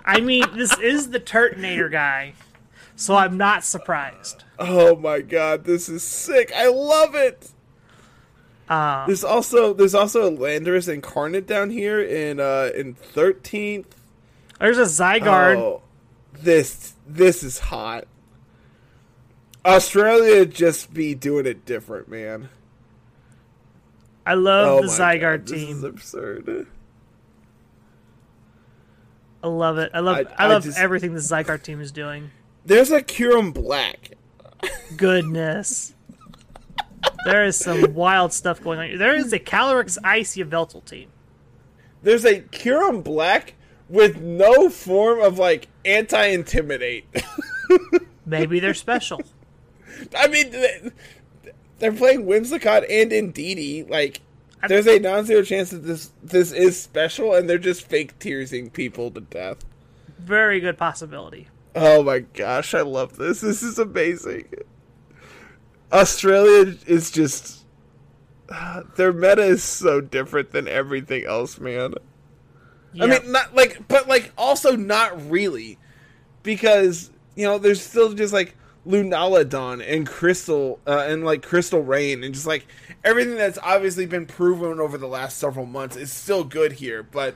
I 0.03 0.19
mean, 0.19 0.43
this 0.55 0.77
is 0.79 1.11
the 1.11 1.19
Turtonator 1.19 1.91
guy, 1.91 2.33
so 2.95 3.15
I'm 3.15 3.37
not 3.37 3.63
surprised. 3.63 4.43
Oh 4.57 4.95
my 4.95 5.21
god, 5.21 5.65
this 5.65 5.87
is 5.87 6.03
sick. 6.03 6.51
I 6.55 6.67
love 6.67 7.13
it. 7.13 7.51
Uh, 8.67 9.05
There's 9.05 9.23
also 9.23 9.73
there's 9.73 9.95
also 9.95 10.27
a 10.27 10.31
Landorus 10.37 10.91
Incarnate 10.91 11.47
down 11.47 11.69
here 11.71 11.99
in 11.99 12.39
uh 12.39 12.69
in 12.75 12.93
13th. 12.95 13.85
there's 14.59 14.77
a 14.77 14.81
Zygarde. 14.83 15.57
Oh, 15.57 15.81
this 16.33 16.93
this 17.07 17.41
is 17.41 17.59
hot. 17.59 18.05
Australia 19.65 20.45
just 20.45 20.93
be 20.93 21.13
doing 21.15 21.45
it 21.45 21.65
different, 21.65 22.07
man. 22.09 22.49
I 24.25 24.33
love 24.35 24.67
Oh 24.67 24.81
the 24.81 24.87
Zygarde 24.87 25.19
God, 25.39 25.47
this 25.47 25.51
team. 25.65 25.77
is 25.77 25.83
absurd. 25.83 26.67
I 29.43 29.47
love 29.47 29.77
it. 29.77 29.91
I 29.93 29.99
love. 29.99 30.17
I- 30.17 30.43
I, 30.43 30.45
I 30.45 30.47
love 30.47 30.63
just- 30.63 30.77
everything 30.77 31.13
the 31.13 31.19
Zygarde 31.19 31.63
team 31.63 31.81
is 31.81 31.91
doing. 31.91 32.31
There's 32.65 32.91
a 32.91 33.01
Kyurem 33.01 33.53
Black. 33.53 34.11
Goodness. 34.97 35.93
there 37.25 37.45
is 37.45 37.55
some 37.57 37.93
wild 37.93 38.33
stuff 38.33 38.61
going 38.61 38.79
on. 38.93 38.97
There 38.97 39.15
is 39.15 39.31
a 39.31 39.39
Calyrex 39.39 39.97
Ice 40.03 40.35
Yveltal 40.35 40.83
team. 40.83 41.09
There's 42.03 42.25
a 42.25 42.41
Kyurem 42.41 43.03
Black 43.03 43.55
with 43.87 44.19
no 44.21 44.69
form 44.69 45.19
of 45.21 45.39
like 45.39 45.67
anti-intimidate. 45.85 47.05
Maybe 48.25 48.59
they're 48.59 48.73
special. 48.73 49.21
I 50.17 50.27
mean, 50.27 50.51
they- 50.51 50.91
they're 51.79 51.91
playing 51.93 52.25
Whimsicott 52.25 52.85
and 52.89 53.11
Indeedee. 53.11 53.89
Like, 53.89 54.21
there's 54.67 54.87
a 54.87 54.99
non-zero 54.99 55.43
chance 55.43 55.69
that 55.69 55.85
this 55.85 56.11
this 56.21 56.51
is 56.51 56.79
special, 56.81 57.33
and 57.33 57.49
they're 57.49 57.57
just 57.57 57.87
fake 57.87 58.19
tearsing 58.19 58.69
people 58.69 59.09
to 59.11 59.21
death. 59.21 59.59
Very 60.19 60.59
good 60.59 60.77
possibility. 60.77 61.47
Oh 61.75 62.03
my 62.03 62.19
gosh, 62.19 62.73
I 62.73 62.81
love 62.81 63.15
this. 63.17 63.39
This 63.41 63.63
is 63.63 63.79
amazing. 63.79 64.49
Australia 65.91 66.75
is 66.85 67.09
just 67.11 67.63
their 68.95 69.13
meta 69.13 69.43
is 69.43 69.63
so 69.63 70.01
different 70.01 70.51
than 70.51 70.67
everything 70.67 71.25
else, 71.25 71.59
man. 71.59 71.93
I 72.99 73.05
mean, 73.05 73.31
not 73.31 73.55
like, 73.55 73.87
but 73.87 74.07
like 74.07 74.31
also 74.37 74.75
not 74.75 75.29
really, 75.29 75.77
because 76.43 77.11
you 77.35 77.45
know 77.45 77.57
there's 77.59 77.81
still 77.81 78.13
just 78.13 78.33
like 78.33 78.55
Lunalodon 78.87 79.83
and 79.87 80.07
Crystal 80.07 80.79
uh, 80.87 81.05
and 81.07 81.25
like 81.25 81.43
Crystal 81.43 81.81
Rain 81.81 82.23
and 82.23 82.33
just 82.33 82.47
like 82.47 82.65
everything 83.03 83.35
that's 83.35 83.59
obviously 83.61 84.05
been 84.05 84.25
proven 84.25 84.79
over 84.79 84.97
the 84.97 85.07
last 85.07 85.37
several 85.37 85.65
months 85.65 85.95
is 85.95 86.11
still 86.11 86.43
good 86.43 86.73
here, 86.73 87.03
but. 87.03 87.35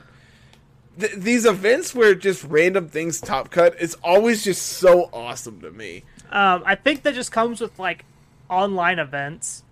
Th- 0.96 1.10
these 1.16 1.44
events 1.44 1.92
where 1.92 2.14
just 2.14 2.44
random 2.44 2.86
things 2.86 3.20
top 3.20 3.50
cut 3.50 3.74
is 3.80 3.96
always 4.04 4.44
just 4.44 4.62
so 4.62 5.10
awesome 5.12 5.60
to 5.62 5.72
me. 5.72 6.04
Um, 6.30 6.62
I 6.64 6.76
think 6.76 7.02
that 7.02 7.14
just 7.14 7.32
comes 7.32 7.60
with 7.60 7.76
like 7.80 8.04
online 8.48 8.98
events. 9.00 9.64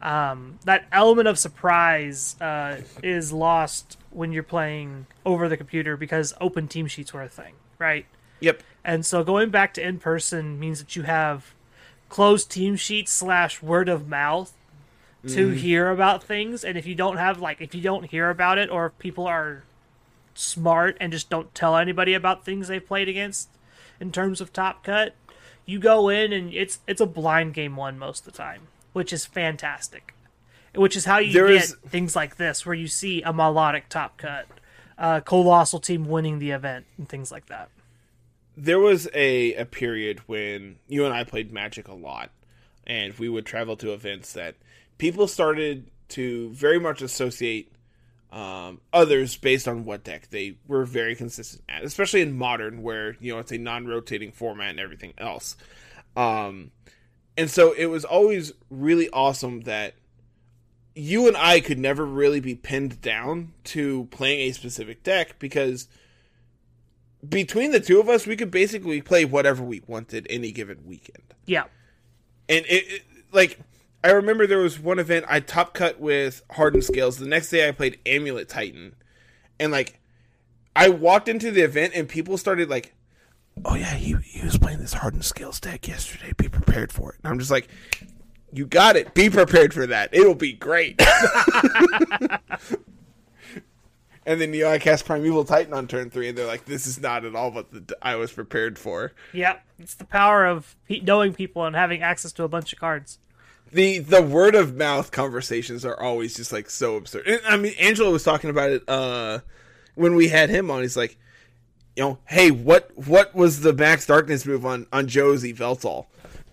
Um, 0.00 0.58
that 0.64 0.86
element 0.92 1.26
of 1.26 1.38
surprise 1.38 2.36
uh, 2.40 2.82
is 3.02 3.32
lost 3.32 3.98
when 4.10 4.32
you're 4.32 4.42
playing 4.42 5.06
over 5.26 5.48
the 5.48 5.56
computer 5.56 5.96
because 5.96 6.34
open 6.40 6.68
team 6.68 6.86
sheets 6.86 7.12
were 7.12 7.22
a 7.22 7.28
thing, 7.28 7.54
right? 7.78 8.06
Yep. 8.40 8.62
And 8.88 9.04
so 9.04 9.22
going 9.22 9.50
back 9.50 9.74
to 9.74 9.86
in 9.86 9.98
person 9.98 10.58
means 10.58 10.78
that 10.78 10.96
you 10.96 11.02
have 11.02 11.52
closed 12.08 12.50
team 12.50 12.74
sheets 12.74 13.12
slash 13.12 13.60
word 13.62 13.86
of 13.86 14.08
mouth 14.08 14.54
to 15.26 15.48
hear 15.50 15.90
about 15.90 16.24
things. 16.24 16.64
And 16.64 16.78
if 16.78 16.86
you 16.86 16.94
don't 16.94 17.18
have 17.18 17.38
like 17.38 17.60
if 17.60 17.74
you 17.74 17.82
don't 17.82 18.04
hear 18.04 18.30
about 18.30 18.56
it 18.56 18.70
or 18.70 18.86
if 18.86 18.98
people 18.98 19.26
are 19.26 19.64
smart 20.32 20.96
and 21.00 21.12
just 21.12 21.28
don't 21.28 21.54
tell 21.54 21.76
anybody 21.76 22.14
about 22.14 22.46
things 22.46 22.68
they've 22.68 22.86
played 22.86 23.10
against 23.10 23.50
in 24.00 24.10
terms 24.10 24.40
of 24.40 24.54
top 24.54 24.82
cut, 24.82 25.14
you 25.66 25.78
go 25.78 26.08
in 26.08 26.32
and 26.32 26.54
it's 26.54 26.78
it's 26.86 27.00
a 27.02 27.06
blind 27.06 27.52
game 27.52 27.76
one 27.76 27.98
most 27.98 28.26
of 28.26 28.32
the 28.32 28.38
time, 28.38 28.68
which 28.94 29.12
is 29.12 29.26
fantastic. 29.26 30.14
Which 30.74 30.96
is 30.96 31.04
how 31.04 31.18
you 31.18 31.32
There 31.34 31.48
get 31.48 31.64
is- 31.64 31.76
things 31.88 32.16
like 32.16 32.36
this 32.36 32.64
where 32.64 32.74
you 32.74 32.86
see 32.88 33.20
a 33.20 33.34
Milotic 33.34 33.82
top 33.90 34.16
cut, 34.16 34.46
uh, 34.96 35.20
Coalossal 35.20 35.80
team 35.80 36.06
winning 36.06 36.38
the 36.38 36.52
event 36.52 36.86
and 36.96 37.06
things 37.06 37.30
like 37.30 37.46
that. 37.48 37.68
There 38.60 38.80
was 38.80 39.08
a, 39.14 39.54
a 39.54 39.64
period 39.64 40.20
when 40.26 40.78
you 40.88 41.04
and 41.04 41.14
I 41.14 41.24
played 41.24 41.52
Magic 41.52 41.88
a 41.88 41.94
lot, 41.94 42.30
and 42.86 43.16
we 43.18 43.28
would 43.28 43.46
travel 43.46 43.76
to 43.76 43.92
events 43.92 44.32
that 44.32 44.56
people 44.98 45.28
started 45.28 45.90
to 46.08 46.50
very 46.50 46.80
much 46.80 47.02
associate 47.02 47.72
um, 48.32 48.80
others 48.92 49.36
based 49.36 49.68
on 49.68 49.84
what 49.84 50.04
deck 50.04 50.28
they 50.30 50.56
were 50.66 50.84
very 50.84 51.14
consistent 51.14 51.62
at, 51.68 51.84
especially 51.84 52.20
in 52.20 52.36
modern, 52.36 52.82
where 52.82 53.16
you 53.20 53.32
know 53.32 53.38
it's 53.38 53.52
a 53.52 53.58
non-rotating 53.58 54.32
format 54.32 54.70
and 54.70 54.80
everything 54.80 55.14
else. 55.18 55.56
Um, 56.16 56.72
and 57.36 57.48
so 57.48 57.72
it 57.72 57.86
was 57.86 58.04
always 58.04 58.52
really 58.70 59.08
awesome 59.10 59.60
that 59.62 59.94
you 60.96 61.28
and 61.28 61.36
I 61.36 61.60
could 61.60 61.78
never 61.78 62.04
really 62.04 62.40
be 62.40 62.56
pinned 62.56 63.00
down 63.00 63.52
to 63.64 64.08
playing 64.10 64.50
a 64.50 64.52
specific 64.52 65.04
deck 65.04 65.38
because 65.38 65.86
between 67.28 67.72
the 67.72 67.80
two 67.80 68.00
of 68.00 68.08
us, 68.08 68.26
we 68.26 68.36
could 68.36 68.50
basically 68.50 69.02
play 69.02 69.24
whatever 69.24 69.62
we 69.62 69.82
wanted 69.86 70.26
any 70.30 70.52
given 70.52 70.78
weekend 70.86 71.22
Yeah. 71.46 71.64
and 72.48 72.64
it, 72.66 72.84
it 72.88 73.02
like 73.32 73.58
I 74.04 74.10
remember 74.12 74.46
there 74.46 74.58
was 74.58 74.78
one 74.78 74.98
event 75.00 75.26
I 75.28 75.40
top 75.40 75.74
cut 75.74 75.98
with 75.98 76.42
Hardened 76.52 76.84
Scales. 76.84 77.18
The 77.18 77.26
next 77.26 77.50
day 77.50 77.68
I 77.68 77.72
played 77.72 77.98
Amulet 78.06 78.48
Titan, 78.48 78.94
and 79.58 79.72
like 79.72 79.98
I 80.76 80.88
walked 80.88 81.28
into 81.28 81.50
the 81.50 81.62
event 81.62 81.94
and 81.96 82.08
people 82.08 82.38
started 82.38 82.70
like, 82.70 82.94
"Oh 83.64 83.74
yeah, 83.74 83.94
he 83.94 84.14
he 84.24 84.44
was 84.44 84.56
playing 84.56 84.78
this 84.78 84.92
Hardened 84.92 85.24
Scales 85.24 85.58
deck 85.58 85.88
yesterday. 85.88 86.32
Be 86.36 86.48
prepared 86.48 86.92
for 86.92 87.12
it." 87.12 87.18
And 87.24 87.32
I'm 87.32 87.40
just 87.40 87.50
like, 87.50 87.66
"You 88.52 88.66
got 88.66 88.94
it. 88.94 89.14
Be 89.14 89.28
prepared 89.28 89.74
for 89.74 89.84
that. 89.88 90.10
It'll 90.14 90.36
be 90.36 90.52
great." 90.52 91.02
and 94.28 94.38
then 94.38 94.52
you 94.52 94.64
know 94.64 94.70
I 94.70 94.78
cast 94.78 95.06
Primeval 95.06 95.44
Titan 95.44 95.72
on 95.72 95.88
turn 95.88 96.10
three, 96.10 96.28
and 96.28 96.36
they're 96.36 96.46
like, 96.46 96.66
"This 96.66 96.86
is 96.86 97.00
not 97.00 97.24
at 97.24 97.34
all 97.34 97.50
what 97.50 97.72
the, 97.72 97.96
I 98.02 98.16
was 98.16 98.30
prepared 98.30 98.78
for." 98.78 99.12
Yeah, 99.32 99.56
it's 99.78 99.94
the 99.94 100.04
power 100.04 100.44
of 100.44 100.76
knowing 101.02 101.32
people 101.32 101.64
and 101.64 101.74
having 101.74 102.02
access 102.02 102.30
to 102.32 102.44
a 102.44 102.48
bunch 102.48 102.74
of 102.74 102.78
cards. 102.78 103.18
the 103.72 103.98
the 104.00 104.20
word 104.22 104.54
of 104.54 104.76
mouth 104.76 105.10
conversations 105.10 105.82
are 105.84 105.98
always 105.98 106.36
just 106.36 106.52
like 106.52 106.68
so 106.68 106.96
absurd. 106.96 107.26
And, 107.26 107.40
I 107.48 107.56
mean, 107.56 107.72
Angela 107.80 108.10
was 108.10 108.22
talking 108.22 108.50
about 108.50 108.70
it 108.70 108.86
uh, 108.86 109.40
when 109.94 110.14
we 110.14 110.28
had 110.28 110.50
him 110.50 110.70
on. 110.70 110.82
He's 110.82 110.96
like, 110.96 111.16
you 111.96 112.02
know, 112.02 112.18
hey, 112.26 112.50
what 112.50 112.90
what 112.96 113.34
was 113.34 113.62
the 113.62 113.72
Max 113.72 114.06
Darkness 114.06 114.44
move 114.44 114.66
on 114.66 114.86
on 114.92 115.08
Josie 115.08 115.54
Veltal? 115.54 116.04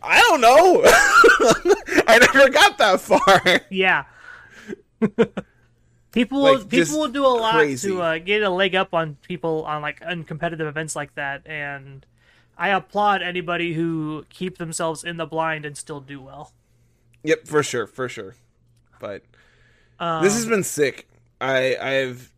I 0.01 0.19
don't 0.21 0.39
know. 0.39 0.81
I 2.07 2.19
never 2.19 2.49
got 2.49 2.77
that 2.77 3.01
far. 3.01 3.61
Yeah. 3.69 4.05
people 6.15 6.41
Like, 6.41 6.57
will, 6.57 6.65
people 6.65 6.99
will 6.99 7.07
do 7.09 7.23
a 7.23 7.27
lot 7.27 7.53
crazy. 7.53 7.89
to 7.89 8.01
uh, 8.01 8.17
get 8.17 8.41
a 8.41 8.49
leg 8.49 8.73
up 8.73 8.93
on 8.95 9.17
people 9.21 9.63
on 9.65 9.83
like 9.83 9.99
uncompetitive 9.99 10.67
events 10.67 10.95
like 10.95 11.13
that, 11.13 11.45
and 11.45 12.03
I 12.57 12.69
applaud 12.69 13.21
anybody 13.21 13.73
who 13.73 14.25
keep 14.29 14.57
themselves 14.57 15.03
in 15.03 15.17
the 15.17 15.27
blind 15.27 15.65
and 15.65 15.77
still 15.77 15.99
do 15.99 16.19
well. 16.19 16.53
Yep, 17.23 17.45
for 17.47 17.61
sure, 17.61 17.85
for 17.85 18.09
sure. 18.09 18.35
But 18.99 19.23
Um, 19.99 20.23
this 20.23 20.33
has 20.33 20.45
been 20.47 20.63
sick. 20.63 21.07
I 21.39 21.75
I've 21.77 22.31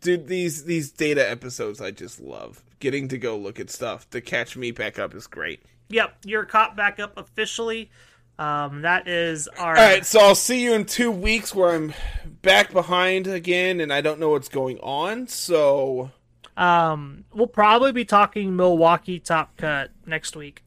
dude 0.00 0.28
these 0.28 0.64
these 0.64 0.90
data 0.90 1.28
episodes 1.28 1.80
I 1.80 1.90
just 1.90 2.20
love. 2.20 2.62
Getting 2.78 3.08
to 3.08 3.18
go 3.18 3.36
look 3.36 3.58
at 3.58 3.70
stuff 3.70 4.08
to 4.10 4.20
catch 4.20 4.56
me 4.56 4.70
back 4.70 4.98
up 4.98 5.14
is 5.14 5.26
great. 5.26 5.60
Yep, 5.88 6.18
you're 6.24 6.44
caught 6.44 6.76
back 6.76 6.98
up 7.00 7.16
officially. 7.16 7.90
Um, 8.38 8.82
that 8.82 9.08
is 9.08 9.48
our. 9.48 9.76
All 9.76 9.82
right, 9.82 10.04
so 10.04 10.20
I'll 10.20 10.34
see 10.34 10.62
you 10.62 10.74
in 10.74 10.84
two 10.84 11.10
weeks 11.10 11.54
where 11.54 11.74
I'm 11.74 11.94
back 12.42 12.72
behind 12.72 13.26
again 13.26 13.80
and 13.80 13.92
I 13.92 14.00
don't 14.02 14.20
know 14.20 14.28
what's 14.30 14.48
going 14.50 14.78
on. 14.80 15.26
So 15.28 16.10
Um, 16.56 17.24
we'll 17.32 17.46
probably 17.46 17.92
be 17.92 18.04
talking 18.04 18.54
Milwaukee 18.54 19.18
Top 19.18 19.56
Cut 19.56 19.90
next 20.04 20.36
week. 20.36 20.62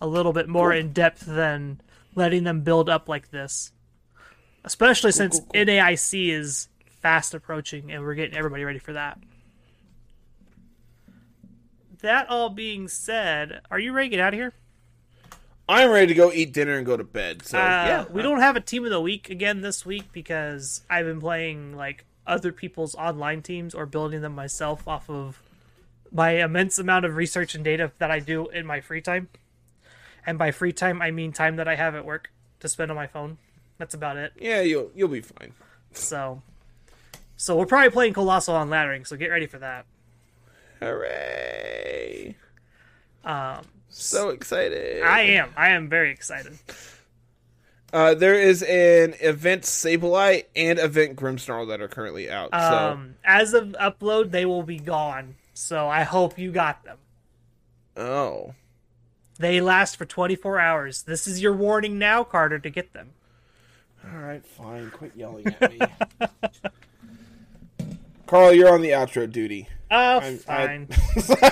A 0.00 0.06
little 0.06 0.32
bit 0.32 0.48
more 0.48 0.72
in 0.72 0.92
depth 0.92 1.26
than 1.26 1.80
letting 2.14 2.44
them 2.44 2.62
build 2.62 2.88
up 2.88 3.08
like 3.08 3.30
this. 3.30 3.72
especially 4.64 5.12
since 5.12 5.38
cool, 5.40 5.48
cool. 5.52 5.64
NAIC 5.64 6.30
is 6.32 6.68
fast 7.02 7.34
approaching, 7.34 7.92
and 7.92 8.02
we're 8.02 8.14
getting 8.14 8.36
everybody 8.36 8.64
ready 8.64 8.78
for 8.78 8.92
that. 8.94 9.18
That 12.00 12.28
all 12.28 12.48
being 12.50 12.86
said, 12.88 13.60
are 13.70 13.78
you 13.78 13.92
ready 13.92 14.08
to 14.08 14.16
get 14.16 14.22
out 14.22 14.34
of 14.34 14.38
here? 14.38 14.52
I'm 15.68 15.90
ready 15.90 16.06
to 16.06 16.14
go 16.14 16.32
eat 16.32 16.52
dinner 16.52 16.76
and 16.76 16.86
go 16.86 16.96
to 16.96 17.04
bed. 17.04 17.44
So 17.44 17.58
Uh, 17.58 17.60
yeah, 17.60 18.04
we 18.10 18.22
don't 18.22 18.40
have 18.40 18.56
a 18.56 18.60
team 18.60 18.84
of 18.84 18.90
the 18.90 19.00
week 19.00 19.28
again 19.28 19.60
this 19.60 19.84
week 19.84 20.12
because 20.12 20.82
I've 20.88 21.04
been 21.04 21.20
playing 21.20 21.76
like 21.76 22.04
other 22.26 22.52
people's 22.52 22.94
online 22.94 23.42
teams 23.42 23.74
or 23.74 23.84
building 23.86 24.22
them 24.22 24.34
myself 24.34 24.88
off 24.88 25.10
of 25.10 25.42
my 26.10 26.42
immense 26.42 26.78
amount 26.78 27.04
of 27.04 27.16
research 27.16 27.54
and 27.54 27.62
data 27.62 27.92
that 27.98 28.10
I 28.10 28.18
do 28.18 28.48
in 28.48 28.64
my 28.66 28.80
free 28.80 29.02
time. 29.02 29.28
And 30.26 30.38
by 30.38 30.50
free 30.52 30.72
time, 30.72 31.02
I 31.02 31.10
mean 31.10 31.32
time 31.32 31.56
that 31.56 31.68
I 31.68 31.74
have 31.74 31.94
at 31.94 32.04
work 32.04 32.30
to 32.60 32.68
spend 32.68 32.90
on 32.90 32.96
my 32.96 33.06
phone. 33.06 33.38
That's 33.78 33.94
about 33.94 34.16
it. 34.16 34.32
Yeah, 34.38 34.60
you'll 34.62 34.90
you'll 34.94 35.08
be 35.08 35.20
fine. 35.20 35.52
So, 35.92 36.42
so 37.36 37.56
we're 37.56 37.66
probably 37.66 37.90
playing 37.90 38.14
Coalossal 38.14 38.54
on 38.54 38.68
Laddering. 38.68 39.06
So 39.06 39.16
get 39.16 39.28
ready 39.28 39.46
for 39.46 39.58
that. 39.58 39.86
Hooray! 40.80 42.36
Um, 43.24 43.64
So 44.00 44.30
excited. 44.30 45.02
I 45.02 45.20
am. 45.22 45.50
I 45.56 45.70
am 45.70 45.88
very 45.88 46.10
excited. 46.10 46.56
Uh, 47.92 48.14
there 48.14 48.34
is 48.34 48.62
an 48.62 49.14
event 49.20 49.62
Sableye 49.62 50.44
and 50.54 50.78
event 50.78 51.16
Grimmsnarl 51.16 51.68
that 51.68 51.80
are 51.80 51.88
currently 51.88 52.30
out. 52.30 52.52
Um, 52.54 53.14
as 53.24 53.54
of 53.54 53.68
upload, 53.80 54.30
they 54.30 54.44
will 54.44 54.62
be 54.62 54.78
gone. 54.78 55.34
So 55.54 55.88
I 55.88 56.02
hope 56.04 56.38
you 56.38 56.52
got 56.52 56.84
them. 56.84 56.98
oh, 57.96 58.54
They 59.38 59.60
last 59.60 59.96
for 59.96 60.04
24 60.04 60.60
hours. 60.60 61.02
This 61.02 61.26
is 61.26 61.42
your 61.42 61.54
warning 61.54 61.98
now, 61.98 62.22
Carter, 62.24 62.58
to 62.58 62.70
get 62.70 62.92
them. 62.92 63.10
all 64.12 64.18
right, 64.20 64.44
fine. 64.46 64.90
Quit 64.90 65.12
yelling 65.16 65.46
at 65.60 65.72
me. 65.72 65.80
Carl, 68.26 68.52
you're 68.52 68.72
on 68.72 68.82
the 68.82 68.90
outro 68.90 69.30
duty. 69.30 69.68
Oh, 69.90 70.18
I'm- 70.18 70.38
I- 70.48 70.66
fine. 70.66 70.88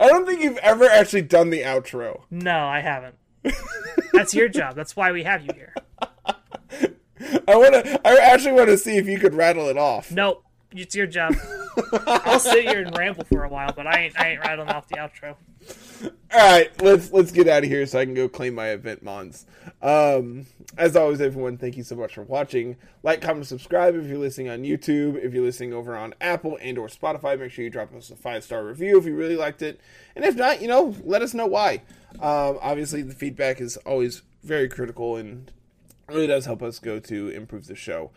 I 0.00 0.08
don't 0.08 0.26
think 0.26 0.42
you've 0.42 0.56
ever 0.58 0.84
actually 0.84 1.22
done 1.22 1.50
the 1.50 1.62
outro. 1.62 2.22
No, 2.30 2.66
I 2.66 2.80
haven't. 2.80 3.16
That's 4.12 4.34
your 4.34 4.48
job. 4.48 4.74
That's 4.76 4.96
why 4.96 5.12
we 5.12 5.22
have 5.24 5.42
you 5.42 5.50
here. 5.54 5.74
I 7.46 7.56
want 7.56 7.74
to. 7.84 8.00
I 8.06 8.16
actually 8.16 8.52
want 8.52 8.68
to 8.68 8.78
see 8.78 8.96
if 8.96 9.06
you 9.06 9.18
could 9.18 9.34
rattle 9.34 9.68
it 9.68 9.76
off. 9.76 10.10
Nope. 10.10 10.44
It's 10.72 10.94
your 10.94 11.06
job. 11.06 11.34
I'll 12.06 12.40
sit 12.40 12.68
here 12.68 12.82
and 12.82 12.96
ramble 12.96 13.24
for 13.24 13.44
a 13.44 13.48
while, 13.48 13.72
but 13.74 13.86
I 13.86 14.04
ain't 14.04 14.20
I 14.20 14.30
ain't 14.30 14.40
rattling 14.40 14.68
off 14.68 14.88
the 14.88 14.96
outro. 14.96 15.36
All 16.32 16.38
right, 16.38 16.70
let's 16.82 17.12
let's 17.12 17.32
get 17.32 17.48
out 17.48 17.64
of 17.64 17.68
here 17.68 17.84
so 17.86 17.98
I 17.98 18.04
can 18.04 18.14
go 18.14 18.28
claim 18.28 18.54
my 18.54 18.68
event 18.68 19.02
mons. 19.02 19.46
Um, 19.82 20.46
as 20.78 20.96
always, 20.96 21.20
everyone, 21.20 21.58
thank 21.58 21.76
you 21.76 21.82
so 21.82 21.96
much 21.96 22.14
for 22.14 22.22
watching. 22.22 22.76
Like, 23.02 23.20
comment, 23.20 23.46
subscribe 23.46 23.94
if 23.94 24.06
you're 24.06 24.18
listening 24.18 24.48
on 24.48 24.62
YouTube. 24.62 25.16
If 25.22 25.34
you're 25.34 25.44
listening 25.44 25.72
over 25.72 25.96
on 25.96 26.14
Apple 26.20 26.58
and 26.60 26.78
or 26.78 26.88
Spotify, 26.88 27.38
make 27.38 27.50
sure 27.50 27.64
you 27.64 27.70
drop 27.70 27.94
us 27.94 28.10
a 28.10 28.16
five 28.16 28.44
star 28.44 28.64
review 28.64 28.98
if 28.98 29.04
you 29.04 29.14
really 29.14 29.36
liked 29.36 29.62
it. 29.62 29.80
And 30.14 30.24
if 30.24 30.36
not, 30.36 30.62
you 30.62 30.68
know, 30.68 30.94
let 31.04 31.22
us 31.22 31.34
know 31.34 31.46
why. 31.46 31.82
Um, 32.20 32.58
obviously, 32.60 33.02
the 33.02 33.14
feedback 33.14 33.60
is 33.60 33.76
always 33.78 34.22
very 34.42 34.68
critical 34.68 35.16
and 35.16 35.50
really 36.08 36.26
does 36.26 36.46
help 36.46 36.62
us 36.62 36.78
go 36.78 36.98
to 37.00 37.28
improve 37.28 37.66
the 37.66 37.74
show. 37.74 38.10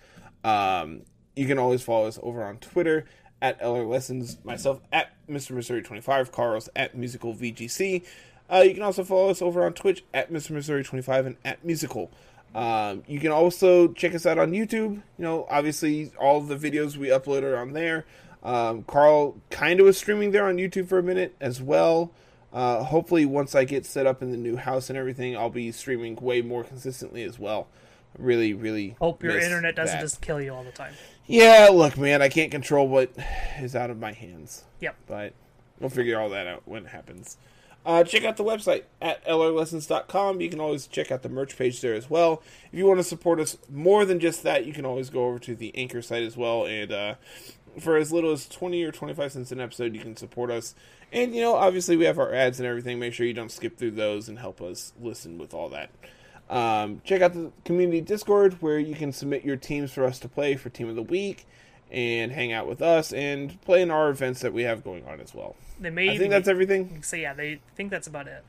Um, 0.43 1.01
you 1.35 1.47
can 1.47 1.57
always 1.57 1.81
follow 1.81 2.07
us 2.07 2.19
over 2.21 2.43
on 2.43 2.57
Twitter 2.57 3.05
at 3.43 3.59
LR 3.61 3.87
Lessons, 3.87 4.37
myself 4.45 4.79
at 4.93 5.11
Mr. 5.29 5.51
Missouri25, 5.51 6.31
Carlos 6.31 6.69
at 6.77 6.95
Musical 6.95 7.35
VGC. 7.35 8.03
Uh, 8.49 8.63
you 8.65 8.73
can 8.73 8.81
also 8.81 9.03
follow 9.03 9.29
us 9.29 9.41
over 9.41 9.65
on 9.65 9.73
Twitch 9.73 10.03
at 10.13 10.31
Mr. 10.31 10.51
Missouri25 10.51 11.25
and 11.25 11.35
at 11.43 11.63
Musical. 11.63 12.09
Um, 12.55 13.03
you 13.05 13.19
can 13.19 13.31
also 13.31 13.89
check 13.89 14.15
us 14.15 14.25
out 14.25 14.39
on 14.39 14.51
YouTube. 14.51 14.93
You 14.93 15.01
know, 15.17 15.45
obviously, 15.49 16.11
all 16.17 16.39
the 16.39 16.55
videos 16.55 16.95
we 16.95 17.09
upload 17.09 17.43
are 17.43 17.57
on 17.57 17.73
there. 17.73 18.05
Um, 18.43 18.83
Carl 18.83 19.35
kind 19.49 19.81
of 19.81 19.87
was 19.87 19.97
streaming 19.97 20.31
there 20.31 20.45
on 20.45 20.55
YouTube 20.55 20.87
for 20.87 20.97
a 20.97 21.03
minute 21.03 21.35
as 21.41 21.61
well. 21.61 22.11
Uh, 22.53 22.83
hopefully, 22.83 23.25
once 23.25 23.55
I 23.55 23.65
get 23.65 23.85
set 23.85 24.05
up 24.05 24.21
in 24.21 24.31
the 24.31 24.37
new 24.37 24.55
house 24.55 24.89
and 24.89 24.97
everything, 24.97 25.35
I'll 25.35 25.49
be 25.49 25.71
streaming 25.73 26.15
way 26.15 26.41
more 26.41 26.63
consistently 26.63 27.23
as 27.23 27.37
well. 27.37 27.67
Really, 28.17 28.53
really 28.53 28.95
Hope 28.99 29.23
your 29.23 29.37
internet 29.39 29.75
doesn't 29.75 29.97
that. 29.97 30.01
just 30.01 30.21
kill 30.21 30.41
you 30.41 30.53
all 30.53 30.63
the 30.63 30.71
time. 30.71 30.93
Yeah, 31.25 31.69
look, 31.71 31.97
man, 31.97 32.21
I 32.21 32.29
can't 32.29 32.51
control 32.51 32.87
what 32.87 33.11
is 33.59 33.75
out 33.75 33.89
of 33.89 33.97
my 33.99 34.11
hands, 34.11 34.65
Yep. 34.81 34.95
but 35.07 35.33
we'll 35.79 35.89
figure 35.89 36.19
all 36.19 36.29
that 36.29 36.45
out 36.47 36.63
when 36.65 36.85
it 36.85 36.89
happens. 36.89 37.37
Uh, 37.85 38.03
check 38.03 38.23
out 38.23 38.37
the 38.37 38.43
website 38.43 38.83
at 39.01 39.25
lrlessons.com. 39.25 40.39
You 40.41 40.49
can 40.49 40.59
always 40.61 40.87
check 40.87 41.11
out 41.11 41.21
the 41.21 41.29
merch 41.29 41.57
page 41.57 41.81
there 41.81 41.93
as 41.93 42.09
well. 42.09 42.41
If 42.71 42.77
you 42.79 42.85
want 42.85 42.99
to 42.99 43.03
support 43.03 43.39
us 43.39 43.57
more 43.69 44.05
than 44.05 44.19
just 44.19 44.43
that, 44.43 44.65
you 44.65 44.71
can 44.73 44.85
always 44.85 45.09
go 45.09 45.25
over 45.25 45.39
to 45.39 45.55
the 45.55 45.75
Anchor 45.75 46.01
site 46.01 46.23
as 46.23 46.37
well. 46.37 46.65
And 46.65 46.91
uh, 46.93 47.15
for 47.79 47.97
as 47.97 48.11
little 48.13 48.31
as 48.31 48.47
20 48.47 48.81
or 48.83 48.91
25 48.91 49.31
cents 49.33 49.51
an 49.51 49.59
episode, 49.59 49.93
you 49.95 50.01
can 50.01 50.15
support 50.15 50.49
us. 50.49 50.75
And, 51.11 51.35
you 51.35 51.41
know, 51.41 51.55
obviously 51.55 51.97
we 51.97 52.05
have 52.05 52.19
our 52.19 52.33
ads 52.33 52.59
and 52.59 52.67
everything. 52.67 52.99
Make 52.99 53.13
sure 53.13 53.25
you 53.25 53.33
don't 53.33 53.51
skip 53.51 53.77
through 53.77 53.91
those 53.91 54.29
and 54.29 54.39
help 54.39 54.61
us 54.61 54.93
listen 55.01 55.37
with 55.37 55.53
all 55.53 55.67
that. 55.69 55.89
Um, 56.53 57.01
check 57.03 57.23
out 57.23 57.33
the 57.33 57.51
community 57.65 57.99
Discord 57.99 58.61
where 58.61 58.77
you 58.77 58.93
can 58.93 59.11
submit 59.11 59.43
your 59.43 59.55
teams 59.55 59.91
for 59.91 60.03
us 60.03 60.19
to 60.19 60.27
play 60.29 60.55
for 60.55 60.69
Team 60.69 60.87
of 60.87 60.95
the 60.95 61.01
Week 61.01 61.47
and 61.89 62.31
hang 62.31 62.51
out 62.51 62.67
with 62.67 62.79
us 62.79 63.11
and 63.11 63.59
play 63.61 63.81
in 63.81 63.89
our 63.89 64.09
events 64.09 64.41
that 64.41 64.53
we 64.53 64.61
have 64.61 64.83
going 64.83 65.03
on 65.07 65.19
as 65.19 65.33
well. 65.33 65.55
They 65.79 65.89
may 65.89 66.11
I 66.11 66.17
think 66.17 66.29
that's 66.29 66.47
everything. 66.47 67.01
So 67.01 67.15
yeah, 67.15 67.33
they 67.33 67.59
think 67.75 67.89
that's 67.89 68.05
about 68.05 68.27
it. 68.27 68.43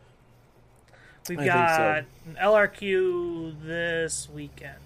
We've 1.30 1.38
I 1.38 1.46
got 1.46 1.76
so. 1.76 2.04
an 2.30 2.36
LRQ 2.42 3.62
this 3.64 4.28
weekend. 4.28 4.76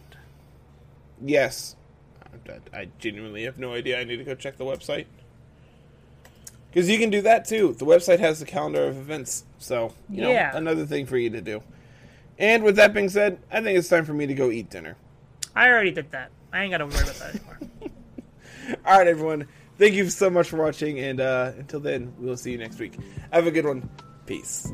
Yes. 1.21 1.75
I, 2.49 2.79
I 2.79 2.89
genuinely 3.01 3.43
have 3.45 3.59
no 3.59 3.75
idea. 3.75 4.01
I 4.01 4.05
need 4.05 4.19
to 4.19 4.25
go 4.25 4.37
check 4.37 4.59
the 4.59 4.65
website. 4.65 5.07
Because 6.71 6.89
you 6.89 6.99
can 6.99 7.11
do 7.11 7.21
that 7.23 7.47
too. 7.47 7.75
The 7.77 7.85
website 7.85 8.21
has 8.21 8.39
the 8.39 8.47
calendar 8.47 8.85
of 8.85 8.97
events. 8.97 9.45
So, 9.59 9.93
you 10.09 10.23
know, 10.23 10.31
Yeah. 10.31 10.57
another 10.57 10.87
thing 10.87 11.07
for 11.07 11.19
you 11.19 11.31
to 11.31 11.41
do. 11.41 11.63
And 12.39 12.63
with 12.63 12.77
that 12.77 12.95
being 12.95 13.09
said, 13.09 13.41
I 13.51 13.61
think 13.61 13.79
it's 13.79 13.89
time 13.89 14.05
for 14.05 14.15
me 14.15 14.27
to 14.27 14.35
go 14.35 14.51
eat 14.51 14.71
dinner. 14.71 14.97
I 15.57 15.69
already 15.69 15.91
did 15.91 16.13
that. 16.13 16.31
I 16.53 16.63
ain't 16.63 16.71
got 16.71 16.79
to 16.79 16.87
worry 16.87 17.03
about 17.03 17.17
that 17.17 17.35
anymore. 17.35 17.59
All 18.87 18.99
right, 18.99 19.07
everyone. 19.07 19.49
Thank 19.77 19.95
you 19.95 20.09
so 20.09 20.31
much 20.31 20.49
for 20.49 20.57
watching. 20.57 20.99
And 21.01 21.21
uh, 21.21 21.53
until 21.59 21.81
then, 21.81 22.15
we'll 22.19 22.37
see 22.37 22.53
you 22.53 22.59
next 22.59 22.79
week. 22.79 22.95
Have 23.33 23.47
a 23.47 23.51
good 23.51 23.67
one. 23.67 23.89
Peace. 24.27 24.73